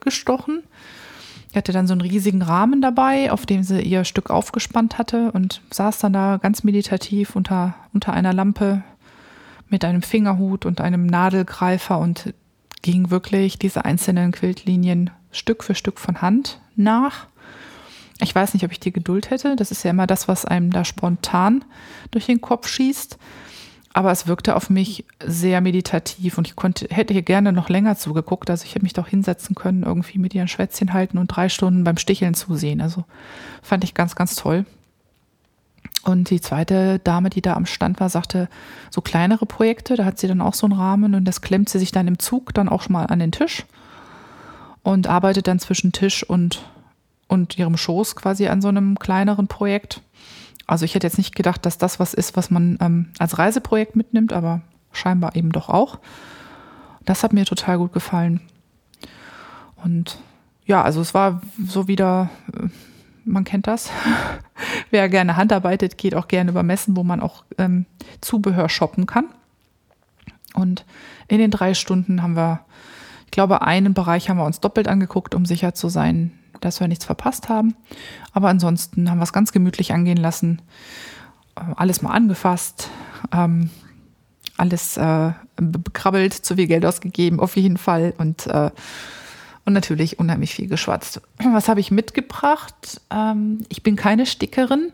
gestochen. 0.00 0.62
Die 1.50 1.56
hatte 1.56 1.72
dann 1.72 1.86
so 1.86 1.94
einen 1.94 2.02
riesigen 2.02 2.42
Rahmen 2.42 2.82
dabei, 2.82 3.32
auf 3.32 3.46
dem 3.46 3.62
sie 3.62 3.80
ihr 3.80 4.04
Stück 4.04 4.28
aufgespannt 4.28 4.98
hatte 4.98 5.32
und 5.32 5.62
saß 5.70 5.98
dann 6.00 6.12
da 6.12 6.36
ganz 6.36 6.64
meditativ 6.64 7.34
unter, 7.34 7.74
unter 7.94 8.12
einer 8.12 8.34
Lampe 8.34 8.82
mit 9.70 9.86
einem 9.86 10.02
Fingerhut 10.02 10.66
und 10.66 10.82
einem 10.82 11.06
Nadelgreifer 11.06 11.98
und 11.98 12.34
ging 12.82 13.10
wirklich 13.10 13.58
diese 13.58 13.86
einzelnen 13.86 14.32
Quiltlinien 14.32 15.10
Stück 15.32 15.64
für 15.64 15.74
Stück 15.74 15.98
von 15.98 16.20
Hand 16.20 16.60
nach. 16.76 17.26
Ich 18.22 18.34
weiß 18.34 18.54
nicht, 18.54 18.64
ob 18.64 18.72
ich 18.72 18.80
die 18.80 18.92
Geduld 18.92 19.30
hätte. 19.30 19.56
Das 19.56 19.70
ist 19.70 19.82
ja 19.82 19.90
immer 19.90 20.06
das, 20.06 20.28
was 20.28 20.44
einem 20.44 20.70
da 20.70 20.84
spontan 20.84 21.64
durch 22.10 22.26
den 22.26 22.40
Kopf 22.40 22.68
schießt. 22.68 23.18
Aber 23.92 24.12
es 24.12 24.28
wirkte 24.28 24.54
auf 24.54 24.70
mich 24.70 25.04
sehr 25.24 25.60
meditativ 25.60 26.38
und 26.38 26.46
ich 26.46 26.54
konnte, 26.54 26.86
hätte 26.90 27.12
hier 27.12 27.22
gerne 27.22 27.52
noch 27.52 27.68
länger 27.68 27.96
zugeguckt. 27.96 28.48
Also 28.48 28.64
ich 28.64 28.74
hätte 28.74 28.84
mich 28.84 28.92
doch 28.92 29.08
hinsetzen 29.08 29.56
können, 29.56 29.82
irgendwie 29.82 30.18
mit 30.18 30.34
ihren 30.34 30.48
Schwätzchen 30.48 30.92
halten 30.92 31.18
und 31.18 31.26
drei 31.26 31.48
Stunden 31.48 31.82
beim 31.82 31.96
Sticheln 31.96 32.34
zusehen. 32.34 32.80
Also 32.80 33.04
fand 33.62 33.82
ich 33.82 33.94
ganz, 33.94 34.14
ganz 34.14 34.36
toll. 34.36 34.64
Und 36.04 36.30
die 36.30 36.40
zweite 36.40 36.98
Dame, 37.00 37.30
die 37.30 37.42
da 37.42 37.54
am 37.54 37.66
Stand 37.66 38.00
war, 38.00 38.08
sagte, 38.08 38.48
so 38.90 39.00
kleinere 39.00 39.44
Projekte, 39.44 39.96
da 39.96 40.04
hat 40.04 40.18
sie 40.18 40.28
dann 40.28 40.40
auch 40.40 40.54
so 40.54 40.66
einen 40.66 40.78
Rahmen 40.78 41.14
und 41.14 41.24
das 41.24 41.40
klemmt 41.40 41.68
sie 41.68 41.78
sich 41.78 41.92
dann 41.92 42.08
im 42.08 42.18
Zug 42.18 42.54
dann 42.54 42.68
auch 42.68 42.82
schon 42.82 42.94
mal 42.94 43.06
an 43.06 43.18
den 43.18 43.32
Tisch 43.32 43.66
und 44.82 45.08
arbeitet 45.08 45.46
dann 45.46 45.58
zwischen 45.58 45.92
Tisch 45.92 46.22
und, 46.22 46.62
und 47.30 47.56
ihrem 47.56 47.76
Schoß 47.76 48.16
quasi 48.16 48.48
an 48.48 48.60
so 48.60 48.68
einem 48.68 48.98
kleineren 48.98 49.46
Projekt. 49.46 50.02
Also 50.66 50.84
ich 50.84 50.94
hätte 50.94 51.06
jetzt 51.06 51.16
nicht 51.16 51.36
gedacht, 51.36 51.64
dass 51.64 51.78
das 51.78 52.00
was 52.00 52.12
ist, 52.12 52.36
was 52.36 52.50
man 52.50 52.76
ähm, 52.80 53.12
als 53.18 53.38
Reiseprojekt 53.38 53.94
mitnimmt, 53.94 54.32
aber 54.32 54.62
scheinbar 54.92 55.36
eben 55.36 55.52
doch 55.52 55.68
auch. 55.68 56.00
Das 57.04 57.22
hat 57.22 57.32
mir 57.32 57.44
total 57.44 57.78
gut 57.78 57.92
gefallen. 57.92 58.40
Und 59.76 60.18
ja, 60.66 60.82
also 60.82 61.00
es 61.00 61.14
war 61.14 61.40
so 61.64 61.86
wieder, 61.86 62.30
äh, 62.52 62.66
man 63.24 63.44
kennt 63.44 63.68
das. 63.68 63.90
Wer 64.90 65.08
gerne 65.08 65.36
handarbeitet, 65.36 65.98
geht 65.98 66.16
auch 66.16 66.26
gerne 66.26 66.50
über 66.50 66.64
Messen, 66.64 66.96
wo 66.96 67.04
man 67.04 67.20
auch 67.20 67.44
ähm, 67.58 67.86
Zubehör 68.20 68.68
shoppen 68.68 69.06
kann. 69.06 69.26
Und 70.54 70.84
in 71.28 71.38
den 71.38 71.52
drei 71.52 71.74
Stunden 71.74 72.22
haben 72.22 72.34
wir, 72.34 72.64
ich 73.24 73.30
glaube, 73.30 73.62
einen 73.62 73.94
Bereich 73.94 74.28
haben 74.28 74.38
wir 74.38 74.44
uns 74.44 74.58
doppelt 74.58 74.88
angeguckt, 74.88 75.36
um 75.36 75.46
sicher 75.46 75.74
zu 75.74 75.88
sein, 75.88 76.32
dass 76.60 76.80
wir 76.80 76.88
nichts 76.88 77.04
verpasst 77.04 77.48
haben. 77.48 77.74
Aber 78.32 78.48
ansonsten 78.48 79.10
haben 79.10 79.18
wir 79.18 79.24
es 79.24 79.32
ganz 79.32 79.52
gemütlich 79.52 79.92
angehen 79.92 80.18
lassen. 80.18 80.62
Äh, 81.56 81.62
alles 81.76 82.02
mal 82.02 82.12
angefasst, 82.12 82.88
ähm, 83.32 83.70
alles 84.56 84.96
äh, 84.96 85.32
bekrabbelt, 85.56 86.34
zu 86.34 86.56
viel 86.56 86.66
Geld 86.66 86.84
ausgegeben, 86.84 87.40
auf 87.40 87.56
jeden 87.56 87.76
Fall. 87.76 88.14
Und 88.18 88.46
äh, 88.46 88.70
und 89.64 89.74
natürlich 89.74 90.18
unheimlich 90.18 90.54
viel 90.54 90.68
geschwatzt. 90.68 91.20
Was 91.52 91.68
habe 91.68 91.80
ich 91.80 91.90
mitgebracht? 91.90 93.00
Ähm, 93.10 93.64
ich 93.68 93.82
bin 93.82 93.96
keine 93.96 94.26
Stickerin, 94.26 94.90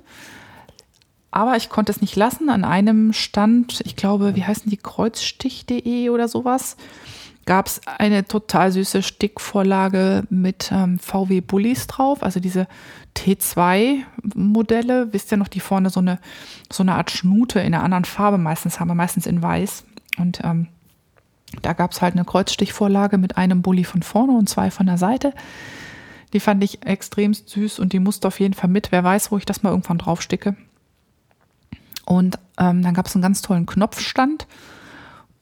aber 1.31 1.57
ich 1.57 1.69
konnte 1.69 1.93
es 1.93 2.01
nicht 2.01 2.17
lassen. 2.17 2.51
An 2.51 2.65
einem 2.65 3.13
Stand, 3.13 3.81
ich 3.85 3.97
glaube, 3.97 4.37
wie 4.37 4.45
heißen 4.45 4.71
die, 4.71 4.77
kreuzstich.de 4.77 6.11
oder 6.11 6.29
sowas, 6.29 6.77
gab 7.47 7.69
es 7.69 7.81
eine 7.87 8.25
total 8.27 8.73
süße 8.73 9.03
Stickvorlage 9.03 10.25
mit 10.31 10.71
ähm, 10.73 10.99
VW 10.99 11.41
Bullies 11.41 11.87
drauf, 11.87 12.23
also 12.23 12.41
diese 12.41 12.67
T2-Modelle. 13.17 15.13
Wisst 15.13 15.33
ihr 15.33 15.39
noch, 15.39 15.49
die 15.49 15.61
vorne 15.61 15.91
so 15.91 16.01
eine, 16.01 16.19
so 16.71 16.83
eine 16.83 16.97
Art 16.97 17.13
Schnute 17.13 17.61
in 17.61 17.73
einer 17.73 17.85
anderen 17.85 18.05
Farbe 18.05 18.37
meistens 18.37 18.81
haben, 18.81 18.95
meistens 18.97 19.27
in 19.27 19.41
weiß. 19.43 19.85
Und 20.19 20.41
ähm, 20.43 20.67
da 21.63 21.73
gab 21.73 21.93
es 21.93 22.03
halt 22.03 22.15
eine 22.15 22.25
Kreuzstichvorlage 22.25 23.17
mit 23.17 23.37
einem 23.37 23.63
Bulli 23.63 23.85
von 23.85 24.03
vorne 24.03 24.33
und 24.33 24.49
zwei 24.49 24.71
von 24.73 24.87
der 24.87 24.99
Seite. 24.99 25.33
Die 26.33 26.41
fand 26.41 26.63
ich 26.65 26.85
extrem 26.85 27.33
süß 27.33 27.79
und 27.79 27.93
die 27.93 28.01
musste 28.01 28.27
auf 28.27 28.41
jeden 28.41 28.55
Fall 28.55 28.69
mit. 28.69 28.91
Wer 28.91 29.05
weiß, 29.05 29.31
wo 29.31 29.39
ich 29.39 29.47
das 29.47 29.63
mal 29.63 29.71
irgendwann 29.71 29.99
draufsticke. 29.99 30.57
Und 32.05 32.39
ähm, 32.59 32.83
dann 32.83 32.95
gab 32.95 33.07
es 33.07 33.15
einen 33.15 33.23
ganz 33.23 33.43
tollen 33.43 33.67
Knopfstand, 33.67 34.47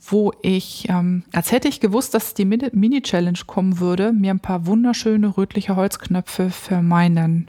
wo 0.07 0.33
ich, 0.43 0.89
ähm, 0.89 1.25
als 1.33 1.51
hätte 1.53 1.69
ich 1.69 1.81
gewusst, 1.81 2.15
dass 2.15 2.35
die 2.35 2.45
Mini-Challenge 2.45 3.39
kommen 3.47 3.81
würde, 3.81 4.13
mir 4.13 4.33
ein 4.33 4.41
paar 4.41 4.67
wunderschöne 4.67 5.37
rötliche 5.37 5.77
Holzknöpfe 5.77 6.51
für 6.51 6.83
meinen 6.83 7.49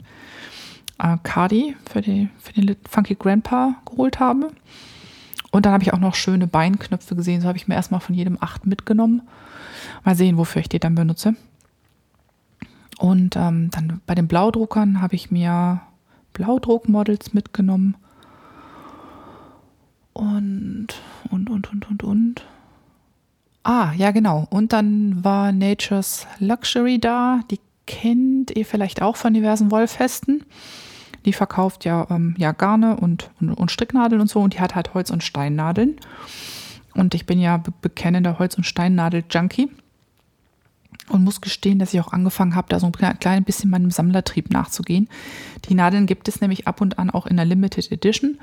äh, 0.98 1.16
Cardi, 1.22 1.76
für, 1.90 2.00
die, 2.00 2.28
für 2.38 2.52
den 2.52 2.76
Funky 2.88 3.14
Grandpa 3.14 3.76
geholt 3.84 4.20
habe. 4.20 4.52
Und 5.50 5.66
dann 5.66 5.72
habe 5.72 5.84
ich 5.84 5.92
auch 5.92 5.98
noch 5.98 6.14
schöne 6.14 6.46
Beinknöpfe 6.46 7.14
gesehen. 7.14 7.40
So 7.40 7.48
habe 7.48 7.58
ich 7.58 7.68
mir 7.68 7.74
erstmal 7.74 8.00
von 8.00 8.14
jedem 8.14 8.38
acht 8.40 8.66
mitgenommen. 8.66 9.22
Mal 10.04 10.14
sehen, 10.14 10.36
wofür 10.36 10.60
ich 10.60 10.68
die 10.68 10.80
dann 10.80 10.94
benutze. 10.94 11.34
Und 12.98 13.36
ähm, 13.36 13.70
dann 13.70 14.00
bei 14.06 14.14
den 14.14 14.28
Blaudruckern 14.28 15.02
habe 15.02 15.14
ich 15.14 15.30
mir 15.30 15.82
Blaudruckmodels 16.32 17.34
mitgenommen. 17.34 17.96
Und, 20.16 20.88
und, 21.30 21.50
und, 21.50 21.70
und, 21.70 21.90
und, 21.90 22.02
und. 22.02 22.46
Ah, 23.64 23.92
ja, 23.98 24.12
genau. 24.12 24.46
Und 24.48 24.72
dann 24.72 25.22
war 25.22 25.52
Nature's 25.52 26.26
Luxury 26.38 26.98
da. 26.98 27.40
Die 27.50 27.60
kennt 27.86 28.56
ihr 28.56 28.64
vielleicht 28.64 29.02
auch 29.02 29.16
von 29.16 29.34
diversen 29.34 29.70
Wollfesten. 29.70 30.46
Die 31.26 31.34
verkauft 31.34 31.84
ja, 31.84 32.06
ähm, 32.08 32.34
ja 32.38 32.52
Garne 32.52 32.96
und, 32.96 33.28
und, 33.42 33.50
und, 33.52 33.70
Stricknadeln 33.70 34.22
und 34.22 34.30
so 34.30 34.40
und 34.40 34.54
die 34.54 34.60
hat 34.60 34.74
halt 34.74 34.94
Holz- 34.94 35.10
und 35.10 35.22
Steinnadeln. 35.22 35.96
Und 36.94 37.14
ich 37.14 37.26
bin 37.26 37.38
ja 37.38 37.58
be 37.58 37.74
bekennender 37.82 38.38
Holz- 38.38 38.56
und 38.56 38.64
Steinnadel-Junkie 38.64 39.68
und 41.10 41.24
muss 41.24 41.42
gestehen, 41.42 41.78
dass 41.78 41.92
ich 41.92 42.00
auch 42.00 42.14
angefangen 42.14 42.54
habe, 42.54 42.68
da 42.70 42.80
so 42.80 42.86
ein 42.86 43.18
klein 43.20 43.44
bisschen 43.44 43.68
meinem 43.68 43.90
Sammlertrieb 43.90 44.50
nachzugehen. 44.50 45.10
Die 45.68 45.74
Nadeln 45.74 46.06
gibt 46.06 46.26
es 46.26 46.40
nämlich 46.40 46.66
ab 46.66 46.80
und 46.80 46.98
an 46.98 47.10
auch 47.10 47.26
in 47.26 47.36
der 47.36 47.44
Limited 47.44 47.92
Edition. 47.92 48.38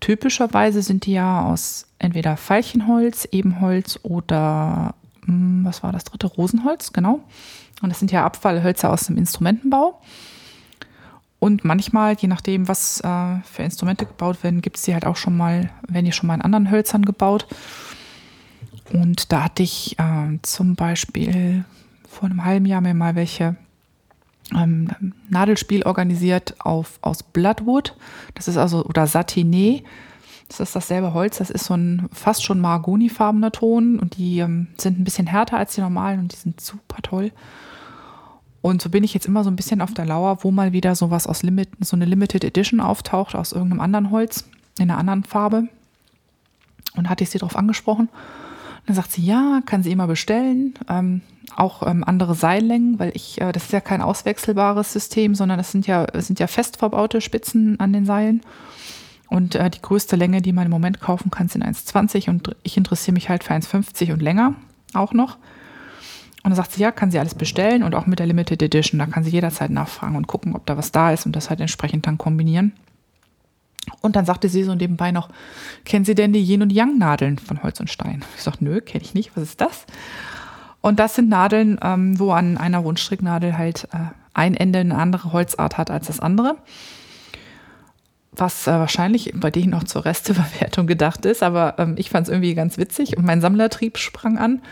Typischerweise 0.00 0.82
sind 0.82 1.06
die 1.06 1.12
ja 1.12 1.44
aus 1.44 1.86
entweder 1.98 2.36
Veilchenholz, 2.36 3.28
Ebenholz 3.32 3.98
oder 4.02 4.94
hm, 5.24 5.64
was 5.64 5.82
war 5.82 5.92
das 5.92 6.04
dritte? 6.04 6.26
Rosenholz, 6.26 6.92
genau. 6.92 7.20
Und 7.82 7.90
das 7.90 7.98
sind 7.98 8.12
ja 8.12 8.24
Abfallhölzer 8.24 8.90
aus 8.90 9.06
dem 9.06 9.16
Instrumentenbau. 9.16 10.00
Und 11.38 11.64
manchmal, 11.64 12.16
je 12.18 12.28
nachdem, 12.28 12.66
was 12.66 13.00
äh, 13.00 13.36
für 13.44 13.62
Instrumente 13.62 14.06
gebaut 14.06 14.42
werden, 14.42 14.62
gibt 14.62 14.76
es 14.76 14.82
die 14.82 14.94
halt 14.94 15.04
auch 15.04 15.16
schon 15.16 15.36
mal, 15.36 15.70
werden 15.86 16.06
die 16.06 16.12
schon 16.12 16.26
mal 16.26 16.34
in 16.34 16.42
anderen 16.42 16.70
Hölzern 16.70 17.04
gebaut. 17.04 17.46
Und 18.92 19.32
da 19.32 19.44
hatte 19.44 19.62
ich 19.62 19.98
äh, 19.98 20.38
zum 20.42 20.76
Beispiel 20.76 21.64
vor 22.08 22.28
einem 22.28 22.44
halben 22.44 22.66
Jahr 22.66 22.80
mir 22.80 22.94
mal 22.94 23.14
welche 23.14 23.56
ähm, 24.54 24.88
Nadelspiel 25.28 25.82
organisiert 25.82 26.54
auf, 26.60 26.98
aus 27.02 27.22
Bloodwood. 27.22 27.96
Das 28.34 28.48
ist 28.48 28.56
also, 28.56 28.84
oder 28.84 29.04
Satiné. 29.04 29.82
Das 30.48 30.60
ist 30.60 30.76
dasselbe 30.76 31.12
Holz. 31.14 31.38
Das 31.38 31.50
ist 31.50 31.64
so 31.64 31.74
ein 31.74 32.08
fast 32.12 32.44
schon 32.44 32.60
mahagonifarbener 32.60 33.50
Ton 33.50 33.98
und 33.98 34.16
die 34.16 34.38
ähm, 34.38 34.68
sind 34.78 34.98
ein 34.98 35.04
bisschen 35.04 35.26
härter 35.26 35.58
als 35.58 35.74
die 35.74 35.80
normalen 35.80 36.20
und 36.20 36.32
die 36.32 36.36
sind 36.36 36.60
super 36.60 37.02
toll. 37.02 37.32
Und 38.62 38.82
so 38.82 38.90
bin 38.90 39.04
ich 39.04 39.14
jetzt 39.14 39.26
immer 39.26 39.44
so 39.44 39.50
ein 39.50 39.56
bisschen 39.56 39.80
auf 39.80 39.94
der 39.94 40.06
Lauer, 40.06 40.42
wo 40.42 40.50
mal 40.50 40.72
wieder 40.72 40.94
sowas 40.94 41.26
aus 41.26 41.42
Limit, 41.42 41.68
so 41.80 41.96
eine 41.96 42.04
Limited 42.04 42.42
Edition 42.44 42.80
auftaucht 42.80 43.34
aus 43.34 43.52
irgendeinem 43.52 43.80
anderen 43.80 44.10
Holz, 44.10 44.48
in 44.78 44.90
einer 44.90 44.98
anderen 44.98 45.24
Farbe. 45.24 45.68
Und 46.96 47.08
hatte 47.08 47.22
ich 47.22 47.30
sie 47.30 47.38
darauf 47.38 47.56
angesprochen. 47.56 48.08
Und 48.08 48.88
dann 48.88 48.96
sagt 48.96 49.12
sie, 49.12 49.22
ja, 49.22 49.60
kann 49.66 49.82
sie 49.82 49.92
immer 49.92 50.06
bestellen. 50.06 50.74
Ähm, 50.88 51.20
auch 51.54 51.86
ähm, 51.86 52.02
andere 52.04 52.34
Seillängen, 52.34 52.98
weil 52.98 53.12
ich, 53.14 53.40
äh, 53.40 53.52
das 53.52 53.64
ist 53.64 53.72
ja 53.72 53.80
kein 53.80 54.02
auswechselbares 54.02 54.92
System, 54.92 55.34
sondern 55.34 55.58
das 55.58 55.72
sind 55.72 55.86
ja, 55.86 56.06
das 56.06 56.26
sind 56.26 56.40
ja 56.40 56.46
fest 56.46 56.78
verbaute 56.78 57.20
Spitzen 57.20 57.78
an 57.80 57.92
den 57.92 58.06
Seilen. 58.06 58.42
Und 59.28 59.54
äh, 59.54 59.70
die 59.70 59.82
größte 59.82 60.16
Länge, 60.16 60.42
die 60.42 60.52
man 60.52 60.66
im 60.66 60.70
Moment 60.70 61.00
kaufen 61.00 61.30
kann, 61.30 61.48
sind 61.48 61.64
1,20 61.64 62.28
und 62.30 62.56
ich 62.62 62.76
interessiere 62.76 63.14
mich 63.14 63.28
halt 63.28 63.44
für 63.44 63.54
1,50 63.54 64.12
und 64.12 64.22
länger 64.22 64.54
auch 64.94 65.12
noch. 65.12 65.36
Und 66.42 66.50
dann 66.50 66.54
sagt 66.54 66.72
sie, 66.72 66.82
ja, 66.82 66.92
kann 66.92 67.10
sie 67.10 67.18
alles 67.18 67.34
bestellen 67.34 67.82
und 67.82 67.94
auch 67.94 68.06
mit 68.06 68.20
der 68.20 68.26
Limited 68.26 68.62
Edition. 68.62 69.00
Da 69.00 69.06
kann 69.06 69.24
sie 69.24 69.30
jederzeit 69.30 69.70
nachfragen 69.70 70.14
und 70.14 70.28
gucken, 70.28 70.54
ob 70.54 70.64
da 70.66 70.76
was 70.76 70.92
da 70.92 71.12
ist 71.12 71.26
und 71.26 71.34
das 71.34 71.50
halt 71.50 71.60
entsprechend 71.60 72.06
dann 72.06 72.18
kombinieren. 72.18 72.72
Und 74.00 74.14
dann 74.14 74.26
sagte 74.26 74.48
sie 74.48 74.62
so 74.62 74.74
nebenbei 74.74 75.10
noch, 75.10 75.28
kennen 75.84 76.04
Sie 76.04 76.14
denn 76.14 76.32
die 76.32 76.40
Yin- 76.40 76.62
und 76.62 76.72
Yang-Nadeln 76.72 77.38
von 77.38 77.62
Holz 77.62 77.80
und 77.80 77.90
Stein? 77.90 78.24
Ich 78.36 78.42
sagte, 78.42 78.64
nö, 78.64 78.80
kenne 78.80 79.02
ich 79.02 79.14
nicht. 79.14 79.32
Was 79.36 79.42
ist 79.42 79.60
das? 79.60 79.86
Und 80.86 81.00
das 81.00 81.16
sind 81.16 81.28
Nadeln, 81.28 81.80
ähm, 81.82 82.16
wo 82.16 82.30
an 82.30 82.58
einer 82.58 82.78
Rundstricknadel 82.78 83.58
halt 83.58 83.88
äh, 83.92 84.12
ein 84.34 84.54
Ende 84.54 84.78
eine 84.78 84.96
andere 84.96 85.32
Holzart 85.32 85.78
hat 85.78 85.90
als 85.90 86.06
das 86.06 86.20
andere. 86.20 86.58
Was 88.30 88.68
äh, 88.68 88.70
wahrscheinlich 88.70 89.32
bei 89.34 89.50
denen 89.50 89.74
auch 89.74 89.82
zur 89.82 90.04
Resteverwertung 90.04 90.86
gedacht 90.86 91.24
ist, 91.24 91.42
aber 91.42 91.74
ähm, 91.78 91.96
ich 91.98 92.10
fand 92.10 92.28
es 92.28 92.32
irgendwie 92.32 92.54
ganz 92.54 92.78
witzig 92.78 93.16
und 93.16 93.26
mein 93.26 93.40
Sammlertrieb 93.40 93.98
sprang 93.98 94.38
an. 94.38 94.62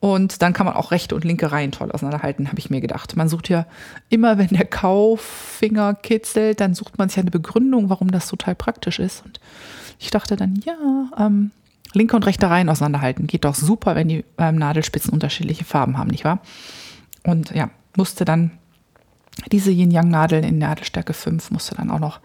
Und 0.00 0.42
dann 0.42 0.52
kann 0.52 0.66
man 0.66 0.74
auch 0.74 0.90
rechte 0.90 1.14
und 1.14 1.22
linke 1.22 1.52
Reihen 1.52 1.70
toll 1.70 1.92
auseinanderhalten, 1.92 2.48
habe 2.48 2.58
ich 2.58 2.68
mir 2.68 2.80
gedacht. 2.80 3.14
Man 3.14 3.28
sucht 3.28 3.48
ja 3.48 3.66
immer, 4.08 4.38
wenn 4.38 4.48
der 4.48 4.66
Kauffinger 4.66 5.94
kitzelt, 5.94 6.58
dann 6.58 6.74
sucht 6.74 6.98
man 6.98 7.08
sich 7.08 7.20
eine 7.20 7.30
Begründung, 7.30 7.88
warum 7.88 8.10
das 8.10 8.26
total 8.26 8.56
praktisch 8.56 8.98
ist. 8.98 9.24
Und 9.24 9.38
ich 10.00 10.10
dachte 10.10 10.34
dann, 10.34 10.60
ja, 10.64 10.74
ähm, 11.24 11.52
linke 11.96 12.16
und 12.16 12.26
rechte 12.26 12.48
Reihen 12.48 12.68
auseinanderhalten 12.68 13.26
geht 13.26 13.44
doch 13.44 13.54
super, 13.54 13.94
wenn 13.94 14.08
die 14.08 14.24
ähm, 14.38 14.56
Nadelspitzen 14.56 15.12
unterschiedliche 15.12 15.64
Farben 15.64 15.98
haben, 15.98 16.10
nicht 16.10 16.24
wahr? 16.24 16.40
Und 17.24 17.50
ja, 17.50 17.70
musste 17.96 18.24
dann 18.24 18.52
diese 19.50 19.70
Yin-Yang-Nadeln 19.70 20.44
in 20.44 20.58
Nadelstärke 20.58 21.12
5 21.12 21.50
musste 21.50 21.74
dann 21.74 21.90
auch 21.90 21.98
noch, 21.98 22.20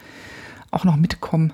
auch 0.71 0.83
noch 0.83 0.95
mitkommen. 0.95 1.53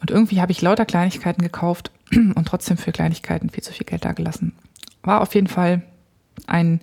Und 0.00 0.10
irgendwie 0.10 0.40
habe 0.40 0.52
ich 0.52 0.62
lauter 0.62 0.86
Kleinigkeiten 0.86 1.42
gekauft 1.42 1.90
und 2.12 2.44
trotzdem 2.46 2.76
für 2.76 2.92
Kleinigkeiten 2.92 3.50
viel 3.50 3.62
zu 3.62 3.72
viel 3.72 3.86
Geld 3.86 4.04
dagelassen 4.04 4.54
war 5.02 5.20
auf 5.20 5.34
jeden 5.34 5.46
Fall 5.46 5.82
ein 6.46 6.80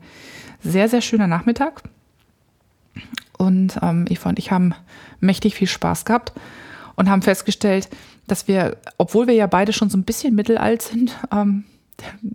sehr, 0.64 0.90
sehr 0.90 1.02
schöner 1.02 1.28
Nachmittag. 1.28 1.84
Und 3.38 3.78
ähm, 3.82 4.06
Eva 4.10 4.30
und 4.30 4.40
ich 4.40 4.52
haben 4.52 4.74
mächtig 5.20 5.56
viel 5.56 5.68
Spaß 5.68 6.06
gehabt 6.06 6.34
und 6.96 7.10
haben 7.10 7.22
festgestellt, 7.22 7.90
dass 8.28 8.48
wir, 8.48 8.78
obwohl 8.98 9.28
wir 9.28 9.34
ja 9.34 9.48
beide 9.48 9.74
schon 9.74 9.90
so 9.90 9.98
ein 9.98 10.04
bisschen 10.04 10.36
mittelalt 10.36 10.82
sind, 10.82 11.18
ähm, 11.32 11.64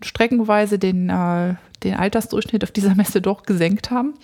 streckenweise 0.03 0.79
den, 0.79 1.09
äh, 1.09 1.55
den 1.85 1.95
Altersdurchschnitt 1.95 2.65
auf 2.65 2.71
dieser 2.71 2.95
Messe 2.95 3.21
doch 3.21 3.45
gesenkt 3.45 3.91
haben. 3.91 4.15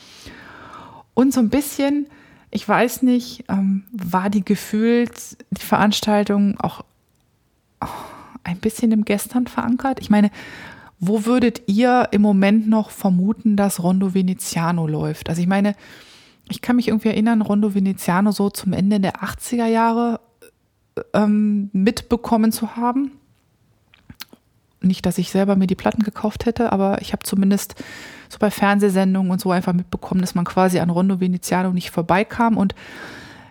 Und 1.15 1.33
so 1.33 1.41
ein 1.41 1.51
bisschen, 1.51 2.07
ich 2.51 2.67
weiß 2.69 3.03
nicht, 3.03 3.45
ähm, 3.49 3.85
war 3.93 4.31
die 4.31 4.45
gefühlt 4.45 5.13
die 5.51 5.65
Veranstaltung 5.65 6.59
auch 6.59 6.85
oh, 7.81 7.87
ein 8.45 8.59
bisschen 8.59 8.93
im 8.93 9.05
Gestern 9.05 9.47
verankert. 9.47 10.01
Ich 10.01 10.11
meine, 10.11 10.31
wo 11.01 11.27
würdet 11.27 11.63
ihr 11.67 12.09
im 12.11 12.23
Moment 12.23 12.69
noch 12.69 12.91
vermuten, 12.91 13.57
dass 13.57 13.83
Rondo 13.83 14.15
Veneziano 14.15 14.87
läuft? 14.87 15.29
Also 15.29 15.41
ich 15.41 15.47
meine, 15.47 15.75
ich 16.49 16.63
kann 16.63 16.77
mich 16.77 16.89
irgendwie 16.89 17.09
erinnern, 17.09 17.43
Rondo 17.43 17.75
Veneziano 17.75 18.33
so 18.33 18.51
zum 18.51 18.73
Ende 18.73 18.99
der 19.01 19.23
80er 19.23 19.67
Jahre 19.67 20.21
ähm, 21.15 21.71
mitbekommen 21.73 22.53
zu 22.53 22.77
haben. 22.77 23.13
Nicht, 24.81 25.07
dass 25.07 25.19
ich 25.19 25.31
selber 25.31 25.57
mir 25.57 25.67
die 25.67 25.75
Platten 25.75 26.03
gekauft 26.03 26.47
hätte, 26.47 26.73
aber 26.73 27.01
ich 27.03 27.13
habe 27.13 27.25
zumindest 27.25 27.75
so 28.29 28.39
bei 28.39 28.51
Fernsehsendungen 28.51 29.33
und 29.33 29.41
so 29.41 29.51
einfach 29.51 29.73
mitbekommen, 29.73 30.21
dass 30.21 30.35
man 30.35 30.45
quasi 30.45 30.79
an 30.79 30.91
Rondo 30.91 31.21
Veneziano 31.21 31.73
nicht 31.73 31.91
vorbeikam. 31.91 32.57
Und 32.57 32.75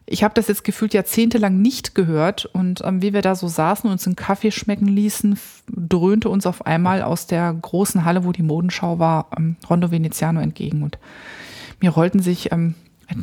ich 0.05 0.23
habe 0.23 0.33
das 0.33 0.47
jetzt 0.47 0.63
gefühlt 0.63 0.93
jahrzehntelang 0.93 1.61
nicht 1.61 1.95
gehört. 1.95 2.45
Und 2.45 2.81
ähm, 2.85 3.01
wie 3.01 3.13
wir 3.13 3.21
da 3.21 3.35
so 3.35 3.47
saßen 3.47 3.87
und 3.87 3.93
uns 3.93 4.07
einen 4.07 4.15
Kaffee 4.15 4.51
schmecken 4.51 4.87
ließen, 4.87 5.37
dröhnte 5.67 6.29
uns 6.29 6.45
auf 6.45 6.65
einmal 6.65 7.01
aus 7.01 7.27
der 7.27 7.53
großen 7.53 8.05
Halle, 8.05 8.23
wo 8.23 8.31
die 8.31 8.43
Modenschau 8.43 8.99
war, 8.99 9.27
ähm, 9.37 9.57
Rondo 9.69 9.91
Veneziano 9.91 10.39
entgegen. 10.39 10.81
Und 10.81 10.97
mir 11.81 11.89
rollten 11.89 12.21
sich 12.21 12.53
ähm, 12.53 12.75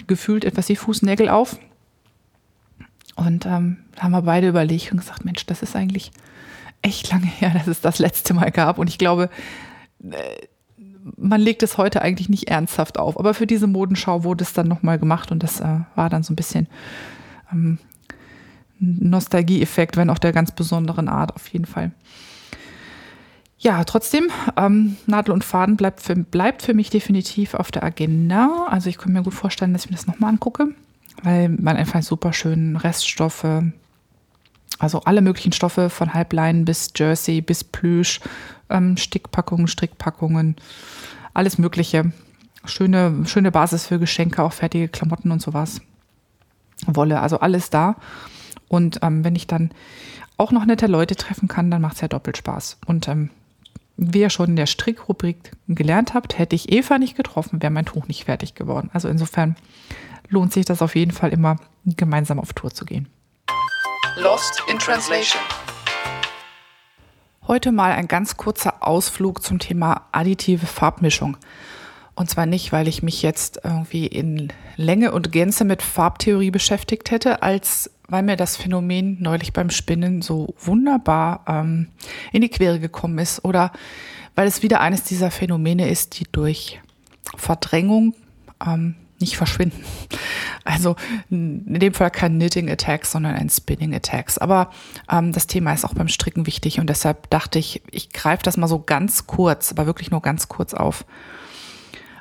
gefühlt 0.06 0.44
etwas 0.44 0.66
die 0.66 0.76
Fußnägel 0.76 1.30
auf 1.30 1.58
und 3.16 3.46
ähm, 3.46 3.78
haben 3.98 4.12
wir 4.12 4.22
beide 4.22 4.48
überlegt 4.48 4.92
und 4.92 4.98
gesagt, 4.98 5.24
Mensch, 5.24 5.46
das 5.46 5.62
ist 5.62 5.76
eigentlich 5.76 6.10
echt 6.82 7.10
lange 7.10 7.26
her, 7.26 7.50
dass 7.54 7.66
es 7.66 7.80
das 7.80 7.98
letzte 7.98 8.34
Mal 8.34 8.50
gab 8.50 8.78
und 8.78 8.88
ich 8.88 8.98
glaube, 8.98 9.30
äh, 10.10 10.46
man 11.16 11.40
legt 11.40 11.62
es 11.62 11.76
heute 11.76 12.02
eigentlich 12.02 12.28
nicht 12.28 12.48
ernsthaft 12.48 12.98
auf. 12.98 13.18
Aber 13.18 13.34
für 13.34 13.46
diese 13.46 13.66
Modenschau 13.66 14.24
wurde 14.24 14.42
es 14.42 14.54
dann 14.54 14.68
nochmal 14.68 14.98
gemacht 14.98 15.30
und 15.30 15.42
das 15.42 15.60
äh, 15.60 15.80
war 15.94 16.08
dann 16.08 16.22
so 16.22 16.32
ein 16.32 16.36
bisschen 16.36 16.66
ähm, 17.52 17.78
Nostalgie-Effekt, 18.78 19.96
wenn 19.96 20.10
auch 20.10 20.18
der 20.18 20.32
ganz 20.32 20.52
besonderen 20.52 21.08
Art 21.08 21.34
auf 21.34 21.46
jeden 21.48 21.66
Fall. 21.66 21.92
Ja, 23.58 23.84
trotzdem, 23.84 24.28
ähm, 24.56 24.96
Nadel 25.06 25.32
und 25.32 25.44
Faden 25.44 25.76
bleibt 25.76 26.02
für, 26.02 26.16
bleibt 26.16 26.62
für 26.62 26.74
mich 26.74 26.90
definitiv 26.90 27.54
auf 27.54 27.70
der 27.70 27.84
Agenda. 27.84 28.66
Also 28.68 28.90
ich 28.90 28.98
könnte 28.98 29.12
mir 29.12 29.22
gut 29.22 29.34
vorstellen, 29.34 29.72
dass 29.72 29.84
ich 29.84 29.90
mir 29.90 29.96
das 29.96 30.06
nochmal 30.06 30.30
angucke, 30.30 30.74
weil 31.24 31.48
man 31.48 31.76
einfach 31.76 32.02
super 32.02 32.32
schön 32.32 32.76
Reststoffe, 32.76 33.62
also 34.78 35.00
alle 35.00 35.22
möglichen 35.22 35.52
Stoffe 35.52 35.90
von 35.90 36.14
Halbleinen 36.14 36.64
bis 36.64 36.92
Jersey 36.94 37.40
bis 37.40 37.64
Plüsch, 37.64 38.20
ähm, 38.70 38.96
Stickpackungen, 38.96 39.66
Strickpackungen, 39.66 40.56
alles 41.32 41.58
Mögliche. 41.58 42.12
Schöne, 42.66 43.24
schöne 43.26 43.52
Basis 43.52 43.86
für 43.86 43.98
Geschenke, 43.98 44.42
auch 44.42 44.52
fertige 44.52 44.88
Klamotten 44.88 45.30
und 45.30 45.42
sowas. 45.42 45.80
Wolle, 46.86 47.20
also 47.20 47.40
alles 47.40 47.70
da. 47.70 47.96
Und 48.68 49.00
ähm, 49.02 49.24
wenn 49.24 49.36
ich 49.36 49.46
dann 49.46 49.70
auch 50.36 50.50
noch 50.50 50.64
nette 50.64 50.86
Leute 50.86 51.14
treffen 51.14 51.48
kann, 51.48 51.70
dann 51.70 51.82
macht 51.82 51.96
es 51.96 52.00
ja 52.00 52.08
doppelt 52.08 52.36
Spaß. 52.36 52.78
Und 52.86 53.08
ähm, 53.08 53.30
wie 53.96 54.20
ihr 54.20 54.30
schon 54.30 54.50
in 54.50 54.56
der 54.56 54.66
Strickrubrik 54.66 55.52
gelernt 55.68 56.14
habt, 56.14 56.38
hätte 56.38 56.56
ich 56.56 56.72
Eva 56.72 56.98
nicht 56.98 57.16
getroffen, 57.16 57.62
wäre 57.62 57.72
mein 57.72 57.84
Tuch 57.84 58.08
nicht 58.08 58.24
fertig 58.24 58.54
geworden. 58.54 58.90
Also 58.92 59.08
insofern 59.08 59.56
lohnt 60.28 60.52
sich 60.52 60.64
das 60.64 60.82
auf 60.82 60.94
jeden 60.94 61.12
Fall 61.12 61.32
immer, 61.32 61.56
gemeinsam 61.84 62.38
auf 62.38 62.52
Tour 62.52 62.70
zu 62.70 62.84
gehen. 62.84 63.08
Lost 64.16 64.62
in 64.70 64.78
Translation. 64.78 65.40
Heute 67.46 67.72
mal 67.72 67.92
ein 67.92 68.08
ganz 68.08 68.36
kurzer 68.36 68.86
Ausflug 68.86 69.42
zum 69.42 69.58
Thema 69.58 70.06
additive 70.12 70.66
Farbmischung. 70.66 71.36
Und 72.14 72.30
zwar 72.30 72.46
nicht, 72.46 72.72
weil 72.72 72.88
ich 72.88 73.02
mich 73.02 73.22
jetzt 73.22 73.60
irgendwie 73.64 74.06
in 74.06 74.52
Länge 74.76 75.12
und 75.12 75.32
Gänze 75.32 75.64
mit 75.64 75.82
Farbtheorie 75.82 76.50
beschäftigt 76.50 77.10
hätte, 77.10 77.42
als 77.42 77.90
weil 78.08 78.22
mir 78.22 78.36
das 78.36 78.56
Phänomen 78.56 79.16
neulich 79.20 79.52
beim 79.52 79.70
Spinnen 79.70 80.22
so 80.22 80.54
wunderbar 80.60 81.44
ähm, 81.48 81.88
in 82.32 82.42
die 82.42 82.50
Quere 82.50 82.78
gekommen 82.78 83.18
ist 83.18 83.44
oder 83.44 83.72
weil 84.34 84.46
es 84.46 84.62
wieder 84.62 84.80
eines 84.80 85.04
dieser 85.04 85.30
Phänomene 85.30 85.88
ist, 85.88 86.18
die 86.18 86.24
durch 86.30 86.80
Verdrängung 87.36 88.14
ähm, 88.64 88.94
nicht 89.24 89.36
verschwinden. 89.36 89.82
Also 90.64 90.96
in 91.30 91.78
dem 91.80 91.94
Fall 91.94 92.10
kein 92.10 92.34
Knitting 92.34 92.70
Attacks, 92.70 93.12
sondern 93.12 93.34
ein 93.34 93.48
Spinning 93.48 93.94
Attacks. 93.94 94.36
Aber 94.38 94.70
ähm, 95.10 95.32
das 95.32 95.46
Thema 95.46 95.72
ist 95.72 95.84
auch 95.84 95.94
beim 95.94 96.08
Stricken 96.08 96.46
wichtig 96.46 96.78
und 96.78 96.88
deshalb 96.88 97.30
dachte 97.30 97.58
ich, 97.58 97.82
ich 97.90 98.10
greife 98.10 98.42
das 98.42 98.56
mal 98.56 98.68
so 98.68 98.80
ganz 98.80 99.26
kurz, 99.26 99.72
aber 99.72 99.86
wirklich 99.86 100.10
nur 100.10 100.20
ganz 100.20 100.48
kurz 100.48 100.74
auf. 100.74 101.06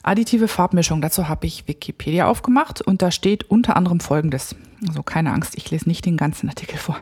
Additive 0.01 0.47
Farbmischung, 0.47 1.01
dazu 1.01 1.29
habe 1.29 1.45
ich 1.45 1.67
Wikipedia 1.67 2.27
aufgemacht 2.27 2.81
und 2.81 3.01
da 3.01 3.11
steht 3.11 3.49
unter 3.49 3.77
anderem 3.77 3.99
Folgendes. 3.99 4.55
Also 4.87 5.03
keine 5.03 5.31
Angst, 5.31 5.55
ich 5.57 5.69
lese 5.71 5.87
nicht 5.87 6.05
den 6.05 6.17
ganzen 6.17 6.49
Artikel 6.49 6.77
vor. 6.77 6.97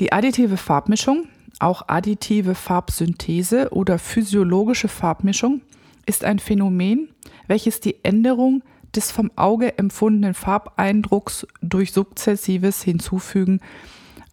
Die 0.00 0.12
additive 0.12 0.56
Farbmischung, 0.56 1.28
auch 1.60 1.88
additive 1.88 2.54
Farbsynthese 2.54 3.68
oder 3.70 3.98
physiologische 3.98 4.88
Farbmischung, 4.88 5.62
ist 6.06 6.24
ein 6.24 6.38
Phänomen, 6.38 7.08
welches 7.46 7.80
die 7.80 8.04
Änderung 8.04 8.62
des 8.96 9.10
vom 9.10 9.30
Auge 9.36 9.78
empfundenen 9.78 10.34
Farbeindrucks 10.34 11.46
durch 11.60 11.92
sukzessives 11.92 12.82
Hinzufügen 12.82 13.60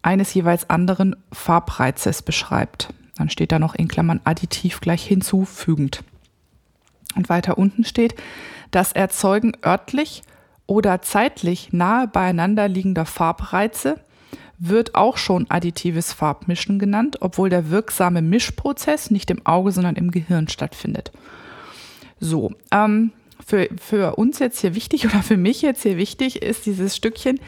eines 0.02 0.34
jeweils 0.34 0.68
anderen 0.68 1.16
Farbreizes 1.32 2.22
beschreibt. 2.22 2.92
Dann 3.16 3.30
steht 3.30 3.52
da 3.52 3.58
noch 3.58 3.74
in 3.74 3.88
Klammern 3.88 4.20
additiv 4.24 4.80
gleich 4.80 5.04
hinzufügend. 5.04 6.02
Und 7.14 7.28
weiter 7.28 7.58
unten 7.58 7.84
steht, 7.84 8.14
das 8.70 8.92
Erzeugen 8.92 9.52
örtlich 9.64 10.22
oder 10.66 11.02
zeitlich 11.02 11.72
nahe 11.72 12.08
beieinander 12.08 12.68
liegender 12.68 13.04
Farbreize 13.04 14.00
wird 14.58 14.94
auch 14.94 15.16
schon 15.16 15.50
additives 15.50 16.12
Farbmischen 16.12 16.78
genannt, 16.78 17.18
obwohl 17.20 17.50
der 17.50 17.70
wirksame 17.70 18.22
Mischprozess 18.22 19.10
nicht 19.10 19.30
im 19.30 19.44
Auge, 19.44 19.72
sondern 19.72 19.96
im 19.96 20.10
Gehirn 20.12 20.48
stattfindet. 20.48 21.10
So, 22.20 22.52
ähm, 22.70 23.10
für, 23.46 23.68
für 23.80 24.16
uns 24.16 24.38
jetzt 24.38 24.60
hier 24.60 24.74
wichtig 24.74 25.04
oder 25.08 25.22
für 25.22 25.36
mich 25.36 25.62
jetzt 25.62 25.82
hier 25.82 25.96
wichtig 25.96 26.42
ist 26.42 26.66
dieses 26.66 26.96
Stückchen, 26.96 27.40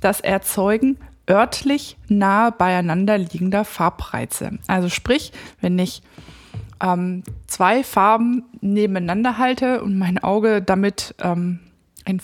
das 0.00 0.20
Erzeugen 0.20 0.98
örtlich 1.28 1.96
nahe 2.08 2.52
beieinander 2.52 3.18
liegender 3.18 3.64
Farbreize. 3.64 4.58
Also 4.66 4.88
sprich, 4.88 5.32
wenn 5.60 5.78
ich 5.78 6.02
ähm, 6.82 7.22
zwei 7.46 7.82
Farben 7.82 8.44
nebeneinander 8.60 9.38
halte 9.38 9.82
und 9.82 9.98
mein 9.98 10.18
Auge 10.18 10.62
damit 10.62 11.14
ähm, 11.20 11.60
in, 12.04 12.20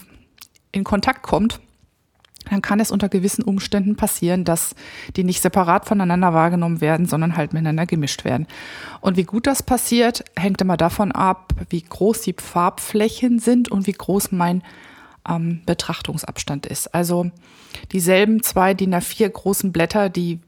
in 0.70 0.84
Kontakt 0.84 1.22
kommt, 1.22 1.60
dann 2.51 2.62
kann 2.62 2.81
es 2.81 2.90
unter 2.90 3.09
gewissen 3.09 3.44
Umständen 3.44 3.97
passieren, 3.97 4.44
dass 4.44 4.74
die 5.16 5.24
nicht 5.24 5.43
separat 5.43 5.86
voneinander 5.86 6.35
wahrgenommen 6.35 6.81
werden, 6.81 7.06
sondern 7.06 7.36
halt 7.36 7.52
miteinander 7.52 7.86
gemischt 7.86 8.24
werden. 8.24 8.47
Und 9.01 9.16
wie 9.16 9.24
gut 9.24 9.47
das 9.47 9.62
passiert, 9.62 10.24
hängt 10.36 10.60
immer 10.60 10.77
davon 10.77 11.12
ab, 11.12 11.55
wie 11.70 11.82
groß 11.82 12.23
die 12.23 12.35
Farbflächen 12.36 13.39
sind 13.39 13.70
und 13.70 13.86
wie 13.86 13.93
groß 13.93 14.32
mein 14.32 14.62
ähm, 15.28 15.62
Betrachtungsabstand 15.66 16.66
ist. 16.66 16.94
Also 16.94 17.31
dieselben 17.93 18.43
zwei 18.43 18.74
DIN 18.74 18.94
A4 18.94 19.28
großen 19.28 19.73
Blätter, 19.73 20.09
die 20.09 20.40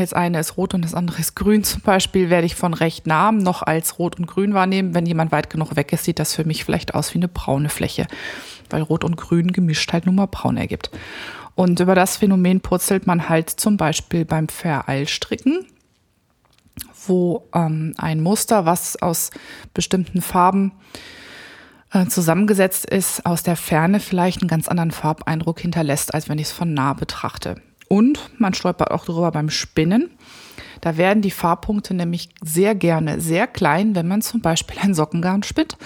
jetzt 0.00 0.16
eine 0.16 0.40
ist 0.40 0.56
rot 0.56 0.74
und 0.74 0.82
das 0.82 0.94
andere 0.94 1.20
ist 1.20 1.36
grün 1.36 1.62
zum 1.62 1.82
Beispiel, 1.82 2.30
werde 2.30 2.46
ich 2.46 2.54
von 2.54 2.74
recht 2.74 3.06
nah 3.06 3.30
noch 3.32 3.62
als 3.62 3.98
rot 3.98 4.18
und 4.18 4.26
grün 4.26 4.54
wahrnehmen. 4.54 4.94
Wenn 4.94 5.06
jemand 5.06 5.32
weit 5.32 5.50
genug 5.50 5.76
weg 5.76 5.92
ist, 5.92 6.04
sieht 6.04 6.18
das 6.18 6.34
für 6.34 6.44
mich 6.44 6.64
vielleicht 6.64 6.94
aus 6.94 7.14
wie 7.14 7.18
eine 7.18 7.28
braune 7.28 7.68
Fläche, 7.68 8.06
weil 8.74 8.82
rot 8.82 9.04
und 9.04 9.16
grün 9.16 9.52
gemischt 9.52 9.92
halt 9.92 10.04
nur 10.04 10.14
mal 10.14 10.26
braun 10.26 10.56
ergibt. 10.56 10.90
Und 11.54 11.78
über 11.78 11.94
das 11.94 12.16
Phänomen 12.16 12.60
purzelt 12.60 13.06
man 13.06 13.28
halt 13.28 13.48
zum 13.48 13.76
Beispiel 13.76 14.24
beim 14.24 14.48
Vereilstricken, 14.48 15.64
wo 17.06 17.48
ähm, 17.54 17.94
ein 17.96 18.20
Muster, 18.20 18.66
was 18.66 19.00
aus 19.00 19.30
bestimmten 19.72 20.20
Farben 20.20 20.72
äh, 21.92 22.06
zusammengesetzt 22.06 22.84
ist, 22.86 23.24
aus 23.24 23.44
der 23.44 23.54
Ferne 23.54 24.00
vielleicht 24.00 24.42
einen 24.42 24.48
ganz 24.48 24.66
anderen 24.66 24.90
Farbeindruck 24.90 25.60
hinterlässt, 25.60 26.12
als 26.12 26.28
wenn 26.28 26.38
ich 26.38 26.48
es 26.48 26.52
von 26.52 26.74
nah 26.74 26.94
betrachte. 26.94 27.62
Und 27.86 28.18
man 28.40 28.54
stolpert 28.54 28.90
auch 28.90 29.04
darüber 29.04 29.30
beim 29.30 29.50
Spinnen. 29.50 30.10
Da 30.80 30.96
werden 30.96 31.22
die 31.22 31.30
Farbpunkte 31.30 31.94
nämlich 31.94 32.30
sehr 32.42 32.74
gerne 32.74 33.20
sehr 33.20 33.46
klein, 33.46 33.94
wenn 33.94 34.08
man 34.08 34.20
zum 34.20 34.40
Beispiel 34.40 34.78
ein 34.82 34.94
Sockengarn 34.94 35.44
spinnt 35.44 35.76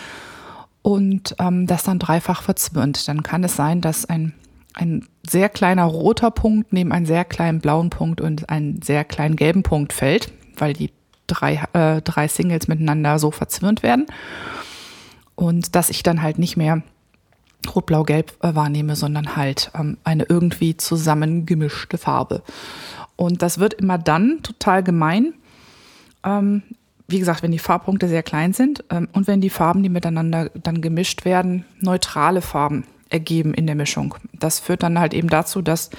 und 0.88 1.36
ähm, 1.38 1.66
das 1.66 1.82
dann 1.82 1.98
dreifach 1.98 2.40
verzwirnt. 2.40 3.08
Dann 3.08 3.22
kann 3.22 3.44
es 3.44 3.56
sein, 3.56 3.82
dass 3.82 4.06
ein, 4.06 4.32
ein 4.72 5.06
sehr 5.28 5.50
kleiner 5.50 5.84
roter 5.84 6.30
Punkt 6.30 6.72
neben 6.72 6.92
einen 6.92 7.04
sehr 7.04 7.26
kleinen 7.26 7.60
blauen 7.60 7.90
Punkt 7.90 8.22
und 8.22 8.48
einen 8.48 8.80
sehr 8.80 9.04
kleinen 9.04 9.36
gelben 9.36 9.62
Punkt 9.62 9.92
fällt, 9.92 10.32
weil 10.56 10.72
die 10.72 10.90
drei, 11.26 11.62
äh, 11.74 12.00
drei 12.00 12.26
Singles 12.26 12.68
miteinander 12.68 13.18
so 13.18 13.30
verzwirnt 13.30 13.82
werden 13.82 14.06
und 15.34 15.74
dass 15.74 15.90
ich 15.90 16.02
dann 16.02 16.22
halt 16.22 16.38
nicht 16.38 16.56
mehr 16.56 16.80
Rot, 17.74 17.84
Blau, 17.84 18.04
Gelb 18.04 18.32
äh, 18.42 18.54
wahrnehme, 18.54 18.96
sondern 18.96 19.36
halt 19.36 19.70
ähm, 19.74 19.98
eine 20.04 20.24
irgendwie 20.26 20.78
zusammengemischte 20.78 21.98
Farbe. 21.98 22.42
Und 23.14 23.42
das 23.42 23.58
wird 23.58 23.74
immer 23.74 23.98
dann 23.98 24.42
total 24.42 24.82
gemein, 24.82 25.34
ähm, 26.24 26.62
wie 27.08 27.18
gesagt, 27.18 27.42
wenn 27.42 27.52
die 27.52 27.58
Farbpunkte 27.58 28.06
sehr 28.06 28.22
klein 28.22 28.52
sind 28.52 28.84
ähm, 28.90 29.08
und 29.12 29.26
wenn 29.26 29.40
die 29.40 29.50
Farben, 29.50 29.82
die 29.82 29.88
miteinander 29.88 30.50
dann 30.50 30.80
gemischt 30.80 31.24
werden, 31.24 31.64
neutrale 31.80 32.42
Farben 32.42 32.84
ergeben 33.08 33.54
in 33.54 33.66
der 33.66 33.74
Mischung. 33.74 34.14
Das 34.34 34.60
führt 34.60 34.82
dann 34.82 34.98
halt 34.98 35.14
eben 35.14 35.28
dazu, 35.28 35.62
dass 35.62 35.90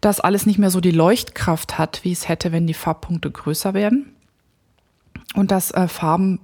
das 0.00 0.18
alles 0.18 0.46
nicht 0.46 0.58
mehr 0.58 0.70
so 0.70 0.80
die 0.80 0.90
Leuchtkraft 0.90 1.78
hat, 1.78 2.00
wie 2.02 2.12
es 2.12 2.28
hätte, 2.28 2.50
wenn 2.50 2.66
die 2.66 2.74
Farbpunkte 2.74 3.30
größer 3.30 3.72
werden. 3.72 4.12
Und 5.34 5.52
dass 5.52 5.70
äh, 5.70 5.86
Farben 5.86 6.40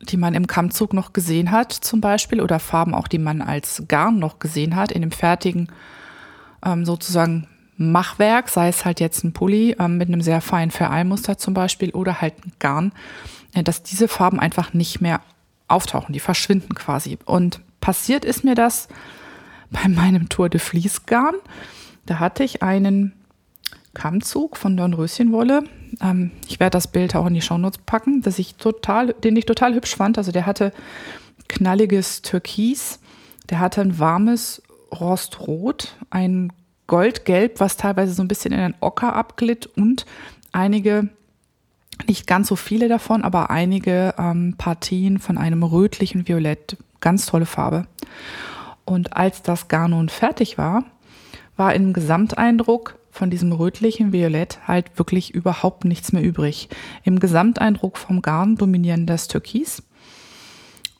die 0.00 0.16
man 0.16 0.34
im 0.34 0.46
Kammzug 0.46 0.92
noch 0.92 1.12
gesehen 1.12 1.50
hat, 1.50 1.72
zum 1.72 2.00
Beispiel, 2.00 2.40
oder 2.40 2.60
Farben 2.60 2.94
auch, 2.94 3.08
die 3.08 3.18
man 3.18 3.42
als 3.42 3.82
Garn 3.88 4.18
noch 4.18 4.38
gesehen 4.38 4.76
hat, 4.76 4.92
in 4.92 5.02
dem 5.02 5.10
fertigen 5.10 5.72
ähm, 6.64 6.84
sozusagen 6.84 7.48
Machwerk, 7.78 8.48
sei 8.48 8.68
es 8.68 8.84
halt 8.84 9.00
jetzt 9.00 9.24
ein 9.24 9.32
Pulli 9.32 9.76
ähm, 9.78 9.96
mit 9.98 10.08
einem 10.08 10.20
sehr 10.20 10.40
feinen 10.40 10.72
Vereilmuster 10.72 11.38
zum 11.38 11.54
Beispiel 11.54 11.90
oder 11.90 12.20
halt 12.20 12.34
ein 12.44 12.52
Garn, 12.58 12.92
äh, 13.54 13.62
dass 13.62 13.82
diese 13.82 14.08
Farben 14.08 14.40
einfach 14.40 14.74
nicht 14.74 15.00
mehr 15.00 15.20
auftauchen, 15.68 16.12
die 16.12 16.20
verschwinden 16.20 16.74
quasi. 16.74 17.18
Und 17.24 17.60
passiert 17.80 18.24
ist 18.24 18.44
mir 18.44 18.56
das 18.56 18.88
bei 19.70 19.88
meinem 19.88 20.28
Tour 20.28 20.48
de 20.48 20.60
Vlies 20.60 21.06
Garn. 21.06 21.36
Da 22.04 22.18
hatte 22.18 22.42
ich 22.42 22.62
einen 22.62 23.12
Kammzug 23.94 24.56
von 24.56 24.76
Dornröschenwolle. 24.76 25.64
Ähm, 26.00 26.32
ich 26.48 26.58
werde 26.58 26.72
das 26.72 26.88
Bild 26.88 27.14
auch 27.14 27.26
in 27.26 27.34
die 27.34 27.42
Shownotes 27.42 27.80
packen, 27.86 28.22
dass 28.22 28.38
ich 28.38 28.56
total, 28.56 29.12
den 29.12 29.36
ich 29.36 29.46
total 29.46 29.74
hübsch 29.74 29.94
fand. 29.94 30.18
Also 30.18 30.32
der 30.32 30.46
hatte 30.46 30.72
knalliges 31.48 32.22
Türkis, 32.22 32.98
der 33.50 33.60
hatte 33.60 33.80
ein 33.82 33.98
warmes 33.98 34.62
Rostrot, 34.92 35.96
ein 36.10 36.52
Goldgelb, 36.88 37.60
was 37.60 37.76
teilweise 37.76 38.14
so 38.14 38.22
ein 38.22 38.28
bisschen 38.28 38.52
in 38.52 38.58
den 38.58 38.74
Ocker 38.80 39.14
abglitt 39.14 39.66
und 39.66 40.04
einige, 40.50 41.08
nicht 42.08 42.26
ganz 42.26 42.48
so 42.48 42.56
viele 42.56 42.88
davon, 42.88 43.22
aber 43.22 43.50
einige 43.50 44.14
ähm, 44.18 44.56
Partien 44.58 45.18
von 45.20 45.38
einem 45.38 45.62
rötlichen 45.62 46.26
Violett. 46.26 46.76
Ganz 47.00 47.26
tolle 47.26 47.46
Farbe. 47.46 47.86
Und 48.84 49.16
als 49.16 49.42
das 49.42 49.68
Garn 49.68 49.92
nun 49.92 50.08
fertig 50.08 50.58
war, 50.58 50.84
war 51.56 51.74
im 51.74 51.92
Gesamteindruck 51.92 52.98
von 53.10 53.30
diesem 53.30 53.52
rötlichen 53.52 54.12
Violett 54.12 54.66
halt 54.66 54.98
wirklich 54.98 55.34
überhaupt 55.34 55.84
nichts 55.84 56.12
mehr 56.12 56.22
übrig. 56.22 56.68
Im 57.04 57.20
Gesamteindruck 57.20 57.98
vom 57.98 58.22
Garn 58.22 58.56
dominieren 58.56 59.06
das 59.06 59.28
Türkis, 59.28 59.82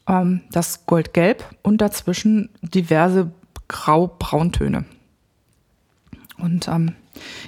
ähm, 0.07 0.43
das 0.51 0.85
Goldgelb 0.85 1.45
und 1.63 1.81
dazwischen 1.81 2.51
diverse 2.61 3.31
Grau-Brauntöne. 3.69 4.85
Und 6.39 6.69
ähm, 6.69 6.95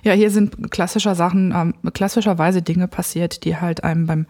ja, 0.03 0.13
hier 0.13 0.31
sind 0.31 0.71
klassischer 0.71 1.15
Sachen, 1.15 1.53
ähm, 1.55 1.93
klassischerweise 1.93 2.63
Dinge 2.63 2.89
passiert, 2.89 3.45
die 3.45 3.57
halt 3.57 3.85
einem 3.85 4.07
beim, 4.07 4.27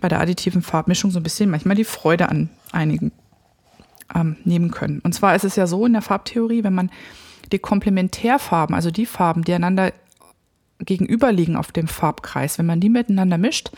bei 0.00 0.08
der 0.08 0.20
additiven 0.20 0.62
Farbmischung 0.62 1.10
so 1.10 1.20
ein 1.20 1.22
bisschen 1.22 1.50
manchmal 1.50 1.76
die 1.76 1.84
Freude 1.84 2.28
an 2.28 2.50
einigen 2.72 3.12
ähm, 4.14 4.36
nehmen 4.44 4.70
können. 4.70 5.00
Und 5.00 5.14
zwar 5.14 5.34
ist 5.34 5.44
es 5.44 5.56
ja 5.56 5.66
so 5.66 5.86
in 5.86 5.92
der 5.92 6.02
Farbtheorie, 6.02 6.64
wenn 6.64 6.74
man 6.74 6.90
die 7.52 7.58
Komplementärfarben, 7.58 8.74
also 8.74 8.90
die 8.90 9.06
Farben, 9.06 9.42
die 9.42 9.54
einander 9.54 9.92
gegenüberliegen 10.78 11.56
auf 11.56 11.72
dem 11.72 11.88
Farbkreis, 11.88 12.58
wenn 12.58 12.66
man 12.66 12.80
die 12.80 12.88
miteinander 12.88 13.38
mischt, 13.38 13.70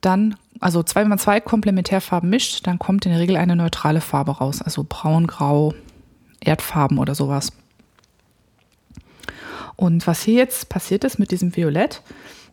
dann, 0.00 0.36
also 0.60 0.82
zwei, 0.82 1.02
wenn 1.02 1.08
man 1.08 1.18
zwei 1.18 1.40
Komplementärfarben 1.40 2.28
mischt, 2.28 2.66
dann 2.66 2.78
kommt 2.78 3.06
in 3.06 3.12
der 3.12 3.20
Regel 3.20 3.36
eine 3.36 3.56
neutrale 3.56 4.00
Farbe 4.00 4.32
raus, 4.32 4.62
also 4.62 4.84
braun, 4.86 5.26
grau, 5.26 5.74
Erdfarben 6.40 6.98
oder 6.98 7.14
sowas. 7.14 7.52
Und 9.76 10.06
was 10.06 10.22
hier 10.22 10.34
jetzt 10.34 10.68
passiert 10.68 11.04
ist 11.04 11.18
mit 11.18 11.30
diesem 11.30 11.56
Violett, 11.56 12.02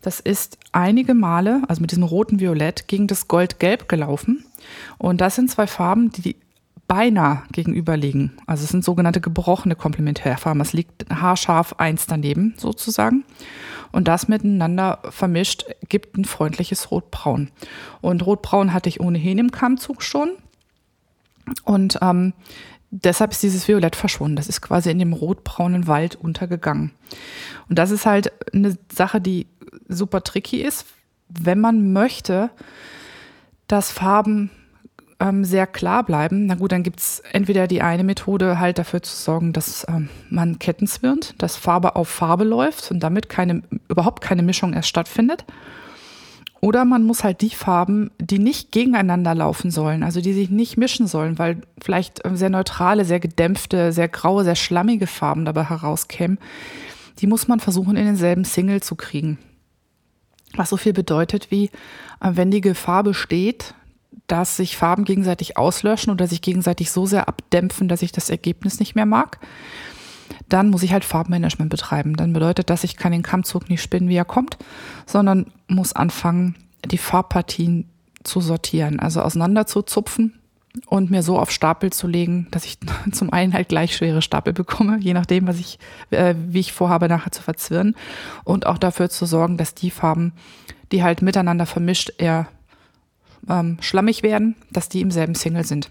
das 0.02 0.20
ist 0.20 0.58
einige 0.72 1.14
Male, 1.14 1.62
also 1.68 1.82
mit 1.82 1.92
diesem 1.92 2.04
roten 2.04 2.40
Violett, 2.40 2.88
gegen 2.88 3.08
das 3.08 3.28
Goldgelb 3.28 3.88
gelaufen. 3.88 4.46
Und 4.98 5.22
das 5.22 5.36
sind 5.36 5.52
zwei 5.52 5.68
Farben, 5.68 6.12
die 6.12 6.36
beinahe 6.88 7.44
gegenüberliegen. 7.54 8.34
Also 8.48 8.64
es 8.64 8.70
sind 8.70 8.84
sogenannte 8.84 9.22
gebrochene 9.22 9.76
Komplementärfarben. 9.76 10.62
Es 10.62 10.74
liegt 10.74 11.10
haarscharf 11.10 11.76
eins 11.78 12.06
daneben 12.06 12.54
sozusagen. 12.58 13.24
Und 13.92 14.08
das 14.08 14.28
miteinander 14.28 15.00
vermischt 15.10 15.66
gibt 15.88 16.18
ein 16.18 16.26
freundliches 16.26 16.92
Rotbraun. 16.92 17.50
Und 18.02 18.26
Rotbraun 18.26 18.74
hatte 18.74 18.90
ich 18.90 19.00
ohnehin 19.00 19.38
im 19.38 19.52
Kammzug 19.52 20.02
schon. 20.02 20.32
Und 21.64 22.00
ähm, 22.02 22.34
deshalb 22.92 23.32
ist 23.32 23.42
dieses 23.42 23.68
Violett 23.68 23.96
verschwunden. 23.96 24.36
Das 24.36 24.48
ist 24.48 24.62
quasi 24.62 24.92
in 24.92 25.00
dem 25.00 25.14
rotbraunen 25.14 25.88
Wald 25.88 26.16
untergegangen. 26.16 26.92
Und 27.70 27.80
das 27.80 27.90
ist 27.90 28.06
halt 28.06 28.32
eine 28.54 28.78
Sache, 28.92 29.22
die 29.22 29.48
super 29.88 30.24
tricky 30.24 30.62
ist, 30.62 30.86
wenn 31.30 31.60
man 31.60 31.94
möchte, 31.94 32.52
dass 33.68 33.92
Farben 33.92 34.52
ähm, 35.22 35.46
sehr 35.46 35.68
klar 35.68 36.04
bleiben, 36.04 36.48
na 36.48 36.56
gut, 36.56 36.72
dann 36.72 36.84
gibt's 36.84 37.22
entweder 37.32 37.68
die 37.68 37.82
eine 37.82 38.04
Methode, 38.04 38.60
halt 38.60 38.80
dafür 38.80 39.02
zu 39.02 39.16
sorgen, 39.16 39.54
dass 39.54 39.86
ähm, 39.88 40.10
man 40.30 40.60
Ketten 40.60 40.88
zwirnt, 40.88 41.42
dass 41.42 41.56
Farbe 41.56 41.96
auf 41.96 42.10
Farbe 42.10 42.44
läuft 42.44 42.92
und 42.92 43.00
damit 43.02 43.30
keine, 43.30 43.62
überhaupt 43.88 44.22
keine 44.22 44.44
Mischung 44.44 44.74
erst 44.74 44.90
stattfindet. 44.90 45.46
Oder 46.62 46.86
man 46.86 47.04
muss 47.04 47.24
halt 47.24 47.42
die 47.42 47.50
Farben, 47.50 48.12
die 48.20 48.38
nicht 48.38 48.72
gegeneinander 48.72 49.34
laufen 49.34 49.72
sollen, 49.72 50.04
also 50.04 50.22
die 50.22 50.34
sich 50.34 50.52
nicht 50.52 50.78
mischen 50.78 51.08
sollen, 51.08 51.40
weil 51.40 51.62
vielleicht 51.82 52.22
sehr 52.34 52.52
neutrale, 52.52 53.04
sehr 53.04 53.20
gedämpfte, 53.20 53.92
sehr 53.92 54.08
graue, 54.08 54.44
sehr 54.44 54.56
schlammige 54.56 55.08
Farben 55.08 55.44
dabei 55.44 55.64
herauskämen, 55.64 56.38
die 57.18 57.26
muss 57.26 57.48
man 57.48 57.60
versuchen 57.60 57.98
in 57.98 58.06
denselben 58.06 58.46
Single 58.46 58.82
zu 58.82 58.96
kriegen. 58.96 59.40
Was 60.56 60.70
so 60.70 60.78
viel 60.78 60.94
bedeutet 60.94 61.50
wie, 61.50 61.72
äh, 62.20 62.32
wenn 62.34 62.52
die 62.52 62.62
Gefahr 62.62 63.04
besteht, 63.04 63.74
dass 64.28 64.58
sich 64.58 64.78
Farben 64.78 65.04
gegenseitig 65.04 65.58
auslöschen 65.58 66.12
oder 66.12 66.28
sich 66.28 66.42
gegenseitig 66.42 66.92
so 66.92 67.08
sehr 67.08 67.28
abdämpfen, 67.28 67.88
dass 67.88 68.04
ich 68.04 68.12
das 68.12 68.30
Ergebnis 68.30 68.80
nicht 68.80 68.94
mehr 68.94 69.08
mag, 69.08 69.40
dann 70.50 70.70
muss 70.70 70.84
ich 70.84 70.94
halt 70.94 71.06
Farbmanagement 71.06 71.70
betreiben. 71.70 72.16
Dann 72.16 72.34
bedeutet 72.34 72.70
das, 72.70 72.84
ich 72.84 72.98
kann 72.98 73.12
den 73.12 73.24
Kammzug 73.24 73.70
nicht 73.70 73.82
spinnen, 73.82 74.10
wie 74.10 74.16
er 74.16 74.26
kommt, 74.26 74.58
sondern 75.06 75.48
muss 75.68 75.94
anfangen, 75.94 76.56
die 76.86 76.98
Farbpartien 76.98 77.90
zu 78.24 78.42
sortieren, 78.42 79.00
also 79.00 79.22
auseinander 79.22 79.66
zu 79.66 79.82
zupfen 79.82 80.40
und 80.88 81.12
mir 81.12 81.24
so 81.24 81.38
auf 81.38 81.52
Stapel 81.52 81.92
zu 81.92 82.08
legen, 82.08 82.48
dass 82.52 82.66
ich 82.66 82.78
zum 83.12 83.34
einen 83.34 83.54
halt 83.54 83.70
gleich 83.70 83.96
schwere 83.96 84.22
Stapel 84.22 84.54
bekomme, 84.54 84.98
je 85.00 85.14
nachdem, 85.14 85.48
was 85.48 85.60
ich, 85.60 85.80
äh, 86.12 86.36
wie 86.38 86.60
ich 86.60 86.74
vorhabe, 86.74 87.08
nachher 87.08 87.32
zu 87.32 87.42
verzwirren. 87.42 87.96
Und 88.44 88.66
auch 88.66 88.78
dafür 88.78 89.10
zu 89.10 89.26
sorgen, 89.26 89.58
dass 89.58 89.76
die 89.76 89.92
Farben, 89.92 90.34
die 90.92 91.04
halt 91.04 91.22
miteinander 91.22 91.66
vermischt 91.66 92.14
eher 92.18 92.48
ähm, 93.50 93.78
schlammig 93.82 94.24
werden, 94.24 94.56
dass 94.72 94.90
die 94.90 95.02
im 95.02 95.12
selben 95.12 95.36
Single 95.36 95.66
sind. 95.66 95.90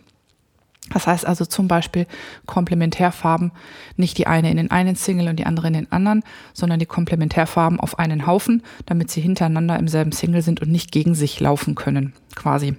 Das 0.91 1.07
heißt 1.07 1.27
also 1.27 1.47
zum 1.47 1.69
Beispiel 1.69 2.07
Komplementärfarben, 2.47 3.53
nicht 3.97 4.19
die 4.19 4.27
eine 4.27 4.51
in 4.51 4.57
den 4.57 4.71
einen 4.71 4.97
Single 4.97 5.29
und 5.29 5.37
die 5.37 5.47
andere 5.47 5.69
in 5.69 5.75
den 5.75 5.93
anderen, 5.93 6.23
sondern 6.53 6.79
die 6.79 6.87
Komplementärfarben 6.87 7.81
auf 7.81 7.99
einen 7.99 8.27
Haufen, 8.27 8.62
damit 8.87 9.11
sie 9.11 9.21
hintereinander 9.21 9.79
im 9.79 9.89
selben 9.89 10.12
Single 10.12 10.43
sind 10.43 10.61
und 10.61 10.71
nicht 10.71 10.93
gegen 10.93 11.15
sich 11.15 11.41
laufen 11.41 11.75
können, 11.75 12.12
quasi. 12.35 12.77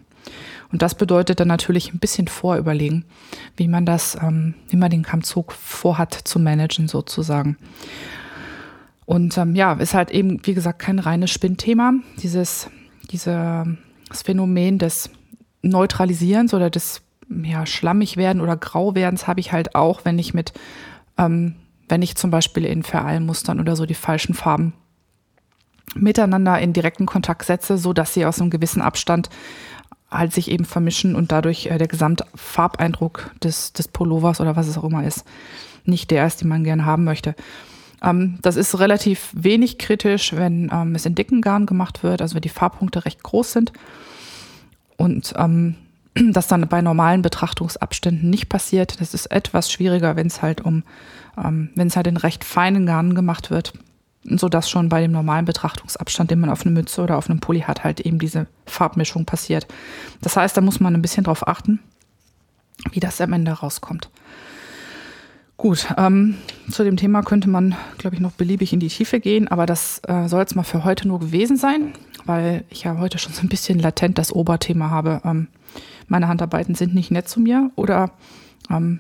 Und 0.72 0.82
das 0.82 0.96
bedeutet 0.96 1.40
dann 1.40 1.48
natürlich 1.48 1.94
ein 1.94 2.00
bisschen 2.00 2.28
vorüberlegen, 2.28 3.06
wie 3.58 3.68
man 3.68 3.86
das, 3.86 4.18
ähm, 4.22 4.54
wie 4.70 4.78
man 4.78 4.90
den 4.90 5.04
Kammzug 5.04 5.52
vorhat 5.52 6.14
zu 6.14 6.40
managen 6.40 6.88
sozusagen. 6.88 7.58
Und 9.06 9.38
ähm, 9.38 9.56
ja, 9.56 9.74
ist 9.74 9.94
halt 9.94 10.12
eben, 10.12 10.40
wie 10.46 10.54
gesagt, 10.54 10.80
kein 10.80 11.00
reines 11.00 11.32
Spinnthema. 11.32 11.94
Dieses, 12.22 12.70
dieses 13.12 13.68
Phänomen 14.24 14.80
des 14.80 15.10
Neutralisierens 15.62 16.54
oder 16.54 16.70
des 16.70 17.02
ja, 17.44 17.66
schlammig 17.66 18.18
werden 18.18 18.42
oder 18.42 18.58
grau 18.58 18.96
werdens 18.96 19.28
habe 19.28 19.40
ich 19.40 19.52
halt 19.52 19.76
auch, 19.76 20.06
wenn 20.06 20.20
ich 20.20 20.34
mit, 20.34 20.54
ähm, 21.18 21.56
wenn 21.90 22.02
ich 22.02 22.16
zum 22.16 22.32
Beispiel 22.32 22.66
in 22.66 22.84
Verallmustern 22.84 23.60
oder 23.60 23.76
so 23.76 23.86
die 23.86 23.94
falschen 23.94 24.34
Farben 24.34 24.74
miteinander 25.96 26.58
in 26.60 26.74
direkten 26.74 27.06
Kontakt 27.06 27.46
setze, 27.46 27.78
so 27.78 27.94
dass 27.94 28.14
sie 28.14 28.26
aus 28.26 28.40
einem 28.40 28.50
gewissen 28.50 28.82
Abstand 28.82 29.30
halt 30.10 30.34
sich 30.34 30.52
eben 30.52 30.66
vermischen 30.66 31.16
und 31.16 31.32
dadurch 31.32 31.68
äh, 31.68 31.78
der 31.78 31.88
Gesamtfarbeindruck 31.88 33.32
des, 33.42 33.74
des 33.74 33.88
Pullovers 33.88 34.42
oder 34.42 34.56
was 34.56 34.68
es 34.68 34.78
auch 34.78 34.84
immer 34.84 35.06
ist, 35.06 35.26
nicht 35.86 36.12
der 36.12 36.28
ist, 36.28 36.42
den 36.42 36.50
man 36.50 36.64
gerne 36.64 36.86
haben 36.86 37.04
möchte. 37.04 37.36
Ähm, 38.02 38.40
das 38.42 38.56
ist 38.56 38.80
relativ 38.80 39.30
wenig 39.34 39.78
kritisch, 39.78 40.34
wenn 40.36 40.70
ähm, 40.72 40.96
es 40.96 41.06
in 41.06 41.16
dicken 41.16 41.42
Garn 41.42 41.66
gemacht 41.66 42.04
wird, 42.04 42.22
also 42.22 42.36
wenn 42.36 42.42
die 42.42 42.50
Farbpunkte 42.50 43.06
recht 43.06 43.24
groß 43.24 43.54
sind. 43.54 43.72
Und 44.98 45.34
ähm, 45.38 45.76
das 46.32 46.48
dann 46.48 46.68
bei 46.68 46.82
normalen 46.82 47.22
Betrachtungsabständen 47.22 48.30
nicht 48.30 48.50
passiert. 48.50 49.00
Das 49.00 49.14
ist 49.14 49.28
etwas 49.28 49.72
schwieriger, 49.72 50.16
wenn 50.16 50.28
es 50.28 50.42
halt 50.42 50.62
um, 50.62 50.84
ähm, 51.38 51.70
wenn 51.76 51.88
es 51.88 51.96
halt 51.96 52.08
in 52.08 52.18
recht 52.18 52.44
feinen 52.44 52.86
Garnen 52.86 53.16
gemacht 53.16 53.52
wird 53.52 53.74
so 54.24 54.50
dass 54.50 54.70
schon 54.70 54.90
bei 54.90 55.02
dem 55.02 55.12
normalen 55.12 55.46
Betrachtungsabstand, 55.46 56.32
den 56.32 56.40
man 56.40 56.50
auf 56.50 56.62
eine 56.62 56.72
Mütze 56.72 57.02
oder 57.02 57.18
auf 57.18 57.30
einem 57.30 57.40
Pulli 57.40 57.62
hat, 57.62 57.84
halt 57.84 58.00
eben 58.02 58.20
diese 58.20 58.48
Farbmischung 58.66 59.26
passiert. 59.26 59.68
Das 60.22 60.38
heißt, 60.38 60.56
da 60.56 60.62
muss 60.62 60.80
man 60.80 60.94
ein 60.94 61.02
bisschen 61.02 61.24
drauf 61.24 61.48
achten, 61.48 61.80
wie 62.92 63.00
das 63.00 63.20
am 63.22 63.34
Ende 63.34 63.52
rauskommt. 63.52 64.10
Gut, 65.58 65.88
ähm, 65.98 66.38
zu 66.72 66.84
dem 66.84 66.98
Thema 66.98 67.22
könnte 67.22 67.48
man, 67.48 67.76
glaube 67.98 68.16
ich, 68.16 68.22
noch 68.22 68.32
beliebig 68.32 68.74
in 68.74 68.80
die 68.80 68.88
Tiefe 68.88 69.20
gehen, 69.20 69.48
aber 69.48 69.68
das 69.68 70.02
äh, 70.08 70.28
soll 70.28 70.44
es 70.44 70.56
mal 70.56 70.64
für 70.64 70.84
heute 70.84 71.08
nur 71.08 71.20
gewesen 71.20 71.56
sein, 71.56 71.94
weil 72.26 72.64
ich 72.70 72.84
ja 72.84 72.98
heute 72.98 73.20
schon 73.20 73.34
so 73.34 73.44
ein 73.44 73.50
bisschen 73.50 73.78
latent 73.78 74.18
das 74.18 74.34
Oberthema 74.34 74.90
habe. 74.90 75.22
Ähm, 75.24 75.48
meine 76.12 76.28
Handarbeiten 76.28 76.76
sind 76.76 76.94
nicht 76.94 77.10
nett 77.10 77.28
zu 77.28 77.40
mir 77.40 77.72
oder 77.76 78.12
ähm, 78.70 79.00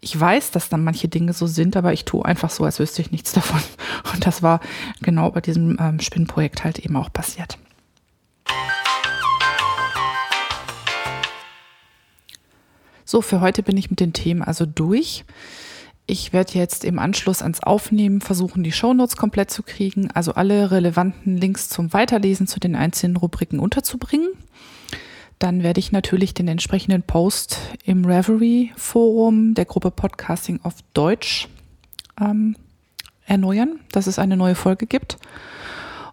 ich 0.00 0.18
weiß, 0.18 0.50
dass 0.50 0.68
dann 0.68 0.82
manche 0.82 1.06
Dinge 1.06 1.32
so 1.32 1.46
sind, 1.46 1.76
aber 1.76 1.92
ich 1.92 2.04
tue 2.04 2.24
einfach 2.24 2.50
so, 2.50 2.64
als 2.64 2.78
wüsste 2.78 3.02
ich 3.02 3.10
nichts 3.10 3.32
davon. 3.32 3.60
Und 4.12 4.26
das 4.26 4.42
war 4.42 4.60
genau 5.02 5.30
bei 5.30 5.40
diesem 5.40 5.76
ähm, 5.78 6.00
Spinnprojekt 6.00 6.64
halt 6.64 6.78
eben 6.78 6.96
auch 6.96 7.12
passiert. 7.12 7.58
So, 13.04 13.20
für 13.20 13.40
heute 13.40 13.62
bin 13.62 13.76
ich 13.76 13.90
mit 13.90 14.00
den 14.00 14.12
Themen 14.12 14.42
also 14.42 14.66
durch. 14.66 15.24
Ich 16.06 16.32
werde 16.32 16.54
jetzt 16.54 16.84
im 16.84 16.98
Anschluss 16.98 17.42
ans 17.42 17.62
Aufnehmen 17.62 18.20
versuchen, 18.20 18.64
die 18.64 18.72
Shownotes 18.72 19.16
komplett 19.16 19.50
zu 19.50 19.62
kriegen, 19.62 20.10
also 20.12 20.34
alle 20.34 20.70
relevanten 20.70 21.36
Links 21.36 21.68
zum 21.68 21.92
Weiterlesen 21.92 22.46
zu 22.46 22.60
den 22.60 22.76
einzelnen 22.76 23.16
Rubriken 23.16 23.58
unterzubringen 23.58 24.28
dann 25.38 25.62
werde 25.62 25.80
ich 25.80 25.92
natürlich 25.92 26.34
den 26.34 26.48
entsprechenden 26.48 27.02
Post 27.02 27.58
im 27.84 28.04
Reverie-Forum 28.04 29.54
der 29.54 29.66
Gruppe 29.66 29.90
Podcasting 29.90 30.60
auf 30.62 30.74
Deutsch 30.94 31.48
ähm, 32.20 32.56
erneuern, 33.26 33.80
dass 33.92 34.06
es 34.06 34.18
eine 34.18 34.36
neue 34.36 34.54
Folge 34.54 34.86
gibt. 34.86 35.18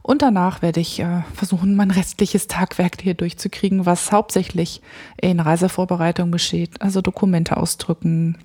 Und 0.02 0.22
danach 0.22 0.62
werde 0.62 0.82
ich 0.82 1.00
äh, 1.00 1.22
versuchen, 1.34 1.76
mein 1.76 1.90
restliches 1.90 2.48
Tagwerk 2.48 3.02
hier 3.02 3.14
durchzukriegen, 3.14 3.86
was 3.86 4.12
hauptsächlich 4.12 4.82
in 5.22 5.40
Reisevorbereitung 5.40 6.30
besteht. 6.30 6.82
Also 6.82 7.02
Dokumente 7.02 7.56
ausdrücken, 7.56 8.38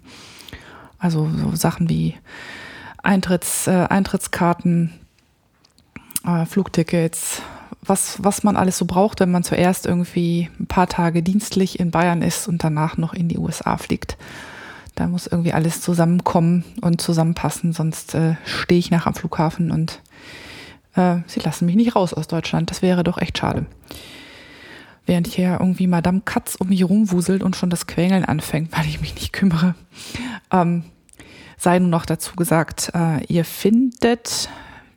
also 1.00 1.28
so 1.28 1.56
Sachen 1.56 1.90
wie 1.90 2.14
Eintritts, 3.02 3.66
äh, 3.66 3.86
Eintrittskarten, 3.90 4.92
äh, 6.24 6.46
Flugtickets, 6.46 7.42
was, 7.88 8.22
was 8.22 8.42
man 8.42 8.56
alles 8.56 8.78
so 8.78 8.84
braucht, 8.84 9.20
wenn 9.20 9.30
man 9.30 9.44
zuerst 9.44 9.86
irgendwie 9.86 10.50
ein 10.60 10.66
paar 10.66 10.88
Tage 10.88 11.22
dienstlich 11.22 11.78
in 11.80 11.90
Bayern 11.90 12.22
ist 12.22 12.48
und 12.48 12.62
danach 12.62 12.96
noch 12.96 13.14
in 13.14 13.28
die 13.28 13.38
USA 13.38 13.76
fliegt. 13.76 14.16
Da 14.94 15.06
muss 15.06 15.26
irgendwie 15.26 15.52
alles 15.52 15.80
zusammenkommen 15.80 16.64
und 16.80 17.00
zusammenpassen, 17.00 17.72
sonst 17.72 18.14
äh, 18.14 18.34
stehe 18.44 18.80
ich 18.80 18.90
nach 18.90 19.06
am 19.06 19.14
Flughafen 19.14 19.70
und 19.70 20.00
äh, 20.96 21.18
sie 21.26 21.40
lassen 21.40 21.66
mich 21.66 21.76
nicht 21.76 21.94
raus 21.94 22.12
aus 22.12 22.26
Deutschland. 22.26 22.70
Das 22.70 22.82
wäre 22.82 23.04
doch 23.04 23.18
echt 23.18 23.38
schade. 23.38 23.66
Während 25.06 25.28
hier 25.28 25.58
irgendwie 25.60 25.86
Madame 25.86 26.20
Katz 26.24 26.56
um 26.56 26.68
mich 26.68 26.84
rumwuselt 26.84 27.42
und 27.42 27.56
schon 27.56 27.70
das 27.70 27.86
Quengeln 27.86 28.24
anfängt, 28.24 28.72
weil 28.76 28.86
ich 28.86 29.00
mich 29.00 29.14
nicht 29.14 29.32
kümmere. 29.32 29.74
Ähm, 30.50 30.84
sei 31.56 31.78
nun 31.78 31.90
noch 31.90 32.04
dazu 32.04 32.34
gesagt, 32.34 32.90
äh, 32.94 33.24
ihr 33.26 33.44
findet 33.44 34.48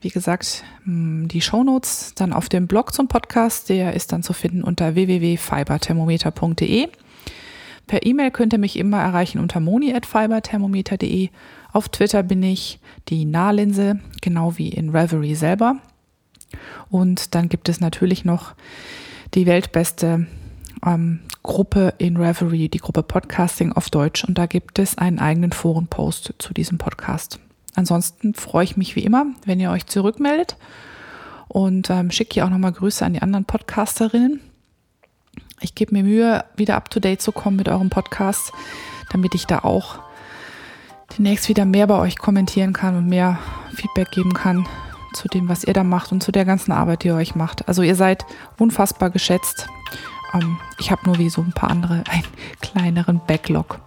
wie 0.01 0.09
gesagt, 0.09 0.63
hm, 0.83 1.27
die 1.27 1.41
Shownotes 1.41 2.13
dann 2.15 2.33
auf 2.33 2.49
dem 2.49 2.67
Blog 2.67 2.93
zum 2.93 3.07
Podcast. 3.07 3.69
Der 3.69 3.93
ist 3.93 4.11
dann 4.11 4.23
zu 4.23 4.33
finden 4.33 4.63
unter 4.63 4.95
www.fiberthermometer.de. 4.95 6.89
Per 7.87 8.05
E-Mail 8.05 8.31
könnt 8.31 8.53
ihr 8.53 8.59
mich 8.59 8.77
immer 8.77 8.99
erreichen 8.99 9.39
unter 9.39 9.59
moni.fiberthermometer.de. 9.59 11.29
Auf 11.71 11.89
Twitter 11.89 12.23
bin 12.23 12.41
ich 12.43 12.79
die 13.09 13.25
Nahlinse, 13.25 13.99
genau 14.21 14.57
wie 14.57 14.69
in 14.69 14.89
Reverie 14.89 15.35
selber. 15.35 15.77
Und 16.89 17.35
dann 17.35 17.47
gibt 17.47 17.69
es 17.69 17.79
natürlich 17.79 18.25
noch 18.25 18.55
die 19.33 19.45
weltbeste 19.45 20.25
ähm, 20.85 21.19
Gruppe 21.43 21.93
in 21.97 22.17
Reverie, 22.17 22.69
die 22.69 22.79
Gruppe 22.79 23.03
Podcasting 23.03 23.71
auf 23.73 23.89
Deutsch. 23.89 24.23
Und 24.23 24.37
da 24.37 24.47
gibt 24.47 24.79
es 24.79 24.97
einen 24.97 25.19
eigenen 25.19 25.51
Forenpost 25.51 26.33
zu 26.39 26.53
diesem 26.53 26.77
Podcast. 26.77 27.39
Ansonsten 27.75 28.33
freue 28.33 28.63
ich 28.63 28.77
mich 28.77 28.95
wie 28.95 29.03
immer, 29.03 29.25
wenn 29.45 29.59
ihr 29.59 29.71
euch 29.71 29.85
zurückmeldet 29.85 30.57
und 31.47 31.89
ähm, 31.89 32.11
schicke 32.11 32.35
hier 32.35 32.45
auch 32.45 32.49
nochmal 32.49 32.71
Grüße 32.71 33.05
an 33.05 33.13
die 33.13 33.21
anderen 33.21 33.45
Podcasterinnen. 33.45 34.39
Ich 35.61 35.75
gebe 35.75 35.93
mir 35.93 36.03
Mühe, 36.03 36.43
wieder 36.55 36.75
up-to-date 36.75 37.21
zu 37.21 37.31
kommen 37.31 37.57
mit 37.57 37.69
eurem 37.69 37.89
Podcast, 37.89 38.51
damit 39.11 39.35
ich 39.35 39.45
da 39.45 39.59
auch 39.59 39.99
demnächst 41.17 41.49
wieder 41.49 41.65
mehr 41.65 41.87
bei 41.87 41.99
euch 41.99 42.17
kommentieren 42.17 42.73
kann 42.73 42.95
und 42.95 43.07
mehr 43.07 43.39
Feedback 43.75 44.11
geben 44.11 44.33
kann 44.33 44.65
zu 45.13 45.27
dem, 45.27 45.49
was 45.49 45.63
ihr 45.63 45.73
da 45.73 45.83
macht 45.83 46.11
und 46.11 46.23
zu 46.23 46.31
der 46.31 46.45
ganzen 46.45 46.71
Arbeit, 46.71 47.03
die 47.03 47.09
ihr 47.09 47.15
euch 47.15 47.35
macht. 47.35 47.67
Also 47.67 47.81
ihr 47.81 47.95
seid 47.95 48.25
unfassbar 48.57 49.09
geschätzt. 49.09 49.67
Ähm, 50.33 50.57
ich 50.79 50.91
habe 50.91 51.05
nur 51.05 51.17
wie 51.17 51.29
so 51.29 51.41
ein 51.41 51.53
paar 51.53 51.69
andere 51.69 52.03
einen 52.09 52.27
kleineren 52.61 53.21
Backlog. 53.27 53.79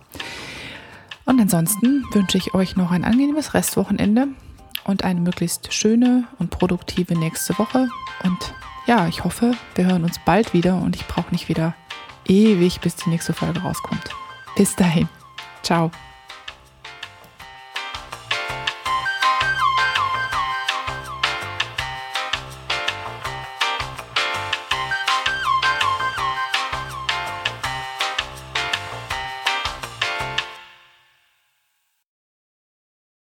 Und 1.24 1.40
ansonsten 1.40 2.05
wünsche 2.12 2.38
ich 2.38 2.55
euch 2.55 2.76
noch 2.76 2.90
ein 2.90 3.05
angenehmes 3.05 3.55
Restwochenende 3.55 4.28
und 4.84 5.05
eine 5.05 5.20
möglichst 5.20 5.72
schöne 5.72 6.24
und 6.38 6.51
produktive 6.51 7.18
nächste 7.18 7.59
Woche. 7.59 7.88
Und 8.22 8.55
ja, 8.86 9.09
ich 9.09 9.24
hoffe, 9.24 9.52
wir 9.74 9.86
hören 9.86 10.05
uns 10.05 10.20
bald 10.24 10.52
wieder 10.52 10.76
und 10.76 10.96
ich 10.96 11.06
brauche 11.06 11.30
nicht 11.30 11.48
wieder 11.48 11.74
ewig, 12.26 12.80
bis 12.80 12.96
die 12.96 13.10
nächste 13.10 13.32
Folge 13.32 13.60
rauskommt. 13.60 14.10
Bis 14.56 14.76
dahin. 14.76 15.09
Ciao. 15.62 15.90